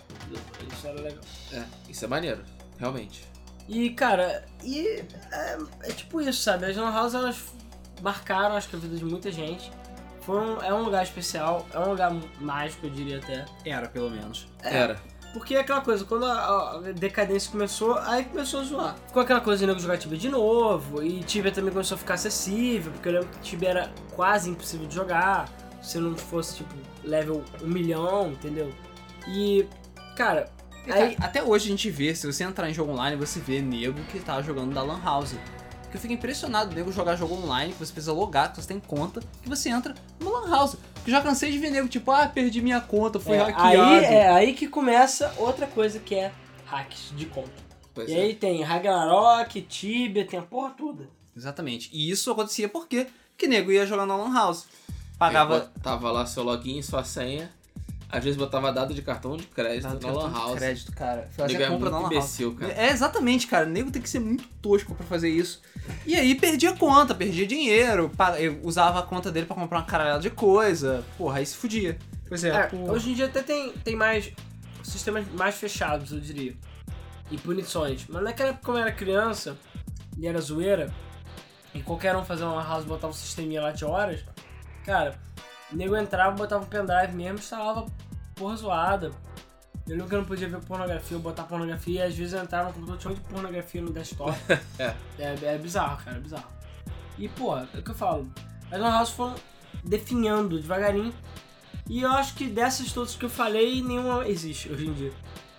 Isso 0.73 0.87
era 0.87 1.01
legal. 1.01 1.25
É, 1.53 1.65
isso 1.89 2.05
é 2.05 2.09
maneiro. 2.09 2.43
Realmente. 2.79 3.29
E, 3.69 3.91
cara, 3.91 4.45
e 4.63 5.05
é, 5.33 5.59
é 5.83 5.93
tipo 5.93 6.21
isso, 6.21 6.43
sabe? 6.43 6.67
As 6.67 6.77
Lan 6.77 6.93
House, 6.93 7.15
elas 7.15 7.45
marcaram, 8.03 8.57
acho 8.57 8.69
que 8.69 8.77
a 8.77 8.79
vida 8.79 8.97
de 8.97 9.05
muita 9.05 9.33
gente. 9.33 9.73
Foram, 10.21 10.63
é 10.63 10.73
um 10.73 10.83
lugar 10.83 11.03
especial, 11.03 11.67
é 11.73 11.79
um 11.79 11.91
lugar 11.91 12.11
mágico, 12.41 12.87
eu 12.87 12.91
diria 12.91 13.19
até. 13.19 13.45
Era, 13.65 13.89
pelo 13.89 14.11
menos. 14.11 14.47
Era. 14.63 14.99
Porque 15.35 15.57
é 15.57 15.61
aquela 15.61 15.81
coisa, 15.81 16.05
quando 16.05 16.25
a, 16.25 16.77
a 16.77 16.81
decadência 16.93 17.51
começou, 17.51 17.99
aí 17.99 18.25
começou 18.25 18.61
a 18.61 18.63
zoar. 18.63 18.97
Ficou 19.09 19.21
aquela 19.21 19.41
coisa 19.41 19.59
de 19.59 19.67
nego 19.67 19.81
jogar 19.81 19.99
Tibia 19.99 20.17
de 20.17 20.29
novo, 20.29 21.03
e 21.03 21.25
Tibia 21.25 21.51
também 21.51 21.73
começou 21.73 21.97
a 21.97 21.99
ficar 21.99 22.15
acessível, 22.15 22.93
porque 22.93 23.09
eu 23.09 23.13
lembro 23.15 23.29
que 23.29 23.41
Tibia 23.41 23.71
era 23.71 23.93
quase 24.15 24.49
impossível 24.49 24.87
de 24.87 24.95
jogar, 24.95 25.53
se 25.83 25.99
não 25.99 26.17
fosse, 26.17 26.59
tipo, 26.59 26.73
level 27.03 27.43
1 27.61 27.67
milhão, 27.67 28.31
entendeu? 28.31 28.73
E, 29.27 29.67
cara, 30.17 30.49
aí... 30.87 31.17
cara, 31.17 31.27
até 31.27 31.43
hoje 31.43 31.67
a 31.67 31.71
gente 31.71 31.91
vê, 31.91 32.15
se 32.15 32.27
você 32.27 32.45
entrar 32.45 32.71
em 32.71 32.75
jogo 32.75 32.93
online, 32.93 33.17
você 33.17 33.41
vê 33.41 33.61
nego 33.61 34.01
que 34.05 34.21
tá 34.21 34.41
jogando 34.41 34.73
da 34.73 34.83
Lan 34.83 35.01
House. 35.03 35.35
Que 35.95 35.99
eu 35.99 36.01
fico 36.01 36.13
impressionado, 36.13 36.75
nego 36.75 36.91
jogar 36.91 37.15
jogo 37.15 37.37
online, 37.37 37.73
que 37.73 37.79
você 37.79 37.93
precisa 37.93 38.13
logar, 38.13 38.51
que 38.51 38.61
você 38.61 38.67
tem 38.67 38.81
conta, 38.81 39.21
que 39.41 39.49
você 39.49 39.69
entra 39.69 39.95
numa 40.19 40.41
Lan 40.41 40.51
House. 40.51 40.75
Que 41.05 41.11
eu 41.11 41.15
já 41.15 41.21
cansei 41.21 41.53
de 41.53 41.59
ver 41.61 41.71
nego, 41.71 41.87
tipo, 41.87 42.11
ah, 42.11 42.27
perdi 42.27 42.61
minha 42.61 42.81
conta, 42.81 43.21
fui 43.21 43.37
é, 43.37 43.39
hackeado. 43.45 43.81
aí, 43.81 44.05
é 44.05 44.29
aí 44.29 44.55
que 44.55 44.67
começa 44.67 45.33
outra 45.39 45.69
coisa 45.69 46.01
que 46.01 46.17
é 46.17 46.33
hacks 46.67 47.13
de 47.17 47.27
conta. 47.27 47.53
Pois 47.95 48.09
E 48.09 48.13
é. 48.13 48.23
aí 48.23 48.35
tem 48.35 48.61
Ragnarok, 48.61 49.63
Tibia, 49.63 50.27
tem 50.27 50.41
a 50.41 50.43
porra 50.43 50.71
toda. 50.71 51.09
Exatamente. 51.37 51.89
E 51.93 52.11
isso 52.11 52.29
acontecia 52.29 52.69
por 52.69 52.89
quê? 52.89 53.07
Porque 53.31 53.47
nego 53.47 53.71
ia 53.71 53.87
jogar 53.87 54.05
na 54.05 54.17
Lan 54.17 54.35
House. 54.35 54.67
Pagava. 55.17 55.71
Aí 55.77 55.81
Tava 55.81 56.11
lá 56.11 56.27
seu 56.27 56.43
login, 56.43 56.83
sua 56.83 57.05
senha. 57.05 57.53
Às 58.11 58.23
vezes 58.23 58.37
botava 58.39 58.73
dado 58.73 58.95
de 58.95 59.03
cartão 59.03 59.37
de 59.37 59.45
crédito 59.45 59.83
Dado 59.85 59.95
na 59.95 60.01
cartão 60.01 60.23
Lan 60.23 60.29
de 60.29 60.35
House. 60.39 60.59
crédito, 60.59 60.93
cara. 60.93 61.17
Nego 61.23 61.33
Fazia 61.37 61.57
é 61.65 61.69
compra 61.69 61.71
muito 61.71 61.91
na 61.91 61.97
Lan 61.97 62.03
House. 62.03 62.13
imbecil, 62.13 62.55
cara. 62.55 62.73
É, 62.73 62.91
exatamente, 62.91 63.47
cara. 63.49 63.67
O 63.67 63.71
nego 63.71 63.91
tem 63.91 64.01
que 64.01 64.09
ser 64.09 64.21
muito 64.21 64.45
tosco 64.63 64.95
pra 64.95 65.05
fazer 65.05 65.29
isso. 65.31 65.61
E 66.07 66.15
aí 66.15 66.35
perdia 66.35 66.73
conta, 66.75 67.15
perdia 67.15 67.47
dinheiro, 67.47 68.11
usava 68.63 69.01
a 69.01 69.03
conta 69.03 69.33
dele 69.33 69.47
pra 69.47 69.57
comprar 69.57 69.79
uma 69.79 69.85
caralhada 69.85 70.21
de 70.21 70.31
coisa. 70.31 71.05
Porra, 71.19 71.39
aí 71.39 71.47
se 71.47 71.57
fudia. 71.57 71.99
Pois 72.29 72.45
é, 72.45 72.51
É, 72.51 72.63
pô. 72.69 72.77
hoje 72.93 73.11
em 73.11 73.15
dia 73.15 73.27
até 73.27 73.43
tem, 73.43 73.73
tem 73.73 73.97
mais 73.97 74.31
sistemas 74.83 75.27
mais 75.33 75.55
fechados, 75.57 76.13
eu 76.13 76.21
diria. 76.21 76.55
E 77.31 77.37
punições. 77.39 78.05
Mas 78.09 78.23
naquela 78.23 78.51
época, 78.51 78.65
como 78.67 78.79
eu 78.79 78.83
era 78.83 78.93
criança 78.93 79.57
e 80.17 80.27
era 80.27 80.41
zoeira, 80.41 80.93
e 81.75 81.81
qualquer 81.83 82.15
um 82.17 82.25
fazia 82.25 82.47
uma 82.47 82.63
house 82.63 82.85
botava 82.85 83.11
um 83.11 83.17
sisteminha 83.17 83.61
lá 83.61 83.73
de 83.73 83.85
horas, 83.85 84.21
cara, 84.87 85.19
o 85.75 85.77
nego 85.77 85.97
entrava, 85.97 86.37
botava 86.37 86.65
um 86.65 86.67
pendrive 86.67 87.13
mesmo, 87.13 87.39
instalava 87.39 87.87
porra 88.37 88.57
zoada. 88.57 89.11
Eu 89.87 89.97
lembro 89.97 90.09
que 90.09 90.15
eu 90.15 90.19
não 90.21 90.25
podia 90.25 90.49
ver 90.49 90.61
pornografia, 90.61 91.17
eu 91.17 91.21
botar 91.21 91.43
pornografia, 91.43 92.01
e 92.01 92.03
às 92.03 92.15
vezes 92.15 92.33
eu 92.33 92.43
entrava 92.43 92.69
no 92.69 92.75
computador, 92.75 92.99
tinha 92.99 93.11
muito 93.11 93.29
pornografia 93.29 93.83
no 93.83 93.93
desktop. 93.93 94.39
É. 94.79 94.95
é. 95.19 95.37
É 95.43 95.59
bizarro, 95.59 96.03
cara, 96.03 96.17
é 96.17 96.21
bizarro. 96.21 96.49
E, 97.19 97.29
pô, 97.29 97.57
é 97.57 97.65
o 97.75 97.83
que 97.83 97.91
eu 97.91 97.95
falo. 97.95 98.33
As 98.71 98.81
Lan 98.81 98.91
House 98.91 99.11
foram 99.11 99.35
definhando 99.83 100.61
devagarinho. 100.61 101.13
E 101.89 102.01
eu 102.01 102.11
acho 102.13 102.35
que 102.35 102.47
dessas 102.47 102.93
todas 102.93 103.15
que 103.15 103.25
eu 103.25 103.31
falei, 103.31 103.83
nenhuma 103.83 104.27
existe 104.27 104.71
hoje 104.71 104.87
em 104.87 104.93
dia. 104.95 105.13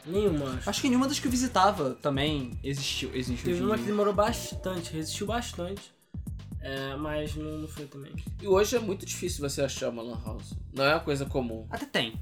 Nenhuma, 0.05 0.53
acho. 0.55 0.69
Acho 0.69 0.81
que 0.81 0.89
nenhuma 0.89 1.07
das 1.07 1.19
que 1.19 1.27
eu 1.27 1.31
visitava 1.31 1.91
também 2.01 2.57
existiu, 2.63 3.11
existe 3.13 3.43
Teve 3.43 3.61
uma 3.63 3.77
que 3.77 3.83
demorou 3.83 4.13
bastante, 4.13 4.93
resistiu 4.93 5.27
bastante. 5.27 5.94
É, 6.67 6.95
mas 6.95 7.35
não, 7.35 7.59
não 7.59 7.67
foi 7.67 7.85
também. 7.85 8.11
E 8.41 8.47
hoje 8.47 8.75
é 8.75 8.79
muito 8.79 9.05
difícil 9.05 9.47
você 9.47 9.61
achar 9.61 9.89
uma 9.89 10.01
Lan 10.01 10.19
House. 10.25 10.53
Não 10.73 10.83
é 10.83 10.93
uma 10.95 10.99
coisa 10.99 11.23
comum. 11.25 11.67
Até 11.69 11.85
tem. 11.85 12.19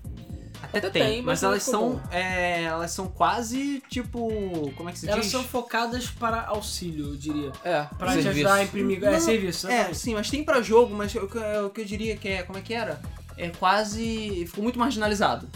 Até, 0.61 0.77
Até 0.79 0.89
tem, 0.89 1.03
tem, 1.03 1.15
mas, 1.21 1.41
mas 1.41 1.43
é 1.43 1.45
elas 1.45 1.63
são. 1.63 2.01
É, 2.11 2.63
elas 2.63 2.91
são 2.91 3.07
quase 3.07 3.81
tipo. 3.89 4.27
Como 4.75 4.89
é 4.89 4.91
que 4.91 4.99
se 4.99 5.09
Elas 5.09 5.23
diz? 5.23 5.31
são 5.31 5.43
focadas 5.43 6.07
para 6.09 6.45
auxílio, 6.47 7.07
eu 7.11 7.15
diria. 7.15 7.51
É, 7.63 7.83
Pra 7.97 8.17
te 8.17 8.27
ajudar 8.27 8.55
a 8.55 8.63
imprimir. 8.63 9.01
É 9.03 9.11
Não, 9.11 9.19
serviço, 9.19 9.67
É, 9.67 9.73
exatamente. 9.73 9.97
sim, 9.97 10.13
mas 10.13 10.29
tem 10.29 10.43
pra 10.43 10.61
jogo, 10.61 10.93
mas 10.93 11.13
o 11.15 11.27
que, 11.27 11.37
o 11.37 11.69
que 11.69 11.81
eu 11.81 11.85
diria 11.85 12.15
que 12.17 12.27
é. 12.27 12.43
Como 12.43 12.57
é 12.59 12.61
que 12.61 12.73
era? 12.73 13.01
É 13.37 13.49
quase. 13.49 14.45
Ficou 14.47 14.61
muito 14.63 14.77
marginalizado. 14.79 15.47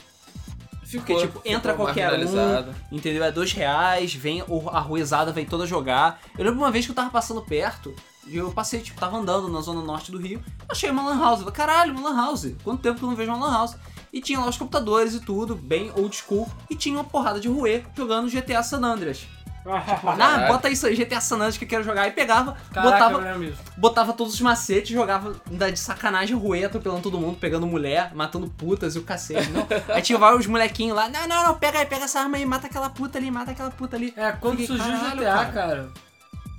Porque, 0.90 1.14
Ficou- 1.14 1.20
tipo, 1.22 1.42
entra 1.46 1.74
ficou 1.74 1.86
qualquer 1.88 2.08
um, 2.08 2.18
marginalizado. 2.18 2.76
Entendeu? 2.92 3.24
É 3.24 3.32
dois 3.32 3.52
reais, 3.52 4.14
vem 4.14 4.42
o- 4.48 4.70
a 4.70 4.80
ruezada 4.80 5.32
vem 5.34 5.46
toda 5.46 5.66
jogar. 5.66 6.22
Eu 6.38 6.46
lembro 6.46 6.60
uma 6.60 6.72
vez 6.72 6.86
que 6.86 6.92
eu 6.92 6.96
tava 6.96 7.10
passando 7.10 7.42
perto, 7.42 7.94
e 8.28 8.38
eu 8.38 8.52
passei, 8.52 8.82
tipo, 8.82 9.00
tava 9.00 9.18
andando 9.18 9.48
na 9.48 9.62
zona 9.62 9.82
norte 9.82 10.12
do 10.12 10.18
Rio, 10.18 10.44
achei 10.70 10.90
uma 10.90 11.04
lan 11.04 11.20
house. 11.20 11.40
Eu 11.40 11.46
falei, 11.46 11.54
caralho, 11.54 11.94
uma 11.94 12.10
lan 12.10 12.16
house. 12.16 12.54
Quanto 12.64 12.82
tempo 12.82 13.00
que 13.00 13.04
eu 13.06 13.10
não 13.10 13.16
vejo 13.16 13.32
uma 13.32 13.46
lan 13.46 13.54
house? 13.54 13.76
E 14.12 14.22
tinha 14.22 14.40
lá 14.40 14.48
os 14.48 14.58
computadores 14.58 15.14
e 15.14 15.20
tudo, 15.20 15.56
bem 15.56 15.92
old 15.96 16.16
school, 16.16 16.50
e 16.70 16.76
tinha 16.76 16.98
uma 16.98 17.04
porrada 17.04 17.40
de 17.40 17.48
ruê 17.48 17.84
jogando 17.96 18.30
GTA 18.30 18.64
San 18.64 18.80
Andreas. 18.80 19.28
Ah, 19.70 19.82
Caralho. 19.82 20.48
bota 20.48 20.70
isso 20.70 20.88
aí, 20.88 20.96
GTA 20.96 21.20
San 21.20 21.36
Andreas 21.36 21.58
que 21.58 21.66
eu 21.66 21.70
quero 21.70 21.84
jogar. 21.84 22.08
E 22.08 22.12
pegava, 22.12 22.56
Caraca, 22.74 23.10
botava, 23.10 23.40
disso. 23.40 23.62
botava 23.76 24.14
todos 24.14 24.34
os 24.34 24.42
macetes, 24.42 24.92
jogava 24.92 25.36
ainda 25.50 25.72
de 25.72 25.78
sacanagem 25.78 26.38
ruê, 26.38 26.64
atropelando 26.64 27.02
todo 27.02 27.20
mundo, 27.20 27.38
pegando 27.38 27.68
mulher, 27.68 28.16
matando 28.16 28.48
putas 28.48 28.96
e 28.96 29.00
o 29.00 29.04
cacete. 29.04 29.50
Não. 29.50 29.68
Aí 29.94 30.02
tinha 30.02 30.18
vários 30.18 30.48
molequinhos 30.48 30.96
lá, 30.96 31.10
não, 31.10 31.28
não, 31.28 31.48
não, 31.48 31.56
pega 31.56 31.80
aí, 31.80 31.86
pega 31.86 32.06
essa 32.06 32.22
arma 32.22 32.38
aí, 32.38 32.46
mata 32.46 32.68
aquela 32.68 32.90
puta 32.90 33.18
ali, 33.18 33.30
mata 33.30 33.52
aquela 33.52 33.70
puta 33.70 33.96
ali. 33.98 34.14
É, 34.16 34.32
quando 34.32 34.58
Fiquei, 34.58 34.78
surgiu 34.78 34.96
o 34.96 35.12
GTA, 35.12 35.24
cara. 35.24 35.52
cara. 35.52 35.90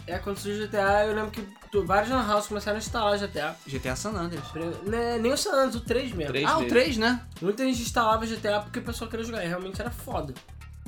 É, 0.08 0.18
quando 0.18 0.38
surgiu 0.38 0.64
o 0.64 0.66
GTA, 0.66 1.04
eu 1.06 1.14
lembro 1.14 1.30
que 1.30 1.42
tu- 1.70 1.84
vários 1.84 2.10
lan 2.10 2.26
house 2.26 2.46
começaram 2.46 2.76
a 2.76 2.78
instalar 2.78 3.18
GTA. 3.18 3.54
GTA 3.66 3.94
San 3.94 4.10
Andreas. 4.12 4.44
Né, 4.86 5.18
Nem 5.18 5.32
o 5.32 5.36
San 5.36 5.50
Andreas, 5.52 5.74
o 5.74 5.80
3 5.80 6.12
mesmo. 6.12 6.32
Três 6.32 6.48
Ah, 6.48 6.54
o 6.56 6.60
mesmo. 6.60 6.68
3, 6.70 6.96
né? 6.96 7.20
Muita 7.42 7.64
gente 7.64 7.82
instalava 7.82 8.24
GTA 8.26 8.60
porque 8.60 8.78
o 8.78 8.82
pessoal 8.82 9.10
queria 9.10 9.24
jogar, 9.26 9.44
e 9.44 9.48
realmente 9.48 9.80
era 9.80 9.90
foda. 9.90 10.32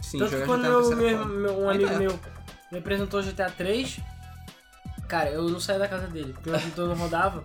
Sim, 0.03 0.19
Tanto 0.19 0.37
que 0.37 0.43
quando 0.47 0.63
GTA 0.63 0.97
meu, 0.97 1.19
na 1.19 1.25
meu- 1.27 1.59
um 1.61 1.69
Ainda 1.69 1.85
amigo 1.87 1.93
é. 2.03 2.07
meu 2.09 2.21
me 2.73 2.79
apresentou 2.79 3.23
GTA 3.23 3.51
3, 3.51 4.01
cara, 5.09 5.29
eu 5.31 5.43
não 5.49 5.61
saí 5.61 5.79
da 5.79 5.89
casa 5.89 6.07
dele, 6.07 6.33
porque 6.33 6.49
o 6.51 6.53
computador 6.55 6.89
não 6.89 6.97
rodava. 6.97 7.45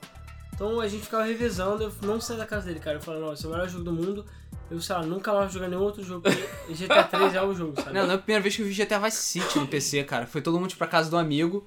Então 0.53 0.79
a 0.79 0.87
gente 0.87 1.03
ficava 1.03 1.23
revezando, 1.23 1.83
eu 1.83 1.93
não 2.03 2.21
saí 2.21 2.37
da 2.37 2.45
casa 2.45 2.67
dele, 2.67 2.79
cara. 2.79 2.97
Eu 2.97 3.01
falei, 3.01 3.19
não, 3.19 3.33
esse 3.33 3.43
é 3.43 3.47
o 3.49 3.51
melhor 3.51 3.67
jogo 3.67 3.83
do 3.83 3.91
mundo. 3.91 4.25
Eu, 4.69 4.81
sei 4.81 4.95
lá, 4.95 5.03
nunca 5.03 5.33
mais 5.33 5.51
jogar 5.51 5.67
nenhum 5.67 5.83
outro 5.83 6.03
jogo. 6.03 6.23
GTA 6.69 7.03
3 7.03 7.35
é 7.35 7.41
o 7.41 7.53
jogo, 7.53 7.75
sabe? 7.75 7.93
Não, 7.93 8.05
não 8.05 8.13
é 8.13 8.15
a 8.15 8.17
primeira 8.17 8.41
vez 8.41 8.55
que 8.55 8.61
eu 8.61 8.67
vi 8.67 8.73
GTA 8.73 8.99
Vice 8.99 9.17
City 9.17 9.59
no 9.59 9.67
PC, 9.67 10.03
cara. 10.03 10.25
Foi 10.25 10.41
todo 10.41 10.59
mundo 10.59 10.69
tipo, 10.69 10.79
pra 10.79 10.87
casa 10.87 11.09
do 11.09 11.17
amigo. 11.17 11.65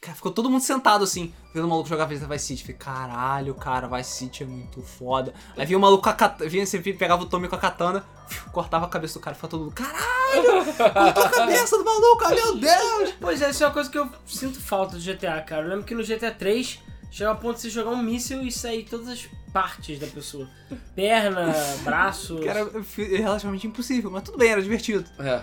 Cara, 0.00 0.14
Ficou 0.14 0.30
todo 0.30 0.50
mundo 0.50 0.60
sentado 0.60 1.02
assim, 1.02 1.32
vendo 1.52 1.64
o 1.64 1.68
maluco 1.68 1.88
jogar 1.88 2.04
Vice 2.04 2.26
City. 2.38 2.62
Fiquei, 2.62 2.74
caralho, 2.74 3.54
cara, 3.54 3.88
Vice 3.88 4.10
City 4.10 4.42
é 4.42 4.46
muito 4.46 4.80
foda. 4.82 5.32
Aí 5.56 5.66
vinha 5.66 5.78
o 5.78 5.80
maluco 5.80 6.04
com 6.04 6.10
a 6.10 6.12
katana, 6.12 6.48
vinha, 6.48 6.64
você 6.64 6.78
pegava 6.78 7.22
o 7.22 7.26
Tommy 7.26 7.48
com 7.48 7.56
a 7.56 7.58
katana, 7.58 8.04
cortava 8.52 8.86
a 8.86 8.88
cabeça 8.88 9.18
do 9.18 9.22
cara 9.22 9.34
e 9.34 9.36
ficava 9.36 9.50
todo 9.50 9.64
mundo, 9.64 9.72
caralho, 9.72 10.64
cortou 10.92 11.24
a 11.24 11.30
cabeça 11.30 11.78
do 11.78 11.84
maluco, 11.84 12.24
ah, 12.24 12.30
meu 12.30 12.56
Deus. 12.56 13.14
Pois 13.20 13.42
é, 13.42 13.50
isso 13.50 13.64
é 13.64 13.66
uma 13.66 13.72
coisa 13.72 13.90
que 13.90 13.98
eu 13.98 14.08
sinto 14.26 14.60
falta 14.60 14.96
do 14.96 15.02
GTA, 15.02 15.40
cara. 15.40 15.62
Eu 15.62 15.70
lembro 15.70 15.84
que 15.84 15.94
no 15.94 16.04
GTA 16.04 16.30
3 16.30 16.80
chegava 17.10 17.38
a 17.38 17.40
ponto 17.40 17.56
de 17.56 17.62
você 17.62 17.70
jogar 17.70 17.90
um 17.90 18.02
míssil 18.02 18.42
e 18.42 18.52
sair 18.52 18.84
todas 18.84 19.08
as 19.08 19.28
partes 19.52 19.98
da 19.98 20.06
pessoa. 20.06 20.48
Perna, 20.94 21.52
braço. 21.84 22.42
Era 22.42 22.60
é 22.60 23.16
relativamente 23.16 23.66
impossível, 23.66 24.10
mas 24.10 24.22
tudo 24.22 24.38
bem, 24.38 24.50
era 24.50 24.62
divertido. 24.62 25.04
É. 25.18 25.42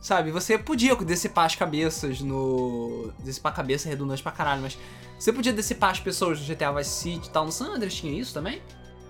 Sabe, 0.00 0.30
você 0.30 0.56
podia 0.56 0.96
decepar 0.96 1.44
as 1.44 1.54
cabeças 1.54 2.20
no. 2.20 3.12
Decepar 3.18 3.52
a 3.52 3.56
cabeça 3.56 3.88
é 3.88 3.90
redundante 3.90 4.22
pra 4.22 4.32
caralho, 4.32 4.62
mas 4.62 4.78
você 5.18 5.30
podia 5.30 5.52
decepar 5.52 5.90
as 5.90 6.00
pessoas 6.00 6.40
no 6.40 6.46
GTA 6.46 6.72
Vice 6.72 6.90
City 6.90 7.28
e 7.28 7.30
tal. 7.30 7.44
No 7.44 7.52
San 7.52 7.74
Andreas 7.74 7.94
tinha 7.94 8.18
isso 8.18 8.32
também? 8.32 8.62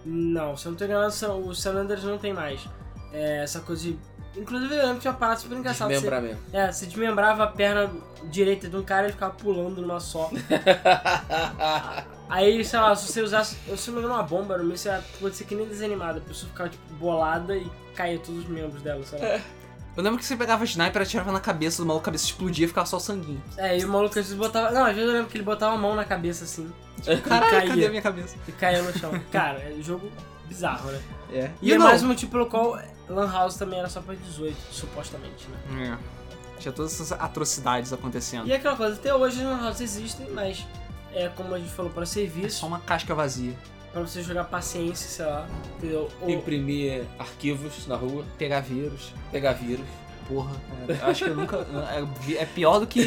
Não, 0.04 0.56
se 0.56 0.66
eu 0.66 0.72
não 0.72 0.78
tô 0.78 0.84
enganado, 0.84 1.14
o 1.46 1.54
San 1.54 1.74
Andreas 1.74 2.02
não 2.02 2.18
tem 2.18 2.32
mais. 2.32 2.60
É, 3.12 3.42
essa 3.42 3.60
coisa 3.60 3.82
de 3.82 3.98
Inclusive 4.36 4.74
eu 4.74 4.78
lembro 4.78 4.94
que 4.94 5.00
tinha 5.00 5.12
uma 5.12 5.18
parada 5.18 5.40
super 5.40 5.58
engraçada. 5.58 5.92
Você, 5.92 6.00
Desmembramento. 6.00 6.40
é, 6.52 6.70
você 6.70 6.86
desmembrava 6.86 7.44
a 7.44 7.46
perna 7.48 7.90
direita 8.24 8.68
de 8.68 8.76
um 8.76 8.82
cara 8.82 9.02
e 9.02 9.06
ele 9.06 9.12
ficava 9.12 9.34
pulando 9.34 9.82
numa 9.82 9.98
só. 9.98 10.30
Aí, 12.28 12.64
sei 12.64 12.78
lá, 12.78 12.94
se 12.94 13.10
você 13.12 13.22
usasse. 13.22 13.56
Eu 13.66 13.76
se 13.76 13.90
não 13.90 14.06
uma 14.06 14.22
bomba 14.22 14.56
no 14.56 14.62
meio, 14.62 14.78
você 14.78 14.96
pode 15.20 15.34
ser 15.34 15.44
que 15.44 15.54
nem 15.54 15.66
desanimada. 15.66 16.18
A 16.18 16.22
pessoa 16.22 16.48
ficava, 16.48 16.68
tipo, 16.68 16.94
bolada 16.94 17.56
e 17.56 17.68
caía 17.94 18.20
todos 18.20 18.44
os 18.44 18.48
membros 18.48 18.80
dela, 18.82 19.04
sei 19.04 19.18
lá. 19.18 19.40
Eu 19.96 20.04
lembro 20.04 20.20
que 20.20 20.24
você 20.24 20.36
pegava 20.36 20.62
sniper, 20.64 21.02
atirava 21.02 21.32
na 21.32 21.40
cabeça 21.40 21.82
do 21.82 21.86
maluco, 21.86 22.04
a 22.04 22.06
cabeça 22.06 22.26
explodia 22.26 22.64
e 22.64 22.68
ficava 22.68 22.86
só 22.86 22.98
o 22.98 23.00
sanguinho. 23.00 23.42
É, 23.56 23.76
e 23.76 23.84
o 23.84 23.88
maluco 23.88 24.10
às 24.10 24.26
vezes 24.26 24.34
botava. 24.34 24.70
Não, 24.70 24.84
às 24.84 24.94
vezes 24.94 25.08
eu 25.08 25.14
lembro 25.16 25.28
que 25.28 25.36
ele 25.36 25.44
botava 25.44 25.74
a 25.74 25.78
mão 25.78 25.96
na 25.96 26.04
cabeça 26.04 26.44
assim. 26.44 26.72
Caralho, 27.24 27.50
caía. 27.50 27.68
cadê 27.68 27.86
a 27.86 27.90
minha 27.90 28.02
cabeça? 28.02 28.36
E 28.46 28.52
caía 28.52 28.82
no 28.82 28.96
chão. 28.96 29.10
Cara, 29.32 29.58
é 29.58 29.74
um 29.76 29.82
jogo 29.82 30.10
bizarro, 30.46 30.92
né? 30.92 31.00
É. 31.32 31.50
E, 31.60 31.72
é 31.72 31.78
mais 31.78 32.02
um 32.04 32.08
motivo 32.08 32.30
pelo 32.30 32.46
qual 32.46 32.78
Lan 33.10 33.30
House 33.30 33.56
também 33.56 33.78
era 33.78 33.88
só 33.88 34.00
pra 34.00 34.14
18, 34.14 34.56
supostamente, 34.70 35.46
né? 35.68 35.98
É. 35.98 36.20
Tinha 36.60 36.72
todas 36.72 36.92
essas 36.94 37.12
atrocidades 37.12 37.92
acontecendo. 37.92 38.46
E 38.46 38.52
é 38.52 38.56
aquela 38.56 38.76
coisa, 38.76 38.94
até 38.94 39.14
hoje 39.14 39.40
as 39.40 39.46
Lan 39.46 39.60
House 39.62 39.80
existem, 39.80 40.28
mas 40.30 40.66
é 41.12 41.28
como 41.28 41.54
a 41.54 41.58
gente 41.58 41.70
falou, 41.72 41.90
para 41.90 42.02
É 42.02 42.06
serviço, 42.06 42.60
só 42.60 42.66
uma 42.66 42.78
casca 42.80 43.14
vazia. 43.14 43.54
pra 43.92 44.02
você 44.02 44.22
jogar 44.22 44.44
paciência, 44.44 45.08
sei 45.08 45.24
lá, 45.26 45.46
entendeu? 45.76 46.08
Ou, 46.20 46.30
Imprimir 46.30 47.04
arquivos 47.18 47.86
na 47.86 47.96
rua, 47.96 48.24
Pegar 48.38 48.60
vírus. 48.60 49.12
pegar 49.32 49.52
vírus. 49.54 49.86
Porra, 50.28 50.52
cara. 50.86 51.00
Eu 51.02 51.06
acho 51.10 51.24
que 51.24 51.30
eu 51.30 51.34
nunca. 51.36 51.66
É, 52.28 52.32
é 52.42 52.46
pior 52.46 52.78
do 52.78 52.86
que 52.86 53.04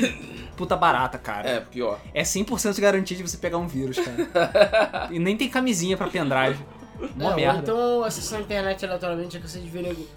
puta 0.58 0.76
barata, 0.76 1.18
cara. 1.18 1.48
É, 1.48 1.60
pior. 1.62 1.98
É 2.14 2.22
100% 2.24 2.74
de 2.74 2.82
garantia 2.82 3.16
de 3.16 3.24
você 3.24 3.38
pegar 3.38 3.58
um 3.60 3.68
vírus, 3.68 3.98
cara. 3.98 5.08
e 5.10 5.18
nem 5.20 5.38
tem 5.38 5.48
camisinha 5.48 5.96
pra 5.96 6.08
pendrive. 6.08 6.60
Mó 7.16 7.32
É, 7.32 7.36
merda. 7.36 7.60
então 7.60 8.04
acessar 8.04 8.40
a 8.40 8.42
internet 8.42 8.84
aleatoriamente, 8.86 9.38
é 9.38 9.40
que 9.40 9.48
você 9.50 9.60
de 9.60 9.70
ver 9.70 9.84
nego. 9.84 10.08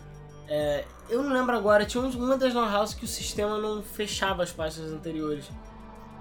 É, 0.48 0.84
eu 1.08 1.22
não 1.22 1.32
lembro 1.32 1.56
agora, 1.56 1.84
tinha 1.84 2.02
um- 2.02 2.10
uma 2.10 2.36
das 2.36 2.54
Lan 2.54 2.70
House 2.70 2.94
que 2.94 3.04
o 3.04 3.08
sistema 3.08 3.58
não 3.58 3.82
fechava 3.82 4.42
as 4.42 4.52
pastas 4.52 4.92
anteriores. 4.92 5.46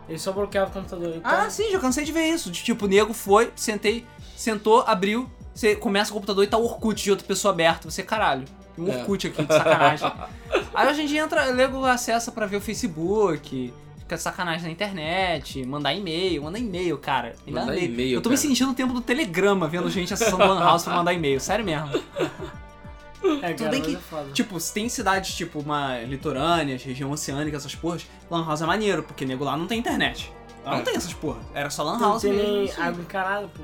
Ele 0.09 0.17
só 0.19 0.31
bloqueava 0.31 0.69
o 0.69 0.73
computador. 0.73 1.13
Então, 1.15 1.31
Ah, 1.31 1.49
sim, 1.49 1.71
já 1.71 1.79
cansei 1.79 2.03
de 2.05 2.11
ver 2.11 2.25
isso. 2.27 2.49
De, 2.51 2.63
tipo, 2.63 2.85
o 2.85 2.87
nego 2.87 3.13
foi, 3.13 3.51
sentei, 3.55 4.05
sentou, 4.35 4.81
abriu, 4.87 5.29
você 5.53 5.75
começa 5.75 6.11
o 6.11 6.13
computador 6.13 6.43
e 6.43 6.47
tá 6.47 6.57
o 6.57 6.63
Orkut 6.63 7.03
de 7.03 7.09
outra 7.11 7.25
pessoa 7.25 7.51
aberto. 7.53 7.89
Você, 7.89 8.03
caralho, 8.03 8.45
tem 8.75 8.85
um 8.85 8.91
É. 8.91 8.97
Orkut 8.97 9.27
aqui, 9.27 9.45
que 9.45 9.53
sacanagem. 9.53 10.11
Aí 10.73 11.01
em 11.01 11.05
dia 11.07 11.21
entra, 11.21 11.49
o 11.51 11.55
nego 11.55 11.83
acessa 11.85 12.31
pra 12.31 12.45
ver 12.45 12.57
o 12.57 12.61
Facebook, 12.61 13.73
fica 14.05 14.17
sacanagem 14.17 14.63
na 14.67 14.71
internet, 14.71 15.65
mandar 15.65 15.93
e-mail, 15.93 16.43
mandar 16.43 16.59
e-mail, 16.59 16.97
cara. 16.97 17.33
Me 17.45 17.51
Mandar 17.51 17.75
e-mail, 17.75 18.13
Eu 18.17 18.21
tô 18.21 18.29
me 18.29 18.35
cara. 18.35 18.47
sentindo 18.47 18.67
no 18.69 18.73
tempo 18.75 18.93
do 18.93 19.01
Telegrama, 19.01 19.67
vendo 19.67 19.89
gente 19.89 20.13
acessando 20.13 20.37
Lan 20.37 20.59
House 20.59 20.83
pra 20.83 20.93
mandar 20.95 21.11
e-mail. 21.13 21.39
Sério 21.39 21.65
mesmo. 21.65 21.89
é, 23.41 23.49
tudo 23.53 23.57
cara, 23.59 23.71
bem 23.71 23.81
que- 23.81 23.95
é 23.95 23.99
foda. 23.99 24.31
Tipo, 24.31 24.59
se 24.59 24.73
tem 24.73 24.87
cidades, 24.87 25.33
tipo, 25.35 25.59
uma 25.59 25.99
litorâneas, 26.01 26.83
região 26.83 27.09
oceânica, 27.11 27.57
essas 27.57 27.73
porras, 27.73 28.05
Lan 28.29 28.45
House 28.45 28.61
é 28.61 28.65
maneiro, 28.65 29.01
porque 29.03 29.25
nego 29.25 29.43
lá 29.43 29.57
não 29.57 29.65
tem 29.65 29.79
internet. 29.79 30.31
Lá 30.63 30.71
não 30.73 30.79
É. 30.79 30.81
tem 30.83 30.95
essas 30.95 31.13
porra. 31.13 31.39
Era 31.53 31.69
só 31.71 31.83
Lan 31.83 31.97
não 31.97 32.09
House 32.09 32.21
tem 32.21 32.33
mesmo. 32.33 32.81
água 32.83 33.01
encarada, 33.01 33.47
pô. 33.47 33.63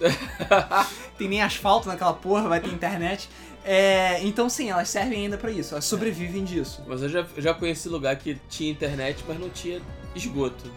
tem 1.18 1.28
nem 1.28 1.42
asfalto 1.42 1.88
naquela 1.88 2.12
porra, 2.14 2.48
vai 2.48 2.60
ter 2.60 2.70
internet. 2.70 3.28
É, 3.64 4.20
então 4.24 4.48
sim, 4.48 4.70
elas 4.70 4.88
servem 4.88 5.24
ainda 5.24 5.38
pra 5.38 5.50
isso, 5.50 5.74
elas 5.74 5.84
sobrevivem 5.84 6.44
disso. 6.44 6.82
Mas 6.86 7.02
eu 7.02 7.08
já, 7.08 7.26
já 7.38 7.54
conheci 7.54 7.88
lugar 7.88 8.16
que 8.16 8.36
tinha 8.48 8.70
internet, 8.70 9.24
mas 9.26 9.38
não 9.38 9.48
tinha 9.48 9.80
esgoto. 10.14 10.70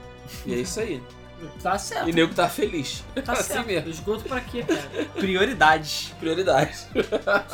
E 0.45 0.53
é 0.53 0.57
isso 0.57 0.79
aí. 0.79 1.01
Tá 1.61 1.77
certo. 1.77 2.09
E 2.09 2.13
nego 2.13 2.33
tá 2.33 2.47
feliz. 2.47 3.03
Tá 3.23 3.33
assim 3.33 3.53
certo. 3.53 3.67
mesmo. 3.67 3.89
Esgoto 3.89 4.23
pra 4.23 4.39
quê, 4.39 4.63
cara? 4.63 5.05
Prioridades. 5.15 6.13
Prioridades. 6.17 6.87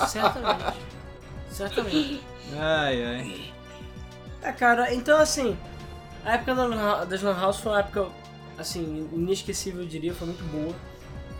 Certamente. 0.07 0.77
Certamente. 1.49 2.21
Ai, 2.57 3.03
ai. 3.03 3.53
É, 4.43 4.51
cara, 4.51 4.93
então 4.93 5.19
assim, 5.19 5.57
a 6.23 6.35
época 6.35 6.55
das 7.05 7.21
Lan 7.21 7.39
House 7.39 7.57
foi 7.57 7.71
uma 7.71 7.79
época, 7.79 8.07
assim, 8.57 9.09
inesquecível, 9.11 9.81
eu 9.81 9.87
diria, 9.87 10.13
foi 10.13 10.27
muito 10.27 10.43
boa. 10.45 10.75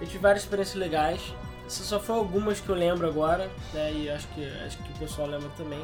Eu 0.02 0.08
tive 0.08 0.18
várias 0.18 0.44
experiências 0.44 0.76
legais. 0.76 1.22
Essas 1.72 1.88
só 1.88 2.02
foram 2.02 2.20
algumas 2.20 2.60
que 2.60 2.68
eu 2.68 2.76
lembro 2.76 3.08
agora, 3.08 3.50
né, 3.74 3.94
e 3.94 4.10
acho 4.10 4.28
que, 4.30 4.46
acho 4.66 4.78
que 4.78 4.92
o 4.92 4.98
pessoal 4.98 5.26
lembra 5.26 5.48
também. 5.56 5.80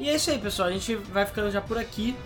E 0.00 0.08
é 0.08 0.16
isso 0.16 0.30
aí, 0.32 0.38
pessoal, 0.40 0.66
a 0.68 0.72
gente 0.72 0.96
vai 0.96 1.24
ficando 1.24 1.48
já 1.48 1.60
por 1.60 1.78
aqui. 1.78 2.16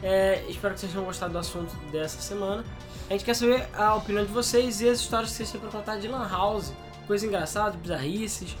É, 0.00 0.44
espero 0.48 0.72
que 0.74 0.78
vocês 0.80 0.92
tenham 0.92 1.04
gostado 1.04 1.32
do 1.32 1.38
assunto 1.40 1.74
dessa 1.90 2.20
semana. 2.22 2.64
A 3.10 3.12
gente 3.12 3.24
quer 3.24 3.34
saber 3.34 3.68
a 3.74 3.96
opinião 3.96 4.24
de 4.24 4.30
vocês 4.30 4.80
e 4.80 4.88
as 4.88 5.00
histórias 5.00 5.30
que 5.30 5.36
vocês 5.38 5.50
têm 5.50 5.60
pra 5.60 5.68
contar 5.70 5.96
de 5.96 6.06
Lan 6.06 6.28
House. 6.28 6.72
Coisas 7.08 7.28
engraçadas, 7.28 7.74
bizarrices, 7.74 8.56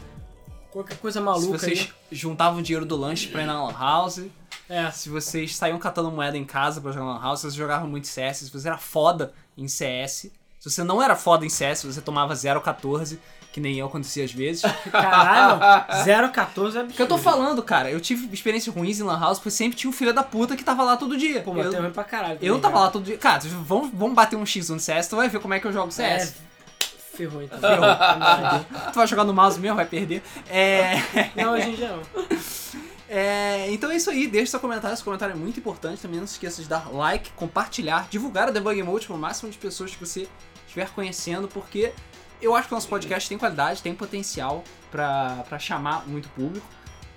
qualquer 0.72 0.96
coisa 0.98 1.20
Se 1.20 1.24
maluca 1.24 1.58
vocês 1.58 1.80
aí. 2.10 2.16
juntavam 2.16 2.60
dinheiro 2.62 2.84
do 2.84 2.96
lanche 2.96 3.28
pra 3.28 3.42
ir 3.42 3.46
na 3.46 3.64
Lan 3.64 3.72
House, 3.78 4.22
É, 4.68 4.90
se 4.90 5.08
vocês 5.08 5.54
saíam 5.54 5.78
catando 5.78 6.10
moeda 6.10 6.36
em 6.36 6.44
casa 6.44 6.80
pra 6.80 6.90
jogar 6.90 7.06
Lan 7.06 7.20
House, 7.22 7.38
se 7.38 7.42
vocês 7.42 7.54
jogavam 7.54 7.86
muito 7.88 8.08
CS, 8.08 8.38
se 8.38 8.50
você 8.50 8.66
era 8.66 8.78
foda 8.78 9.32
em 9.56 9.68
CS, 9.68 10.32
se 10.58 10.70
você 10.70 10.82
não 10.82 11.00
era 11.00 11.14
foda 11.14 11.44
em 11.46 11.48
CS, 11.48 11.80
se 11.80 11.86
você 11.86 12.00
tomava 12.00 12.34
0,14, 12.34 13.18
que 13.52 13.60
nem 13.60 13.78
eu 13.78 13.86
acontecia 13.86 14.24
às 14.24 14.32
vezes. 14.32 14.62
Caralho, 14.90 15.60
014 16.32 16.78
é 16.78 16.82
O 16.82 16.86
que 16.88 17.02
eu 17.02 17.06
tô 17.06 17.18
falando, 17.18 17.62
cara, 17.62 17.90
eu 17.90 18.00
tive 18.00 18.32
experiências 18.32 18.74
ruins 18.74 18.98
em 18.98 19.02
Lan 19.02 19.20
House 19.20 19.38
porque 19.38 19.50
sempre 19.50 19.76
tinha 19.76 19.90
um 19.90 19.92
filho 19.92 20.12
da 20.12 20.22
puta 20.22 20.56
que 20.56 20.64
tava 20.64 20.82
lá 20.82 20.96
todo 20.96 21.16
dia. 21.16 21.42
Pô, 21.42 21.52
mas 21.52 21.72
eu, 21.72 21.90
pra 21.90 22.04
caralho. 22.04 22.38
eu 22.40 22.54
também, 22.54 22.60
tava 22.60 22.72
cara. 22.72 22.84
lá 22.86 22.90
todo 22.90 23.04
dia. 23.04 23.18
Cara, 23.18 23.40
vamos, 23.64 23.90
vamos 23.92 24.14
bater 24.14 24.36
um 24.36 24.46
X 24.46 24.70
no 24.70 24.80
CS, 24.80 25.06
tu 25.06 25.16
vai 25.16 25.28
ver 25.28 25.38
como 25.38 25.52
é 25.52 25.60
que 25.60 25.66
eu 25.66 25.72
jogo 25.72 25.92
CS. 25.92 26.30
É, 26.30 26.34
ferrou 27.14 27.42
então. 27.42 27.58
Ferrou. 27.60 27.86
tu 28.90 28.94
vai 28.94 29.06
jogar 29.06 29.24
no 29.24 29.34
mouse 29.34 29.60
mesmo, 29.60 29.76
vai 29.76 29.86
perder. 29.86 30.22
É. 30.48 30.94
Não, 31.36 31.52
hoje 31.52 31.70
em 31.70 31.74
dia 31.74 31.88
não. 31.88 32.02
É, 33.14 33.70
então 33.70 33.90
é 33.90 33.96
isso 33.96 34.08
aí, 34.08 34.26
deixe 34.26 34.52
seu 34.52 34.58
comentário, 34.58 34.96
seu 34.96 35.04
comentário 35.04 35.34
é 35.34 35.36
muito 35.36 35.60
importante. 35.60 36.00
Também 36.00 36.18
não 36.18 36.26
se 36.26 36.32
esqueça 36.32 36.62
de 36.62 36.68
dar 36.68 36.90
like, 36.90 37.30
compartilhar, 37.32 38.08
divulgar 38.08 38.48
o 38.48 38.52
Debug 38.52 38.82
Mode 38.82 39.06
para 39.06 39.14
o 39.14 39.18
máximo 39.18 39.50
de 39.50 39.58
pessoas 39.58 39.94
que 39.94 40.00
você 40.00 40.26
estiver 40.66 40.88
conhecendo, 40.92 41.46
porque 41.46 41.92
eu 42.42 42.54
acho 42.54 42.68
que 42.68 42.74
o 42.74 42.76
nosso 42.76 42.88
podcast 42.88 43.28
tem 43.28 43.38
qualidade, 43.38 43.80
tem 43.82 43.94
potencial 43.94 44.62
pra 44.90 45.44
pra 45.48 45.58
chamar 45.58 46.06
muito 46.06 46.28
público. 46.30 46.66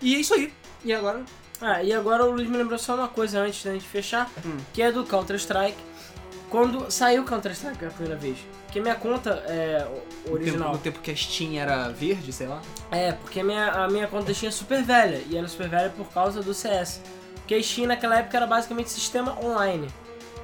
E 0.02 0.15
é 0.15 0.19
isso 0.19 0.34
aí. 0.34 0.53
E 0.84 0.93
agora? 0.93 1.23
Ah, 1.61 1.81
e 1.84 1.91
agora 1.93 2.26
o 2.26 2.31
Luiz 2.31 2.47
me 2.49 2.57
lembrou 2.57 2.77
só 2.77 2.95
uma 2.95 3.07
coisa 3.07 3.39
antes 3.39 3.64
da 3.64 3.72
gente 3.73 3.85
fechar, 3.85 4.30
Hum. 4.45 4.57
que 4.73 4.81
é 4.81 4.91
do 4.91 5.03
Counter-Strike. 5.06 5.77
Quando 6.49 6.89
saiu 6.91 7.23
o 7.23 7.26
Counter-Strike 7.26 7.77
pela 7.77 7.91
primeira 7.91 8.15
vez, 8.18 8.38
porque 8.65 8.80
minha 8.80 8.95
conta 8.95 9.31
é 9.47 9.85
o- 9.89 9.93
No 9.95 9.99
tempo, 10.02 10.34
original. 10.34 10.72
no 10.73 10.77
tempo 10.77 10.99
que 10.99 11.11
a 11.11 11.15
Steam 11.15 11.53
era 11.60 11.89
verde, 11.89 12.31
sei 12.31 12.47
lá. 12.47 12.61
É, 12.91 13.14
porque 13.14 13.39
a 13.39 13.43
minha, 13.43 13.72
a 13.72 13.88
minha 13.89 14.07
conta 14.07 14.26
da 14.26 14.34
Steam 14.34 14.49
é 14.49 14.52
super 14.52 14.84
velha, 14.84 15.23
e 15.30 15.35
ela 15.35 15.47
é 15.47 15.49
super 15.49 15.68
velha 15.68 15.89
por 15.89 16.07
causa 16.10 16.41
do 16.43 16.53
CS. 16.53 17.02
Porque 17.35 17.56
a 17.56 17.64
Steam 17.64 17.88
naquela 17.88 18.19
época 18.19 18.38
era 18.38 18.45
basicamente 18.47 18.89
sistema 18.91 19.38
online. 19.43 19.88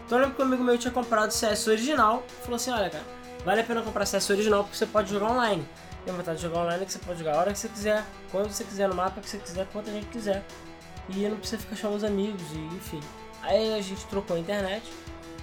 Então 0.06 0.18
eu 0.18 0.24
lembro 0.24 0.36
que 0.36 0.42
um 0.42 0.46
amigo 0.46 0.64
meu 0.64 0.78
tinha 0.78 0.92
comprado 0.92 1.30
o 1.30 1.34
CS 1.34 1.68
original, 1.70 2.24
falou 2.42 2.56
assim, 2.56 2.72
olha 2.72 2.90
cara, 2.90 3.04
vale 3.46 3.62
a 3.62 3.64
pena 3.64 3.82
comprar 3.82 4.06
CS 4.06 4.30
original 4.30 4.64
porque 4.64 4.78
você 4.78 4.86
pode 4.86 5.12
jogar 5.12 5.32
online. 5.32 5.68
Tem 6.06 6.14
vontade 6.14 6.38
de 6.38 6.44
jogar 6.44 6.62
online 6.62 6.86
que 6.86 6.92
você 6.92 7.00
pode 7.00 7.20
jogar 7.20 7.36
a 7.36 7.40
hora 7.40 7.52
que 7.52 7.60
você 7.60 7.68
quiser, 7.68 8.04
quando 8.32 8.52
você 8.52 8.64
quiser, 8.64 8.88
no 8.88 8.96
mapa 8.96 9.22
que 9.22 9.30
você 9.30 9.38
quiser, 9.38 9.68
quanta 9.72 9.92
gente 9.92 10.08
quiser. 10.08 10.44
E 11.10 11.28
não 11.28 11.38
precisa 11.38 11.62
ficar 11.62 11.76
chamando 11.76 11.98
os 11.98 12.04
amigos, 12.04 12.42
e 12.54 12.76
enfim. 12.76 13.00
Aí 13.42 13.74
a 13.74 13.82
gente 13.82 14.06
trocou 14.06 14.36
a 14.36 14.40
internet, 14.40 14.84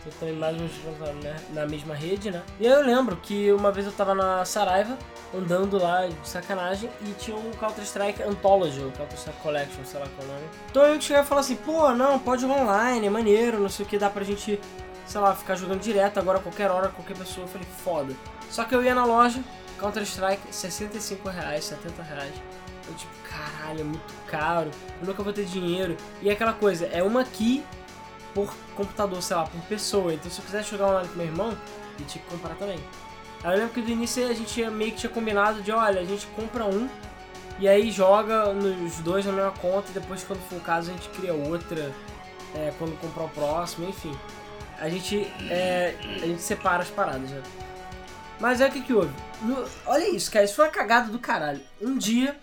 eu 0.07 0.13
também 0.19 0.35
mais 0.35 0.57
menos 0.57 0.73
né, 1.23 1.37
na 1.53 1.67
mesma 1.67 1.95
rede, 1.95 2.31
né? 2.31 2.43
E 2.59 2.67
aí 2.67 2.73
eu 2.73 2.83
lembro 2.83 3.17
que 3.17 3.53
uma 3.53 3.71
vez 3.71 3.87
eu 3.87 3.93
tava 3.93 4.15
na 4.15 4.45
Saraiva, 4.45 4.97
andando 5.35 5.79
lá 5.79 6.07
de 6.07 6.29
sacanagem, 6.29 6.89
e 7.03 7.13
tinha 7.13 7.37
um 7.37 7.51
Counter-Strike 7.53 8.23
Anthology, 8.23 8.81
ou 8.81 8.91
Counter-Strike 8.93 9.41
Collection, 9.41 9.85
sei 9.85 10.01
lá 10.01 10.07
qual 10.17 10.27
é 10.27 10.31
o 10.31 10.35
nome. 10.35 10.47
Então 10.71 10.93
gente 10.93 11.05
chegava 11.05 11.27
e 11.27 11.29
falava 11.29 11.45
assim, 11.45 11.57
pô, 11.57 11.91
não, 11.93 12.19
pode 12.19 12.43
jogar 12.43 12.63
online, 12.63 13.07
é 13.07 13.11
maneiro, 13.11 13.61
não 13.61 13.69
sei 13.69 13.85
o 13.85 13.89
que, 13.89 13.99
dá 13.99 14.09
pra 14.09 14.25
gente, 14.25 14.59
sei 15.09 15.21
lá, 15.21 15.35
ficar 15.35 15.57
jogando 15.57 15.81
direto 15.81 16.19
agora, 16.19 16.39
qualquer 16.39 16.71
hora, 16.71 16.89
qualquer 16.89 17.17
pessoa. 17.17 17.47
Eu 17.47 17.49
falei, 17.49 17.67
foda. 17.83 18.15
Só 18.51 18.65
que 18.65 18.75
eu 18.75 18.85
ia 18.85 18.95
na 18.95 19.05
loja, 19.05 19.43
Counter-Strike, 19.79 20.55
65 20.55 21.29
reais, 21.29 21.65
70 21.65 22.03
reais. 22.03 22.35
Eu 22.87 22.95
tipo, 22.95 23.13
caralho, 23.29 23.81
é 23.81 23.85
muito 23.85 24.15
caro, 24.27 24.71
eu 25.01 25.07
nunca 25.07 25.23
vou 25.23 25.33
ter 25.33 25.45
dinheiro. 25.45 25.97
E 26.23 26.29
é 26.29 26.33
aquela 26.33 26.53
coisa, 26.53 26.87
é 26.87 27.03
uma 27.03 27.25
key 27.25 27.65
por 28.35 28.55
computador, 28.77 29.23
sei 29.23 29.37
lá, 29.37 29.45
por 29.45 29.61
pessoa. 29.63 30.13
Então 30.13 30.31
se 30.31 30.39
eu 30.39 30.45
quisesse 30.45 30.71
jogar 30.71 30.89
online 30.89 31.09
com 31.09 31.17
meu 31.17 31.27
irmão, 31.27 31.59
ele 31.97 32.07
tinha 32.07 32.23
que 32.23 32.31
comprar 32.31 32.55
também. 32.55 32.79
Aí 33.43 33.53
eu 33.53 33.59
lembro 33.59 33.75
que 33.75 33.81
no 33.81 33.89
início 33.89 34.27
a 34.29 34.35
gente 34.35 34.63
meio 34.71 34.93
que 34.93 34.99
tinha 34.99 35.11
combinado 35.11 35.63
de, 35.63 35.73
olha, 35.73 36.01
a 36.01 36.05
gente 36.05 36.27
compra 36.29 36.65
um 36.65 36.89
e 37.61 37.69
aí 37.69 37.91
joga 37.91 38.53
nos 38.53 38.99
dois 38.99 39.27
na 39.27 39.33
mesma 39.33 39.53
conta 39.53 39.91
e 39.91 39.93
depois 39.93 40.23
quando 40.23 40.41
for 40.49 40.57
o 40.57 40.61
caso 40.61 40.91
a 40.91 40.95
gente 40.95 41.09
cria 41.11 41.35
outra, 41.35 41.93
é, 42.55 42.73
quando 42.79 42.99
comprar 43.01 43.25
o 43.25 43.29
próximo, 43.29 43.89
enfim. 43.89 44.17
A 44.81 44.89
gente, 44.89 45.17
é, 45.51 45.97
a 46.23 46.27
gente 46.27 46.41
separa 46.43 46.83
as 46.83 46.91
paradas, 46.91 47.31
né? 47.31 47.43
Mas 48.41 48.61
é 48.61 48.69
o 48.69 48.73
que 48.73 48.81
que 48.83 48.93
houve? 48.93 49.13
No- 49.43 49.69
olha 49.87 50.09
isso, 50.15 50.31
cara, 50.31 50.45
isso 50.45 50.55
foi 50.55 50.67
uma 50.67 50.71
cagada 50.71 51.11
do 51.11 51.19
caralho. 51.19 51.61
Um 51.81 51.99
dia, 51.99 52.39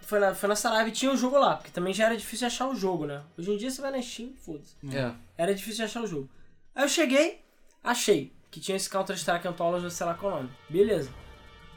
foi 0.00 0.18
na, 0.18 0.34
foi 0.34 0.48
na 0.48 0.56
Saraiva 0.56 0.88
e 0.88 0.92
tinha 0.92 1.12
o 1.12 1.16
jogo 1.16 1.38
lá, 1.38 1.56
porque 1.56 1.70
também 1.70 1.92
já 1.92 2.06
era 2.06 2.16
difícil 2.16 2.46
achar 2.46 2.66
o 2.66 2.74
jogo, 2.74 3.04
né? 3.06 3.22
Hoje 3.36 3.50
em 3.52 3.56
dia 3.58 3.70
você 3.70 3.82
vai 3.82 3.90
na 3.90 4.00
Steam, 4.00 4.30
foda-se. 4.44 4.74
É. 4.96 5.12
Era 5.36 5.54
difícil 5.54 5.84
achar 5.84 6.02
o 6.02 6.06
jogo. 6.06 6.28
Aí 6.74 6.84
eu 6.84 6.88
cheguei, 6.88 7.44
achei 7.84 8.32
que 8.50 8.60
tinha 8.60 8.76
esse 8.76 8.88
Counter-Strike 8.88 9.46
Anthology, 9.46 9.90
sei 9.90 10.06
lá 10.06 10.14
qual 10.14 10.32
é 10.32 10.36
nome. 10.36 10.50
Beleza. 10.70 11.10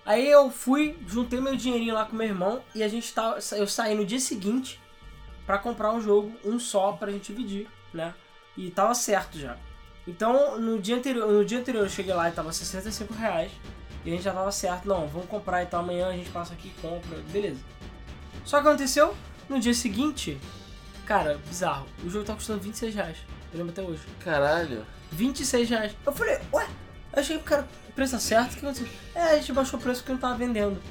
Aí 0.06 0.28
eu 0.30 0.50
fui, 0.50 0.98
juntei 1.06 1.42
meu 1.42 1.56
dinheirinho 1.56 1.94
lá 1.94 2.06
com 2.06 2.16
meu 2.16 2.26
irmão 2.26 2.64
e 2.74 2.82
a 2.82 2.88
gente 2.88 3.14
tava. 3.14 3.38
Eu 3.52 3.68
saí 3.68 3.94
no 3.94 4.06
dia 4.06 4.20
seguinte 4.20 4.80
pra 5.46 5.58
comprar 5.58 5.92
um 5.92 6.00
jogo, 6.02 6.32
um 6.46 6.58
só, 6.58 6.94
pra 6.94 7.12
gente 7.12 7.34
dividir, 7.34 7.68
né? 7.94 8.14
E 8.56 8.72
tava 8.72 8.96
certo 8.96 9.38
já. 9.38 9.58
Então, 10.08 10.60
no 10.60 10.80
dia 10.80 10.96
anterior, 10.96 11.32
no 11.32 11.46
dia 11.46 11.60
anterior 11.60 11.84
eu 11.84 11.90
cheguei 11.90 12.14
lá 12.14 12.30
e 12.30 12.32
tava 12.32 12.52
65 12.52 13.14
reais. 13.14 13.52
E 14.04 14.10
a 14.10 14.14
gente 14.14 14.24
já 14.24 14.34
tava 14.34 14.52
certo, 14.52 14.88
não, 14.88 15.08
vamos 15.08 15.28
comprar 15.28 15.62
e 15.62 15.68
tal, 15.68 15.82
amanhã 15.82 16.08
a 16.08 16.14
gente 16.14 16.30
passa 16.32 16.54
aqui 16.54 16.70
e 16.76 16.82
compra, 16.82 17.20
beleza. 17.32 17.60
Só 18.44 18.60
que 18.60 18.68
aconteceu, 18.68 19.16
no 19.48 19.60
dia 19.60 19.76
seguinte, 19.76 20.40
cara, 21.06 21.40
bizarro, 21.48 21.86
o 22.04 22.10
jogo 22.10 22.26
tá 22.26 22.34
custando 22.34 22.60
26 22.62 22.96
reais. 22.96 23.18
Eu 23.54 23.60
lembro 23.60 23.74
até 23.74 23.82
hoje. 23.84 24.02
Caralho. 24.24 24.84
26 25.12 25.70
reais. 25.70 25.92
Eu 26.04 26.12
falei, 26.12 26.40
ué, 26.52 26.68
eu 27.14 27.20
achei 27.22 27.38
que 27.38 27.44
o 27.44 27.46
cara, 27.46 27.68
o 27.90 27.92
preço 27.94 28.14
tá 28.14 28.20
certo, 28.20 28.54
o 28.54 28.58
que 28.58 28.66
aconteceu? 28.66 28.88
É, 29.14 29.22
a 29.22 29.36
gente 29.36 29.54
baixou 29.54 29.80
o 29.80 29.84
preço 29.84 30.00
porque 30.02 30.14
não 30.14 30.20
tava 30.20 30.36
vendendo. 30.36 30.82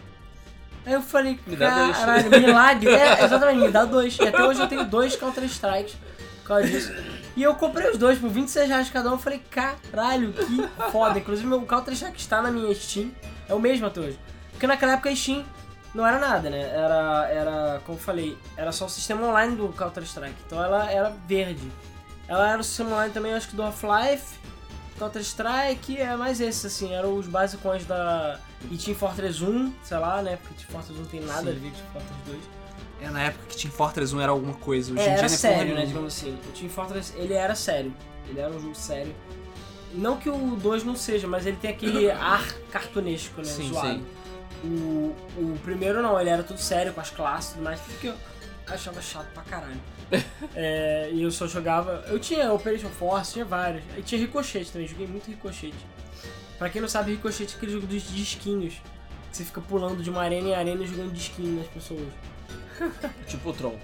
Aí 0.86 0.92
eu 0.92 1.02
falei, 1.02 1.38
Me 1.46 1.56
dá 1.56 1.84
dois. 1.86 1.96
caralho, 1.96 2.30
milagre. 2.30 2.90
É, 2.94 3.24
exatamente, 3.24 3.58
me 3.66 3.70
dá 3.72 3.84
dois. 3.84 4.16
E 4.18 4.22
até 4.28 4.42
hoje 4.42 4.60
eu 4.60 4.68
tenho 4.68 4.84
dois 4.84 5.16
Counter-Strikes 5.16 5.94
por 6.42 6.46
causa 6.48 6.66
disso. 6.68 6.92
E 7.36 7.42
eu 7.42 7.54
comprei 7.54 7.90
os 7.90 7.98
dois 7.98 8.18
por 8.18 8.28
26 8.28 8.68
reais 8.68 8.90
cada 8.90 9.08
um. 9.08 9.12
Eu 9.12 9.18
falei, 9.18 9.40
caralho, 9.50 10.32
que 10.32 10.90
foda. 10.90 11.18
Inclusive, 11.18 11.46
meu 11.46 11.62
Counter-Strike 11.62 12.18
está 12.18 12.42
na 12.42 12.50
minha 12.50 12.74
Steam. 12.74 13.10
É 13.48 13.54
o 13.54 13.58
mesmo 13.60 13.86
até 13.86 14.00
hoje. 14.00 14.18
Porque 14.50 14.66
naquela 14.66 14.92
época 14.92 15.10
a 15.10 15.16
Steam 15.16 15.44
não 15.94 16.06
era 16.06 16.18
nada, 16.18 16.50
né? 16.50 16.60
Era, 16.60 17.28
era 17.30 17.80
como 17.84 17.98
eu 17.98 18.02
falei, 18.02 18.36
era 18.56 18.72
só 18.72 18.86
o 18.86 18.88
sistema 18.88 19.26
online 19.26 19.56
do 19.56 19.68
Counter-Strike. 19.68 20.36
Então 20.46 20.62
ela 20.62 20.90
era 20.90 21.14
verde. 21.26 21.70
Ela 22.28 22.50
era 22.52 22.60
o 22.60 22.64
sistema 22.64 22.90
online 22.90 23.12
também, 23.12 23.34
acho 23.34 23.48
que 23.48 23.56
do 23.56 23.62
Half-Life, 23.62 24.38
Counter-Strike, 24.98 25.98
é 25.98 26.14
mais 26.16 26.40
esses, 26.40 26.64
assim, 26.64 26.92
eram 26.94 27.16
os 27.16 27.26
basicões 27.26 27.84
da. 27.86 28.38
E 28.70 28.76
Team 28.76 28.94
Fortress 28.94 29.42
1, 29.42 29.72
sei 29.82 29.98
lá, 29.98 30.22
né? 30.22 30.36
Porque 30.36 30.62
Team 30.62 30.70
Fortress 30.70 31.00
1 31.00 31.04
tem 31.06 31.20
nada 31.22 31.50
Sim. 31.50 31.56
a 31.56 31.60
ver 31.60 31.70
com 31.70 31.76
Team 31.76 31.86
Fortress 31.92 32.20
2. 32.26 32.59
É 33.02 33.08
na 33.08 33.22
época 33.24 33.46
que 33.48 33.56
Team 33.56 33.72
Fortress 33.72 34.14
1 34.14 34.20
era 34.20 34.32
alguma 34.32 34.54
coisa. 34.54 34.92
Hoje 34.92 35.00
É, 35.00 35.02
em 35.02 35.06
dia 35.06 35.12
era 35.14 35.28
não 35.28 35.34
é 35.34 35.38
sério, 35.38 35.74
né? 35.74 35.86
Digamos 35.86 36.14
assim. 36.14 36.38
O 36.48 36.52
Team 36.52 36.68
Fortress, 36.70 37.14
ele 37.16 37.34
era 37.34 37.54
sério. 37.54 37.94
Ele 38.28 38.40
era 38.40 38.50
um 38.50 38.60
jogo 38.60 38.74
sério. 38.74 39.14
Não 39.92 40.16
que 40.16 40.28
o 40.28 40.56
2 40.56 40.84
não 40.84 40.94
seja, 40.94 41.26
mas 41.26 41.46
ele 41.46 41.56
tem 41.56 41.70
aquele 41.70 42.10
ar 42.12 42.46
cartunesco, 42.70 43.38
né? 43.40 43.44
Sim, 43.46 43.72
zoado. 43.72 43.88
sim. 43.98 44.04
O, 44.62 45.16
o 45.38 45.58
primeiro 45.64 46.02
não, 46.02 46.20
ele 46.20 46.28
era 46.28 46.42
tudo 46.42 46.60
sério, 46.60 46.92
com 46.92 47.00
as 47.00 47.10
classes 47.10 47.50
e 47.50 47.54
tudo 47.54 47.64
mais, 47.64 47.80
porque 47.80 48.08
eu 48.08 48.14
achava 48.66 49.00
chato 49.00 49.28
pra 49.32 49.42
caralho. 49.42 49.80
É, 50.56 51.08
e 51.12 51.22
eu 51.22 51.30
só 51.30 51.46
jogava. 51.46 52.04
Eu 52.08 52.18
tinha 52.18 52.52
Operation 52.52 52.88
Force, 52.88 53.34
tinha 53.34 53.44
vários. 53.44 53.84
E 53.96 54.02
tinha 54.02 54.20
Ricochete 54.20 54.72
também, 54.72 54.88
joguei 54.88 55.06
muito 55.06 55.28
Ricochete. 55.28 55.76
Pra 56.58 56.68
quem 56.68 56.80
não 56.80 56.88
sabe, 56.88 57.12
Ricochete 57.12 57.54
é 57.54 57.56
aquele 57.56 57.72
jogo 57.72 57.86
dos 57.86 58.02
disquinhos. 58.02 58.74
Que 59.30 59.36
você 59.36 59.44
fica 59.44 59.60
pulando 59.60 60.02
de 60.02 60.10
uma 60.10 60.22
arena 60.22 60.48
em 60.48 60.54
arena 60.54 60.82
e 60.82 60.86
jogando 60.86 61.12
disquinho 61.12 61.58
nas 61.58 61.68
pessoas. 61.68 62.08
Tipo 63.26 63.50
o 63.50 63.52
Tron. 63.52 63.78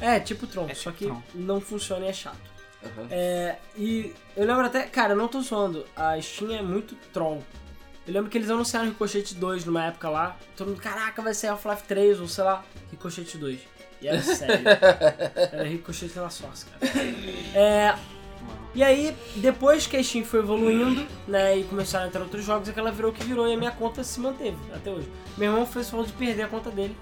É, 0.00 0.20
tipo 0.20 0.46
Tron, 0.46 0.66
É 0.68 0.74
só 0.74 0.90
tipo 0.92 0.96
que 0.98 1.06
Tron. 1.06 1.22
não 1.34 1.60
funciona 1.60 2.04
e 2.06 2.08
é 2.08 2.12
chato. 2.12 2.36
Aham. 2.84 3.06
É, 3.10 3.56
e 3.76 4.12
eu 4.36 4.46
lembro 4.46 4.66
até, 4.66 4.82
cara, 4.82 5.14
eu 5.14 5.16
não 5.16 5.26
tô 5.28 5.40
zoando, 5.40 5.86
a 5.96 6.20
Steam 6.20 6.52
é 6.52 6.62
muito 6.62 6.94
troll. 7.12 7.42
Eu 8.06 8.12
lembro 8.12 8.30
que 8.30 8.38
eles 8.38 8.50
anunciaram 8.50 8.86
Ricochete 8.88 9.34
2 9.34 9.64
numa 9.64 9.86
época 9.86 10.08
lá, 10.08 10.36
todo 10.56 10.68
mundo, 10.68 10.80
caraca, 10.80 11.20
vai 11.22 11.34
ser 11.34 11.48
Half-Life 11.48 11.82
3 11.84 12.20
ou 12.20 12.28
sei 12.28 12.44
lá, 12.44 12.62
Ricochete 12.90 13.36
2. 13.38 13.58
E 14.02 14.06
era 14.08 14.20
sério. 14.22 14.64
era 15.52 15.64
Ricochete 15.64 16.16
na 16.18 16.28
source, 16.30 16.66
cara. 16.66 16.92
É, 17.54 17.94
e 18.74 18.82
aí, 18.84 19.16
depois 19.36 19.86
que 19.86 19.96
a 19.96 20.04
Steam 20.04 20.24
foi 20.24 20.40
evoluindo, 20.40 21.06
né, 21.26 21.56
e 21.56 21.64
começaram 21.64 22.04
a 22.04 22.08
entrar 22.08 22.20
outros 22.20 22.44
jogos, 22.44 22.68
é 22.68 22.72
que 22.72 22.78
ela 22.78 22.92
virou 22.92 23.10
o 23.10 23.14
que 23.14 23.24
virou 23.24 23.48
e 23.48 23.54
a 23.54 23.56
minha 23.56 23.70
conta 23.72 24.04
se 24.04 24.20
manteve 24.20 24.58
até 24.72 24.90
hoje. 24.90 25.10
Meu 25.38 25.50
irmão 25.50 25.66
fez 25.66 25.88
falta 25.88 26.06
de 26.08 26.12
perder 26.12 26.42
a 26.42 26.48
conta 26.48 26.70
dele, 26.70 26.94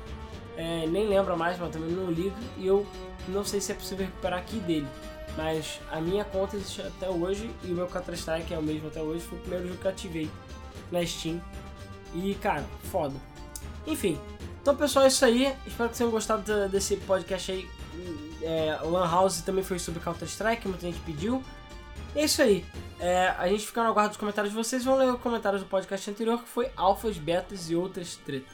é, 0.56 0.86
nem 0.86 1.08
lembra 1.08 1.36
mais, 1.36 1.58
mas 1.58 1.70
também 1.72 1.90
não 1.90 2.10
ligo, 2.10 2.36
e 2.56 2.66
eu 2.66 2.86
não 3.28 3.44
sei 3.44 3.60
se 3.60 3.72
é 3.72 3.74
possível 3.74 4.06
recuperar 4.06 4.38
aqui 4.38 4.56
dele. 4.60 4.86
Mas 5.36 5.80
a 5.90 6.00
minha 6.00 6.24
conta 6.24 6.56
existe 6.56 6.80
até 6.82 7.08
hoje 7.08 7.50
e 7.64 7.72
o 7.72 7.74
meu 7.74 7.86
Counter-Strike 7.88 8.54
é 8.54 8.58
o 8.58 8.62
mesmo 8.62 8.88
até 8.88 9.02
hoje. 9.02 9.24
Foi 9.24 9.36
o 9.38 9.40
primeiro 9.40 9.66
jogo 9.66 9.80
que 9.80 9.86
eu 9.86 9.90
ativei 9.90 10.30
na 10.92 11.04
Steam. 11.04 11.40
E, 12.14 12.34
cara, 12.36 12.64
foda. 12.84 13.14
Enfim, 13.86 14.18
então 14.62 14.76
pessoal, 14.76 15.04
é 15.04 15.08
isso 15.08 15.24
aí. 15.24 15.52
Espero 15.66 15.90
que 15.90 15.96
tenham 15.96 16.10
gostado 16.10 16.68
desse 16.68 16.96
podcast 16.98 17.50
aí. 17.50 17.68
É, 18.42 18.78
Lan 18.84 19.10
House 19.10 19.40
também 19.40 19.64
foi 19.64 19.78
sobre 19.78 20.00
Counter-Strike, 20.00 20.68
muita 20.68 20.86
gente 20.86 21.00
pediu. 21.00 21.42
É 22.14 22.24
isso 22.24 22.40
aí. 22.40 22.64
É, 23.00 23.28
a 23.36 23.48
gente 23.48 23.66
fica 23.66 23.82
no 23.82 23.88
aguardo 23.88 24.10
dos 24.10 24.18
comentários 24.18 24.52
de 24.52 24.56
vocês. 24.56 24.84
Vão 24.84 24.96
ler 24.96 25.12
os 25.12 25.20
comentários 25.20 25.62
do 25.62 25.68
podcast 25.68 26.08
anterior, 26.08 26.40
que 26.40 26.48
foi 26.48 26.70
alfas, 26.76 27.18
betas 27.18 27.68
e 27.70 27.74
outras 27.74 28.16
tretas. 28.16 28.53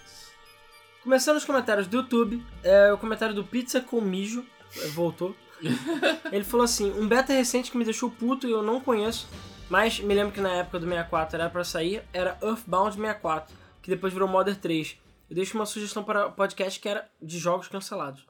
Começando 1.03 1.37
os 1.37 1.45
comentários 1.45 1.87
do 1.87 1.97
YouTube, 1.99 2.45
é, 2.63 2.93
o 2.93 2.99
comentário 2.99 3.35
do 3.35 3.43
Pizza 3.45 3.81
com 3.81 4.01
Mijo, 4.01 4.45
é, 4.77 4.87
voltou. 4.89 5.35
Ele 6.33 6.45
falou 6.45 6.65
assim: 6.65 6.91
um 6.93 7.07
beta 7.09 7.33
recente 7.33 7.71
que 7.71 7.79
me 7.79 7.85
deixou 7.85 8.11
puto 8.11 8.47
e 8.47 8.51
eu 8.51 8.63
não 8.63 8.81
conheço, 8.81 9.27
mas 9.69 9.99
me 10.01 10.15
lembro 10.15 10.33
que 10.33 10.41
na 10.41 10.51
época 10.51 10.79
do 10.79 10.87
64 10.87 11.37
era 11.37 11.51
pra 11.51 11.65
sair, 11.65 12.03
era 12.13 12.39
Earthbound 12.43 12.97
64, 12.97 13.55
que 13.83 13.91
depois 13.91 14.13
virou 14.13 14.29
Modern 14.29 14.57
3. 14.59 14.97
Eu 15.29 15.37
deixo 15.37 15.57
uma 15.57 15.67
sugestão 15.67 16.03
para 16.03 16.27
o 16.27 16.33
podcast 16.33 16.79
que 16.81 16.89
era 16.89 17.09
de 17.23 17.39
jogos 17.39 17.69
cancelados. 17.69 18.27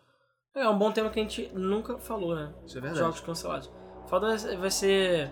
É 0.54 0.68
um 0.68 0.76
bom 0.76 0.90
tema 0.92 1.08
que 1.10 1.18
a 1.18 1.22
gente 1.22 1.48
nunca 1.54 1.98
falou, 1.98 2.34
né? 2.34 2.52
Isso 2.66 2.76
é 2.78 2.80
verdade. 2.80 3.00
Jogos 3.04 3.20
cancelados. 3.20 3.70
Foda 4.08 4.36
vai 4.58 4.70
ser. 4.70 5.30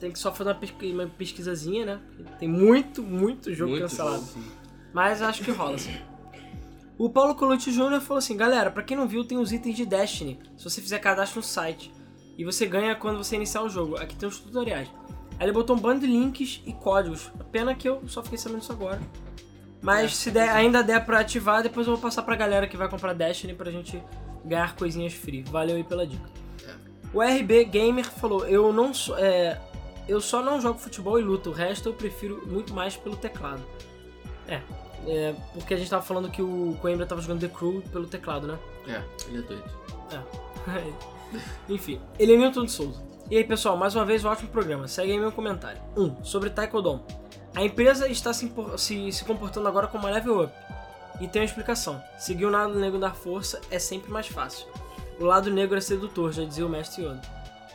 Tem 0.00 0.10
que 0.12 0.18
só 0.18 0.32
fazer 0.32 0.50
uma, 0.50 0.56
pesqui- 0.56 0.92
uma 0.92 1.06
pesquisazinha, 1.06 1.84
né? 1.86 2.00
Tem 2.38 2.48
muito, 2.48 3.02
muito 3.02 3.52
jogo 3.52 3.70
Muito 3.72 3.82
cancelado. 3.82 4.24
jogo. 4.24 4.40
Mas 4.92 5.20
acho 5.22 5.42
que 5.42 5.50
rola, 5.50 5.74
assim. 5.74 5.94
O 6.96 7.10
Paulo 7.10 7.34
Colucci 7.34 7.72
Jr. 7.72 8.00
falou 8.00 8.18
assim, 8.18 8.36
galera, 8.36 8.70
pra 8.70 8.82
quem 8.82 8.96
não 8.96 9.08
viu, 9.08 9.24
tem 9.24 9.36
os 9.36 9.52
itens 9.52 9.76
de 9.76 9.84
Destiny, 9.84 10.38
se 10.56 10.64
você 10.64 10.80
fizer 10.80 10.98
cadastro 11.00 11.40
no 11.40 11.42
site. 11.42 11.92
E 12.38 12.44
você 12.44 12.66
ganha 12.66 12.94
quando 12.94 13.18
você 13.18 13.36
iniciar 13.36 13.62
o 13.62 13.68
jogo. 13.68 13.96
Aqui 13.96 14.14
tem 14.14 14.28
os 14.28 14.38
tutoriais. 14.38 14.88
Aí 15.38 15.46
ele 15.46 15.52
botou 15.52 15.76
um 15.76 15.78
bando 15.78 16.00
de 16.00 16.06
links 16.06 16.62
e 16.64 16.72
códigos. 16.72 17.30
Pena 17.50 17.74
que 17.74 17.88
eu 17.88 18.02
só 18.06 18.22
fiquei 18.22 18.38
sabendo 18.38 18.60
disso 18.60 18.72
agora. 18.72 19.00
Mas 19.82 20.16
se 20.16 20.30
der, 20.30 20.48
ainda 20.50 20.82
der 20.82 21.04
pra 21.04 21.20
ativar, 21.20 21.62
depois 21.62 21.86
eu 21.86 21.92
vou 21.92 22.02
passar 22.02 22.22
pra 22.22 22.34
galera 22.34 22.66
que 22.66 22.76
vai 22.76 22.88
comprar 22.88 23.12
Destiny 23.12 23.54
pra 23.54 23.70
gente 23.70 24.02
ganhar 24.44 24.74
coisinhas 24.74 25.12
free. 25.12 25.42
Valeu 25.42 25.76
aí 25.76 25.84
pela 25.84 26.06
dica. 26.06 26.28
O 27.12 27.20
RB 27.22 27.64
Gamer 27.66 28.04
falou, 28.04 28.46
eu 28.46 28.72
não 28.72 28.92
sou. 28.92 29.16
É, 29.18 29.60
eu 30.08 30.20
só 30.20 30.42
não 30.42 30.60
jogo 30.60 30.78
futebol 30.78 31.18
e 31.18 31.22
luta, 31.22 31.48
o 31.50 31.52
resto 31.52 31.88
eu 31.88 31.94
prefiro 31.94 32.42
muito 32.46 32.74
mais 32.74 32.96
pelo 32.96 33.16
teclado. 33.16 33.62
É, 34.48 34.60
é, 35.06 35.34
porque 35.52 35.74
a 35.74 35.76
gente 35.76 35.88
tava 35.90 36.02
falando 36.02 36.30
que 36.30 36.42
o 36.42 36.76
Coimbra 36.80 37.06
tava 37.06 37.20
jogando 37.20 37.40
The 37.40 37.48
Crew 37.48 37.82
pelo 37.92 38.06
teclado, 38.06 38.46
né? 38.46 38.58
É, 38.88 39.02
ele 39.28 39.38
é 39.38 39.42
doido. 39.42 39.64
Enfim, 41.68 42.00
ele 42.18 42.34
é 42.34 42.36
Newton 42.36 42.64
de 42.64 42.70
Souza. 42.70 43.02
E 43.30 43.36
aí, 43.36 43.44
pessoal, 43.44 43.76
mais 43.76 43.94
uma 43.94 44.04
vez 44.04 44.24
um 44.24 44.28
ótimo 44.28 44.48
programa. 44.50 44.86
Segue 44.86 45.12
aí 45.12 45.18
meu 45.18 45.32
comentário. 45.32 45.80
1. 45.96 46.02
Um, 46.02 46.24
sobre 46.24 46.50
Taekwondo. 46.50 47.02
A 47.54 47.64
empresa 47.64 48.08
está 48.08 48.32
se, 48.32 48.52
se- 48.76 49.12
se 49.12 49.24
comportando 49.24 49.66
agora 49.66 49.86
como 49.86 50.04
uma 50.04 50.10
level 50.12 50.44
up. 50.44 50.52
E 51.20 51.28
tem 51.28 51.40
uma 51.42 51.46
explicação. 51.46 52.02
Seguir 52.18 52.44
o 52.46 52.50
lado 52.50 52.74
negro 52.78 52.98
da 52.98 53.12
força 53.12 53.60
é 53.70 53.78
sempre 53.78 54.10
mais 54.10 54.26
fácil. 54.26 54.66
O 55.18 55.24
lado 55.24 55.50
negro 55.50 55.78
é 55.78 55.80
sedutor, 55.80 56.32
já 56.32 56.44
dizia 56.44 56.66
o 56.66 56.68
mestre 56.68 57.04
Yoda. 57.04 57.20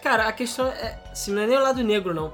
Cara, 0.04 0.28
a 0.28 0.32
questão 0.34 0.68
é. 0.68 1.00
Se 1.14 1.32
não 1.32 1.42
é 1.42 1.48
nem 1.48 1.58
o 1.58 1.64
lado 1.64 1.82
negro, 1.84 2.14
não. 2.14 2.34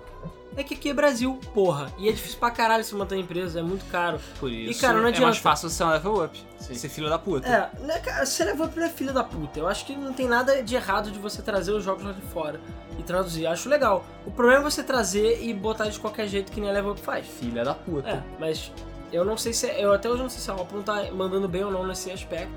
É 0.58 0.64
que 0.64 0.74
aqui 0.74 0.90
é 0.90 0.94
Brasil, 0.94 1.40
porra. 1.54 1.92
E 1.98 2.08
é 2.08 2.12
difícil 2.12 2.40
pra 2.40 2.50
caralho 2.50 2.84
se 2.84 2.96
manter 2.96 3.18
empresa, 3.18 3.60
é 3.60 3.64
muito 3.64 3.86
caro. 3.92 4.20
Por 4.40 4.50
isso, 4.52 4.80
cara, 4.80 4.98
não 4.98 5.06
é 5.06 5.10
adianta. 5.10 5.26
mais 5.26 5.38
fácil 5.38 5.70
você 5.70 5.76
ser 5.76 5.84
um 5.84 5.90
level 5.90 6.24
up. 6.24 6.46
Sim. 6.60 6.74
Ser 6.76 6.90
filho 6.90 7.10
da 7.10 7.20
puta. 7.20 7.48
É, 7.48 7.86
né, 7.86 8.00
cara, 8.00 8.26
você 8.26 8.44
levou 8.46 8.68
pra 8.68 8.90
filha 8.90 9.12
da 9.12 9.24
puta. 9.24 9.60
Eu 9.60 9.68
acho 9.68 9.86
que 9.86 9.96
não 9.96 10.14
tem 10.14 10.28
nada 10.28 10.64
de 10.64 10.76
errado 10.76 11.12
de 11.12 11.20
você 11.20 11.42
trazer 11.42 11.72
os 11.72 11.84
jogos 11.84 12.04
lá 12.04 12.14
de 12.14 12.22
fora 12.22 12.60
e 12.98 13.04
traduzir. 13.04 13.46
Acho 13.48 13.68
legal. 13.68 14.06
O 14.26 14.32
problema 14.32 14.62
é 14.62 14.64
você 14.64 14.82
trazer 14.82 15.44
e 15.44 15.54
botar 15.54 15.90
de 15.90 16.00
qualquer 16.00 16.28
jeito 16.28 16.52
que 16.52 16.62
nem 16.62 16.70
a 16.70 16.74
Level 16.74 16.92
Up 16.92 17.02
faz. 17.02 17.28
Filha 17.28 17.64
da 17.64 17.74
puta. 17.74 18.10
É, 18.10 18.24
mas 18.40 18.72
eu 19.12 19.26
não 19.26 19.38
sei 19.38 19.54
se. 19.54 19.68
Eu 19.68 19.94
até 19.94 20.10
hoje 20.10 20.22
não 20.22 20.30
sei 20.30 20.40
se 20.40 20.50
a 20.50 20.56
Opel 20.56 20.82
tá 20.84 21.12
mandando 21.12 21.48
bem 21.48 21.64
ou 21.64 21.72
não 21.72 21.86
nesse 21.86 22.10
aspecto. 22.12 22.54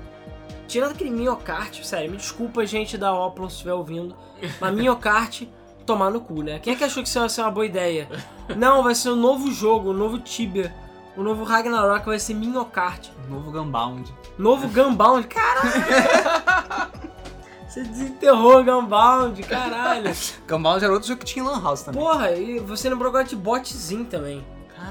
Tirando 0.67 0.91
aquele 0.91 1.09
Miocart, 1.09 1.83
sério, 1.83 2.11
me 2.11 2.17
desculpa, 2.17 2.65
gente 2.65 2.97
da 2.97 3.13
Opel, 3.13 3.49
se 3.49 3.55
estiver 3.55 3.73
ouvindo, 3.73 4.15
mas 4.61 4.73
Miocart, 4.75 5.43
tomar 5.93 6.11
no 6.11 6.21
cu, 6.21 6.43
né? 6.43 6.59
Quem 6.59 6.73
é 6.73 6.75
que 6.75 6.83
achou 6.83 7.01
que 7.01 7.09
isso 7.09 7.17
ia 7.19 7.27
ser 7.29 7.41
uma 7.41 7.49
boa 7.51 7.65
ideia? 7.65 8.07
Não, 8.55 8.83
vai 8.83 8.93
ser 8.93 9.09
um 9.09 9.15
novo 9.15 9.51
jogo, 9.51 9.89
um 9.89 9.93
novo 9.93 10.19
Tibia, 10.19 10.71
o 11.17 11.23
novo 11.23 11.43
Ragnarok 11.43 12.05
vai 12.05 12.19
ser 12.19 12.35
Miocart. 12.35 13.07
Novo 13.27 13.51
Gunbound. 13.51 14.13
Novo 14.37 14.67
Gunbound, 14.67 15.27
caralho! 15.27 16.91
Você 17.67 17.83
desenterrou 17.83 18.59
o 18.59 18.63
Gunbound, 18.63 19.41
caralho! 19.43 20.11
Gunbound 20.47 20.83
era 20.83 20.93
outro 20.93 21.07
jogo 21.07 21.19
que 21.21 21.25
tinha 21.25 21.43
em 21.43 21.47
Lan 21.47 21.61
House 21.61 21.81
também. 21.83 22.01
Porra, 22.01 22.31
e 22.31 22.59
você 22.59 22.89
lembrou 22.89 23.09
agora 23.09 23.23
de 23.23 23.35
botzinho 23.35 24.05
também. 24.05 24.45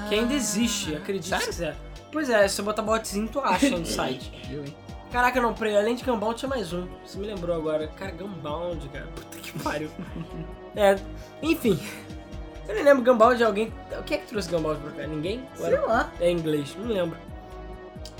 Que 0.07 0.15
ainda 0.15 0.33
existe, 0.33 0.95
acredite 0.95 1.35
se 1.37 1.45
quiser. 1.45 1.75
Pois 2.11 2.29
é, 2.29 2.47
se 2.47 2.55
você 2.55 2.61
botar 2.61 2.81
botzinho, 2.81 3.27
tu 3.27 3.39
acha 3.39 3.69
no 3.69 3.85
site. 3.85 4.31
Viu, 4.49 4.63
hein? 4.65 4.75
Caraca, 5.11 5.41
não, 5.41 5.53
pre- 5.53 5.75
além 5.75 5.95
de 5.95 6.03
Gunbound 6.03 6.35
tinha 6.35 6.47
mais 6.49 6.71
um. 6.71 6.87
Você 7.05 7.17
me 7.17 7.25
lembrou 7.25 7.55
agora. 7.55 7.87
Cara, 7.87 8.11
Gunbound, 8.11 8.87
cara. 8.89 9.07
Puta 9.15 9.37
que 9.39 9.57
pariu. 9.59 9.89
é, 10.75 10.97
enfim. 11.41 11.79
Eu 12.67 12.75
nem 12.75 12.83
lembro 12.83 13.03
Gumball 13.03 13.33
de 13.33 13.43
alguém. 13.43 13.73
O 13.99 14.03
que 14.03 14.13
é 14.13 14.17
que 14.19 14.27
trouxe 14.27 14.47
Gumball 14.49 14.75
pra 14.75 14.91
cá? 14.91 15.07
Ninguém? 15.07 15.43
Sei 15.55 15.73
era- 15.73 15.85
lá. 15.85 16.13
É 16.19 16.29
inglês, 16.29 16.75
não 16.77 16.85
lembro. 16.85 17.17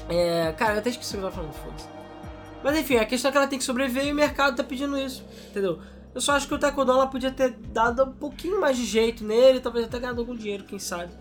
É, 0.09 0.51
cara, 0.53 0.73
eu 0.73 0.79
até 0.79 0.89
esqueci 0.89 1.15
o 1.15 1.19
que 1.19 1.25
eu 1.25 1.29
tava 1.29 1.43
falando, 1.43 1.53
foda-se. 1.53 1.87
Mas 2.63 2.77
enfim, 2.79 2.97
a 2.97 3.05
questão 3.05 3.29
é 3.29 3.31
que 3.31 3.37
ela 3.37 3.47
tem 3.47 3.59
que 3.59 3.63
sobreviver 3.63 4.05
e 4.07 4.11
o 4.11 4.15
mercado 4.15 4.55
tá 4.57 4.63
pedindo 4.63 4.97
isso, 4.97 5.23
entendeu? 5.49 5.79
Eu 6.15 6.19
só 6.19 6.33
acho 6.33 6.47
que 6.47 6.53
o 6.55 6.57
Taekwondo 6.57 7.07
podia 7.09 7.29
ter 7.31 7.51
dado 7.51 8.03
um 8.03 8.11
pouquinho 8.11 8.59
mais 8.59 8.75
de 8.75 8.85
jeito 8.85 9.23
nele, 9.23 9.59
talvez 9.59 9.85
até 9.85 9.99
ganhado 9.99 10.19
algum 10.19 10.35
dinheiro, 10.35 10.63
quem 10.63 10.79
sabe. 10.79 11.11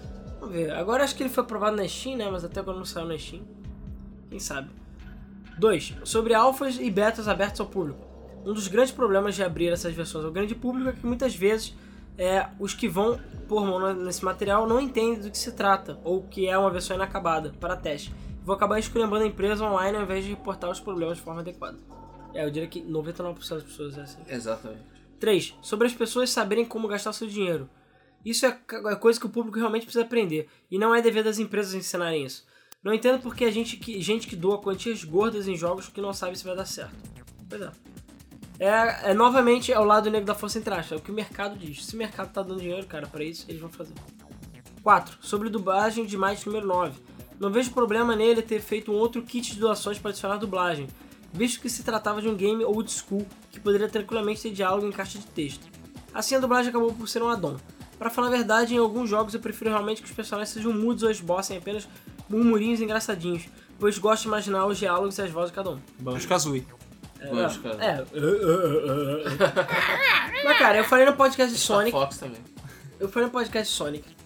Vamos 0.40 0.54
ver. 0.54 0.72
Agora 0.72 1.04
acho 1.04 1.14
que 1.14 1.22
ele 1.22 1.30
foi 1.30 1.44
aprovado 1.44 1.76
na 1.76 1.86
Steam, 1.86 2.16
né? 2.16 2.28
Mas 2.30 2.44
até 2.44 2.60
agora 2.60 2.78
não 2.78 2.84
saiu 2.86 3.06
na 3.06 3.18
Steam. 3.18 3.42
Quem 4.30 4.40
sabe. 4.40 4.70
2. 5.58 5.94
Sobre 6.04 6.32
alfas 6.32 6.78
e 6.80 6.90
betas 6.90 7.28
abertos 7.28 7.60
ao 7.60 7.66
público. 7.66 8.07
Um 8.44 8.52
dos 8.52 8.68
grandes 8.68 8.92
problemas 8.92 9.34
de 9.34 9.42
abrir 9.42 9.68
essas 9.68 9.94
versões 9.94 10.24
ao 10.24 10.30
grande 10.30 10.54
público 10.54 10.88
é 10.88 10.92
que 10.92 11.04
muitas 11.06 11.34
vezes 11.34 11.74
é, 12.16 12.48
os 12.58 12.74
que 12.74 12.88
vão 12.88 13.20
pôr 13.46 13.64
mão 13.64 13.94
nesse 13.94 14.24
material 14.24 14.66
não 14.66 14.80
entendem 14.80 15.20
do 15.20 15.30
que 15.30 15.38
se 15.38 15.52
trata, 15.52 15.98
ou 16.04 16.22
que 16.22 16.48
é 16.48 16.58
uma 16.58 16.70
versão 16.70 16.96
inacabada 16.96 17.52
para 17.60 17.76
teste. 17.76 18.12
Vou 18.44 18.54
acabar 18.54 18.78
esculhambando 18.78 19.24
a 19.24 19.26
empresa 19.26 19.64
online 19.64 19.96
ao 19.96 20.02
invés 20.02 20.24
de 20.24 20.30
reportar 20.30 20.70
os 20.70 20.80
problemas 20.80 21.18
de 21.18 21.22
forma 21.22 21.40
adequada. 21.40 21.78
É, 22.34 22.44
eu 22.44 22.50
diria 22.50 22.68
que 22.68 22.82
99% 22.82 23.48
das 23.48 23.62
pessoas 23.62 23.96
é 23.96 24.02
assim. 24.02 24.18
Exatamente. 24.26 24.82
3. 25.20 25.54
Sobre 25.62 25.86
as 25.86 25.94
pessoas 25.94 26.30
saberem 26.30 26.64
como 26.64 26.88
gastar 26.88 27.12
seu 27.12 27.26
dinheiro. 27.26 27.68
Isso 28.24 28.44
é 28.46 28.58
é 28.86 28.96
coisa 28.96 29.18
que 29.18 29.26
o 29.26 29.30
público 29.30 29.58
realmente 29.58 29.84
precisa 29.84 30.04
aprender, 30.04 30.48
e 30.70 30.78
não 30.78 30.94
é 30.94 31.00
dever 31.00 31.22
das 31.22 31.38
empresas 31.38 31.74
ensinarem 31.74 32.24
isso. 32.24 32.46
Não 32.82 32.92
entendo 32.92 33.20
porque 33.20 33.44
a 33.44 33.50
gente 33.50 33.76
que, 33.76 34.00
gente 34.00 34.26
que 34.26 34.36
doa 34.36 34.60
quantias 34.60 35.02
gordas 35.04 35.48
em 35.48 35.56
jogos 35.56 35.88
que 35.88 36.00
não 36.00 36.12
sabe 36.12 36.38
se 36.38 36.44
vai 36.44 36.56
dar 36.56 36.64
certo. 36.64 36.94
Pois 37.48 37.62
é. 37.62 37.70
É, 38.58 39.10
é 39.10 39.14
novamente 39.14 39.72
é 39.72 39.78
o 39.78 39.84
lado 39.84 40.10
negro 40.10 40.26
da 40.26 40.34
força 40.34 40.58
entre 40.58 40.74
é 40.74 40.96
o 40.96 41.00
que 41.00 41.10
o 41.10 41.14
mercado 41.14 41.56
diz. 41.56 41.84
Se 41.84 41.94
o 41.94 41.98
mercado 41.98 42.32
tá 42.32 42.42
dando 42.42 42.60
dinheiro, 42.60 42.86
cara, 42.86 43.06
pra 43.06 43.22
isso, 43.22 43.44
eles 43.48 43.60
vão 43.60 43.70
fazer. 43.70 43.94
4. 44.82 45.18
Sobre 45.20 45.48
dublagem 45.48 46.04
de 46.04 46.16
Might 46.16 46.44
número 46.46 46.66
9. 46.66 47.00
Não 47.38 47.50
vejo 47.50 47.70
problema 47.70 48.16
nele 48.16 48.42
ter 48.42 48.60
feito 48.60 48.90
um 48.90 48.96
outro 48.96 49.22
kit 49.22 49.54
de 49.54 49.60
doações 49.60 49.98
para 49.98 50.10
adicionar 50.10 50.38
dublagem, 50.38 50.88
visto 51.32 51.60
que 51.60 51.70
se 51.70 51.84
tratava 51.84 52.20
de 52.20 52.28
um 52.28 52.34
game 52.34 52.64
old 52.64 52.90
school 52.90 53.24
que 53.50 53.60
poderia 53.60 53.88
tranquilamente 53.88 54.42
ter 54.42 54.50
diálogo 54.50 54.86
em 54.86 54.92
caixa 54.92 55.18
de 55.18 55.26
texto. 55.26 55.66
Assim 56.12 56.34
a 56.34 56.40
dublagem 56.40 56.70
acabou 56.70 56.92
por 56.92 57.08
ser 57.08 57.22
um 57.22 57.28
addon. 57.28 57.56
Para 57.96 58.10
falar 58.10 58.28
a 58.28 58.30
verdade, 58.30 58.74
em 58.74 58.78
alguns 58.78 59.08
jogos 59.08 59.34
eu 59.34 59.40
prefiro 59.40 59.70
realmente 59.70 60.02
que 60.02 60.08
os 60.08 60.14
personagens 60.14 60.52
sejam 60.52 60.72
mudos 60.72 61.02
ou 61.04 61.10
esbocem 61.10 61.58
apenas 61.58 61.88
murmurinhos 62.28 62.80
engraçadinhos, 62.80 63.48
pois 63.78 63.98
gosto 63.98 64.22
de 64.22 64.28
imaginar 64.28 64.66
os 64.66 64.78
diálogos 64.78 65.16
e 65.18 65.22
as 65.22 65.30
vozes 65.30 65.50
de 65.50 65.56
cada 65.56 65.70
um. 65.70 65.78
Banjo 66.00 66.26
Kazooie. 66.26 66.77
É, 67.20 67.28
cara. 67.28 67.84
é. 67.84 68.04
Mas 70.44 70.58
cara, 70.58 70.78
eu 70.78 70.84
falei 70.84 71.04
no 71.04 71.14
podcast 71.14 71.52
de 71.52 71.60
Sonic. 71.60 71.90
Sonic, 71.90 72.06
Fox 72.06 72.18
também. 72.18 72.40
eu 73.00 73.08
falei 73.08 73.26
no 73.26 73.32
podcast 73.32 73.70
de 73.70 73.76
Sonic 73.76 74.18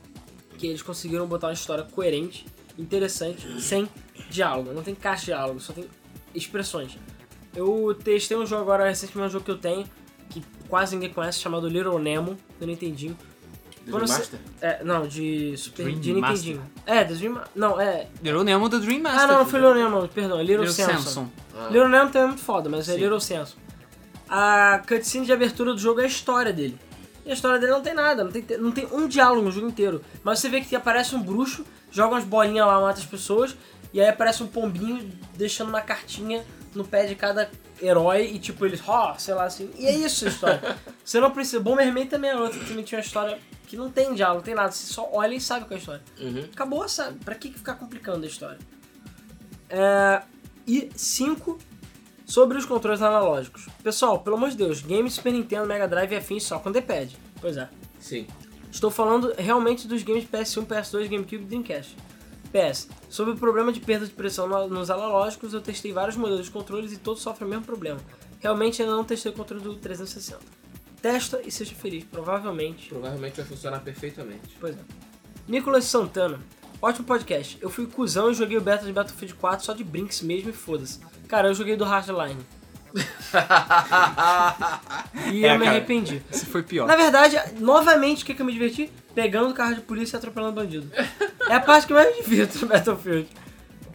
que 0.59 0.69
eles 0.69 0.83
conseguiram 0.83 1.27
botar 1.27 1.49
uma 1.49 1.53
história 1.53 1.83
coerente, 1.83 2.47
interessante, 2.79 3.61
sem 3.61 3.89
diálogo. 4.31 4.73
Não 4.73 4.83
tem 4.83 4.95
caixa 4.95 5.21
de 5.21 5.27
diálogo, 5.27 5.59
só 5.59 5.73
tem 5.73 5.89
expressões. 6.33 6.97
Eu 7.55 7.99
testei 8.03 8.37
um 8.37 8.47
jogo 8.47 8.63
agora 8.63 8.89
recentemente, 8.89 9.29
um 9.29 9.33
jogo 9.33 9.45
que 9.45 9.51
eu 9.51 9.59
tenho, 9.59 9.85
que 10.31 10.43
quase 10.69 10.95
ninguém 10.95 11.13
conhece, 11.13 11.41
chamado 11.41 11.69
Little 11.69 11.99
Nemo, 11.99 12.37
do 12.61 12.67
Nintendinho. 12.67 13.17
Quando 13.17 13.32
você- 13.91 14.13
Master? 14.19 14.41
É, 14.61 14.85
não, 14.85 15.07
de 15.07 15.57
Super 15.57 15.85
Dream 15.85 16.01
de 16.01 16.13
Master. 16.15 16.31
Nintendinho. 16.55 16.71
É, 16.87 17.05
do 17.05 17.15
Dream 17.17 17.41
Não, 17.55 17.81
é. 17.81 18.07
Little 18.23 18.45
Nemo 18.45 18.69
do 18.69 18.81
Dream 18.81 19.01
Master. 19.01 19.21
Ah, 19.23 19.27
não, 19.27 19.39
não 19.41 19.47
foi 19.47 19.61
Little 19.61 19.75
Nemo, 19.75 20.09
perdão, 20.09 20.39
é 20.39 20.43
Little, 20.43 20.65
Little 20.65 20.87
Samson. 20.87 21.03
Samson. 21.03 21.29
Ah. 21.57 21.69
Little 21.71 21.89
Nemo 21.89 22.07
também 22.11 22.23
é 22.23 22.27
muito 22.29 22.43
foda, 22.43 22.69
mas 22.69 22.89
é 22.89 22.95
Sim. 22.95 23.01
Little 23.01 23.21
Samson. 23.21 23.57
A 24.29 24.81
cutscene 24.87 25.27
de 25.27 25.33
abertura 25.33 25.73
do 25.73 25.79
jogo 25.79 26.01
é 26.01 26.05
a 26.05 26.07
história 26.07 26.53
dele. 26.53 26.79
E 27.25 27.31
a 27.31 27.35
história 27.35 27.59
dele 27.59 27.73
não 27.73 27.83
tem 27.83 27.95
nada, 27.95 28.25
não 28.25 28.33
tem, 28.33 28.45
não 28.59 28.73
tem 28.73 28.87
um 28.91 29.07
diálogo 29.07 29.43
no 29.43 29.53
jogo 29.53 29.69
inteiro. 29.69 30.03
Mas 30.25 30.39
você 30.41 30.49
vê 30.49 30.61
que 30.61 30.75
aparece 30.75 31.15
um 31.15 31.23
bruxo, 31.23 31.65
joga 31.91 32.15
umas 32.15 32.25
bolinhas 32.25 32.67
lá, 32.67 32.81
mata 32.81 32.99
as 32.99 33.05
pessoas, 33.07 33.55
e 33.93 34.01
aí 34.01 34.09
aparece 34.09 34.43
um 34.43 34.47
pombinho 34.49 35.09
deixando 35.37 35.69
uma 35.69 35.81
cartinha 35.83 36.45
no 36.75 36.85
pé 36.85 37.05
de 37.05 37.15
cada 37.15 37.49
herói 37.83 38.31
e 38.33 38.39
tipo 38.39 38.65
eles, 38.65 38.81
ó, 38.87 39.15
sei 39.19 39.35
lá 39.35 39.45
assim. 39.45 39.71
E 39.77 39.87
é 39.87 39.95
isso 39.95 40.25
a 40.25 40.29
história. 40.29 40.79
você 41.05 41.21
não 41.21 41.31
precisa. 41.31 41.61
Bomberman 41.61 42.07
também 42.07 42.31
é 42.31 42.37
outro 42.37 42.61
que 42.61 42.67
também 42.67 42.85
tinha 42.85 42.99
uma 42.99 43.05
história 43.05 43.39
que 43.67 43.77
não 43.77 43.91
tem 43.91 44.15
diálogo, 44.15 44.39
não 44.39 44.45
tem 44.45 44.55
nada. 44.55 44.71
Você 44.71 44.93
só 44.93 45.09
olha 45.13 45.35
e 45.35 45.41
sabe 45.41 45.67
qual 45.67 45.73
é 45.73 45.75
a 45.75 45.79
história. 45.79 46.03
Uhum. 46.21 46.49
Acabou, 46.53 46.89
sabe? 46.89 47.19
Pra 47.25 47.35
que 47.35 47.53
ficar 47.53 47.75
complicando 47.75 48.25
a 48.25 48.29
história? 48.29 48.59
É, 49.69 50.23
e 50.67 50.91
5 50.95 51.59
sobre 52.27 52.57
os 52.57 52.65
controles 52.65 53.03
analógicos. 53.03 53.67
Pessoal, 53.83 54.21
pelo 54.21 54.37
amor 54.37 54.51
de 54.51 54.57
Deus, 54.57 54.81
game 54.81 55.11
Super 55.11 55.33
Nintendo, 55.33 55.67
Mega 55.67 55.89
Drive 55.89 56.13
e 56.13 56.17
afins 56.17 56.45
só 56.45 56.59
com 56.59 56.71
D-pad. 56.71 57.17
Pois 57.41 57.57
é. 57.57 57.69
Sim. 57.99 58.27
Estou 58.71 58.91
falando 58.91 59.35
realmente 59.37 59.87
dos 59.87 60.03
games 60.03 60.25
PS1, 60.25 60.67
PS2, 60.67 61.09
GameCube 61.09 61.43
e 61.43 61.47
Dreamcast. 61.47 61.97
PS, 62.53 62.89
sobre 63.09 63.33
o 63.33 63.37
problema 63.37 63.73
de 63.73 63.81
perda 63.81 64.07
de 64.07 64.13
pressão 64.13 64.47
no- 64.47 64.69
nos 64.69 64.91
analógicos, 64.91 65.55
eu 65.55 65.61
testei 65.61 65.93
vários 65.93 66.17
modelos 66.17 66.45
de 66.47 66.51
controles 66.51 66.93
e 66.93 66.99
todos 66.99 67.23
sofrem 67.23 67.47
o 67.47 67.51
mesmo 67.51 67.65
problema. 67.65 67.99
Realmente 68.41 68.83
ainda 68.83 68.95
não 68.95 69.05
testei 69.05 69.33
o 69.33 69.35
controle 69.35 69.63
do 69.63 69.75
360. 69.77 70.41
Testa 71.01 71.41
e 71.45 71.51
seja 71.51 71.75
feliz, 71.75 72.05
provavelmente. 72.05 72.89
Provavelmente 72.91 73.37
vai 73.37 73.45
funcionar 73.45 73.81
perfeitamente. 73.81 74.57
Pois 74.61 74.77
é. 74.77 74.81
Nicolas 75.49 75.85
Santana. 75.85 76.39
Ótimo 76.81 77.07
podcast. 77.07 77.57
Eu 77.61 77.71
fui 77.71 77.87
cuzão 77.87 78.31
e 78.31 78.35
joguei 78.35 78.57
o 78.59 78.61
beta 78.61 78.85
de 78.85 78.93
Battlefield 78.93 79.35
4 79.35 79.65
só 79.65 79.73
de 79.73 79.83
brinks 79.85 80.21
mesmo 80.21 80.51
e 80.51 80.53
foda-se. 80.53 81.01
Cara, 81.29 81.49
eu 81.49 81.55
joguei 81.55 81.77
do 81.77 81.85
Hardline. 81.85 82.41
E 85.33 85.45
É, 85.45 85.55
eu 85.55 85.59
me 85.59 85.65
cara. 85.65 85.71
arrependi. 85.71 86.23
Esse 86.31 86.47
foi 86.47 86.63
pior. 86.63 86.87
Na 86.87 86.97
verdade, 86.97 87.37
novamente, 87.59 88.23
o 88.23 88.27
que, 88.27 88.35
que 88.35 88.43
eu 88.43 88.47
me 88.47 88.53
diverti? 88.53 88.91
Pegando 89.15 89.55
carro 89.55 89.75
de 89.75 89.81
polícia 89.81 90.17
e 90.17 90.19
atropelando 90.19 90.55
bandido. 90.55 90.91
É 91.49 91.55
a 91.55 91.61
parte 91.61 91.87
que 91.87 91.93
eu 91.93 91.97
mais 91.97 92.15
me 92.17 92.23
divirto 92.23 92.59
no 92.61 92.67
Battlefield. 92.69 93.29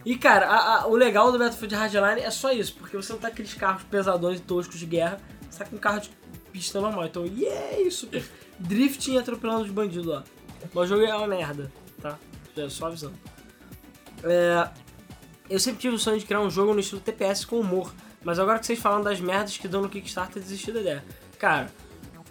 E 0.04 0.16
cara, 0.16 0.46
a- 0.46 0.80
a- 0.82 0.86
o 0.86 0.94
legal 0.96 1.30
do 1.32 1.38
Battlefield 1.38 1.74
Hardline 1.74 2.20
é 2.20 2.30
só 2.30 2.52
isso, 2.52 2.74
porque 2.74 2.96
você 2.96 3.12
não 3.12 3.20
tá 3.20 3.28
com 3.28 3.34
aqueles 3.34 3.54
carros 3.54 3.82
pesadões 3.84 4.38
e 4.38 4.42
toscos 4.42 4.78
de 4.78 4.86
guerra, 4.86 5.18
você 5.50 5.58
tá 5.58 5.64
com 5.64 5.76
um 5.76 5.78
carro 5.78 6.00
de 6.00 6.10
pista 6.52 6.80
normal. 6.80 7.04
Então, 7.06 7.24
yeah, 7.26 7.80
isso. 7.80 8.08
Drifting 8.58 9.14
e 9.14 9.18
atropelando 9.18 9.62
os 9.64 9.70
bandidos 9.70 10.06
lá. 10.06 10.24
Mas 10.72 10.84
o 10.84 10.86
jogo 10.86 11.04
é 11.04 11.14
uma 11.14 11.26
merda, 11.26 11.70
tá? 12.00 12.18
Já 12.56 12.68
Só 12.70 12.86
avisando. 12.86 13.14
É, 14.24 14.68
eu 15.48 15.58
sempre 15.60 15.80
tive 15.80 15.94
o 15.94 15.98
sonho 15.98 16.18
de 16.18 16.24
criar 16.24 16.40
um 16.40 16.50
jogo 16.50 16.74
no 16.74 16.80
estilo 16.80 17.00
TPS 17.00 17.44
com 17.44 17.60
humor, 17.60 17.92
mas 18.24 18.38
agora 18.38 18.58
que 18.58 18.66
vocês 18.66 18.78
falam 18.78 19.02
das 19.02 19.20
merdas 19.20 19.56
que 19.56 19.68
dão 19.68 19.82
no 19.82 19.88
Kickstarter, 19.88 20.42
desisti 20.42 20.72
da 20.72 20.80
ideia. 20.80 21.04
Cara, 21.38 21.70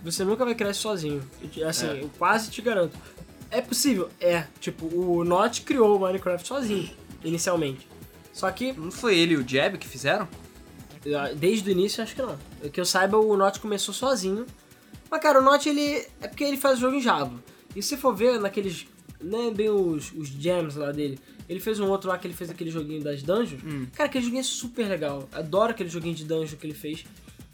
você 0.04 0.24
nunca 0.24 0.44
vai 0.46 0.54
criar 0.56 0.72
isso 0.72 0.82
sozinho. 0.82 1.22
Assim, 1.68 1.88
É. 1.88 2.04
eu 2.04 2.10
quase 2.18 2.50
te 2.52 2.62
garanto. 2.62 2.98
É 3.50 3.62
possível? 3.62 4.10
É. 4.20 4.46
Tipo, 4.60 4.86
o 4.94 5.24
Notch 5.24 5.62
criou 5.62 5.96
o 5.96 6.00
Minecraft 6.00 6.46
sozinho, 6.48 6.90
inicialmente. 7.24 7.88
Só 8.34 8.52
que, 8.52 8.74
Não 8.74 8.92
foi 8.92 9.18
ele 9.18 9.34
e 9.34 9.38
o 9.38 9.48
Jab 9.48 9.78
que 9.78 9.88
fizeram? 9.88 10.28
desde 11.38 11.70
o 11.70 11.72
início, 11.72 12.04
acho 12.04 12.14
que 12.16 12.22
não. 12.22 12.38
Que 12.72 12.82
eu 12.82 12.86
saiba, 12.86 13.18
o 13.18 13.38
Notch 13.38 13.60
começou 13.60 13.94
sozinho. 13.94 14.46
Mas, 15.10 15.22
cara, 15.22 15.40
o 15.40 15.42
Notch, 15.44 15.66
ele... 15.68 16.06
É 16.20 16.28
porque 16.28 16.44
ele 16.44 16.58
faz 16.58 16.78
o 16.78 16.82
jogo 16.82 16.98
em 16.98 17.02
Java. 17.02 17.32
E 17.74 17.82
se 17.82 17.96
for 17.96 18.14
ver 18.14 18.40
naqueles... 18.42 18.86
Né, 19.22 19.50
bem 19.56 19.70
os, 19.70 20.12
os 20.12 20.28
gems 20.28 20.76
lá 20.76 20.92
dele. 20.92 21.18
Ele 21.48 21.60
fez 21.60 21.80
um 21.80 21.90
outro 21.90 22.10
lá 22.10 22.18
que 22.18 22.28
ele 22.28 22.34
fez 22.34 22.50
aquele 22.50 22.70
joguinho 22.70 23.02
das 23.04 23.24
dungeons. 23.24 23.62
Cara, 23.94 24.10
aquele 24.10 24.24
joguinho 24.26 24.42
é 24.42 24.44
super 24.44 24.88
legal. 24.88 25.28
Adoro 25.32 25.72
aquele 25.72 25.90
joguinho 25.90 26.16
de 26.16 26.26
dungeon 26.26 26.58
que 26.58 26.66
ele 26.66 26.74
fez. 26.74 27.06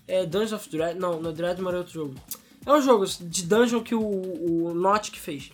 É 0.07 0.25
Dungeons 0.25 0.53
of 0.53 0.69
Dread. 0.69 0.99
Não, 0.99 1.21
no 1.21 1.31
Dreadmore 1.31 1.75
é 1.75 1.77
outro 1.77 1.93
jogo. 1.93 2.15
É 2.65 2.71
um 2.71 2.81
jogo 2.81 3.05
de 3.05 3.43
dungeon 3.43 3.81
que 3.81 3.93
o, 3.93 4.01
o 4.01 4.73
Notch 4.73 5.11
que 5.11 5.19
fez. 5.19 5.51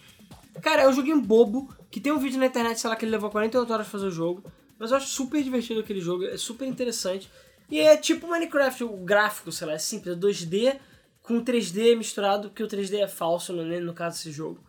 Cara, 0.62 0.84
é 0.84 0.88
um 0.88 0.94
joguinho 0.94 1.22
bobo, 1.22 1.74
que 1.90 2.00
tem 2.00 2.12
um 2.12 2.20
vídeo 2.20 2.40
na 2.40 2.46
internet, 2.46 2.80
sei 2.80 2.90
lá, 2.90 2.96
que 2.96 3.06
ele 3.06 3.12
levou 3.12 3.30
48 3.30 3.72
horas 3.72 3.88
pra 3.88 3.92
fazer 3.92 4.08
o 4.08 4.12
jogo. 4.12 4.44
Mas 4.78 4.92
eu 4.92 4.98
acho 4.98 5.08
super 5.08 5.44
divertido 5.44 5.80
aquele 5.80 6.00
jogo, 6.00 6.26
é 6.26 6.38
super 6.38 6.66
interessante. 6.66 7.30
E 7.70 7.80
é 7.80 7.96
tipo 7.98 8.28
Minecraft, 8.28 8.84
o 8.84 8.98
gráfico, 8.98 9.52
sei 9.52 9.68
lá, 9.68 9.74
é 9.74 9.78
simples, 9.78 10.16
é 10.16 10.20
2D 10.20 10.78
com 11.22 11.44
3D 11.44 11.96
misturado, 11.96 12.50
porque 12.50 12.64
o 12.64 12.68
3D 12.68 13.00
é 13.00 13.08
falso 13.08 13.54
no, 13.54 13.64
no 13.82 13.94
caso 13.94 14.18
desse 14.18 14.32
jogo. 14.32 14.60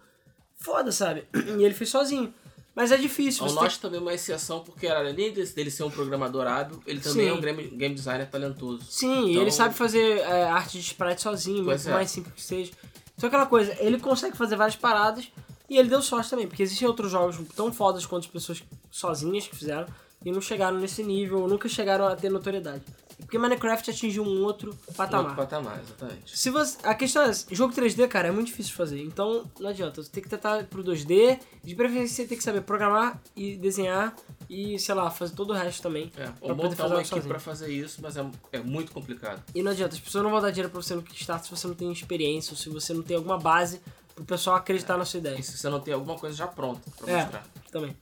Foda, 0.56 0.92
sabe? 0.92 1.24
E 1.34 1.64
ele 1.64 1.74
fez 1.74 1.88
sozinho. 1.88 2.34
Mas 2.80 2.90
é 2.92 2.96
difícil. 2.96 3.44
O 3.44 3.48
você 3.50 3.68
tem- 3.68 3.78
também 3.78 3.98
é 3.98 4.02
uma 4.02 4.14
exceção, 4.14 4.60
porque 4.60 4.86
além 4.86 5.14
dele 5.34 5.70
ser 5.70 5.82
um 5.82 5.90
programador 5.90 6.46
hábil, 6.46 6.82
ele 6.86 6.98
também 6.98 7.26
Sim. 7.26 7.30
é 7.30 7.34
um 7.34 7.40
game, 7.40 7.62
game 7.68 7.94
designer 7.94 8.26
talentoso. 8.26 8.82
Sim, 8.88 9.30
Então- 9.32 9.42
ele 9.42 9.50
sabe 9.50 9.74
fazer 9.74 10.18
é, 10.20 10.44
arte 10.44 10.78
de 10.78 10.84
sprite 10.86 11.20
sozinho, 11.20 11.62
Pois 11.64 11.80
mesmo 11.82 11.90
é. 11.90 11.94
mais 11.96 12.10
simples 12.10 12.34
que 12.34 12.42
seja. 12.42 12.72
Então 13.18 13.28
aquela 13.28 13.44
coisa, 13.44 13.76
ele 13.80 13.98
consegue 14.00 14.34
fazer 14.34 14.56
várias 14.56 14.76
paradas 14.76 15.28
e 15.68 15.76
ele 15.76 15.90
deu 15.90 16.00
sorte 16.00 16.30
também, 16.30 16.46
porque 16.46 16.62
existem 16.62 16.88
outros 16.88 17.10
jogos 17.12 17.36
tão 17.54 17.70
fodas 17.70 18.06
quanto 18.06 18.24
as 18.24 18.30
pessoas 18.30 18.62
sozinhas 18.90 19.46
que 19.46 19.54
fizeram 19.54 19.86
e 20.24 20.30
não 20.30 20.40
chegaram 20.40 20.78
nesse 20.78 21.02
nível, 21.02 21.46
nunca 21.48 21.68
chegaram 21.68 22.06
a 22.06 22.16
ter 22.16 22.30
notoriedade. 22.30 22.82
Porque 23.20 23.38
Minecraft 23.38 23.90
atingiu 23.90 24.24
um 24.24 24.42
outro 24.42 24.76
patamar. 24.96 25.26
Outro 25.30 25.36
patamar, 25.36 25.80
exatamente. 25.80 26.36
Se 26.38 26.50
você, 26.50 26.78
a 26.82 26.94
questão 26.94 27.22
é, 27.22 27.32
jogo 27.50 27.74
3D, 27.74 28.08
cara, 28.08 28.28
é 28.28 28.30
muito 28.30 28.46
difícil 28.48 28.70
de 28.70 28.76
fazer. 28.76 29.02
Então, 29.02 29.44
não 29.60 29.68
adianta. 29.68 30.02
Você 30.02 30.10
tem 30.10 30.22
que 30.22 30.28
tentar 30.28 30.64
pro 30.64 30.82
2D. 30.82 31.38
De 31.62 31.74
preferência, 31.74 32.16
você 32.16 32.26
tem 32.26 32.38
que 32.38 32.42
saber 32.42 32.62
programar 32.62 33.20
e 33.36 33.56
desenhar 33.56 34.16
e, 34.48 34.78
sei 34.78 34.94
lá, 34.94 35.10
fazer 35.10 35.34
todo 35.34 35.50
o 35.50 35.52
resto 35.52 35.82
também. 35.82 36.10
É, 36.16 36.30
ou 36.40 36.54
montar 36.56 36.76
fazer 36.76 36.94
uma 36.94 37.02
equipe 37.02 37.28
pra 37.28 37.38
fazer 37.38 37.70
isso, 37.70 38.00
mas 38.02 38.16
é, 38.16 38.26
é 38.52 38.58
muito 38.60 38.90
complicado. 38.90 39.42
E 39.54 39.62
não 39.62 39.70
adianta, 39.70 39.94
as 39.94 40.00
pessoas 40.00 40.24
não 40.24 40.30
vão 40.30 40.40
dar 40.40 40.50
dinheiro 40.50 40.70
pra 40.70 40.80
você 40.80 40.94
no 40.94 41.02
Kickstarter 41.02 41.44
se 41.44 41.50
você 41.50 41.66
não 41.66 41.74
tem 41.74 41.92
experiência 41.92 42.52
ou 42.52 42.56
se 42.56 42.70
você 42.70 42.94
não 42.94 43.02
tem 43.02 43.16
alguma 43.16 43.38
base 43.38 43.80
Pro 44.14 44.24
pessoal 44.24 44.56
acreditar 44.56 44.96
na 44.98 45.04
sua 45.04 45.18
ideia. 45.18 45.38
E 45.38 45.42
se 45.42 45.56
você 45.56 45.68
não 45.68 45.80
tem 45.80 45.94
alguma 45.94 46.18
coisa 46.18 46.36
já 46.36 46.46
pronta 46.46 46.82
pra 46.98 47.10
É. 47.10 47.22
mostrar. 47.22 47.46
Também. 47.70 47.96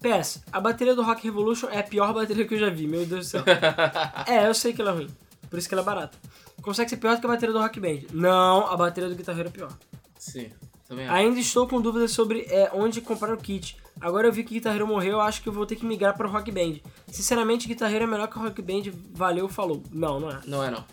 PS, 0.00 0.42
a 0.50 0.58
bateria 0.58 0.94
do 0.94 1.02
Rock 1.02 1.22
Revolution 1.24 1.68
é 1.68 1.80
a 1.80 1.82
pior 1.82 2.12
bateria 2.14 2.46
que 2.46 2.54
eu 2.54 2.58
já 2.58 2.70
vi, 2.70 2.86
meu 2.86 3.04
Deus 3.04 3.26
do 3.26 3.30
céu. 3.30 3.44
é, 4.26 4.46
eu 4.46 4.54
sei 4.54 4.72
que 4.72 4.80
ela 4.80 4.92
é 4.92 4.94
ruim. 4.94 5.10
Por 5.48 5.58
isso 5.58 5.68
que 5.68 5.74
ela 5.74 5.82
é 5.82 5.84
barata. 5.84 6.16
Consegue 6.62 6.88
ser 6.88 6.96
pior 6.96 7.14
do 7.14 7.20
que 7.20 7.26
a 7.26 7.28
bateria 7.28 7.52
do 7.52 7.60
Rock 7.60 7.78
Band. 7.78 8.06
Não, 8.12 8.66
a 8.66 8.76
bateria 8.76 9.08
do 9.08 9.14
Guitar 9.14 9.38
Hero 9.38 9.48
é 9.48 9.52
pior. 9.52 9.72
Sim, 10.18 10.50
também 10.88 11.06
acho. 11.06 11.14
Ainda 11.14 11.40
estou 11.40 11.66
com 11.66 11.80
dúvidas 11.80 12.12
sobre 12.12 12.46
é, 12.48 12.70
onde 12.72 13.00
comprar 13.00 13.34
o 13.34 13.36
kit. 13.36 13.76
Agora 14.00 14.26
eu 14.26 14.32
vi 14.32 14.42
que 14.42 14.54
Guitar 14.54 14.74
Hero 14.74 14.86
morreu, 14.86 15.12
eu 15.12 15.20
acho 15.20 15.42
que 15.42 15.48
eu 15.48 15.52
vou 15.52 15.66
ter 15.66 15.76
que 15.76 15.84
migrar 15.84 16.16
para 16.16 16.26
o 16.26 16.30
Rock 16.30 16.50
Band. 16.50 16.76
Sinceramente, 17.08 17.68
Guitar 17.68 17.92
Hero 17.92 18.04
é 18.04 18.06
melhor 18.06 18.28
que 18.28 18.38
o 18.38 18.42
Rock 18.42 18.62
Band. 18.62 18.90
Valeu, 19.12 19.48
falou. 19.48 19.82
Não, 19.90 20.18
não 20.18 20.30
é. 20.30 20.40
Não 20.46 20.64
é 20.64 20.70
não. 20.70 20.84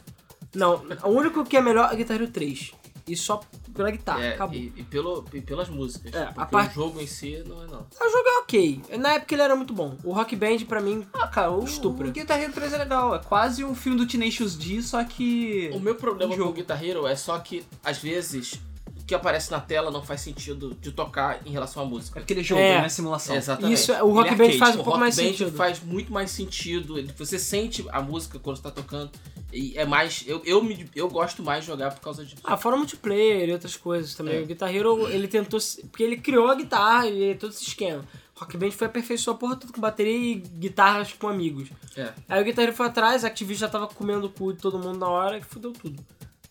Não, 0.54 0.84
o 1.04 1.10
único 1.10 1.46
que 1.46 1.56
é 1.56 1.62
melhor 1.62 1.94
é 1.94 1.96
Guitar 1.96 2.16
Hero 2.16 2.30
3. 2.30 2.72
E 3.08 3.16
só 3.16 3.42
pela 3.74 3.90
guitarra, 3.92 4.24
É, 4.24 4.34
acabou. 4.34 4.56
e, 4.56 4.74
e 4.76 4.84
pelo, 4.84 5.24
e 5.34 5.40
pelas 5.42 5.70
músicas. 5.70 6.14
É, 6.14 6.30
a 6.36 6.46
parte- 6.46 6.72
o 6.72 6.74
jogo 6.84 7.00
em 7.00 7.08
si 7.08 7.42
não 7.48 7.64
é 7.64 7.68
não. 7.68 7.80
O 7.82 8.10
jogo 8.10 8.28
é 8.28 8.40
ok. 8.42 8.82
Na 9.00 9.14
época 9.14 9.34
ele 9.36 9.42
era 9.42 9.56
muito 9.56 9.74
bom. 9.74 9.96
O 10.04 10.12
Rock 10.12 10.36
Band, 10.36 10.58
pra 10.68 10.82
mim, 10.82 11.06
Ah, 11.14 11.28
cara, 11.28 11.52
o, 11.52 11.64
Estupra. 11.64 12.08
o 12.08 12.12
Guitar 12.12 12.42
Hero 12.42 12.52
3 12.54 12.74
é 12.74 12.78
legal. 12.78 13.16
É 13.16 13.20
quase 13.20 13.64
um 13.64 13.74
filme 13.76 13.98
do 13.98 14.06
Tenacious 14.08 14.56
D, 14.58 14.82
só 14.82 15.04
que... 15.04 15.70
O 15.74 15.80
meu 15.80 15.96
problema 15.96 16.36
com 16.36 16.44
o 16.44 16.54
Guitar 16.54 16.84
Hero 16.84 17.08
é 17.08 17.16
só 17.16 17.38
que, 17.40 17.64
às 17.84 17.98
vezes, 18.00 18.60
que 19.08 19.16
aparece 19.16 19.50
na 19.50 19.60
tela 19.62 19.90
não 19.90 20.04
faz 20.04 20.20
sentido 20.22 20.78
de 20.82 20.92
tocar 20.92 21.40
em 21.48 21.50
relação 21.50 21.82
à 21.82 21.86
É 21.86 21.90
música. 21.90 22.20
aquele 22.20 22.44
jogo, 22.44 22.62
É. 22.62 22.78
não 22.80 22.86
é 22.86 22.90
simulação. 22.90 23.36
Exatamente. 23.36 23.74
isso 23.74 23.92
é- 23.94 24.04
o 24.04 24.12
Rock 24.12 24.34
Ele 24.34 24.44
é 24.44 24.48
Band 24.52 24.58
faz 24.60 24.76
um 24.76 24.82
o 24.82 24.84
pouco 24.84 24.90
Rock 24.92 25.00
mais 25.00 25.16
Band 25.16 25.24
sentido. 25.24 25.52
faz 25.54 25.80
muito 25.82 26.12
mais 26.12 26.30
sentido. 26.30 27.00
ele- 27.00 27.14
Você 27.18 27.40
sente 27.40 27.86
a 27.90 28.02
música 28.02 28.38
quando 28.38 28.58
está 28.58 28.70
tocando. 28.70 29.10
E 29.54 29.78
é 29.78 29.86
mais. 29.86 30.26
Eu, 30.28 30.42
eu, 30.46 30.62
me, 30.62 30.90
eu 30.94 31.08
gosto 31.10 31.42
mais 31.42 31.62
de 31.64 31.68
jogar 31.68 31.92
por 31.94 32.02
causa 32.02 32.26
disso. 32.26 32.42
Ah, 32.44 32.58
fora 32.58 32.76
multiplayer 32.76 33.48
e 33.48 33.54
outras 33.54 33.78
coisas 33.78 34.14
também. 34.14 34.36
É. 34.36 34.42
O 34.42 34.46
Guitar 34.46 34.76
Hero, 34.76 35.08
ele 35.10 35.28
tentou. 35.28 35.58
Porque 35.90 36.04
ele 36.04 36.18
criou 36.18 36.50
a 36.50 36.56
guitarra 36.56 37.08
e 37.08 37.34
todo 37.36 37.52
esse 37.54 37.64
esquema. 37.64 38.04
Rock 38.36 38.58
Band 38.58 38.72
foi 38.72 38.88
aperfeiçoar 38.88 39.36
a 39.38 39.40
porra 39.40 39.56
tudo 39.56 39.72
com 39.72 39.80
bateria 39.80 40.14
e 40.14 40.36
guitarras 40.36 41.14
com 41.14 41.28
amigos. 41.30 41.70
É. 41.96 42.12
Aí 42.28 42.42
o 42.42 42.46
Guitar 42.46 42.66
Hero 42.66 42.74
foi 42.76 42.86
atrás, 42.88 43.24
a 43.24 43.28
Activision 43.28 43.62
já 43.68 43.70
tava 43.72 43.88
comendo 43.88 44.28
o 44.28 44.30
cu 44.30 44.52
de 44.54 44.60
todo 44.60 44.78
mundo 44.78 45.00
na 45.00 45.08
hora 45.08 45.38
e 45.38 45.42
fudeu 45.42 45.72
tudo. 45.72 45.98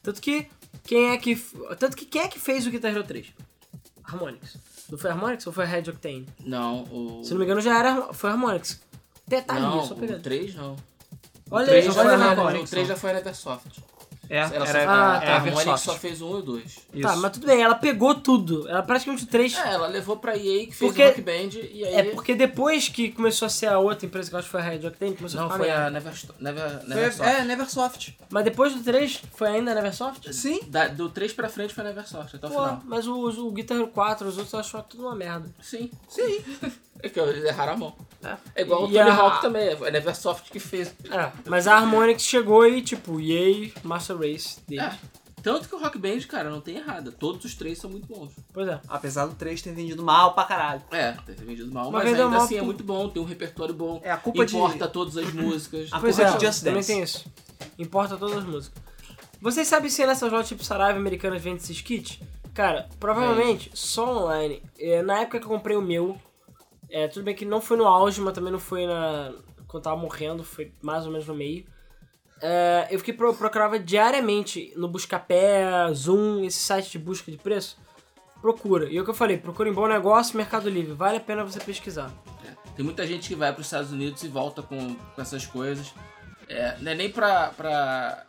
Tanto 0.02 0.20
que. 0.22 0.46
Quem 0.84 1.10
é 1.10 1.16
que. 1.16 1.36
Tanto 1.78 1.96
que 1.96 2.04
quem 2.04 2.22
é 2.22 2.28
que 2.28 2.38
fez 2.38 2.66
o 2.66 2.70
Guitar 2.70 2.92
Hero 2.92 3.04
3? 3.04 3.26
Harmonix. 4.04 4.56
Não 4.90 4.98
foi 4.98 5.10
Harmonix 5.10 5.46
ou 5.46 5.52
foi 5.52 5.64
a 5.64 5.66
Red 5.66 5.90
Octane? 5.90 6.26
Não, 6.44 6.84
o. 6.84 7.24
Se 7.24 7.30
não 7.30 7.38
me 7.38 7.44
engano 7.44 7.60
já 7.60 7.78
era. 7.78 8.12
Foi 8.12 8.30
Harmonix. 8.30 8.80
Detalhe, 9.26 9.60
não, 9.60 9.84
só 9.84 9.94
o 9.94 9.96
pegando. 9.98 10.22
3 10.22 10.54
não. 10.54 10.76
Olha 11.50 11.64
o 11.64 11.68
3 11.68 11.86
aí, 11.86 11.92
já 11.92 12.00
olha 12.00 12.10
foi 12.10 12.18
na 12.18 12.24
a 12.24 12.30
Harmonix. 12.30 12.68
O 12.68 12.70
3 12.70 12.88
já 12.88 12.96
foi 12.96 13.10
a 13.10 13.14
Neversoft. 13.14 13.82
É, 14.28 14.38
Ela 14.38 14.54
era 14.54 14.66
só, 14.84 14.88
Ah, 14.90 15.16
a, 15.16 15.20
tá. 15.20 15.26
a 15.26 15.36
Harmonix 15.36 15.80
só 15.80 15.94
fez 15.94 16.20
um 16.20 16.30
e 16.30 16.34
o 16.38 16.42
2. 16.42 16.64
Isso. 16.94 17.02
Tá, 17.02 17.16
mas 17.16 17.32
tudo 17.32 17.46
bem, 17.46 17.62
ela 17.62 17.74
pegou 17.74 18.14
tudo. 18.14 18.68
Ela 18.68 18.82
praticamente 18.82 19.24
o 19.24 19.26
3 19.26 19.56
É, 19.56 19.74
ela 19.74 19.86
levou 19.86 20.16
pra 20.16 20.36
EA 20.36 20.66
que 20.66 20.72
fez 20.74 20.78
Porque- 20.90 21.02
o 21.02 21.06
Rock 21.08 21.20
Band 21.22 21.32
e 21.72 21.84
aí. 21.84 21.94
É 21.94 22.02
porque 22.12 22.34
depois 22.34 22.88
que 22.88 23.10
começou 23.12 23.46
a 23.46 23.48
ser 23.48 23.66
a 23.66 23.78
outra 23.78 24.06
empresa 24.06 24.28
que 24.28 24.34
eu 24.34 24.38
acho 24.38 24.48
que 24.48 24.52
foi 24.52 24.60
a 24.60 24.64
Red 24.64 24.86
Octane, 24.86 25.14
começou 25.16 25.40
Não, 25.40 25.46
a 25.46 25.52
ficar 25.52 25.64
foi 25.64 25.70
a 25.72 25.90
Never, 25.90 26.12
Never, 26.40 26.88
Neversoft. 26.88 27.30
é, 27.30 27.44
Neversoft. 27.44 28.18
Mas 28.30 28.44
depois 28.44 28.74
do 28.74 28.82
3 28.82 29.22
foi 29.34 29.48
ainda 29.48 29.72
a 29.72 29.74
Neversoft? 29.74 30.32
Sim. 30.34 30.60
Da- 30.68 30.88
do 30.88 31.08
3 31.08 31.32
pra 31.32 31.48
frente 31.48 31.72
foi 31.74 31.84
a 31.84 31.88
Neversoft, 31.88 32.36
até 32.36 32.46
o 32.46 32.50
Pô, 32.50 32.62
final. 32.62 32.82
mas 32.84 33.06
o, 33.06 33.14
o 33.46 33.50
Guitar 33.52 33.76
Hero 33.76 33.88
4, 33.88 34.26
os 34.28 34.36
outros 34.38 34.52
eu 34.52 34.60
acho 34.60 34.82
tudo 34.88 35.04
uma 35.04 35.14
merda. 35.14 35.48
Sim. 35.62 35.90
Sim. 36.08 36.38
É 37.02 37.08
que 37.08 37.18
eles 37.20 37.44
erraram 37.44 37.72
a 37.72 37.76
mão. 37.76 37.94
É, 38.24 38.36
É 38.56 38.62
igual 38.62 38.84
o 38.84 38.86
Tony 38.86 38.98
a- 38.98 39.14
Hawk 39.14 39.40
também, 39.40 39.68
é 39.68 39.72
a 39.74 39.90
Neversoft 39.90 40.50
que 40.50 40.58
fez. 40.58 40.94
É, 41.10 41.30
mas 41.46 41.66
a 41.66 41.76
Harmonix 41.76 42.22
chegou 42.22 42.66
e, 42.66 42.82
tipo, 42.82 43.20
EA 43.20 43.70
Master 43.84 44.16
Race 44.16 44.58
dele. 44.66 44.82
É. 44.82 44.92
Tanto 45.42 45.68
que 45.68 45.74
o 45.76 45.78
Rock 45.78 45.96
Band, 45.96 46.18
cara, 46.28 46.50
não 46.50 46.60
tem 46.60 46.76
errada. 46.76 47.12
Todos 47.12 47.44
os 47.44 47.54
três 47.54 47.78
são 47.78 47.88
muito 47.88 48.08
bons. 48.08 48.32
Pois 48.52 48.66
é. 48.66 48.80
Apesar 48.88 49.26
do 49.26 49.34
3 49.36 49.62
ter 49.62 49.72
vendido 49.72 50.02
mal 50.02 50.34
pra 50.34 50.42
caralho. 50.42 50.82
É, 50.90 51.12
ter 51.24 51.36
vendido 51.36 51.70
mal, 51.72 51.84
Mas 51.92 52.02
mas, 52.02 52.12
ainda 52.14 52.28
mal 52.28 52.40
assim 52.42 52.56
é 52.56 52.58
por- 52.58 52.64
muito 52.64 52.82
bom, 52.82 53.08
tem 53.08 53.22
um 53.22 53.26
repertório 53.26 53.72
bom. 53.72 54.00
É, 54.02 54.10
a 54.10 54.16
culpa 54.16 54.44
de- 54.44 54.56
Importa 54.56 54.88
todas 54.88 55.16
as 55.16 55.32
músicas. 55.32 55.88
A 55.92 56.00
pois 56.00 56.16
culpa 56.16 56.30
é, 56.32 56.36
de 56.36 56.44
Just 56.46 56.60
também 56.64 56.74
Dance. 56.80 56.86
tem 56.92 57.00
isso. 57.02 57.24
Importa 57.78 58.16
todas 58.16 58.38
as 58.38 58.44
músicas. 58.44 58.82
Vocês 59.40 59.68
sabem 59.68 59.88
se 59.88 60.04
nessas 60.04 60.32
lojas 60.32 60.48
tipo 60.48 60.64
Saraiva 60.64 60.98
americanas 60.98 61.40
vende 61.40 61.62
esses 61.62 61.80
kits? 61.80 62.18
Cara, 62.52 62.88
provavelmente 62.98 63.70
só 63.72 64.24
online. 64.24 64.60
É, 64.80 65.00
na 65.02 65.20
época 65.20 65.38
que 65.38 65.44
eu 65.44 65.50
comprei 65.50 65.76
o 65.76 65.82
meu, 65.82 66.18
é, 66.90 67.08
tudo 67.08 67.24
bem 67.24 67.34
que 67.34 67.44
não 67.44 67.60
foi 67.60 67.76
no 67.76 67.86
auge, 67.86 68.20
mas 68.20 68.34
também 68.34 68.52
não 68.52 68.58
foi 68.58 68.86
na. 68.86 69.32
Quando 69.66 69.82
tava 69.82 69.96
morrendo, 69.96 70.44
foi 70.44 70.72
mais 70.80 71.04
ou 71.04 71.12
menos 71.12 71.26
no 71.26 71.34
meio. 71.34 71.66
É, 72.40 72.86
eu 72.90 72.98
fiquei 72.98 73.14
pro, 73.14 73.34
procurava 73.34 73.78
diariamente 73.78 74.72
no 74.76 74.88
Buscapé, 74.88 75.64
Zoom, 75.94 76.44
esse 76.44 76.58
site 76.58 76.92
de 76.92 76.98
busca 76.98 77.30
de 77.30 77.38
preço. 77.38 77.78
Procura. 78.40 78.88
E 78.90 78.96
é 78.96 79.00
o 79.00 79.04
que 79.04 79.10
eu 79.10 79.14
falei, 79.14 79.38
procura 79.38 79.68
em 79.68 79.72
bom 79.72 79.86
negócio, 79.86 80.36
Mercado 80.36 80.68
Livre. 80.68 80.92
Vale 80.92 81.16
a 81.16 81.20
pena 81.20 81.44
você 81.44 81.58
pesquisar. 81.58 82.12
É, 82.44 82.52
Tem 82.76 82.84
muita 82.84 83.06
gente 83.06 83.28
que 83.28 83.34
vai 83.34 83.52
para 83.52 83.60
os 83.60 83.66
Estados 83.66 83.90
Unidos 83.90 84.22
e 84.22 84.28
volta 84.28 84.62
com, 84.62 84.94
com 84.94 85.20
essas 85.22 85.46
coisas. 85.46 85.92
É, 86.48 86.76
não 86.80 86.92
é 86.92 86.94
nem 86.94 87.10
pra, 87.10 87.48
pra, 87.56 88.24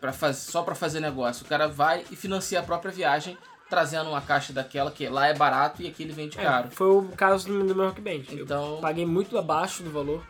pra 0.00 0.12
faz, 0.12 0.36
só 0.36 0.62
pra 0.62 0.74
fazer 0.74 1.00
negócio. 1.00 1.44
O 1.44 1.48
cara 1.48 1.66
vai 1.66 2.04
e 2.10 2.16
financia 2.16 2.60
a 2.60 2.62
própria 2.62 2.92
viagem, 2.92 3.36
trazendo 3.68 4.10
uma 4.10 4.20
caixa 4.20 4.52
daquela 4.52 4.90
que 4.90 5.08
lá 5.08 5.26
é 5.26 5.34
barato 5.34 5.82
e 5.82 5.88
aqui 5.88 6.02
ele 6.04 6.12
vende 6.12 6.38
É, 6.38 6.42
caro. 6.42 6.70
foi 6.70 6.88
o 6.88 7.02
caso 7.16 7.48
do, 7.48 7.74
meu 7.74 7.86
Rock 7.86 8.00
Band. 8.00 8.22
Eu 8.30 8.44
Então, 8.44 8.78
paguei 8.80 9.04
muito 9.06 9.36
abaixo 9.36 9.82
do 9.82 9.90
valor. 9.90 10.22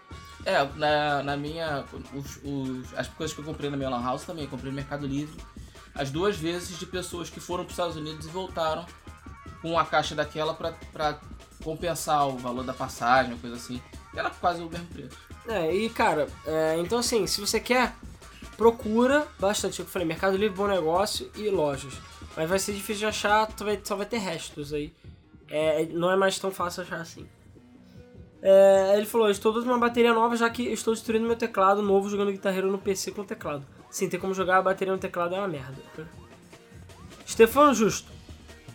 é, 0.45 0.65
na, 0.77 1.23
na 1.23 1.37
minha. 1.37 1.85
Os, 2.15 2.39
os- 2.45 2.95
as 2.97 3.09
coisas 3.09 3.35
que 3.35 3.41
eu 3.41 3.45
comprei 3.45 3.69
na 3.69 3.77
minha 3.77 3.91
Lan 3.91 4.03
House 4.03 4.25
também, 4.25 4.45
eu 4.45 4.51
comprei 4.51 4.71
no 4.71 4.77
Mercado 4.77 5.07
Livre. 5.07 5.37
As 5.95 6.11
duas 6.11 6.37
vezes 6.37 6.79
de 6.79 6.87
pessoas 6.87 7.29
que 7.31 7.41
foram 7.41 7.65
para 7.65 7.71
os 7.71 7.79
Estados 7.79 7.97
Unidos 7.97 8.27
e 8.27 8.29
voltaram 8.29 8.85
com 9.63 9.79
a 9.79 9.85
caixa 9.85 10.15
daquela 10.15 10.55
pra 10.55 11.19
compensar 11.65 12.29
o 12.29 12.37
valor 12.39 12.63
da 12.65 12.73
passagem, 12.75 13.37
coisa 13.39 13.57
assim. 13.57 13.81
Era 14.15 14.31
quase 14.31 14.63
o 14.63 14.69
mesmo 14.71 14.87
preço. 14.87 15.17
É, 15.49 15.75
e 15.75 15.89
cara, 15.91 16.29
é, 16.47 16.77
então 16.79 16.99
assim, 16.99 17.27
se 17.27 17.41
você 17.41 17.59
quer, 17.59 17.95
procura 18.57 19.27
bastante. 19.39 19.81
Eu 19.81 19.87
falei, 19.87 20.07
Mercado 20.07 20.37
Livre, 20.37 20.57
bom 20.57 20.67
negócio 20.67 21.31
e 21.35 21.49
lojas. 21.51 21.95
Mas 22.37 22.49
vai 22.49 22.59
ser 22.59 22.73
difícil 22.73 23.01
de 23.01 23.07
achar, 23.07 23.49
só 23.83 23.97
vai 23.97 24.07
ter 24.07 24.19
restos 24.19 24.73
aí. 24.73 24.93
É, 25.49 25.87
não 25.87 26.11
é 26.11 26.17
mais 26.17 26.39
tão 26.39 26.51
fácil 26.51 26.83
achar 26.83 27.01
assim. 27.01 27.27
É, 28.43 28.95
ele 28.97 29.07
falou, 29.07 29.31
estou 29.31 29.53
dando 29.53 29.67
uma 29.67 29.79
bateria 29.79 30.13
nova 30.13 30.37
já 30.37 30.49
que 30.51 30.65
estou 30.65 30.93
destruindo 30.93 31.27
meu 31.27 31.37
teclado 31.37 31.83
novo 31.83 32.09
jogando 32.09 32.31
Guitar 32.31 32.57
Hero 32.57 32.71
no 32.71 32.79
PC 32.79 33.13
com 33.13 33.25
teclado. 33.25 33.65
Sim, 33.91 34.09
tem 34.09 34.21
como 34.21 34.35
jogar 34.35 34.59
a 34.59 34.63
bateria 34.63 34.93
no 34.93 35.01
teclado 35.01 35.35
é 35.35 35.39
uma 35.39 35.49
merda. 35.49 35.75
Stefano 37.27 37.75
Justo. 37.75 38.13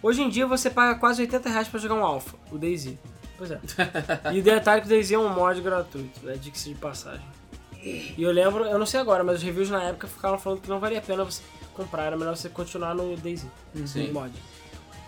Hoje 0.01 0.23
em 0.23 0.29
dia 0.29 0.47
você 0.47 0.69
paga 0.69 0.99
quase 0.99 1.21
80 1.21 1.49
reais 1.49 1.67
pra 1.67 1.79
jogar 1.79 1.95
um 1.95 2.03
Alpha, 2.03 2.35
o 2.51 2.57
DayZ. 2.57 2.95
Pois 3.38 3.51
é. 3.51 3.59
e 4.33 4.39
o 4.39 4.43
detalhe 4.43 4.79
é 4.79 4.81
que 4.81 4.88
o 4.88 4.89
DayZ 4.89 5.11
é 5.11 5.17
um 5.19 5.29
mod 5.29 5.61
gratuito, 5.61 6.25
né? 6.25 6.35
Diga-se 6.41 6.69
de 6.69 6.75
passagem. 6.75 7.25
E 7.83 8.15
eu 8.17 8.31
lembro, 8.31 8.65
eu 8.65 8.77
não 8.77 8.85
sei 8.85 8.99
agora, 8.99 9.23
mas 9.23 9.38
os 9.38 9.43
reviews 9.43 9.69
na 9.69 9.83
época 9.83 10.07
ficavam 10.07 10.38
falando 10.38 10.61
que 10.61 10.69
não 10.69 10.79
valia 10.79 10.99
a 10.99 11.01
pena 11.01 11.23
você 11.23 11.41
comprar, 11.72 12.03
era 12.03 12.18
melhor 12.18 12.35
você 12.35 12.49
continuar 12.49 12.93
no 12.93 13.15
DayZ, 13.18 13.45
no 13.73 14.14
mod. 14.14 14.34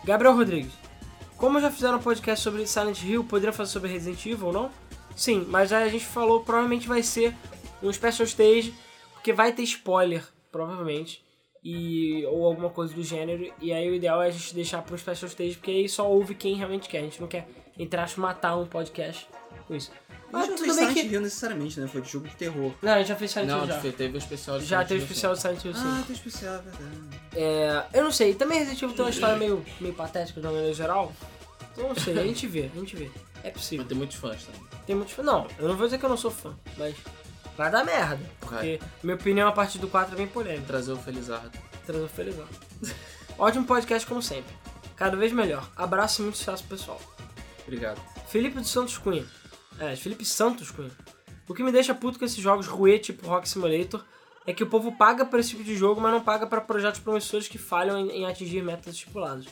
Gabriel 0.03 0.35
Rodrigues. 0.35 0.73
Como 1.37 1.59
já 1.59 1.69
fizeram 1.69 1.97
um 1.97 2.01
podcast 2.01 2.43
sobre 2.43 2.65
Silent 2.65 3.03
Hill, 3.03 3.23
poderiam 3.23 3.53
fazer 3.53 3.71
sobre 3.71 3.91
Resident 3.91 4.25
Evil 4.25 4.47
ou 4.47 4.53
não? 4.53 4.71
Sim, 5.15 5.45
mas 5.49 5.71
aí 5.71 5.83
a 5.83 5.89
gente 5.89 6.05
falou, 6.05 6.41
provavelmente 6.41 6.87
vai 6.87 7.03
ser 7.03 7.35
um 7.81 7.91
special 7.91 8.25
stage, 8.25 8.73
porque 9.13 9.33
vai 9.33 9.51
ter 9.51 9.63
spoiler, 9.63 10.25
provavelmente, 10.51 11.23
e 11.63 12.25
ou 12.25 12.45
alguma 12.45 12.69
coisa 12.69 12.93
do 12.93 13.03
gênero, 13.03 13.51
e 13.61 13.71
aí 13.71 13.89
o 13.89 13.95
ideal 13.95 14.21
é 14.21 14.27
a 14.27 14.31
gente 14.31 14.53
deixar 14.53 14.81
pro 14.81 14.97
special 14.97 15.27
stage, 15.27 15.55
porque 15.55 15.71
aí 15.71 15.89
só 15.89 16.09
ouve 16.09 16.35
quem 16.35 16.55
realmente 16.55 16.89
quer, 16.89 16.99
a 16.99 17.03
gente 17.03 17.21
não 17.21 17.27
quer, 17.27 17.47
entre 17.77 17.99
aspas, 17.99 18.17
matar 18.17 18.55
um 18.57 18.65
podcast 18.65 19.27
com 19.67 19.75
isso. 19.75 19.91
Mas 20.33 20.41
Mas 20.41 20.49
não 20.49 20.55
tudo 20.57 20.65
fez 20.65 20.77
bem 20.77 20.87
Silent 20.89 21.07
que... 21.07 21.13
Hill 21.13 21.21
necessariamente, 21.21 21.79
né? 21.79 21.87
Foi 21.87 22.01
de 22.01 22.09
jogo 22.11 22.27
de 22.27 22.35
terror. 22.35 22.73
Não, 22.81 22.91
a 22.93 22.97
gente 22.97 23.07
já 23.07 23.15
fez 23.15 23.29
Silent 23.31 23.49
Não, 23.49 23.59
Hill 23.59 23.67
já. 23.67 23.79
fe- 23.79 23.91
teve 23.91 24.15
o 24.15 24.17
especial 24.17 24.57
de 24.59 24.65
Já 24.65 24.77
Silent 24.77 24.87
teve 24.87 24.99
Hill, 24.99 25.05
especial 25.05 25.33
de 25.33 25.41
Silent 25.41 25.63
Hill, 25.65 25.73
sim. 25.75 25.81
Ah, 25.85 26.03
tem 26.07 26.15
especial, 26.15 26.55
é 26.55 26.57
verdade. 26.59 26.83
É, 27.35 27.83
eu 27.93 28.03
não 28.03 28.11
sei, 28.11 28.33
também 28.33 28.57
Resident 28.57 28.81
Evil 28.81 28.95
tem 28.95 29.05
uma 29.05 29.11
história 29.11 29.35
meio, 29.37 29.63
meio 29.79 29.93
patética 29.93 30.41
de 30.41 30.47
uma 30.47 30.53
maneira 30.53 30.73
geral. 30.73 31.13
Então 31.71 31.87
não 31.89 31.95
sei, 31.95 32.17
a 32.19 32.23
gente 32.23 32.47
vê, 32.47 32.69
a 32.73 32.79
gente 32.79 32.95
vê. 32.95 33.11
É 33.43 33.51
possível. 33.51 33.79
Mas 33.83 33.87
tem 33.89 33.97
muitos 33.97 34.17
fãs 34.17 34.43
também. 34.43 34.61
Tem 34.87 34.95
muitos 34.95 35.13
fãs. 35.13 35.25
Não, 35.25 35.47
eu 35.59 35.67
não 35.67 35.75
vou 35.77 35.85
dizer 35.85 35.97
que 35.99 36.05
eu 36.05 36.09
não 36.09 36.17
sou 36.17 36.31
fã, 36.31 36.55
mas 36.77 36.95
vai 37.55 37.69
dar 37.69 37.83
merda. 37.85 38.19
Porque 38.39 38.79
minha 39.03 39.15
opinião 39.15 39.47
a 39.47 39.51
partir 39.51 39.77
do 39.77 39.87
4 39.87 40.13
é 40.15 40.17
bem 40.17 40.27
polêmica. 40.27 40.65
Trazer 40.65 40.91
o 40.93 40.97
Felizardo. 40.97 41.51
Trazendo 41.85 42.07
felizão. 42.09 42.45
Ótimo 43.37 43.65
podcast 43.65 44.07
como 44.07 44.21
sempre. 44.21 44.53
Cada 44.95 45.17
vez 45.17 45.31
melhor. 45.31 45.67
Abraço 45.75 46.21
e 46.21 46.23
muito 46.23 46.37
sucesso 46.37 46.63
pessoal. 46.63 46.99
Obrigado. 47.63 47.99
Felipe 48.27 48.59
dos 48.59 48.69
Santos 48.69 48.97
Cunha. 48.97 49.25
É, 49.79 49.95
Felipe 49.95 50.25
Santos 50.25 50.71
Cunha. 50.71 50.91
O 51.47 51.53
que 51.53 51.63
me 51.63 51.71
deixa 51.71 51.93
puto 51.93 52.17
com 52.17 52.25
esses 52.25 52.37
jogos 52.37 52.67
ruê 52.67 52.97
tipo 52.97 53.27
Rock 53.27 53.47
Simulator 53.47 54.03
é 54.45 54.53
que 54.53 54.63
o 54.63 54.67
povo 54.67 54.91
paga 54.93 55.25
por 55.25 55.39
esse 55.39 55.49
tipo 55.49 55.63
de 55.63 55.75
jogo, 55.75 56.01
mas 56.01 56.11
não 56.11 56.21
paga 56.21 56.45
para 56.47 56.61
projetos 56.61 56.99
promissores 56.99 57.47
que 57.47 57.57
falham 57.57 57.97
em, 57.97 58.09
em 58.09 58.25
atingir 58.25 58.61
metas 58.61 58.93
estipuladas. 58.93 59.45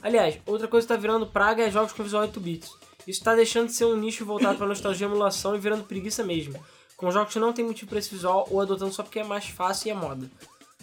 Aliás, 0.00 0.38
outra 0.46 0.68
coisa 0.68 0.86
que 0.86 0.92
tá 0.92 0.98
virando 0.98 1.26
praga 1.26 1.62
é 1.62 1.70
jogos 1.70 1.92
com 1.92 2.02
visual 2.02 2.22
8 2.22 2.40
bits. 2.40 2.70
Isso 3.06 3.22
tá 3.22 3.34
deixando 3.34 3.66
de 3.66 3.72
ser 3.72 3.84
um 3.86 3.96
nicho 3.96 4.24
voltado 4.24 4.58
para 4.58 4.66
nostalgia 4.66 5.06
e 5.06 5.10
emulação 5.10 5.56
e 5.56 5.58
virando 5.58 5.84
preguiça 5.84 6.22
mesmo. 6.22 6.62
Com 6.96 7.10
jogos 7.10 7.32
que 7.32 7.38
não 7.38 7.52
tem 7.52 7.64
motivo 7.64 7.88
para 7.88 7.98
esse 7.98 8.10
visual 8.10 8.46
ou 8.50 8.60
adotando 8.60 8.92
só 8.92 9.02
porque 9.02 9.20
é 9.20 9.24
mais 9.24 9.46
fácil 9.46 9.88
e 9.88 9.90
é 9.90 9.94
moda. 9.94 10.30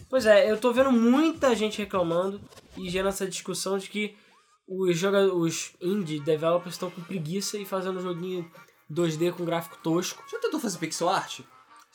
Pois 0.09 0.25
é, 0.25 0.49
eu 0.49 0.57
tô 0.57 0.71
vendo 0.71 0.91
muita 0.91 1.55
gente 1.55 1.77
reclamando 1.77 2.41
e 2.77 2.89
gerando 2.89 3.09
essa 3.09 3.27
discussão 3.27 3.77
de 3.77 3.89
que 3.89 4.15
os, 4.67 5.01
os 5.33 5.71
indie 5.81 6.19
developers 6.19 6.75
estão 6.75 6.89
com 6.89 7.01
preguiça 7.01 7.57
e 7.57 7.65
fazendo 7.65 8.01
joguinho 8.01 8.49
2D 8.91 9.31
com 9.33 9.45
gráfico 9.45 9.77
tosco. 9.83 10.23
Já 10.31 10.39
tentou 10.39 10.59
fazer 10.59 10.77
pixel 10.77 11.09
art? 11.09 11.39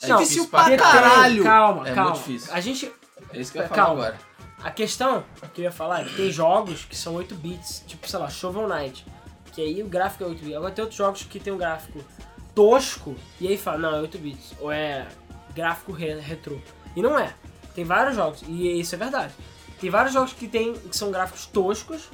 É 0.01 0.07
Não, 0.07 0.17
difícil 0.17 0.47
pra 0.47 0.75
caralho. 0.77 1.43
Calma, 1.43 1.87
É 1.87 1.93
calma. 1.93 2.09
muito 2.11 2.23
difícil. 2.23 2.53
A 2.53 2.59
gente. 2.59 2.91
É 3.31 3.39
isso 3.39 3.51
que 3.51 3.57
eu 3.59 3.61
ia 3.63 3.67
falar 3.69 3.85
Calma. 3.85 4.01
agora. 4.05 4.19
A 4.63 4.71
questão 4.71 5.23
que 5.53 5.61
eu 5.61 5.65
ia 5.65 5.71
falar 5.71 6.01
é 6.01 6.03
que 6.05 6.15
tem 6.15 6.31
jogos 6.31 6.85
que 6.85 6.95
são 6.95 7.15
8 7.15 7.33
bits, 7.35 7.83
tipo, 7.87 8.07
sei 8.07 8.19
lá, 8.19 8.29
Shovel 8.29 8.67
Knight. 8.67 9.05
Que 9.53 9.61
aí 9.61 9.81
o 9.83 9.87
gráfico 9.87 10.23
é 10.23 10.27
8 10.27 10.39
bits. 10.43 10.55
Agora 10.55 10.71
tem 10.71 10.83
outros 10.83 10.97
jogos 10.97 11.23
que 11.23 11.39
tem 11.39 11.51
um 11.53 11.57
gráfico 11.57 12.03
tosco 12.53 13.15
e 13.39 13.47
aí 13.47 13.57
fala, 13.57 13.77
não, 13.77 13.95
é 13.97 14.01
8 14.01 14.17
bits. 14.17 14.53
Ou 14.59 14.71
é 14.71 15.07
gráfico 15.55 15.91
re 15.91 16.19
retrô. 16.19 16.59
E 16.95 17.01
não 17.01 17.17
é. 17.17 17.33
Tem 17.73 17.85
vários 17.85 18.15
jogos, 18.15 18.41
e 18.47 18.79
isso 18.79 18.93
é 18.95 18.97
verdade. 18.97 19.33
Tem 19.79 19.89
vários 19.89 20.13
jogos 20.13 20.33
que, 20.33 20.47
tem, 20.47 20.73
que 20.73 20.95
são 20.95 21.09
gráficos 21.09 21.45
toscos, 21.45 22.09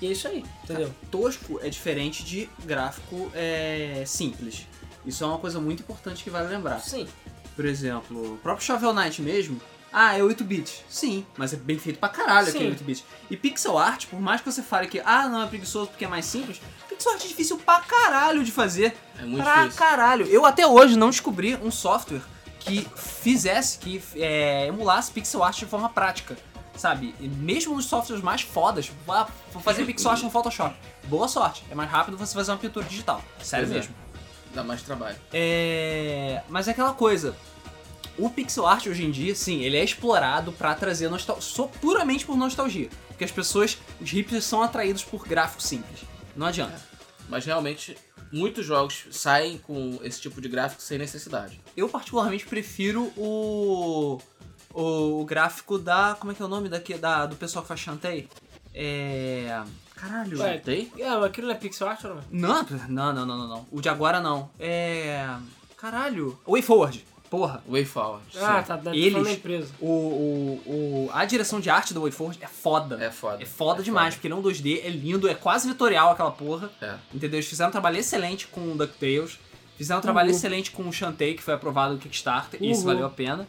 e 0.00 0.06
é 0.06 0.10
isso 0.12 0.28
aí, 0.28 0.44
entendeu? 0.64 0.94
Tosco 1.10 1.58
é 1.62 1.68
diferente 1.68 2.24
de 2.24 2.48
gráfico 2.64 3.30
é, 3.34 4.02
simples. 4.06 4.66
Isso 5.04 5.22
é 5.24 5.26
uma 5.26 5.38
coisa 5.38 5.60
muito 5.60 5.82
importante 5.82 6.22
que 6.24 6.30
vale 6.30 6.48
lembrar. 6.48 6.80
Sim. 6.80 7.06
Por 7.54 7.64
exemplo, 7.64 8.34
o 8.34 8.38
próprio 8.38 8.66
Shovel 8.66 8.92
Knight 8.92 9.22
mesmo. 9.22 9.60
Ah, 9.92 10.18
é 10.18 10.22
8 10.22 10.44
bits. 10.44 10.84
Sim, 10.90 11.24
mas 11.38 11.54
é 11.54 11.56
bem 11.56 11.78
feito 11.78 11.98
pra 11.98 12.10
caralho 12.10 12.46
Sim. 12.48 12.58
aquele 12.58 12.70
8 12.70 12.84
bits. 12.84 13.04
E 13.30 13.36
pixel 13.36 13.78
art, 13.78 14.06
por 14.06 14.20
mais 14.20 14.42
que 14.42 14.52
você 14.52 14.62
fale 14.62 14.88
que 14.88 15.00
ah, 15.02 15.26
não 15.28 15.42
é 15.42 15.46
preguiçoso 15.46 15.88
porque 15.88 16.04
é 16.04 16.08
mais 16.08 16.26
simples, 16.26 16.60
pixel 16.86 17.12
art 17.12 17.24
é 17.24 17.28
difícil 17.28 17.56
pra 17.56 17.80
caralho 17.80 18.44
de 18.44 18.52
fazer. 18.52 18.94
É 19.18 19.22
muito 19.22 19.42
pra 19.42 19.62
difícil. 19.62 19.78
caralho. 19.78 20.26
Eu 20.26 20.44
até 20.44 20.66
hoje 20.66 20.98
não 20.98 21.08
descobri 21.08 21.54
um 21.56 21.70
software 21.70 22.20
que 22.60 22.86
fizesse, 22.94 23.78
que 23.78 24.02
é, 24.16 24.66
emulasse 24.66 25.10
pixel 25.12 25.42
art 25.42 25.56
de 25.56 25.66
forma 25.66 25.88
prática. 25.88 26.36
Sabe? 26.76 27.14
E 27.20 27.28
mesmo 27.28 27.74
nos 27.74 27.86
softwares 27.86 28.22
mais 28.22 28.42
fodas, 28.42 28.90
vá 29.06 29.28
vou 29.52 29.62
fazer 29.62 29.84
pixel 29.86 30.10
art 30.10 30.22
no 30.22 30.30
Photoshop. 30.30 30.76
Boa 31.04 31.28
sorte. 31.28 31.64
É 31.70 31.74
mais 31.74 31.90
rápido 31.90 32.16
você 32.16 32.34
fazer 32.34 32.50
uma 32.52 32.58
pintura 32.58 32.86
digital. 32.86 33.22
Sério 33.42 33.66
Pois 33.66 33.76
é. 33.76 33.80
mesmo. 33.80 33.94
Dá 34.54 34.62
mais 34.62 34.82
trabalho. 34.82 35.16
É... 35.32 36.42
Mas 36.48 36.68
é 36.68 36.70
aquela 36.70 36.94
coisa. 36.94 37.36
O 38.18 38.30
pixel 38.30 38.66
art 38.66 38.86
hoje 38.86 39.04
em 39.04 39.10
dia, 39.10 39.34
sim, 39.34 39.60
ele 39.62 39.76
é 39.76 39.84
explorado 39.84 40.50
pra 40.52 40.74
trazer 40.74 41.08
nostalgia. 41.10 41.42
Só 41.42 41.66
puramente 41.66 42.24
por 42.24 42.36
nostalgia. 42.36 42.88
Porque 43.08 43.24
as 43.24 43.30
pessoas, 43.30 43.78
os 44.00 44.10
hipsters, 44.10 44.44
são 44.44 44.62
atraídos 44.62 45.04
por 45.04 45.26
gráficos 45.26 45.66
simples. 45.66 46.00
Não 46.34 46.46
adianta. 46.46 46.80
Mas 47.28 47.44
realmente, 47.44 47.96
muitos 48.32 48.64
jogos 48.64 49.06
saem 49.10 49.58
com 49.58 49.98
esse 50.02 50.20
tipo 50.20 50.40
de 50.40 50.48
gráfico 50.48 50.82
sem 50.82 50.98
necessidade. 50.98 51.60
Eu, 51.76 51.88
particularmente, 51.88 52.46
prefiro 52.46 53.12
o. 53.16 54.18
O, 54.80 55.20
o 55.20 55.24
gráfico 55.24 55.78
da. 55.78 56.16
Como 56.18 56.32
é 56.32 56.34
que 56.34 56.42
é 56.42 56.44
o 56.44 56.48
nome 56.48 56.68
daqui? 56.68 56.94
Da, 56.94 57.24
do 57.26 57.36
pessoal 57.36 57.62
que 57.62 57.68
faz 57.68 57.80
Shantae? 57.80 58.28
É. 58.74 59.62
Caralho. 59.94 60.38
Ué, 60.38 60.58
Tem? 60.58 60.92
É, 60.98 61.08
aquilo 61.08 61.46
não 61.46 61.54
é 61.54 61.56
pixel 61.58 61.88
art 61.88 62.04
ou 62.04 62.16
não? 62.16 62.22
Não, 62.30 62.62
não, 62.88 63.12
não, 63.14 63.26
não, 63.26 63.38
não, 63.38 63.48
não. 63.48 63.66
O 63.72 63.80
de 63.80 63.88
agora 63.88 64.20
não. 64.20 64.50
É. 64.60 65.26
Caralho. 65.76 66.38
Way 66.46 66.60
Forward. 66.60 67.04
Porra. 67.30 67.62
Way 67.66 67.84
Forward. 67.86 68.24
Ah, 68.36 68.60
sim. 68.62 68.68
tá, 68.68 68.76
tá 68.78 68.94
Eles- 68.94 69.28
empresa. 69.28 69.72
O, 69.80 69.86
o, 69.88 70.62
o, 70.66 71.10
a 71.12 71.24
direção 71.24 71.58
de 71.58 71.70
arte 71.70 71.92
do 71.94 72.02
WayForward 72.02 72.38
é 72.42 72.46
foda. 72.46 73.02
É 73.02 73.10
foda. 73.10 73.42
É 73.42 73.46
foda 73.46 73.80
É 73.80 73.84
demais, 73.84 74.14
porque 74.14 74.26
ele 74.28 74.34
é 74.34 74.36
um 74.36 74.42
2D, 74.42 74.84
é 74.84 74.88
lindo, 74.90 75.28
é 75.28 75.34
quase 75.34 75.66
vitorial 75.66 76.10
aquela 76.10 76.30
porra. 76.30 76.70
É. 76.80 76.94
Entendeu? 77.12 77.38
Eles 77.38 77.48
fizeram 77.48 77.68
um 77.70 77.72
trabalho 77.72 77.96
excelente 77.96 78.46
com 78.46 78.72
o 78.72 78.76
DuckTales. 78.76 79.38
Fizeram 79.76 79.98
um 79.98 80.02
trabalho 80.02 80.28
Uhul. 80.28 80.36
excelente 80.36 80.70
com 80.70 80.88
o 80.88 80.92
Shantae, 80.92 81.34
que 81.34 81.42
foi 81.42 81.54
aprovado 81.54 81.94
no 81.94 81.98
Kickstarter. 81.98 82.62
E 82.62 82.70
isso 82.70 82.84
valeu 82.84 83.06
a 83.06 83.10
pena. 83.10 83.46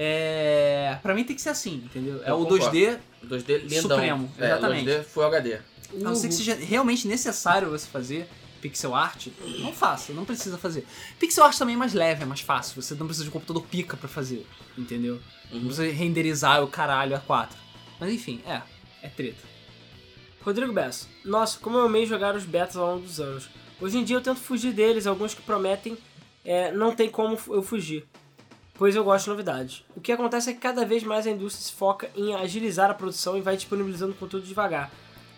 É... 0.00 0.96
Pra 1.02 1.12
mim 1.12 1.24
tem 1.24 1.34
que 1.34 1.42
ser 1.42 1.48
assim, 1.48 1.82
entendeu? 1.84 2.22
É 2.24 2.30
Eu 2.30 2.36
o 2.40 2.46
concordo. 2.46 2.66
2D, 2.70 2.98
2D 3.26 3.58
lindão. 3.62 3.82
Supremo, 3.82 4.32
É, 4.38 4.46
exatamente. 4.46 4.86
2D 4.88 5.02
Full 5.04 5.24
HD. 5.24 5.54
a 5.54 5.60
não 5.96 6.14
ser 6.14 6.28
que 6.28 6.34
seja 6.34 6.54
realmente 6.54 7.08
necessário 7.08 7.68
você 7.68 7.86
fazer 7.88 8.28
pixel 8.62 8.94
art, 8.94 9.26
não 9.60 9.72
faça, 9.72 10.12
não 10.12 10.24
precisa 10.24 10.56
fazer. 10.56 10.86
Pixel 11.18 11.42
art 11.44 11.56
também 11.58 11.74
é 11.74 11.78
mais 11.78 11.94
leve, 11.94 12.22
é 12.22 12.26
mais 12.26 12.40
fácil. 12.40 12.80
Você 12.80 12.94
não 12.94 13.06
precisa 13.06 13.24
de 13.24 13.30
um 13.30 13.32
computador 13.32 13.64
pica 13.64 13.96
pra 13.96 14.08
fazer, 14.08 14.46
entendeu? 14.76 15.18
Não 15.50 15.58
Uhum. 15.58 15.66
precisa 15.66 15.90
renderizar 15.92 16.62
o 16.62 16.68
caralho 16.68 17.16
a 17.16 17.20
4. 17.20 17.58
Mas 17.98 18.12
enfim, 18.12 18.40
é, 18.46 18.62
é 19.02 19.08
treta. 19.08 19.42
Rodrigo 20.42 20.72
Bessa. 20.72 21.06
Nossa, 21.24 21.58
como 21.58 21.76
eu 21.76 21.82
amei 21.86 22.06
jogar 22.06 22.36
os 22.36 22.44
betas 22.44 22.76
ao 22.76 22.94
longo 22.94 23.02
dos 23.06 23.18
anos. 23.20 23.48
Hoje 23.80 23.98
em 23.98 24.04
dia 24.04 24.16
eu 24.16 24.20
tento 24.20 24.38
fugir 24.40 24.72
deles, 24.72 25.06
alguns 25.06 25.34
que 25.34 25.42
prometem 25.42 25.96
é, 26.44 26.70
não 26.72 26.94
tem 26.94 27.10
como 27.10 27.36
eu 27.48 27.62
fugir, 27.62 28.06
pois 28.78 28.94
eu 28.94 29.04
gosto 29.04 29.24
de 29.24 29.30
novidades. 29.30 29.84
O 29.94 30.00
que 30.00 30.12
acontece 30.12 30.50
é 30.50 30.52
que 30.54 30.60
cada 30.60 30.86
vez 30.86 31.02
mais 31.02 31.26
a 31.26 31.30
indústria 31.30 31.66
se 31.66 31.72
foca 31.72 32.08
em 32.16 32.34
agilizar 32.34 32.90
a 32.90 32.94
produção 32.94 33.36
e 33.36 33.40
vai 33.42 33.56
disponibilizando 33.56 34.14
conteúdo 34.14 34.46
devagar, 34.46 34.90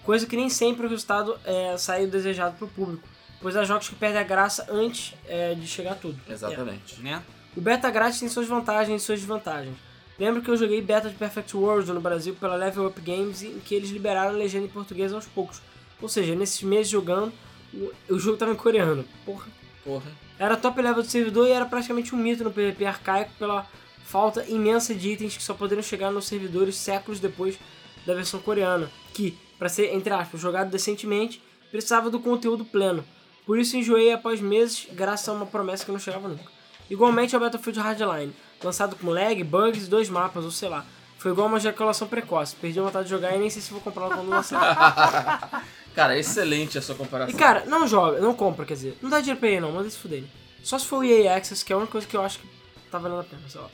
coisa 0.05 0.27
que 0.27 0.37
nem 0.37 0.51
sempre 0.51 0.87
o 0.87 0.89
resultado 0.89 1.37
é, 1.45 1.77
sai 1.79 2.05
o 2.05 2.11
desejado 2.11 2.57
para 2.57 2.67
o 2.67 2.69
público, 2.69 3.09
pois 3.41 3.57
há 3.57 3.65
jogos 3.65 3.89
que 3.89 3.95
perdem 3.95 4.21
a 4.21 4.25
graça 4.25 4.67
antes 4.71 5.15
é, 5.27 5.55
de 5.55 5.67
chegar 5.67 5.95
tudo. 5.95 6.21
Exatamente. 6.29 7.01
Né? 7.01 7.23
O 7.57 7.61
beta 7.61 7.91
grátis 7.91 8.21
tem 8.21 8.29
suas 8.29 8.47
vantagens 8.47 9.03
e 9.03 9.05
suas 9.05 9.19
desvantagens. 9.19 9.77
Lembro 10.19 10.43
que 10.43 10.51
eu 10.51 10.57
joguei 10.57 10.83
beta 10.83 11.09
de 11.09 11.15
Perfect 11.17 11.57
World 11.57 11.91
no 11.93 12.01
Brasil 12.01 12.37
pela 12.39 12.55
Level 12.55 12.87
Up 12.87 13.01
Games 13.01 13.43
em 13.43 13.59
que 13.59 13.75
eles 13.75 13.89
liberaram 13.89 14.35
a 14.35 14.37
legenda 14.37 14.67
em 14.67 14.69
português 14.69 15.15
aos 15.15 15.25
poucos. 15.25 15.63
Ou 16.01 16.11
seja, 16.11 16.35
nesses 16.35 16.63
meses 16.63 16.89
jogando, 16.89 17.33
o, 17.73 17.91
o 18.11 18.19
jogo 18.19 18.37
tava 18.37 18.53
em 18.53 18.57
coreano. 18.57 19.03
Porra. 19.25 19.47
Porra. 19.83 20.11
Era 20.41 20.57
top 20.57 20.81
level 20.81 21.03
do 21.03 21.09
servidor 21.09 21.47
e 21.47 21.51
era 21.51 21.67
praticamente 21.67 22.15
um 22.15 22.19
mito 22.19 22.43
no 22.43 22.51
PvP 22.51 22.87
arcaico 22.87 23.31
pela 23.39 23.67
falta 24.03 24.43
imensa 24.49 24.95
de 24.95 25.11
itens 25.11 25.37
que 25.37 25.43
só 25.43 25.53
poderiam 25.53 25.83
chegar 25.83 26.11
nos 26.11 26.27
servidores 26.27 26.77
séculos 26.77 27.21
depois 27.21 27.59
da 28.07 28.15
versão 28.15 28.41
coreana, 28.41 28.91
que, 29.13 29.39
para 29.59 29.69
ser, 29.69 29.95
entre 29.95 30.15
aspas, 30.15 30.41
jogado 30.41 30.71
decentemente, 30.71 31.43
precisava 31.71 32.09
do 32.09 32.19
conteúdo 32.19 32.65
pleno. 32.65 33.05
Por 33.45 33.59
isso 33.59 33.77
enjoei 33.77 34.15
após 34.15 34.41
meses, 34.41 34.89
graças 34.93 35.29
a 35.29 35.33
uma 35.35 35.45
promessa 35.45 35.85
que 35.85 35.93
não 35.93 35.99
chegava 35.99 36.27
nunca. 36.27 36.51
Igualmente 36.89 37.35
ao 37.35 37.41
Battlefield 37.43 37.79
Hardline, 37.79 38.33
lançado 38.65 38.97
com 38.97 39.11
lag, 39.11 39.45
bugs 39.45 39.87
e 39.87 39.91
dois 39.91 40.09
mapas, 40.09 40.43
ou 40.43 40.51
sei 40.51 40.71
lá. 40.71 40.87
Foi 41.19 41.33
igual 41.33 41.49
uma 41.49 41.59
ejaculação 41.59 42.09
precoce. 42.09 42.57
Perdi 42.57 42.81
a 42.81 42.83
vontade 42.83 43.05
de 43.05 43.11
jogar 43.11 43.37
e 43.37 43.39
nem 43.39 43.51
sei 43.51 43.61
se 43.61 43.71
vou 43.71 43.81
comprar 43.83 44.09
quando 44.09 44.31
lançar. 44.31 45.63
Cara, 45.95 46.19
excelente 46.19 46.79
a 46.79 46.83
sua 46.83 46.95
comparação. 46.95 47.35
E 47.35 47.39
cara, 47.39 47.65
não 47.67 47.87
joga, 47.87 48.21
não 48.21 48.35
compra, 48.35 48.65
quer 48.65 48.75
dizer. 48.75 48.97
Não 49.03 49.11
dá 49.11 49.21
dinheiro 49.21 49.41
pra 49.41 49.51
EA 49.51 49.61
não, 49.61 49.73
manda 49.73 49.91
se 49.91 49.99
fuder. 49.99 50.25
Só 50.63 50.79
se 50.79 50.87
for 50.87 50.99
o 50.99 51.05
EA 51.05 51.37
Access, 51.37 51.65
que 51.65 51.73
é 51.73 51.75
a 51.75 51.79
única 51.79 51.93
coisa 51.93 52.07
que 52.07 52.17
eu 52.17 52.23
acho 52.23 52.39
que 52.39 52.49
tá 52.91 52.99
valendo 52.99 53.21
a 53.21 53.25
pena, 53.25 53.43
lá. 53.55 53.71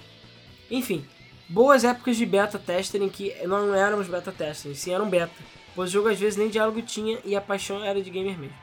Enfim, 0.71 1.05
boas 1.49 1.85
épocas 1.85 2.17
de 2.17 2.27
beta 2.27 2.59
tester 2.59 3.03
em 3.03 3.09
que 3.09 3.35
não 3.47 3.75
éramos 3.75 4.09
beta 4.09 4.33
testers, 4.33 4.79
sim 4.79 4.93
eram 4.93 5.09
beta. 5.09 5.33
Pois 5.75 5.91
o 5.91 5.93
jogo 5.93 6.09
às 6.09 6.19
vezes 6.19 6.39
nem 6.39 6.49
diálogo 6.49 6.81
tinha 6.83 7.19
e 7.25 7.37
a 7.37 7.41
paixão 7.41 7.85
era 7.85 8.01
de 8.01 8.11
gamer 8.11 8.39
mesmo. 8.39 8.57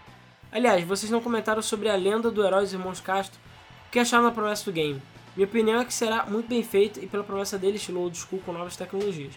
Aliás, 0.52 0.84
vocês 0.84 1.12
não 1.12 1.22
comentaram 1.22 1.62
sobre 1.62 1.90
a 1.90 1.96
lenda 1.96 2.30
do 2.32 2.46
herói 2.46 2.62
dos 2.62 2.74
irmãos 2.74 3.00
Castro. 3.00 3.40
O 3.88 3.92
que 3.92 4.00
acharam 4.00 4.24
da 4.24 4.32
promessa 4.32 4.66
do 4.66 4.72
game? 4.72 5.02
Minha 5.36 5.48
opinião 5.48 5.82
é 5.82 5.86
que 5.86 5.94
será 5.94 6.26
muito 6.26 6.48
bem 6.48 6.64
feito 6.64 7.00
e 7.00 7.08
pela 7.08 7.24
promessa 7.24 7.58
dele, 7.58 7.78
estilo 7.78 8.02
old 8.02 8.18
school 8.18 8.42
com 8.46 8.54
novas 8.54 8.76
tecnologias. 8.76 9.34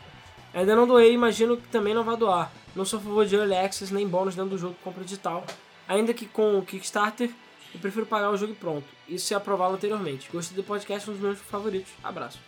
Ainda 0.53 0.77
não 0.77 0.87
doei, 0.87 1.13
imagino 1.13 1.57
que 1.57 1.69
também 1.69 1.95
não 1.95 2.05
vai 2.05 2.17
doar. 2.17 2.51
Não 2.77 2.85
sou 2.85 2.98
a 2.98 3.03
favor 3.03 3.27
de 3.27 3.35
Early 3.35 3.55
Access 3.57 3.93
nem 3.93 4.07
bônus 4.07 4.35
dentro 4.36 4.51
do 4.51 4.59
jogo 4.59 4.74
com 4.74 4.90
compra 4.90 5.03
digital. 5.03 5.44
Ainda 5.89 6.12
que 6.15 6.27
com 6.27 6.59
o 6.59 6.62
Kickstarter, 6.62 7.31
eu 7.74 7.81
prefiro 7.81 8.07
pagar 8.07 8.31
o 8.31 8.36
jogo 8.36 8.53
e 8.53 8.57
pronto. 8.57 8.85
Isso 9.09 9.27
se 9.27 9.35
aprová-lo 9.35 9.74
anteriormente. 9.74 10.28
Gostei 10.32 10.55
do 10.57 10.62
podcast, 10.62 11.09
um 11.09 11.15
dos 11.15 11.23
meus 11.23 11.39
favoritos. 11.39 11.93
Abraço. 12.05 12.39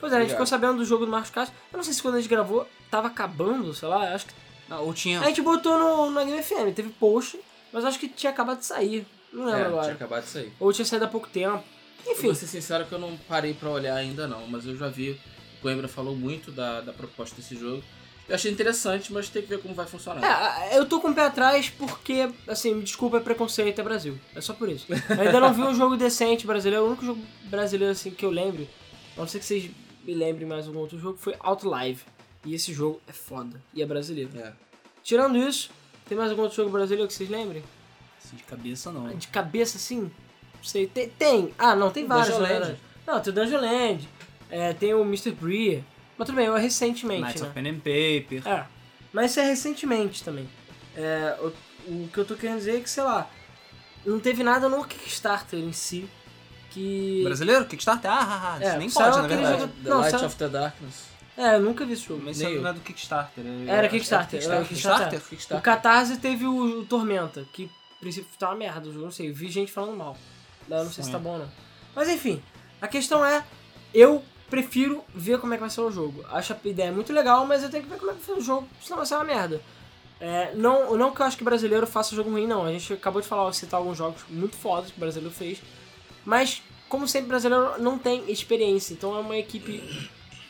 Pois 0.00 0.12
é, 0.12 0.16
a 0.16 0.20
gente 0.20 0.30
ficou 0.30 0.46
sabendo 0.46 0.78
do 0.78 0.84
jogo 0.84 1.04
do 1.06 1.10
Marcos 1.12 1.30
Castro. 1.30 1.56
Eu 1.72 1.76
não 1.76 1.84
sei 1.84 1.92
se 1.94 2.02
quando 2.02 2.16
a 2.16 2.20
gente 2.20 2.28
gravou 2.30 2.66
tava 2.90 3.08
acabando, 3.08 3.72
sei 3.74 3.88
lá. 3.88 4.14
Acho 4.14 4.26
que. 4.26 4.34
Não, 4.68 4.84
ou 4.84 4.92
tinha. 4.94 5.20
A 5.20 5.24
gente 5.24 5.42
botou 5.42 5.78
no, 5.78 6.10
na 6.10 6.24
Game 6.24 6.42
FM, 6.42 6.74
teve 6.74 6.88
post, 6.90 7.38
mas 7.72 7.84
acho 7.84 7.98
que 7.98 8.08
tinha 8.08 8.30
acabado 8.32 8.58
de 8.60 8.66
sair. 8.66 9.06
Não 9.32 9.44
lembro 9.44 9.60
É, 9.60 9.66
agora. 9.66 9.82
tinha 9.82 9.94
acabado 9.94 10.24
de 10.24 10.30
sair. 10.30 10.52
Ou 10.58 10.72
tinha 10.72 10.84
saído 10.84 11.04
há 11.04 11.08
pouco 11.08 11.28
tempo. 11.28 11.62
Enfim. 12.06 12.26
Vou 12.26 12.34
ser 12.34 12.46
sincero 12.46 12.86
que 12.86 12.92
eu 12.92 12.98
não 12.98 13.16
parei 13.28 13.52
pra 13.52 13.68
olhar 13.68 13.94
ainda 13.94 14.26
não, 14.26 14.46
mas 14.46 14.66
eu 14.66 14.76
já 14.76 14.88
vi. 14.88 15.20
O 15.58 15.62
Coimbra 15.62 15.86
falou 15.86 16.16
muito 16.16 16.50
da, 16.50 16.80
da 16.80 16.92
proposta 16.94 17.36
desse 17.36 17.54
jogo. 17.54 17.84
Eu 18.30 18.36
achei 18.36 18.52
interessante, 18.52 19.12
mas 19.12 19.28
tem 19.28 19.42
que 19.42 19.48
ver 19.48 19.60
como 19.60 19.74
vai 19.74 19.86
funcionar. 19.86 20.22
É, 20.70 20.78
eu 20.78 20.86
tô 20.86 21.00
com 21.00 21.08
o 21.08 21.14
pé 21.14 21.22
atrás 21.22 21.68
porque, 21.68 22.30
assim, 22.46 22.72
me 22.72 22.84
desculpa, 22.84 23.16
é 23.16 23.20
preconceito, 23.20 23.80
é 23.80 23.82
Brasil. 23.82 24.16
É 24.36 24.40
só 24.40 24.54
por 24.54 24.68
isso. 24.68 24.86
Eu 24.88 25.20
ainda 25.20 25.40
não 25.40 25.52
vi 25.52 25.62
um 25.62 25.74
jogo 25.74 25.96
decente 25.96 26.46
brasileiro. 26.46 26.84
O 26.84 26.88
único 26.90 27.04
jogo 27.04 27.20
brasileiro, 27.46 27.90
assim, 27.90 28.12
que 28.12 28.24
eu 28.24 28.30
lembro, 28.30 28.68
a 29.16 29.20
não 29.20 29.26
ser 29.26 29.40
que 29.40 29.44
vocês 29.44 29.68
me 30.04 30.14
lembrem 30.14 30.46
mais 30.46 30.68
algum 30.68 30.78
outro 30.78 30.96
jogo, 30.96 31.18
foi 31.18 31.34
Outlive. 31.40 32.02
E 32.44 32.54
esse 32.54 32.72
jogo 32.72 33.00
é 33.08 33.12
foda. 33.12 33.60
E 33.74 33.82
é 33.82 33.86
brasileiro. 33.86 34.30
É. 34.38 34.52
Tirando 35.02 35.36
isso, 35.36 35.68
tem 36.08 36.16
mais 36.16 36.30
algum 36.30 36.42
outro 36.42 36.56
jogo 36.56 36.70
brasileiro 36.70 37.08
que 37.08 37.14
vocês 37.14 37.28
lembrem? 37.28 37.64
Assim, 38.24 38.36
de 38.36 38.44
cabeça 38.44 38.92
não. 38.92 39.08
De 39.08 39.26
cabeça, 39.26 39.76
assim? 39.76 40.02
Não 40.02 40.62
sei. 40.62 40.86
Tem. 40.86 41.08
tem. 41.08 41.52
Ah, 41.58 41.74
não, 41.74 41.90
tem 41.90 42.06
vários. 42.06 42.38
Dungeon? 42.38 42.60
Land. 42.60 42.76
Não, 43.04 43.20
tem 43.20 43.32
o 43.32 43.34
Dungeon 43.34 43.60
Land. 43.60 44.08
É, 44.48 44.72
tem 44.72 44.94
o 44.94 45.02
Mr. 45.02 45.32
Bree. 45.32 45.84
Mas 46.20 46.26
tudo 46.26 46.36
bem, 46.36 46.46
é 46.48 46.58
recentemente, 46.58 47.22
Knights 47.22 47.40
né? 47.40 47.48
of 47.48 47.54
Pen 47.54 47.68
and 47.70 47.78
Paper. 47.78 48.46
É, 48.46 48.66
mas 49.10 49.30
isso 49.30 49.40
é 49.40 49.44
recentemente 49.46 50.22
também. 50.22 50.46
É, 50.94 51.34
o, 51.40 51.46
o 51.90 52.08
que 52.12 52.18
eu 52.18 52.24
tô 52.26 52.34
querendo 52.34 52.58
dizer 52.58 52.76
é 52.76 52.80
que, 52.80 52.90
sei 52.90 53.02
lá, 53.02 53.26
não 54.04 54.20
teve 54.20 54.42
nada 54.42 54.68
no 54.68 54.84
Kickstarter 54.84 55.58
em 55.58 55.72
si 55.72 56.06
que... 56.70 57.22
Brasileiro? 57.24 57.64
Kickstarter? 57.64 58.10
Ah, 58.10 58.18
ah, 58.20 58.58
ah. 58.60 58.62
É, 58.62 58.68
Isso 58.68 58.78
nem 58.78 58.90
pode, 58.90 59.16
na 59.16 59.26
verdade. 59.26 59.60
jogo- 59.62 59.72
The 59.82 59.88
Não, 59.88 59.98
Light 60.00 60.10
sabe- 60.10 60.24
of 60.26 60.36
the 60.36 60.48
Darkness. 60.48 61.04
É, 61.38 61.54
eu 61.56 61.60
nunca 61.60 61.86
vi 61.86 61.94
esse 61.94 62.02
jogo. 62.06 62.22
Mas 62.22 62.38
Nem 62.38 62.48
isso 62.48 62.56
eu. 62.58 62.62
não 62.62 62.70
é 62.70 62.72
do 62.74 62.80
Kickstarter. 62.80 63.44
é- 63.46 63.70
Era 63.70 63.86
é- 63.86 63.88
Kickstarter, 63.88 64.40
é 64.40 64.44
era 64.44 64.60
do 64.60 64.68
Kickstarter. 64.68 65.20
Kickstarter. 65.22 65.58
O 65.58 65.62
Catarse 65.62 66.18
teve 66.18 66.44
o, 66.44 66.80
o 66.80 66.84
Tormenta, 66.84 67.46
que 67.52 67.70
a 67.96 68.00
princípio 68.00 68.28
tá 68.38 68.50
uma 68.50 68.56
merda 68.56 68.88
o 68.88 68.92
jogo, 68.92 69.06
não 69.06 69.10
sei, 69.12 69.30
eu 69.30 69.34
vi 69.34 69.50
gente 69.50 69.72
falando 69.72 69.96
mal. 69.96 70.16
Eu 70.68 70.84
não 70.84 70.92
sei 70.92 71.02
se 71.02 71.10
tá 71.10 71.18
bom 71.18 71.30
ou 71.32 71.38
não. 71.38 71.48
Mas 71.96 72.08
enfim, 72.10 72.42
a 72.80 72.86
questão 72.86 73.24
é, 73.24 73.42
eu 73.94 74.22
prefiro 74.50 75.02
ver 75.14 75.38
como 75.38 75.54
é 75.54 75.56
que 75.56 75.60
vai 75.62 75.70
ser 75.70 75.80
o 75.80 75.90
jogo. 75.90 76.24
Acho 76.30 76.52
a 76.52 76.56
ideia 76.68 76.92
muito 76.92 77.12
legal, 77.12 77.46
mas 77.46 77.62
eu 77.62 77.70
tenho 77.70 77.84
que 77.84 77.88
ver 77.90 77.98
como 77.98 78.10
é 78.10 78.14
que 78.14 78.20
vai 78.20 78.34
ser 78.36 78.40
o 78.40 78.44
jogo, 78.44 78.68
senão 78.82 78.96
vai 78.98 79.06
ser 79.06 79.14
uma 79.14 79.24
merda. 79.24 79.60
É, 80.20 80.52
não, 80.54 80.96
não 80.98 81.12
que 81.12 81.22
eu 81.22 81.26
acho 81.26 81.38
que 81.38 81.44
brasileiro 81.44 81.86
faça 81.86 82.14
jogo 82.14 82.30
ruim, 82.30 82.46
não. 82.46 82.66
A 82.66 82.72
gente 82.72 82.92
acabou 82.92 83.22
de 83.22 83.26
falar, 83.28 83.50
citar 83.54 83.78
alguns 83.80 83.96
jogos 83.96 84.22
muito 84.28 84.56
fodas 84.56 84.90
que 84.90 84.96
o 84.98 85.00
brasileiro 85.00 85.34
fez. 85.34 85.62
Mas, 86.24 86.62
como 86.90 87.08
sempre, 87.08 87.28
brasileiro 87.28 87.78
não 87.78 87.98
tem 87.98 88.30
experiência. 88.30 88.92
Então 88.92 89.16
é 89.16 89.20
uma 89.20 89.38
equipe 89.38 89.82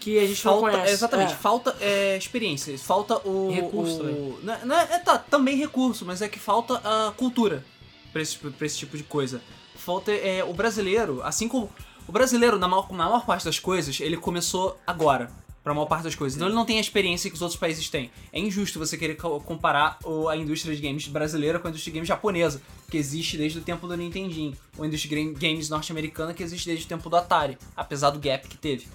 que 0.00 0.18
a 0.18 0.26
gente 0.26 0.44
não 0.44 0.54
Falta, 0.60 0.70
conhece. 0.72 0.92
exatamente, 0.92 1.32
É. 1.34 1.36
falta 1.36 1.76
é, 1.80 2.16
experiência, 2.16 2.76
falta 2.78 3.16
o. 3.28 3.50
Recurso 3.52 3.94
o- 3.94 3.98
também. 3.98 4.38
Não, 4.42 4.54
é- 4.54 4.64
não 4.64 4.74
é, 4.76 4.82
é, 4.94 4.98
tá, 4.98 5.18
também 5.18 5.56
recurso, 5.56 6.04
mas 6.04 6.20
é 6.22 6.28
que 6.28 6.38
falta 6.38 6.80
a 6.82 7.12
cultura 7.12 7.64
pra 8.12 8.20
esse, 8.22 8.36
pra 8.38 8.66
esse 8.66 8.78
tipo 8.78 8.96
de 8.96 9.04
coisa. 9.04 9.40
Falta 9.76 10.10
é, 10.10 10.42
o 10.42 10.52
brasileiro, 10.52 11.22
assim 11.22 11.46
como. 11.46 11.70
O 12.10 12.12
brasileiro, 12.12 12.58
na 12.58 12.66
maior, 12.66 12.90
na 12.90 13.04
maior 13.04 13.24
parte 13.24 13.44
das 13.44 13.60
coisas, 13.60 14.00
ele 14.00 14.16
começou 14.16 14.76
agora. 14.84 15.30
Pra 15.62 15.72
maior 15.72 15.86
parte 15.86 16.02
das 16.02 16.14
coisas. 16.16 16.36
Então 16.36 16.48
ele 16.48 16.56
não 16.56 16.64
tem 16.64 16.78
a 16.78 16.80
experiência 16.80 17.30
que 17.30 17.36
os 17.36 17.40
outros 17.42 17.56
países 17.60 17.88
têm. 17.88 18.10
É 18.32 18.40
injusto 18.40 18.80
você 18.80 18.96
querer 18.96 19.14
co- 19.14 19.38
comparar 19.38 19.96
a 20.28 20.36
indústria 20.36 20.74
de 20.74 20.82
games 20.82 21.06
brasileira 21.06 21.60
com 21.60 21.68
a 21.68 21.70
indústria 21.70 21.92
de 21.92 21.98
games 21.98 22.08
japonesa, 22.08 22.60
que 22.90 22.96
existe 22.96 23.36
desde 23.36 23.60
o 23.60 23.62
tempo 23.62 23.86
do 23.86 23.96
Nintendinho. 23.96 24.56
Ou 24.76 24.82
a 24.82 24.86
indústria 24.88 25.22
de 25.22 25.32
games 25.34 25.68
norte-americana, 25.68 26.34
que 26.34 26.42
existe 26.42 26.66
desde 26.66 26.84
o 26.86 26.88
tempo 26.88 27.08
do 27.08 27.14
Atari, 27.14 27.56
apesar 27.76 28.10
do 28.10 28.18
gap 28.18 28.48
que 28.48 28.56
teve. 28.56 28.88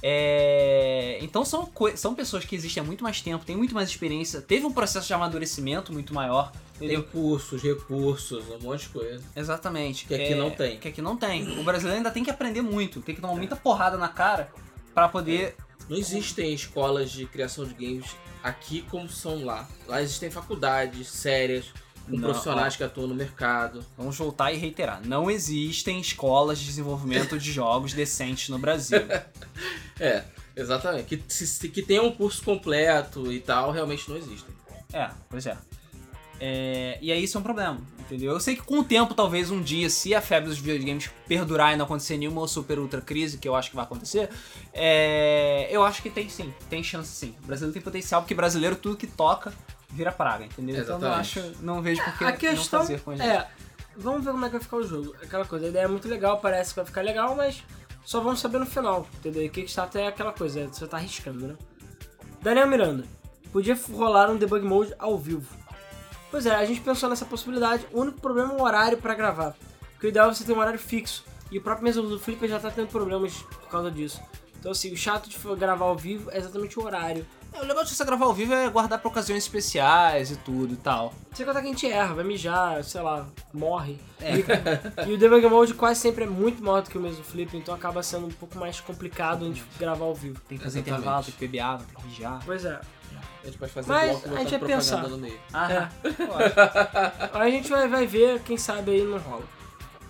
É, 0.00 1.18
Então 1.20 1.44
são, 1.44 1.68
são 1.96 2.14
pessoas 2.14 2.44
que 2.44 2.54
existem 2.54 2.80
há 2.80 2.86
muito 2.86 3.02
mais 3.02 3.20
tempo, 3.20 3.44
têm 3.44 3.56
muito 3.56 3.74
mais 3.74 3.88
experiência, 3.88 4.40
teve 4.40 4.64
um 4.66 4.72
processo 4.72 5.08
de 5.08 5.14
amadurecimento 5.14 5.92
muito 5.92 6.14
maior. 6.14 6.52
Entendeu? 6.84 7.04
cursos, 7.04 7.62
recursos, 7.62 8.44
um 8.48 8.58
monte 8.60 8.82
de 8.82 8.88
coisa. 8.88 9.22
Exatamente. 9.36 10.06
Que 10.06 10.14
aqui 10.14 10.32
É, 10.32 10.34
não 10.34 10.50
tem. 10.50 10.78
Que 10.78 10.88
aqui 10.88 11.02
não 11.02 11.16
tem. 11.16 11.58
O 11.58 11.64
brasileiro 11.64 11.98
ainda 11.98 12.10
tem 12.10 12.24
que 12.24 12.30
aprender 12.30 12.62
muito, 12.62 13.00
tem 13.00 13.14
que 13.14 13.20
tomar 13.20 13.34
muita 13.34 13.56
porrada 13.56 13.96
na 13.96 14.08
cara 14.08 14.50
pra 14.94 15.08
poder. 15.08 15.54
Não 15.88 15.96
existem 15.96 16.52
escolas 16.54 17.10
de 17.10 17.26
criação 17.26 17.64
de 17.64 17.74
games 17.74 18.06
aqui 18.42 18.82
como 18.90 19.08
são 19.08 19.44
lá. 19.44 19.68
Lá 19.86 20.00
existem 20.02 20.30
faculdades 20.30 21.08
sérias, 21.08 21.66
com 22.06 22.12
Não, 22.16 22.20
profissionais 22.30 22.76
que 22.76 22.82
atuam 22.84 23.06
no 23.08 23.14
mercado. 23.14 23.84
Vamos 23.96 24.16
voltar 24.16 24.52
e 24.52 24.56
reiterar. 24.56 25.00
Não 25.06 25.30
existem 25.30 26.00
escolas 26.00 26.58
de 26.58 26.66
desenvolvimento 26.66 27.38
de 27.38 27.52
jogos 27.52 27.92
decentes 27.92 28.48
no 28.48 28.58
Brasil. 28.58 28.98
É, 30.00 30.24
exatamente. 30.56 31.04
Que, 31.16 31.22
se- 31.28 31.68
que 31.68 31.82
tenham 31.82 32.06
um 32.06 32.12
curso 32.12 32.42
completo 32.42 33.30
e 33.32 33.38
tal, 33.38 33.70
realmente 33.70 34.08
não 34.08 34.16
existem. 34.16 34.52
É, 34.92 35.08
pois 35.28 35.46
é. 35.46 35.56
É, 36.44 36.98
e 37.00 37.12
aí 37.12 37.22
isso 37.22 37.38
é 37.38 37.40
um 37.40 37.42
problema, 37.44 37.80
entendeu? 38.00 38.32
Eu 38.32 38.40
sei 38.40 38.56
que 38.56 38.62
com 38.62 38.80
o 38.80 38.82
tempo, 38.82 39.14
talvez 39.14 39.48
um 39.52 39.62
dia, 39.62 39.88
se 39.88 40.12
a 40.12 40.20
febre 40.20 40.48
dos 40.48 40.58
videogames 40.58 41.08
perdurar 41.28 41.72
e 41.72 41.76
não 41.76 41.84
acontecer 41.84 42.16
nenhuma 42.16 42.48
super 42.48 42.80
ultra 42.80 43.00
crise, 43.00 43.38
que 43.38 43.46
eu 43.46 43.54
acho 43.54 43.70
que 43.70 43.76
vai 43.76 43.84
acontecer, 43.84 44.28
é, 44.72 45.68
eu 45.70 45.84
acho 45.84 46.02
que 46.02 46.10
tem 46.10 46.28
sim, 46.28 46.52
tem 46.68 46.82
chance 46.82 47.12
sim. 47.12 47.36
O 47.44 47.46
brasileiro 47.46 47.72
tem 47.72 47.80
potencial, 47.80 48.22
porque 48.22 48.34
brasileiro 48.34 48.74
tudo 48.74 48.96
que 48.96 49.06
toca 49.06 49.54
vira 49.88 50.10
praga, 50.10 50.44
entendeu? 50.44 50.82
Então 50.82 50.96
eu 50.96 51.00
não 51.00 51.20
Exatamente. 51.20 51.38
acho, 51.38 51.64
não 51.64 51.80
vejo 51.80 52.02
por 52.02 52.18
que 52.18 52.32
questão 52.32 52.80
não 52.80 52.86
fazer 52.86 53.00
com 53.02 53.12
a 53.12 53.16
gente. 53.16 53.28
é, 53.28 53.46
vamos 53.96 54.24
ver 54.24 54.32
como 54.32 54.44
é 54.44 54.48
que 54.48 54.52
vai 54.54 54.62
ficar 54.62 54.76
o 54.78 54.82
jogo. 54.82 55.14
Aquela 55.22 55.44
coisa, 55.44 55.66
a 55.66 55.68
ideia 55.68 55.84
é 55.84 55.88
muito 55.88 56.08
legal, 56.08 56.40
parece 56.40 56.70
que 56.70 56.76
vai 56.80 56.86
ficar 56.86 57.02
legal, 57.02 57.36
mas 57.36 57.62
só 58.04 58.20
vamos 58.20 58.40
saber 58.40 58.58
no 58.58 58.66
final, 58.66 59.06
entendeu? 59.14 59.44
E 59.44 59.48
Kickstarter 59.48 60.02
é 60.02 60.06
aquela 60.08 60.32
coisa, 60.32 60.66
você 60.66 60.88
tá 60.88 60.96
arriscando, 60.96 61.46
né? 61.46 61.56
Daniel 62.40 62.66
Miranda, 62.66 63.04
podia 63.52 63.78
rolar 63.92 64.28
um 64.28 64.36
debug 64.36 64.66
mode 64.66 64.92
ao 64.98 65.16
vivo. 65.16 65.61
Pois 66.32 66.46
é, 66.46 66.54
a 66.54 66.64
gente 66.64 66.80
pensou 66.80 67.10
nessa 67.10 67.26
possibilidade, 67.26 67.86
o 67.92 68.00
único 68.00 68.18
problema 68.18 68.54
é 68.54 68.56
o 68.56 68.62
horário 68.62 68.96
pra 68.96 69.14
gravar. 69.14 69.54
Porque 69.92 70.06
o 70.06 70.08
ideal 70.08 70.30
é 70.30 70.34
você 70.34 70.42
ter 70.42 70.54
um 70.54 70.58
horário 70.58 70.78
fixo, 70.78 71.24
e 71.50 71.58
o 71.58 71.62
próprio 71.62 71.84
mesa 71.84 72.00
do 72.00 72.18
Flipper 72.18 72.48
já 72.48 72.58
tá 72.58 72.70
tendo 72.70 72.88
problemas 72.88 73.34
por 73.42 73.68
causa 73.68 73.90
disso. 73.90 74.18
Então 74.58 74.72
assim, 74.72 74.90
o 74.90 74.96
chato 74.96 75.28
de 75.28 75.36
gravar 75.56 75.84
ao 75.84 75.94
vivo 75.94 76.30
é 76.30 76.38
exatamente 76.38 76.78
o 76.78 76.84
horário. 76.84 77.26
É, 77.52 77.60
o 77.60 77.66
legal 77.66 77.84
de 77.84 77.90
você 77.90 78.02
gravar 78.02 78.24
ao 78.24 78.32
vivo 78.32 78.54
é 78.54 78.66
guardar 78.70 78.98
pra 78.98 79.10
ocasiões 79.10 79.42
especiais 79.42 80.30
e 80.30 80.36
tudo 80.36 80.72
e 80.72 80.76
tal. 80.76 81.12
Você 81.30 81.44
conta 81.44 81.60
que 81.60 81.66
a 81.66 81.70
gente 81.70 81.86
erra, 81.86 82.14
vai 82.14 82.24
mijar, 82.24 82.82
sei 82.82 83.02
lá, 83.02 83.26
morre. 83.52 83.98
E, 84.18 85.10
e 85.10 85.12
o 85.12 85.18
debug 85.18 85.46
mode 85.48 85.74
quase 85.74 86.00
sempre 86.00 86.24
é 86.24 86.26
muito 86.26 86.64
maior 86.64 86.80
do 86.80 86.88
que 86.88 86.96
o 86.96 87.00
mesmo 87.00 87.22
flip, 87.22 87.54
então 87.54 87.74
acaba 87.74 88.02
sendo 88.02 88.26
um 88.26 88.30
pouco 88.30 88.58
mais 88.58 88.80
complicado 88.80 89.44
a 89.44 89.48
gente 89.48 89.62
gravar 89.78 90.06
ao 90.06 90.14
vivo. 90.14 90.40
Tem 90.48 90.56
que 90.56 90.64
fazer 90.64 90.78
Exatamente. 90.78 91.00
intervalo, 91.02 91.24
tem 91.24 91.34
que 91.34 91.40
beber 91.40 91.60
água, 91.60 91.86
tem 91.86 91.96
que 91.96 92.08
mijar. 92.08 92.42
Pois 92.46 92.64
é. 92.64 92.80
A 93.42 93.46
gente 93.46 93.58
pode 93.58 93.72
fazer 93.72 93.88
Mas 93.88 94.20
bloco 94.20 94.36
a 94.36 94.38
gente 94.38 94.50
vai 94.50 94.68
pensar. 94.68 95.08
no 95.08 95.18
meio. 95.18 95.38
Ah, 95.52 95.88
Aí 97.34 97.48
a 97.48 97.50
gente 97.50 97.68
vai, 97.68 97.88
vai 97.88 98.06
ver, 98.06 98.40
quem 98.42 98.56
sabe 98.56 98.92
aí 98.92 99.02
não 99.02 99.18
rola. 99.18 99.42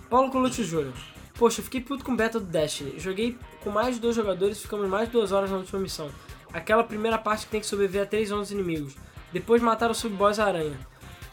Paulo 0.09 0.29
Colucci 0.29 0.63
Jr. 0.63 0.93
Poxa, 1.33 1.59
eu 1.59 1.63
fiquei 1.63 1.81
puto 1.81 2.05
com 2.05 2.11
o 2.11 2.15
beta 2.15 2.39
do 2.39 2.45
Destiny. 2.45 2.99
Joguei 2.99 3.37
com 3.63 3.71
mais 3.71 3.95
de 3.95 4.01
dois 4.01 4.15
jogadores 4.15 4.57
e 4.57 4.61
ficamos 4.61 4.87
mais 4.87 5.07
de 5.07 5.13
duas 5.13 5.31
horas 5.31 5.49
na 5.49 5.57
última 5.57 5.79
missão. 5.79 6.09
Aquela 6.53 6.83
primeira 6.83 7.17
parte 7.17 7.45
que 7.45 7.51
tem 7.51 7.59
que 7.59 7.65
sobreviver 7.65 8.03
a 8.03 8.05
três 8.05 8.31
ondas 8.31 8.51
inimigos. 8.51 8.93
Depois 9.31 9.59
mataram 9.61 9.93
o 9.93 9.95
sub-boss 9.95 10.37
aranha. 10.37 10.77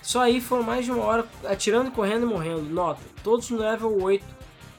Só 0.01 0.22
aí 0.22 0.40
foram 0.40 0.62
mais 0.62 0.86
de 0.86 0.90
uma 0.90 1.05
hora 1.05 1.27
atirando, 1.44 1.90
correndo 1.90 2.22
e 2.22 2.27
morrendo. 2.27 2.62
Nota, 2.62 3.02
todos 3.22 3.51
no 3.51 3.59
level 3.59 4.02
8, 4.02 4.24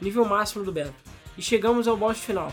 nível 0.02 0.26
máximo 0.26 0.64
do 0.66 0.72
beta. 0.72 0.96
E 1.38 1.42
chegamos 1.44 1.88
ao 1.88 1.96
boss 1.96 2.18
final. 2.18 2.52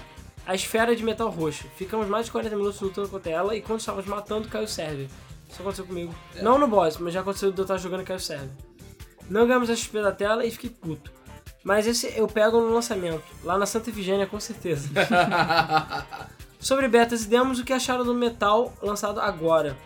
A 0.48 0.54
esfera 0.54 0.96
de 0.96 1.04
metal 1.04 1.28
roxo. 1.28 1.66
Ficamos 1.76 2.08
mais 2.08 2.24
de 2.24 2.32
40 2.32 2.56
minutos 2.56 2.80
lutando 2.80 3.06
contra 3.10 3.30
ela 3.30 3.54
e 3.54 3.60
quando 3.60 3.80
estávamos 3.80 4.06
matando, 4.06 4.48
caiu 4.48 4.64
o 4.64 4.66
server. 4.66 5.06
Isso 5.46 5.60
aconteceu 5.60 5.84
comigo. 5.84 6.14
Não 6.40 6.58
no 6.58 6.66
boss, 6.66 6.96
mas 6.96 7.12
já 7.12 7.20
aconteceu 7.20 7.52
de 7.52 7.58
eu 7.58 7.64
estar 7.64 7.76
jogando 7.76 8.00
e 8.00 8.04
caiu 8.04 8.16
o 8.16 8.20
server. 8.20 8.48
Não 9.28 9.46
ganhamos 9.46 9.68
a 9.68 9.76
XP 9.76 10.00
da 10.00 10.10
tela 10.10 10.46
e 10.46 10.50
fiquei 10.50 10.70
puto. 10.70 11.12
Mas 11.62 11.86
esse 11.86 12.18
eu 12.18 12.26
pego 12.26 12.62
no 12.62 12.72
lançamento, 12.72 13.22
lá 13.44 13.58
na 13.58 13.66
Santa 13.66 13.90
Efigênia 13.90 14.26
com 14.26 14.40
certeza. 14.40 14.88
Sobre 16.58 16.88
betas 16.88 17.24
e 17.24 17.28
demos, 17.28 17.58
o 17.58 17.64
que 17.64 17.74
acharam 17.74 18.02
do 18.02 18.14
Metal 18.14 18.72
lançado 18.80 19.20
agora? 19.20 19.76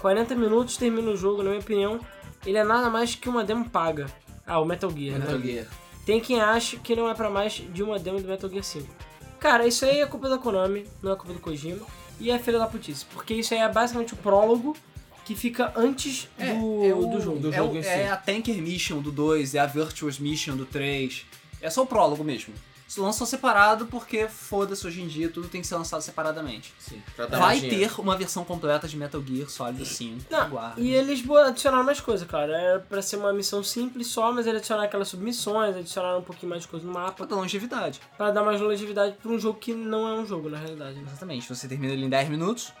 40 0.00 0.34
minutos 0.34 0.76
termina 0.76 1.08
o 1.08 1.16
jogo, 1.16 1.44
na 1.44 1.50
minha 1.50 1.60
opinião, 1.60 2.00
ele 2.44 2.58
é 2.58 2.64
nada 2.64 2.90
mais 2.90 3.14
que 3.14 3.28
uma 3.28 3.44
demo 3.44 3.70
paga. 3.70 4.06
Ah, 4.44 4.58
o 4.58 4.64
Metal 4.64 4.90
Gear, 4.90 5.20
né? 5.20 5.24
Metal 5.24 5.40
Gear. 5.40 5.66
Tem 6.04 6.20
quem 6.20 6.40
ache 6.40 6.78
que 6.78 6.96
não 6.96 7.08
é 7.08 7.14
pra 7.14 7.30
mais 7.30 7.52
de 7.52 7.80
uma 7.80 7.96
demo 7.96 8.20
do 8.20 8.26
Metal 8.26 8.50
Gear 8.50 8.64
5. 8.64 9.13
Cara, 9.44 9.66
isso 9.66 9.84
aí 9.84 10.00
é 10.00 10.06
culpa 10.06 10.26
da 10.30 10.38
Konami, 10.38 10.86
não 11.02 11.12
é 11.12 11.16
culpa 11.16 11.34
do 11.34 11.38
Kojima. 11.38 11.84
E 12.18 12.30
é 12.30 12.38
filha 12.38 12.58
da 12.58 12.66
putice, 12.66 13.04
porque 13.12 13.34
isso 13.34 13.52
aí 13.52 13.60
é 13.60 13.68
basicamente 13.68 14.14
o 14.14 14.16
prólogo 14.16 14.74
que 15.22 15.34
fica 15.36 15.70
antes 15.76 16.30
do, 16.38 16.42
é 16.42 16.94
o- 16.94 17.06
do 17.08 17.20
jogo. 17.20 17.38
do 17.40 17.52
é, 17.52 17.56
jogo 17.58 17.74
o- 17.74 17.76
em 17.78 17.82
si. 17.82 17.88
é 17.90 18.08
a 18.10 18.16
Tanker 18.16 18.56
Mission 18.62 19.02
do 19.02 19.12
2, 19.12 19.54
é 19.54 19.58
a 19.58 19.66
Virtuous 19.66 20.18
Mission 20.18 20.56
do 20.56 20.64
3. 20.64 21.26
É 21.60 21.68
só 21.68 21.82
o 21.82 21.86
prólogo 21.86 22.24
mesmo. 22.24 22.54
Se 22.94 23.00
lançam 23.00 23.26
separado 23.26 23.86
porque, 23.86 24.28
foda-se, 24.28 24.86
hoje 24.86 25.02
em 25.02 25.08
dia 25.08 25.28
tudo 25.28 25.48
tem 25.48 25.60
que 25.60 25.66
ser 25.66 25.74
lançado 25.74 26.00
separadamente. 26.00 26.72
Sim, 26.78 27.02
pra 27.16 27.26
dar 27.26 27.40
Vai 27.40 27.60
ter 27.60 27.90
uma 27.98 28.16
versão 28.16 28.44
completa 28.44 28.86
de 28.86 28.96
Metal 28.96 29.20
Gear 29.20 29.50
Solid 29.50 29.84
5. 29.84 30.26
Não, 30.30 30.72
e 30.76 30.94
eles 30.94 31.28
adicionaram 31.28 31.82
mais 31.82 32.00
coisa, 32.00 32.24
cara. 32.24 32.56
Era 32.56 32.78
pra 32.78 33.02
ser 33.02 33.16
uma 33.16 33.32
missão 33.32 33.64
simples 33.64 34.06
só, 34.06 34.30
mas 34.30 34.46
eles 34.46 34.58
adicionaram 34.58 34.86
aquelas 34.86 35.08
submissões, 35.08 35.74
adicionaram 35.76 36.20
um 36.20 36.22
pouquinho 36.22 36.50
mais 36.50 36.62
de 36.62 36.68
coisa 36.68 36.86
no 36.86 36.92
Pra 36.92 37.02
mapa, 37.02 37.26
dar 37.26 37.34
longevidade. 37.34 38.00
pra 38.16 38.30
dar 38.30 38.44
mais 38.44 38.60
longevidade 38.60 39.16
pra 39.20 39.32
um 39.32 39.40
jogo 39.40 39.58
que 39.58 39.74
não 39.74 40.06
é 40.06 40.12
um 40.14 40.24
jogo, 40.24 40.48
na 40.48 40.58
realidade. 40.58 40.94
né? 40.94 41.02
Exatamente. 41.08 41.48
Você 41.48 41.66
termina 41.66 41.92
ele 41.92 42.04
em 42.04 42.08
10 42.08 42.28
minutos. 42.28 42.72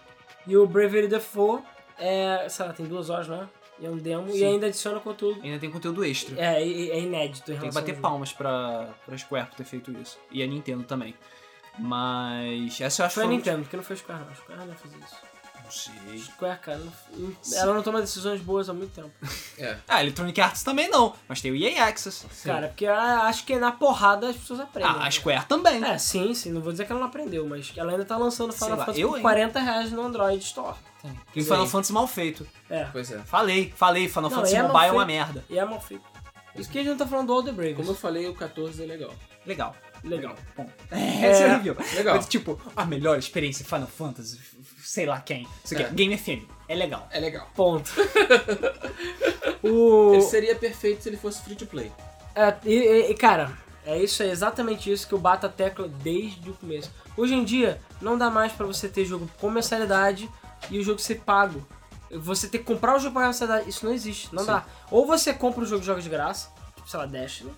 E 0.46 0.56
o 0.56 0.64
Bravery 0.64 1.08
Default 1.08 1.64
é, 1.98 2.46
sei 2.48 2.66
lá, 2.66 2.72
tem 2.72 2.86
duas 2.86 3.10
horas, 3.10 3.26
né? 3.26 3.48
E 3.78 3.86
é 3.86 3.90
um 3.90 3.96
demo, 3.96 4.28
e 4.28 4.38
Sim. 4.38 4.44
ainda 4.44 4.66
adiciona 4.66 5.00
conteúdo. 5.00 5.40
E 5.42 5.46
ainda 5.46 5.58
tem 5.58 5.70
conteúdo 5.70 6.04
extra. 6.04 6.38
É, 6.40 6.62
é, 6.62 7.00
inédito 7.00 7.50
em 7.50 7.58
Tem 7.58 7.68
que 7.68 7.74
bater 7.74 7.98
palmas 7.98 8.32
pra, 8.32 8.94
pra 9.04 9.18
Square 9.18 9.48
por 9.48 9.56
ter 9.56 9.64
feito 9.64 9.90
isso. 9.92 10.18
E 10.30 10.42
a 10.42 10.46
Nintendo 10.46 10.84
também. 10.84 11.14
Mas. 11.78 12.80
Essa 12.80 13.02
eu 13.02 13.06
acho 13.06 13.14
Foi 13.16 13.24
a 13.24 13.26
Nintendo, 13.26 13.62
porque 13.62 13.76
não 13.76 13.82
foi 13.82 13.94
a 13.94 13.98
Square 13.98 14.20
não. 14.20 14.30
A 14.30 14.34
Square 14.34 14.66
não 14.66 14.74
fazer 14.76 14.96
isso. 14.98 15.33
Não 15.64 15.70
sei. 15.70 16.18
Square, 16.18 16.58
cara, 16.60 16.78
não- 16.78 17.32
ela 17.56 17.74
não 17.74 17.82
toma 17.82 18.00
decisões 18.00 18.40
boas 18.40 18.68
há 18.68 18.72
muito 18.74 18.92
tempo. 18.92 19.10
É. 19.56 19.76
Ah, 19.86 20.02
Electronic 20.02 20.40
Arts 20.40 20.62
também 20.64 20.90
não. 20.90 21.14
Mas 21.28 21.40
tem 21.40 21.50
o 21.52 21.56
EA 21.56 21.86
Access. 21.86 22.26
Cara, 22.44 22.66
porque 22.68 22.86
ah, 22.86 23.22
acho 23.26 23.44
que 23.44 23.56
na 23.56 23.70
porrada 23.70 24.28
as 24.28 24.36
pessoas 24.36 24.58
aprendem. 24.60 24.90
Ah, 24.90 25.06
a 25.06 25.10
Square 25.10 25.46
também. 25.46 25.82
É, 25.84 25.96
sim, 25.96 26.34
sim. 26.34 26.50
Não 26.50 26.60
vou 26.60 26.72
dizer 26.72 26.84
que 26.86 26.90
ela 26.90 27.00
não 27.00 27.06
aprendeu, 27.06 27.46
mas 27.48 27.72
ela 27.76 27.92
ainda 27.92 28.04
tá 28.04 28.16
lançando 28.16 28.52
Final 28.52 28.76
Fantasy 28.78 29.00
eu 29.00 29.08
por 29.10 29.14
ainda- 29.16 29.28
40 29.28 29.60
reais 29.60 29.92
no 29.92 30.02
Android 30.02 30.42
Store. 30.44 30.76
E 31.34 31.40
o 31.40 31.44
Final 31.44 31.66
Fantasy 31.68 31.92
mal 31.92 32.06
feito. 32.08 32.44
É. 32.68 32.84
Pois 32.90 33.10
é. 33.12 33.18
Falei, 33.20 33.72
falei, 33.76 34.08
Final 34.08 34.22
Não, 34.24 34.30
Fantasy 34.30 34.56
é 34.56 34.62
Mobile 34.62 34.86
é 34.86 34.92
uma 34.92 35.06
merda. 35.06 35.44
E 35.48 35.56
é 35.58 35.64
mal 35.64 35.80
feito. 35.80 36.04
Isso 36.56 36.68
que 36.70 36.78
a 36.78 36.82
gente 36.82 36.90
não 36.90 36.98
tá 36.98 37.06
falando 37.06 37.28
do 37.28 37.32
All 37.32 37.42
the 37.44 37.52
Brave. 37.52 37.74
Como 37.74 37.90
eu 37.90 37.94
falei, 37.94 38.28
o 38.28 38.34
14 38.34 38.82
é 38.82 38.86
legal. 38.86 39.14
Legal. 39.46 39.74
Legal. 40.04 40.34
Bom, 40.56 40.68
é, 40.90 41.30
esse 41.30 41.42
é 41.42 41.46
o 41.46 41.50
review. 41.50 41.76
Legal. 41.94 42.16
Mas, 42.16 42.28
tipo, 42.28 42.60
a 42.76 42.84
melhor 42.84 43.18
experiência 43.18 43.62
em 43.62 43.66
Final 43.66 43.86
Fantasy, 43.86 44.38
sei 44.82 45.06
lá 45.06 45.18
quem. 45.20 45.48
Isso 45.64 45.74
aqui 45.74 45.82
é. 45.82 45.86
É. 45.86 45.90
Game 45.90 46.16
FM. 46.16 46.46
É 46.68 46.74
legal. 46.74 47.08
É 47.10 47.18
legal. 47.18 47.48
Ponto. 47.56 47.90
o. 49.62 50.12
Ele 50.14 50.22
seria 50.22 50.54
perfeito 50.54 51.02
se 51.02 51.08
ele 51.08 51.16
fosse 51.16 51.42
free 51.42 51.56
to 51.56 51.66
play. 51.66 51.90
É, 52.34 52.54
e, 52.64 53.10
e- 53.10 53.14
cara, 53.14 53.52
É 53.86 53.98
isso, 53.98 54.22
é 54.22 54.28
exatamente 54.28 54.90
isso 54.90 55.06
que 55.06 55.12
eu 55.12 55.18
bato 55.18 55.46
a 55.46 55.48
tecla 55.48 55.86
desde 55.88 56.48
o 56.50 56.54
começo. 56.54 56.90
Hoje 57.16 57.34
em 57.34 57.44
dia, 57.44 57.80
não 58.00 58.16
dá 58.16 58.30
mais 58.30 58.50
pra 58.52 58.64
você 58.66 58.88
ter 58.88 59.04
jogo 59.04 59.28
com 59.38 59.50
mensalidade 59.50 60.28
e 60.70 60.78
o 60.78 60.82
jogo 60.82 60.98
ser 60.98 61.16
pago. 61.20 61.66
Você 62.10 62.48
ter 62.48 62.58
que 62.58 62.64
comprar 62.64 62.96
o 62.96 62.98
jogo 62.98 63.14
pra 63.14 63.26
mensalidade, 63.26 63.68
isso 63.68 63.84
não 63.84 63.92
existe, 63.92 64.34
não 64.34 64.40
Sim. 64.40 64.46
dá. 64.52 64.64
Ou 64.90 65.06
você 65.06 65.34
compra 65.34 65.62
o 65.62 65.66
jogo 65.66 65.82
e 65.82 65.86
joga 65.86 66.00
de 66.00 66.08
graça, 66.08 66.50
tipo, 66.76 66.88
sei 66.88 66.98
lá, 66.98 67.06
Destiny, 67.06 67.50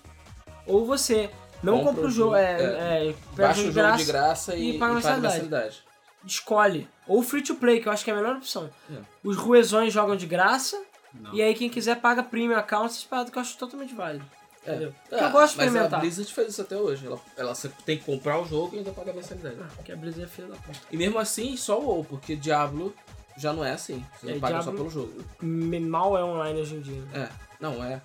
ou 0.65 0.85
você 0.85 1.29
não 1.63 1.83
Compra 1.83 2.05
o 2.07 2.09
jogo, 2.11 2.35
é, 2.35 2.53
é. 2.53 3.07
é, 3.09 3.15
Baixa 3.35 3.61
o 3.61 3.71
jogo 3.71 3.97
de 3.97 4.05
graça, 4.05 4.55
e, 4.55 4.75
e 4.75 4.79
paga 4.79 4.93
mensalidade. 4.93 5.83
escolhe. 6.25 6.87
Ou 7.07 7.21
free 7.21 7.41
to 7.41 7.55
play, 7.55 7.79
que 7.81 7.87
eu 7.87 7.91
acho 7.91 8.03
que 8.03 8.11
é 8.11 8.13
a 8.13 8.17
melhor 8.17 8.35
opção. 8.35 8.69
É. 8.91 8.97
Os 9.23 9.37
ruezões 9.37 9.93
jogam 9.93 10.15
de 10.15 10.25
graça, 10.25 10.81
Não. 11.13 11.33
e 11.33 11.41
aí 11.41 11.53
quem 11.53 11.69
quiser 11.69 11.95
paga 12.01 12.21
premium 12.23 12.57
account, 12.57 12.87
essas 12.87 13.03
paradas 13.03 13.31
que 13.31 13.37
eu 13.37 13.41
acho 13.41 13.57
totalmente 13.57 13.93
válido. 13.95 14.25
É. 14.65 14.71
Entendeu? 14.71 14.93
É, 15.11 15.23
eu 15.23 15.29
gosto 15.31 15.53
de 15.53 15.57
mas 15.59 15.67
experimentar. 15.67 15.99
a 15.99 16.01
Blizzard 16.01 16.33
faz 16.33 16.47
isso 16.49 16.61
até 16.61 16.75
hoje. 16.75 17.05
Ela, 17.07 17.19
ela 17.37 17.53
tem 17.85 17.97
que 17.97 18.03
comprar 18.03 18.37
o 18.41 18.45
jogo 18.45 18.75
e 18.75 18.79
ainda 18.79 18.91
paga 18.91 19.11
a 19.11 19.13
mensalidade. 19.13 19.55
Ah, 19.61 19.69
porque 19.75 19.91
a 19.93 19.95
Blizzard 19.95 20.25
é 20.25 20.27
filha 20.27 20.47
da 20.49 20.55
puta. 20.57 20.77
E 20.91 20.97
mesmo 20.97 21.17
assim, 21.17 21.55
só 21.55 21.79
o 21.79 21.85
WoW, 21.85 22.03
porque 22.03 22.35
Diablo 22.35 22.93
já 23.37 23.53
não 23.53 23.63
é 23.63 23.71
assim. 23.71 24.05
Você 24.19 24.29
É, 24.29 24.33
não 24.33 24.39
paga 24.41 24.55
só 24.57 24.71
Diablo- 24.71 24.77
pelo 24.79 24.89
jogo. 24.89 25.23
Mal 25.41 26.17
é 26.17 26.23
online 26.23 26.59
hoje 26.59 26.75
em 26.75 26.81
dia. 26.81 27.01
É, 27.13 27.29
não 27.61 27.81
é. 27.81 28.01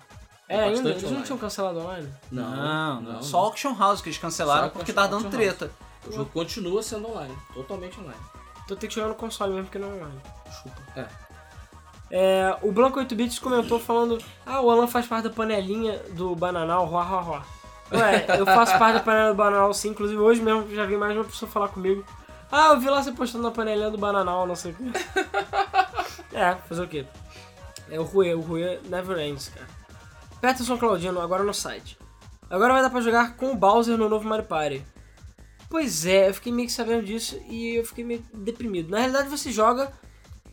É, 0.53 0.57
É 0.57 0.63
ainda? 0.65 0.89
Eles 0.89 1.01
não 1.01 1.09
online. 1.09 1.25
tinham 1.25 1.37
cancelado 1.37 1.79
online? 1.79 2.13
Não, 2.31 3.01
não, 3.01 3.21
Só 3.21 3.39
Auction 3.39 3.75
House 3.75 4.01
que 4.01 4.09
eles 4.09 4.19
cancelaram 4.19 4.65
Só 4.65 4.69
porque 4.69 4.93
tá 4.93 5.07
dando 5.07 5.29
treta. 5.29 5.71
O 6.07 6.11
jogo 6.11 6.29
continua 6.31 6.83
sendo 6.83 7.09
online, 7.09 7.35
totalmente 7.53 7.99
online. 7.99 8.19
Então 8.65 8.77
tem 8.77 8.89
que 8.89 8.95
jogar 8.95 9.07
no 9.07 9.15
console 9.15 9.53
mesmo, 9.53 9.65
porque 9.65 9.79
não 9.79 9.89
é 9.89 9.95
online. 9.95 10.21
Desculpa. 10.45 10.81
É. 10.95 11.07
É, 12.15 12.57
o 12.61 12.71
Blanco 12.71 12.99
8 12.99 13.15
Bits 13.15 13.39
comentou 13.39 13.79
falando: 13.79 14.19
Ah, 14.45 14.61
o 14.61 14.69
Alan 14.69 14.87
faz 14.87 15.07
parte 15.07 15.23
da 15.23 15.29
panelinha 15.29 15.97
do 16.11 16.35
Bananal, 16.35 16.85
ruá, 16.85 17.03
ruá, 17.03 17.21
ruá. 17.21 17.43
Ué, 17.91 18.25
eu 18.39 18.45
faço 18.45 18.77
parte 18.77 18.95
da 18.95 18.99
panela 18.99 19.29
do 19.29 19.35
Bananal 19.35 19.73
sim, 19.73 19.89
inclusive 19.89 20.19
hoje 20.19 20.41
mesmo 20.41 20.67
já 20.73 20.85
vi 20.85 20.97
mais 20.97 21.15
uma 21.15 21.23
pessoa 21.23 21.49
falar 21.49 21.69
comigo. 21.69 22.05
Ah, 22.51 22.69
eu 22.69 22.79
vi 22.79 22.89
lá 22.89 23.01
você 23.01 23.11
postando 23.11 23.43
na 23.43 23.51
panelinha 23.51 23.89
do 23.89 23.97
Bananal, 23.97 24.45
não 24.45 24.55
sei 24.55 24.71
o 24.71 24.75
quê. 24.75 24.83
é, 26.33 26.53
fazer 26.55 26.83
o 26.83 26.87
quê? 26.87 27.05
É 27.89 27.99
o 27.99 28.03
Rui, 28.03 28.33
o 28.33 28.41
Rui 28.41 28.79
Never 28.85 29.17
Ends, 29.19 29.49
cara. 29.49 29.67
Peterson 30.43 30.77
Claudino, 30.77 31.21
agora 31.21 31.41
no 31.41 31.53
site. 31.53 31.97
Agora 32.49 32.73
vai 32.73 32.81
dar 32.81 32.89
pra 32.89 32.99
jogar 32.99 33.37
com 33.37 33.53
o 33.53 33.55
Bowser 33.55 33.97
no 33.97 34.09
novo 34.09 34.27
Mario 34.27 34.43
Party. 34.43 34.85
Pois 35.69 36.05
é, 36.05 36.27
eu 36.27 36.33
fiquei 36.33 36.51
meio 36.51 36.67
que 36.67 36.73
sabendo 36.73 37.01
disso 37.01 37.41
e 37.47 37.77
eu 37.77 37.85
fiquei 37.85 38.03
meio 38.03 38.21
deprimido. 38.33 38.89
Na 38.89 38.97
realidade 38.99 39.29
você 39.29 39.53
joga 39.53 39.93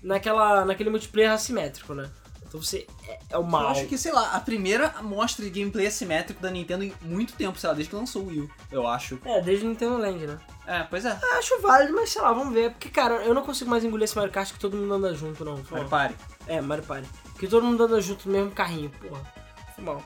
naquela, 0.00 0.64
naquele 0.64 0.90
multiplayer 0.90 1.32
assimétrico, 1.32 1.92
né? 1.92 2.08
Então 2.46 2.62
você 2.62 2.86
é, 3.08 3.18
é 3.30 3.36
o 3.36 3.40
Eu 3.40 3.46
mal. 3.48 3.66
acho 3.66 3.86
que, 3.86 3.98
sei 3.98 4.12
lá, 4.12 4.30
a 4.36 4.38
primeira 4.38 4.94
mostra 5.02 5.44
de 5.44 5.50
gameplay 5.50 5.88
assimétrico 5.88 6.40
da 6.40 6.52
Nintendo 6.52 6.84
em 6.84 6.94
muito 7.02 7.32
tempo, 7.32 7.58
sei 7.58 7.68
lá, 7.68 7.74
desde 7.74 7.90
que 7.90 7.96
lançou 7.96 8.22
o 8.22 8.26
Wii, 8.28 8.48
eu 8.70 8.86
acho. 8.86 9.18
É, 9.24 9.40
desde 9.40 9.66
o 9.66 9.68
Nintendo 9.70 9.98
Land, 9.98 10.24
né? 10.24 10.38
É, 10.68 10.84
pois 10.84 11.04
é. 11.04 11.18
Acho 11.36 11.60
válido, 11.60 11.94
mas 11.96 12.10
sei 12.10 12.22
lá, 12.22 12.32
vamos 12.32 12.54
ver. 12.54 12.70
Porque, 12.70 12.90
cara, 12.90 13.24
eu 13.24 13.34
não 13.34 13.42
consigo 13.42 13.68
mais 13.68 13.82
engolir 13.82 14.04
esse 14.04 14.14
Mario 14.14 14.32
Kart 14.32 14.52
que 14.52 14.60
todo 14.60 14.76
mundo 14.76 14.94
anda 14.94 15.12
junto, 15.14 15.44
não. 15.44 15.60
Mario. 15.68 15.88
Party. 15.88 16.14
É, 16.46 16.60
Mario 16.60 16.84
Party. 16.84 17.08
Que 17.40 17.48
todo 17.48 17.66
mundo 17.66 17.82
anda 17.82 18.00
junto 18.00 18.28
no 18.28 18.34
mesmo 18.34 18.52
carrinho, 18.52 18.88
porra. 18.90 19.39
Foi 19.80 19.84
mal. 19.84 20.02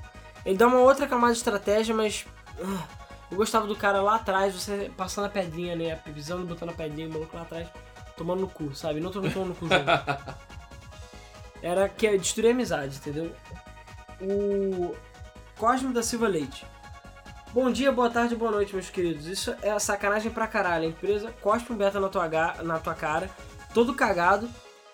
Ele 0.47 0.57
dá 0.57 0.67
uma 0.67 0.81
outra 0.81 1.07
camada 1.07 1.33
de 1.33 1.39
estratégia, 1.39 1.95
mas. 1.95 2.25
ah, 2.63 2.87
eu 3.31 3.37
gostava 3.37 3.67
do 3.67 3.75
cara 3.75 4.01
lá 4.01 4.17
atrás, 4.17 4.55
você 4.55 4.91
passando 4.97 5.25
a 5.25 5.29
pedrinha, 5.29 5.75
né? 5.75 5.97
Pisando, 5.97 6.47
botando 6.47 6.71
a 6.71 6.75
pedrinha, 6.75 7.09
o 7.09 7.13
maluco 7.13 7.37
lá 7.37 7.43
atrás, 7.43 7.69
tomando 8.17 8.41
no 8.41 8.49
cu, 8.49 8.75
sabe? 8.75 9.01
Não 9.01 9.11
tomando 9.11 9.47
no 9.47 9.55
cu 9.55 9.67
junto. 9.67 9.85
Era 11.61 11.89
que 11.89 12.07
é 12.07 12.17
destruir 12.17 12.49
a 12.49 12.51
amizade, 12.53 12.97
entendeu? 12.99 13.35
O 14.21 14.95
Cosmo 15.57 15.93
da 15.93 16.03
Silva 16.03 16.29
Leite. 16.29 16.67
Bom 17.53 17.71
dia, 17.71 17.91
boa 17.91 18.11
tarde, 18.11 18.37
boa 18.37 18.51
noite, 18.51 18.75
meus 18.75 18.91
queridos. 18.91 19.27
Isso 19.27 19.55
é 19.63 19.79
sacanagem 19.79 20.31
pra 20.31 20.47
caralho. 20.47 20.85
A 20.85 20.89
empresa 20.89 21.33
cospe 21.41 21.73
um 21.73 21.77
beta 21.77 21.99
na 21.99 22.09
tua, 22.09 22.29
na 22.63 22.79
tua 22.79 22.95
cara, 22.95 23.31
todo 23.73 23.95
cagado, 23.95 24.51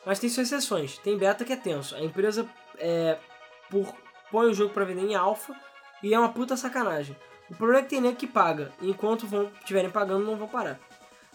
mas 0.07 0.19
tem 0.19 0.31
suas 0.31 0.47
exceções. 0.47 0.99
Tem 0.99 1.17
beta 1.19 1.45
que 1.45 1.53
é 1.53 1.57
tenso. 1.57 1.97
A 1.97 2.03
empresa 2.03 2.47
é, 2.79 3.19
por, 3.69 3.93
põe 4.31 4.47
o 4.47 4.55
jogo 4.55 4.73
pra 4.73 4.85
vender 4.85 5.03
em 5.03 5.15
alfa 5.15 5.55
e 6.03 6.15
é 6.15 6.19
uma 6.19 6.29
puta 6.31 6.57
sacanagem. 6.57 7.17
O 7.51 7.55
problema 7.55 7.81
é 7.81 7.83
que 7.83 7.91
tem 7.91 8.01
nego 8.01 8.17
que 8.17 8.27
paga, 8.27 8.71
e 8.81 8.89
enquanto 8.91 9.27
vão 9.27 9.51
estiverem 9.61 9.91
pagando, 9.91 10.25
não 10.25 10.37
vão 10.37 10.47
parar. 10.47 10.79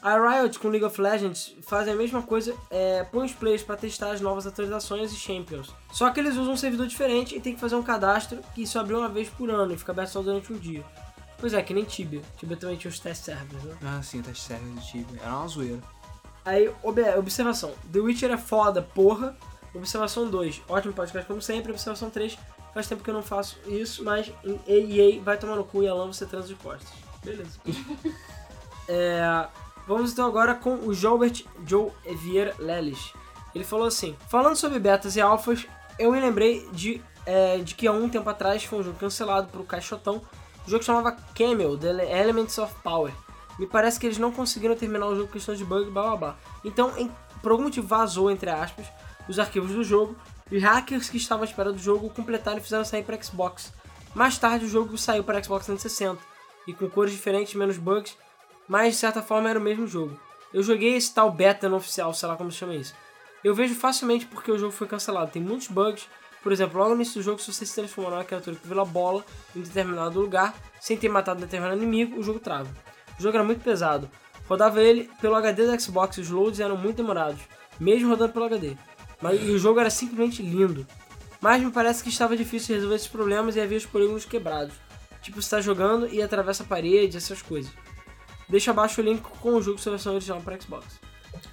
A 0.02 0.18
Riot 0.18 0.60
com 0.60 0.70
League 0.70 0.86
of 0.86 1.02
Legends 1.02 1.56
fazem 1.64 1.94
a 1.94 1.96
mesma 1.96 2.22
coisa, 2.22 2.56
é, 2.70 3.04
põe 3.06 3.26
os 3.26 3.34
players 3.34 3.64
pra 3.64 3.76
testar 3.76 4.12
as 4.12 4.22
novas 4.22 4.46
atualizações 4.46 5.12
e 5.12 5.16
champions. 5.16 5.74
Só 5.92 6.10
que 6.12 6.20
eles 6.20 6.38
usam 6.38 6.54
um 6.54 6.58
servidor 6.58 6.86
diferente 6.88 7.36
e 7.36 7.42
tem 7.42 7.54
que 7.56 7.60
fazer 7.60 7.76
um 7.76 7.82
cadastro 7.84 8.40
que 8.54 8.68
só 8.68 8.82
abre 8.82 8.94
uma 8.94 9.10
vez 9.10 9.28
por 9.30 9.50
ano 9.50 9.74
e 9.74 9.78
fica 9.78 9.92
aberto 9.92 10.10
só 10.10 10.22
durante 10.22 10.54
um 10.54 10.58
dia. 10.58 10.84
Pois 11.40 11.54
é, 11.54 11.62
que 11.62 11.74
nem 11.74 11.84
Tibia. 11.84 12.22
Tibia 12.38 12.56
também 12.56 12.78
tinha 12.78 12.90
os 12.90 13.00
test 13.00 13.24
servers, 13.26 13.64
né? 13.64 13.76
Ah, 13.84 14.02
sim, 14.04 14.22
teste 14.22 14.44
server 14.44 14.70
do 14.74 14.82
Tibia. 14.82 15.20
Era 15.22 15.36
uma 15.36 15.48
zoeira. 15.48 15.82
Aí, 16.46 16.72
ob- 16.84 17.18
observação. 17.18 17.74
The 17.92 18.00
Witcher 18.00 18.32
é 18.32 18.38
foda, 18.38 18.82
porra. 18.84 19.36
Observação 19.74 20.30
2. 20.30 20.62
Ótimo 20.70 20.94
podcast 20.94 21.28
como 21.28 21.42
sempre. 21.42 21.72
Observação 21.72 22.10
3. 22.10 22.38
Faz 22.76 22.88
tempo 22.88 23.02
que 23.02 23.10
eu 23.10 23.14
não 23.14 23.24
faço 23.24 23.58
isso, 23.66 24.04
mas 24.04 24.30
em 24.44 24.60
EA 25.00 25.20
vai 25.24 25.38
tomar 25.38 25.56
no 25.56 25.64
cu 25.64 25.82
e 25.82 25.88
Alan 25.88 26.08
você 26.12 26.26
transa 26.28 26.48
de 26.50 26.56
costas. 26.56 26.90
Beleza. 27.24 27.58
É, 28.88 29.48
vamos 29.88 30.12
então 30.12 30.28
agora 30.28 30.54
com 30.54 30.76
o 30.76 30.94
Jobert 30.94 31.44
Joe 31.66 31.90
Vieira 32.22 32.54
Lelis. 32.60 33.14
Ele 33.56 33.64
falou 33.64 33.88
assim: 33.88 34.16
Falando 34.30 34.56
sobre 34.56 34.78
betas 34.78 35.16
e 35.16 35.22
alfas, 35.22 35.66
eu 35.98 36.12
me 36.12 36.20
lembrei 36.20 36.70
de, 36.72 37.02
é, 37.26 37.58
de 37.58 37.74
que 37.74 37.88
há 37.88 37.92
um 37.92 38.08
tempo 38.08 38.30
atrás 38.30 38.64
foi 38.64 38.78
um 38.78 38.84
jogo 38.84 39.00
cancelado 39.00 39.48
pro 39.48 39.64
Caixotão. 39.64 40.22
O 40.68 40.70
jogo 40.70 40.84
chamava 40.84 41.14
Camel, 41.34 41.76
The 41.80 42.22
Elements 42.22 42.60
of 42.60 42.76
Power. 42.84 43.12
Me 43.58 43.66
parece 43.66 44.00
que 44.00 44.06
eles 44.06 44.20
não 44.20 44.32
conseguiram 44.32 44.76
terminar 44.76 45.08
o 45.08 45.16
jogo 45.16 45.28
por 45.30 45.34
questão 45.34 45.56
de 45.56 45.66
bug, 45.66 45.90
blá 45.90 46.04
blá 46.04 46.16
blá. 46.18 46.36
Então, 46.64 46.96
em- 46.96 47.10
por 47.42 47.52
algum 47.54 47.64
motivo, 47.64 47.88
vazou, 47.88 48.30
entre 48.30 48.52
aspas, 48.52 48.86
os 49.28 49.40
arquivos 49.40 49.72
do 49.72 49.84
jogo. 49.84 50.16
E 50.52 50.60
hackers 50.60 51.10
que 51.10 51.18
estavam 51.18 51.44
à 51.44 51.48
espera 51.48 51.74
do 51.74 51.80
jogo 51.80 52.10
completaram 52.10 52.60
e 52.60 52.62
fizeram 52.62 52.86
sair 52.86 53.04
para 53.04 53.22
Xbox. 53.22 53.74
Mais 54.14 54.38
tarde, 54.38 54.66
o 54.66 54.70
jogo 54.70 54.98
saiu 54.98 55.24
para 55.24 55.44
Xbox 55.44 55.66
360 55.66 56.22
e 56.68 56.74
com 56.74 56.90
cores 56.90 57.12
diferentes, 57.12 57.56
menos 57.56 57.78
bugs, 57.78 58.16
mas 58.68 58.94
de 58.94 59.00
certa 59.00 59.22
forma 59.22 59.50
era 59.50 59.60
o 59.60 59.62
mesmo 59.62 59.88
jogo. 59.88 60.20
Eu 60.54 60.64
joguei 60.64 60.96
esse 60.96 61.14
tal 61.14 61.32
beta 61.32 61.68
no 61.68 61.78
oficial, 61.78 62.14
sei 62.14 62.30
lá 62.30 62.38
como 62.38 62.52
se 62.52 62.58
chama 62.58 62.76
isso. 62.76 62.94
Eu 63.44 63.54
vejo 63.54 63.76
facilmente 63.76 64.26
porque 64.26 64.52
o 64.52 64.58
jogo 64.58 64.72
foi 64.72 64.88
cancelado. 64.88 65.32
Tem 65.32 65.42
muitos 65.42 65.68
bugs. 65.68 66.08
Por 66.42 66.52
exemplo, 66.52 66.78
logo 66.78 66.92
no 66.92 66.96
início 66.96 67.16
do 67.16 67.24
jogo, 67.24 67.40
se 67.40 67.52
você 67.52 67.66
se 67.66 67.76
transformar 67.76 68.12
numa 68.12 68.24
criatura 68.24 68.56
que 68.56 68.68
vira 68.68 68.86
bola 68.86 69.26
em 69.56 69.62
determinado 69.62 70.20
lugar, 70.20 70.56
sem 70.80 70.96
ter 70.96 71.10
matado 71.10 71.42
determinado 71.42 71.78
inimigo, 71.78 72.20
o 72.20 72.24
jogo 72.24 72.40
trava. 72.40 72.70
O 73.20 73.22
jogo 73.22 73.36
era 73.36 73.44
muito 73.44 73.64
pesado. 73.64 74.10
Rodava 74.48 74.82
ele 74.82 75.10
pelo 75.20 75.36
HD 75.36 75.66
do 75.66 75.82
Xbox 75.82 76.20
os 76.20 76.30
loads 76.30 76.60
eram 76.60 76.78
muito 76.78 76.98
demorados, 76.98 77.42
mesmo 77.80 78.10
rodando 78.10 78.34
pelo 78.34 78.46
HD. 78.46 78.78
Mas, 79.22 79.42
e 79.42 79.52
o 79.52 79.58
jogo 79.60 79.80
era 79.80 79.90
simplesmente 79.90 80.42
lindo. 80.42 80.86
Mas 81.42 81.62
me 81.62 81.72
parece 81.72 82.02
que 82.04 82.10
estava 82.10 82.36
difícil 82.36 82.68
de 82.68 82.74
resolver 82.76 82.96
esses 82.96 83.08
problemas 83.08 83.56
e 83.56 83.62
havia 83.62 83.78
os 83.78 83.86
polígonos 83.86 84.26
quebrados. 84.26 84.74
Tipo, 85.22 85.42
você 85.42 85.46
está 85.46 85.62
jogando 85.62 86.08
e 86.08 86.22
atravessa 86.22 86.64
a 86.64 86.66
parede, 86.66 87.18
essas 87.18 87.42
coisas. 87.42 87.72
Deixa 88.48 88.72
abaixo 88.72 89.02
o 89.02 89.04
link 89.04 89.22
com 89.22 89.56
o 89.56 89.62
jogo 89.62 89.80
sua 89.80 89.92
versão 89.92 90.14
original 90.14 90.42
para 90.42 90.60
Xbox. 90.60 91.00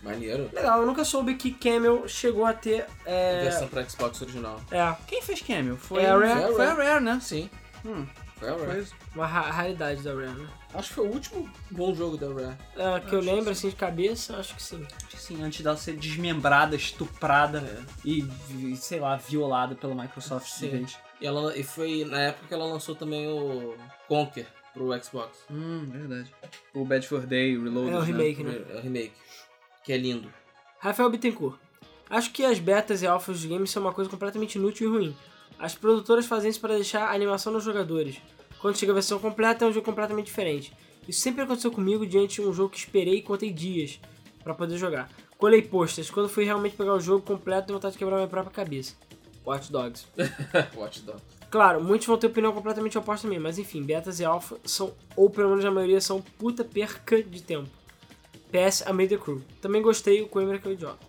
Maneiro. 0.03 0.49
Legal, 0.53 0.81
eu 0.81 0.87
nunca 0.87 1.05
soube 1.05 1.35
que 1.35 1.51
Camel 1.53 2.07
chegou 2.07 2.45
a 2.45 2.53
ter. 2.53 2.87
É, 3.05 3.43
Versão 3.45 3.69
pra 3.69 3.85
Xbox 3.89 4.21
original. 4.23 4.61
é 4.71 4.97
Quem 5.07 5.23
fez 5.23 5.41
Camel? 5.41 5.77
Foi 5.77 6.03
É 6.03 6.11
a 6.11 6.19
Rare. 6.19 6.55
Foi 6.55 6.67
a 6.67 6.75
Rare, 6.75 7.03
né? 7.05 7.19
Sim. 7.21 7.51
Hum, 7.85 8.07
Foi 8.43 8.51
a 8.51 8.67
Rare. 8.67 8.85
foi 8.85 8.97
uma 9.15 9.27
ra- 9.27 9.51
raridade 9.51 10.03
da 10.03 10.13
Rare, 10.15 10.31
né? 10.39 10.49
Acho 10.75 10.89
que 10.89 10.95
foi 10.95 11.07
o 11.09 11.13
último 11.13 11.51
bom 11.71 11.95
jogo 11.95 12.17
da 12.17 12.27
Rare. 12.29 12.57
É, 12.77 13.01
que 13.01 13.15
eu 13.15 13.19
Acho 13.21 13.29
lembro 13.29 13.45
que 13.45 13.51
assim 13.51 13.69
de 13.69 13.77
cabeça, 13.77 14.37
acho 14.37 14.55
que 14.57 14.63
sim. 14.63 14.87
Acho 14.97 15.07
que 15.09 15.21
sim, 15.21 15.43
antes 15.43 15.61
dela 15.63 15.77
ser 15.77 15.97
desmembrada, 15.97 16.75
estuprada 16.77 17.59
É. 17.61 17.83
e, 18.05 18.23
vi- 18.49 18.77
sei 18.77 19.01
lá, 19.01 19.17
violada 19.17 19.75
pela 19.75 19.95
Microsoft 19.95 20.47
de 20.47 20.53
Sim. 20.53 20.87
E, 21.21 21.27
ela, 21.27 21.57
e 21.57 21.63
foi 21.63 22.05
na 22.05 22.19
época 22.21 22.49
que 22.49 22.55
ela 22.55 22.65
lançou 22.67 22.95
também 22.95 23.29
o 23.29 23.77
Conker 24.09 24.47
pro 24.75 24.91
Xbox. 25.03 25.39
Hum, 25.51 25.85
verdade. 25.89 26.35
O 26.75 26.85
Bad 26.85 27.07
for 27.07 27.27
Day, 27.27 27.57
o 27.57 27.63
Reloaded, 27.65 27.93
É 27.95 27.97
o 27.97 28.01
né? 28.01 28.07
remake, 28.07 28.43
né? 28.43 28.61
É 28.71 28.77
o 28.77 28.81
remake. 28.81 29.13
Que 29.85 29.93
é 29.93 29.97
lindo. 29.99 30.33
Rafael 30.81 31.09
Bittencourt. 31.11 31.59
Acho 32.11 32.31
que 32.33 32.45
as 32.45 32.59
betas 32.59 33.03
e 33.03 33.07
alfas 33.07 33.41
dos 33.41 33.47
games 33.51 33.71
são 33.71 33.83
uma 33.83 33.93
coisa 33.93 34.11
completamente 34.11 34.57
inútil 34.57 34.89
e 34.89 34.93
ruim. 34.99 35.17
As 35.59 35.75
produtoras 35.75 36.27
fazem 36.27 36.51
isso 36.51 36.61
para 36.61 36.75
deixar 36.75 37.09
a 37.09 37.15
animação 37.15 37.53
nos 37.53 37.65
jogadores. 37.65 38.21
Quando 38.61 38.77
chega 38.77 38.93
a 38.93 38.95
versão 38.95 39.19
completa, 39.19 39.65
é 39.65 39.69
um 39.69 39.73
jogo 39.73 39.87
completamente 39.87 40.27
diferente. 40.27 40.73
Isso 41.09 41.21
sempre 41.21 41.43
aconteceu 41.43 41.71
comigo 41.71 42.07
diante 42.07 42.41
de 42.41 42.47
um 42.47 42.53
jogo 42.53 42.71
que 42.71 42.79
esperei 42.79 43.17
e 43.17 43.23
contei 43.23 43.53
dias 43.53 43.99
para 44.43 44.55
poder 44.55 44.77
jogar. 44.77 45.11
Colei 45.37 45.63
posters. 45.63 46.11
Quando 46.11 46.29
fui 46.29 46.45
realmente 46.45 46.77
pegar 46.77 46.95
o 46.95 47.01
jogo 47.01 47.25
completo, 47.25 47.67
deu 47.67 47.77
vontade 47.77 47.95
de 47.95 47.99
quebrar 47.99 48.17
minha 48.17 48.29
própria 48.29 48.53
cabeça. 48.53 48.95
Watch 49.45 49.73
Dogs. 49.73 50.07
Watch 50.77 51.01
Dogs. 51.01 51.23
Claro, 51.51 51.83
muitos 51.83 52.07
vão 52.07 52.17
ter 52.17 52.29
opinião 52.29 52.53
completamente 52.53 52.97
oposta 52.97 53.27
a 53.27 53.31
mim, 53.31 53.39
mas 53.39 53.59
enfim, 53.59 53.83
betas 53.83 54.21
e 54.21 54.25
alfa 54.25 54.57
são, 54.65 54.95
ou 55.17 55.29
pelo 55.29 55.51
menos 55.51 55.65
a 55.65 55.71
maioria, 55.71 56.01
são 56.01 56.23
puta 56.23 56.65
perca 56.65 57.23
de 57.23 57.43
tempo. 57.43 57.69
PS, 58.51 58.85
amei 58.87 59.09
The 59.09 59.17
Crew. 59.17 59.43
Também 59.61 59.83
gostei, 59.83 60.23
o 60.23 60.29
Coimbra 60.29 60.59
que 60.59 60.69
é 60.69 60.71
o 60.71 60.75
idiota. 60.75 61.05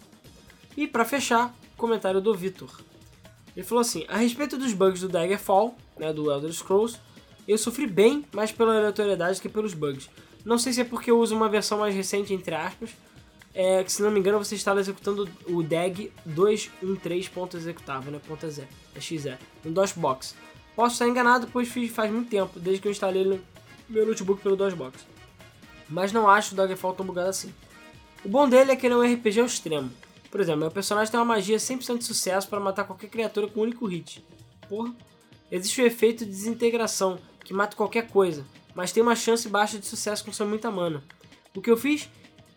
E 0.75 0.87
pra 0.87 1.05
fechar, 1.05 1.53
comentário 1.77 2.19
do 2.19 2.33
Vitor. 2.33 2.69
Ele 3.55 3.65
falou 3.65 3.81
assim: 3.81 4.05
a 4.07 4.17
respeito 4.17 4.57
dos 4.57 4.73
bugs 4.73 5.01
do 5.01 5.09
Daggerfall, 5.09 5.75
né, 5.97 6.11
do 6.11 6.31
Elder 6.31 6.51
Scrolls, 6.51 6.99
Eu 7.47 7.57
sofri 7.57 7.85
bem 7.85 8.23
mais 8.33 8.51
pela 8.51 8.77
aleatoriedade 8.77 9.41
que 9.41 9.49
pelos 9.49 9.73
bugs. 9.73 10.09
Não 10.45 10.57
sei 10.57 10.73
se 10.73 10.81
é 10.81 10.83
porque 10.83 11.11
eu 11.11 11.19
uso 11.19 11.35
uma 11.35 11.49
versão 11.49 11.79
mais 11.79 11.93
recente, 11.93 12.33
entre 12.33 12.55
aspas, 12.55 12.91
é, 13.53 13.83
que 13.83 13.91
se 13.91 14.01
não 14.01 14.11
me 14.11 14.19
engano 14.19 14.39
você 14.39 14.55
estava 14.55 14.79
executando 14.79 15.29
o 15.47 15.61
DAG 15.61 16.11
213.executável, 16.27 18.11
né? 18.11 18.19
Ponto 18.25 18.49
.z, 18.49 18.67
é 18.95 18.99
.xe, 18.99 19.37
no 19.63 19.71
DOSBox. 19.71 20.35
Posso 20.75 20.95
estar 20.95 21.07
enganado, 21.07 21.47
pois 21.51 21.67
fiz 21.67 21.91
faz 21.91 22.11
muito 22.11 22.29
tempo, 22.29 22.59
desde 22.59 22.81
que 22.81 22.87
eu 22.87 22.91
instalei 22.91 23.23
no 23.23 23.39
meu 23.87 24.05
notebook 24.07 24.41
pelo 24.41 24.55
DOSBox. 24.55 25.05
Mas 25.87 26.11
não 26.11 26.27
acho 26.27 26.53
o 26.53 26.57
Daggerfall 26.57 26.93
tão 26.93 27.05
bugado 27.05 27.29
assim. 27.29 27.53
O 28.25 28.29
bom 28.29 28.47
dele 28.47 28.71
é 28.71 28.75
que 28.75 28.87
ele 28.87 28.93
é 28.93 28.97
um 28.97 29.13
RPG 29.13 29.41
ao 29.41 29.45
extremo. 29.45 29.91
Por 30.33 30.41
exemplo, 30.41 30.61
meu 30.61 30.71
personagem 30.71 31.11
tem 31.11 31.19
uma 31.19 31.25
magia 31.27 31.57
100% 31.57 31.99
de 31.99 32.05
sucesso 32.05 32.49
para 32.49 32.59
matar 32.59 32.85
qualquer 32.85 33.07
criatura 33.07 33.47
com 33.47 33.59
um 33.59 33.63
único 33.65 33.85
hit. 33.85 34.25
Porra. 34.67 34.91
Existe 35.51 35.79
o 35.79 35.85
efeito 35.85 36.25
de 36.25 36.31
desintegração, 36.31 37.19
que 37.45 37.53
mata 37.53 37.77
qualquer 37.77 38.07
coisa, 38.07 38.43
mas 38.73 38.91
tem 38.91 39.03
uma 39.03 39.15
chance 39.15 39.47
baixa 39.47 39.77
de 39.77 39.85
sucesso 39.85 40.25
com 40.25 40.33
sua 40.33 40.47
muita 40.47 40.71
mana. 40.71 41.03
O 41.55 41.61
que 41.61 41.69
eu 41.69 41.77
fiz 41.77 42.09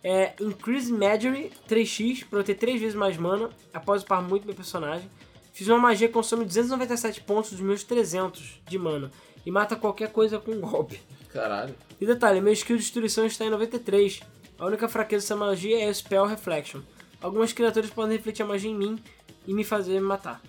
é 0.02 0.32
Increase 0.40 0.90
Magery 0.90 1.52
3x 1.68 2.24
para 2.24 2.38
eu 2.38 2.44
ter 2.44 2.54
3 2.54 2.80
vezes 2.80 2.94
mais 2.94 3.18
mana 3.18 3.50
após 3.74 4.02
upar 4.02 4.22
muito 4.22 4.46
meu 4.46 4.54
personagem. 4.54 5.10
Fiz 5.52 5.68
uma 5.68 5.76
magia 5.76 6.08
que 6.08 6.14
consome 6.14 6.46
297 6.46 7.20
pontos 7.20 7.50
dos 7.50 7.60
meus 7.60 7.84
300 7.84 8.62
de 8.66 8.78
mana 8.78 9.10
e 9.44 9.50
mata 9.50 9.76
qualquer 9.76 10.10
coisa 10.10 10.38
com 10.38 10.52
um 10.52 10.60
golpe. 10.62 10.98
Caralho. 11.28 11.74
E 12.00 12.06
detalhe, 12.06 12.40
meu 12.40 12.54
skill 12.54 12.78
de 12.78 12.84
destruição 12.84 13.26
está 13.26 13.44
em 13.44 13.50
93. 13.50 14.20
A 14.58 14.64
única 14.64 14.88
fraqueza 14.88 15.24
dessa 15.24 15.36
magia 15.36 15.78
é 15.84 15.90
o 15.90 15.94
Spell 15.94 16.24
Reflection. 16.24 16.80
Algumas 17.26 17.52
criaturas 17.52 17.90
podem 17.90 18.16
refletir 18.16 18.44
a 18.44 18.46
magia 18.46 18.70
em 18.70 18.74
mim 18.76 19.02
e 19.48 19.52
me 19.52 19.64
fazer 19.64 19.94
me 19.94 20.06
matar. 20.06 20.40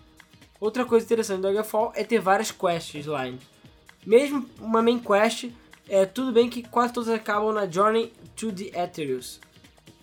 Outra 0.60 0.86
coisa 0.86 1.04
interessante 1.04 1.38
do 1.38 1.48
Daggerfall 1.48 1.92
é 1.96 2.04
ter 2.04 2.20
várias 2.20 2.52
quests 2.52 3.08
line. 3.08 3.40
Mesmo 4.06 4.48
uma 4.60 4.80
main 4.80 5.00
quest, 5.00 5.50
é 5.90 6.06
tudo 6.06 6.32
bem 6.32 6.48
que 6.48 6.62
quase 6.62 6.94
todas 6.94 7.10
acabam 7.10 7.52
na 7.52 7.66
Journey 7.66 8.14
to 8.36 8.52
the 8.52 8.80
Ethereus. 8.80 9.40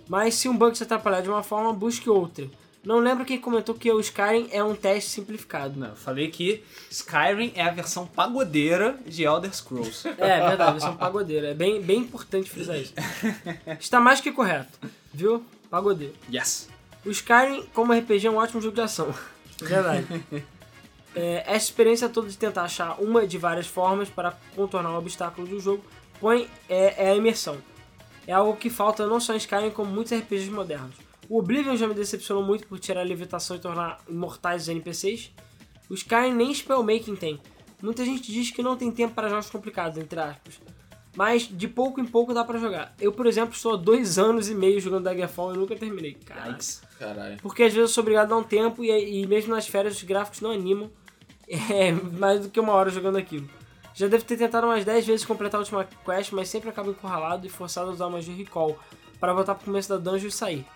Mas 0.09 0.35
se 0.35 0.49
um 0.49 0.57
bug 0.57 0.77
se 0.77 0.83
atrapalhar 0.83 1.21
de 1.21 1.29
uma 1.29 1.45
forma, 1.45 1.73
busque 1.73 2.11
outra. 2.11 2.51
Não 2.85 2.99
lembro 2.99 3.25
quem 3.25 3.41
comentou 3.41 3.77
que 3.77 3.93
o 3.93 4.01
Skyrim 4.01 4.49
é 4.51 4.63
um 4.65 4.75
teste 4.75 5.11
simplificado. 5.11 5.79
Não, 5.79 5.91
eu 5.91 5.97
falei 5.97 6.29
que 6.29 6.65
Skyrim 6.91 7.53
é 7.55 7.63
a 7.63 7.71
versão 7.71 8.05
pagodeira 8.05 8.99
de 9.07 9.23
Elder 9.23 9.55
Scrolls. 9.55 10.09
É, 10.19 10.49
verdade, 10.49 10.73
versão 10.73 10.97
pagodeira. 10.97 11.51
É 11.51 11.55
bem, 11.55 11.81
bem 11.81 12.01
importante 12.01 12.51
frisar 12.51 12.77
isso. 12.77 12.95
Está 13.79 14.01
mais 14.01 14.21
que 14.21 14.33
correto, 14.33 14.77
viu? 15.13 15.45
Pagodeiro. 15.75 16.15
Yes. 16.33 16.69
O 17.05 17.11
Skyrim, 17.11 17.67
como 17.75 17.93
RPG, 17.93 18.29
é 18.29 18.31
um 18.31 18.37
ótimo 18.37 18.61
jogo 18.61 18.77
de 18.77 18.81
ação. 18.81 19.13
Verdade. 19.59 20.07
É, 21.17 21.43
essa 21.47 21.67
experiência 21.67 22.09
toda 22.09 22.29
de 22.29 22.39
tentar 22.39 22.63
achar 22.63 23.01
uma 23.01 23.27
de 23.27 23.37
várias 23.39 23.67
formas 23.67 24.09
para 24.09 24.39
contornar 24.55 24.91
o 24.91 24.99
obstáculo 24.99 25.49
do 25.49 25.59
jogo 25.59 25.85
põe 26.21 26.49
é, 26.69 27.07
é 27.07 27.11
a 27.11 27.17
imersão. 27.17 27.59
É 28.25 28.33
algo 28.33 28.57
que 28.57 28.71
falta 28.71 29.05
não 29.05 29.19
só 29.19 29.35
em 29.35 29.39
Skyrim, 29.39 29.71
como 29.71 29.91
muitos 29.91 30.13
RPGs 30.13 30.49
modernos. 30.49 30.95
O 31.29 31.41
Oblivion 31.41 31.77
já 31.77 31.89
me 31.89 31.95
decepcionou 31.95 32.45
muito 32.45 32.69
por 32.69 32.79
tirar 32.79 33.01
a 33.01 33.05
levitação 33.05 33.57
e 33.57 33.61
tornar 33.61 34.01
imortais 34.09 34.63
os 34.63 34.69
NPCs. 34.69 35.33
O 35.91 35.95
Skyrim 35.95 36.35
nem 36.35 36.53
spellmaking 36.55 37.17
tem. 37.17 37.41
Muita 37.83 38.05
gente 38.05 38.31
diz 38.33 38.53
que 38.53 38.63
não 38.63 38.77
tem 38.77 38.93
tempo 38.93 39.13
para 39.13 39.29
jogos 39.29 39.51
complicados, 39.51 39.99
entre 39.99 40.21
aspas. 40.21 40.61
Mas 41.15 41.43
de 41.43 41.69
pouco 41.69 42.01
em 42.01 42.05
pouco 42.05 42.35
dá 42.35 42.45
pra 42.45 42.59
jogar. 42.59 42.95
Eu, 43.01 43.13
por 43.13 43.27
exemplo, 43.27 43.55
estou 43.55 43.75
há 43.75 43.77
dois 43.77 44.19
anos 44.19 44.49
e 44.49 44.55
meio 44.55 44.81
jogando 44.81 45.05
Daggerfall 45.05 45.55
e 45.55 45.59
nunca 45.59 45.77
terminei. 45.77 46.15
Caralho. 46.15 46.53
Yikes. 46.53 46.83
Caralho. 46.99 47.37
Porque 47.41 47.63
às 47.63 47.73
vezes 47.73 47.91
eu 47.91 47.95
sou 47.95 48.03
obrigado 48.03 48.27
a 48.27 48.35
dar 48.35 48.37
um 48.37 48.43
tempo 48.43 48.85
e, 48.85 49.23
e 49.23 49.27
mesmo 49.27 49.55
nas 49.55 49.69
férias 49.69 49.97
os 49.97 50.03
gráficos 50.03 50.41
não 50.41 50.51
animam. 50.51 50.91
É 51.47 51.93
mais 51.93 52.41
do 52.41 52.49
que 52.49 52.59
uma 52.59 52.73
hora 52.73 52.89
jogando 52.89 53.19
aquilo. 53.19 53.47
Já 53.95 54.09
devo 54.09 54.25
ter 54.25 54.39
tentado 54.39 54.67
umas 54.67 54.83
10 54.83 55.07
vezes 55.07 55.27
completar 55.27 55.59
a 55.59 55.63
última 55.63 55.85
quest, 55.85 56.33
mas 56.33 56.49
sempre 56.49 56.71
acabo 56.71 56.91
encurralado 56.91 57.47
e 57.47 57.51
forçado 57.51 57.91
a 57.91 57.93
usar 57.93 58.09
magia 58.09 58.35
recall 58.35 58.79
para 59.21 59.33
voltar 59.35 59.55
pro 59.55 59.67
começo 59.67 59.91
da 59.91 59.99
dungeon 59.99 60.29
e 60.29 60.33
sair. 60.33 60.67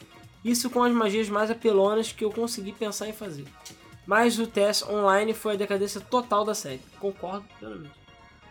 Isso 0.44 0.70
com 0.70 0.82
as 0.84 0.92
magias 0.92 1.28
mais 1.28 1.50
apelonas 1.50 2.12
que 2.12 2.24
eu 2.24 2.30
consegui 2.30 2.72
pensar 2.72 3.08
em 3.08 3.12
fazer. 3.12 3.44
Mas 4.06 4.38
o 4.38 4.46
teste 4.46 4.84
online 4.84 5.34
foi 5.34 5.54
a 5.54 5.56
decadência 5.56 6.00
total 6.00 6.44
da 6.44 6.54
série. 6.54 6.80
Concordo 7.00 7.44
plenamente. 7.58 7.94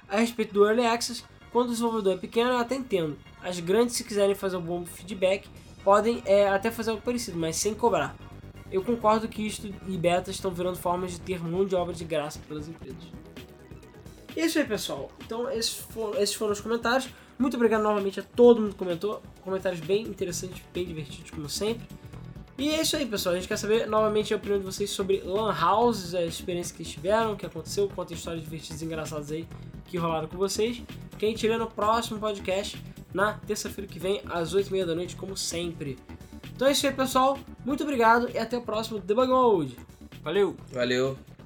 A 0.09 0.18
respeito 0.18 0.53
do 0.53 0.65
Early 0.65 0.85
Access, 0.85 1.23
quando 1.58 1.70
o 1.70 1.72
desenvolvedor 1.72 2.14
é 2.14 2.18
pequeno 2.18 2.52
eu 2.52 2.58
até 2.58 2.76
entendo. 2.76 3.18
As 3.42 3.60
grandes, 3.60 3.96
se 3.96 4.04
quiserem 4.04 4.36
fazer 4.36 4.58
um 4.58 4.62
bom 4.62 4.86
feedback, 4.86 5.50
podem 5.84 6.22
é, 6.24 6.48
até 6.48 6.70
fazer 6.70 6.92
algo 6.92 7.02
parecido, 7.02 7.36
mas 7.36 7.56
sem 7.56 7.74
cobrar. 7.74 8.16
Eu 8.72 8.84
concordo 8.84 9.28
que 9.28 9.42
isto 9.42 9.66
e 9.88 9.98
betas 9.98 10.36
estão 10.36 10.52
virando 10.52 10.78
formas 10.78 11.14
de 11.14 11.20
ter 11.20 11.44
mão 11.44 11.66
de 11.66 11.74
obra 11.74 11.96
de 11.96 12.06
graça 12.06 12.40
pelas 12.48 12.68
empresas. 12.68 13.02
É 14.36 14.46
isso 14.46 14.60
aí, 14.60 14.66
pessoal. 14.66 15.10
Então, 15.26 15.50
esses 15.50 15.74
foram, 15.74 16.22
esses 16.22 16.36
foram 16.36 16.54
os 16.54 16.62
comentários. 16.62 17.10
Muito 17.40 17.56
obrigado 17.56 17.82
novamente 17.82 18.20
a 18.20 18.24
todo 18.24 18.62
mundo 18.62 18.74
que 18.74 18.78
comentou. 18.78 19.24
Comentários 19.42 19.82
bem 19.82 20.04
interessantes, 20.04 20.62
bem 20.72 20.86
divertidos, 20.86 21.32
como 21.32 21.50
sempre. 21.50 21.88
E 22.58 22.72
é 22.72 22.82
isso 22.82 22.98
aí, 22.98 23.06
pessoal. 23.06 23.36
A 23.36 23.38
gente 23.38 23.48
quer 23.48 23.58
saber 23.58 23.86
novamente 23.88 24.34
a 24.34 24.38
opinião 24.38 24.58
de 24.58 24.66
vocês 24.66 24.90
sobre 24.90 25.22
Lan 25.24 25.54
Houses, 25.54 26.16
a 26.16 26.24
experiência 26.24 26.76
que 26.76 26.84
tiveram, 26.84 27.34
o 27.34 27.36
que 27.36 27.46
aconteceu, 27.46 27.88
contem 27.88 28.18
histórias 28.18 28.44
divertidas 28.44 28.82
e 28.82 28.86
engraçadas 28.86 29.32
aí 29.32 29.48
que 29.86 29.98
rolaram 29.98 30.28
com 30.28 30.38
vocês. 30.38 30.82
Que 31.20 31.28
a 31.28 31.30
gente 31.30 31.48
lê 31.48 31.56
no 31.56 31.68
próximo 31.68 32.20
podcast, 32.20 32.82
na 33.14 33.34
terça-feira 33.34 33.90
que 33.90 34.00
vem, 34.00 34.22
às 34.26 34.56
8h30 34.56 34.86
da 34.86 34.96
noite, 34.96 35.16
como 35.16 35.38
sempre. 35.38 36.00
Então 36.56 36.68
é 36.68 36.72
isso 36.72 36.88
aí, 36.88 36.94
pessoal. 36.94 37.38
Muito 37.64 37.84
obrigado 37.84 38.28
e 38.34 38.40
até 38.40 38.58
o 38.58 38.62
próximo 38.62 39.00
Debug 39.00 39.30
Mode. 39.30 39.78
Valeu! 40.24 40.56
Valeu. 40.72 41.36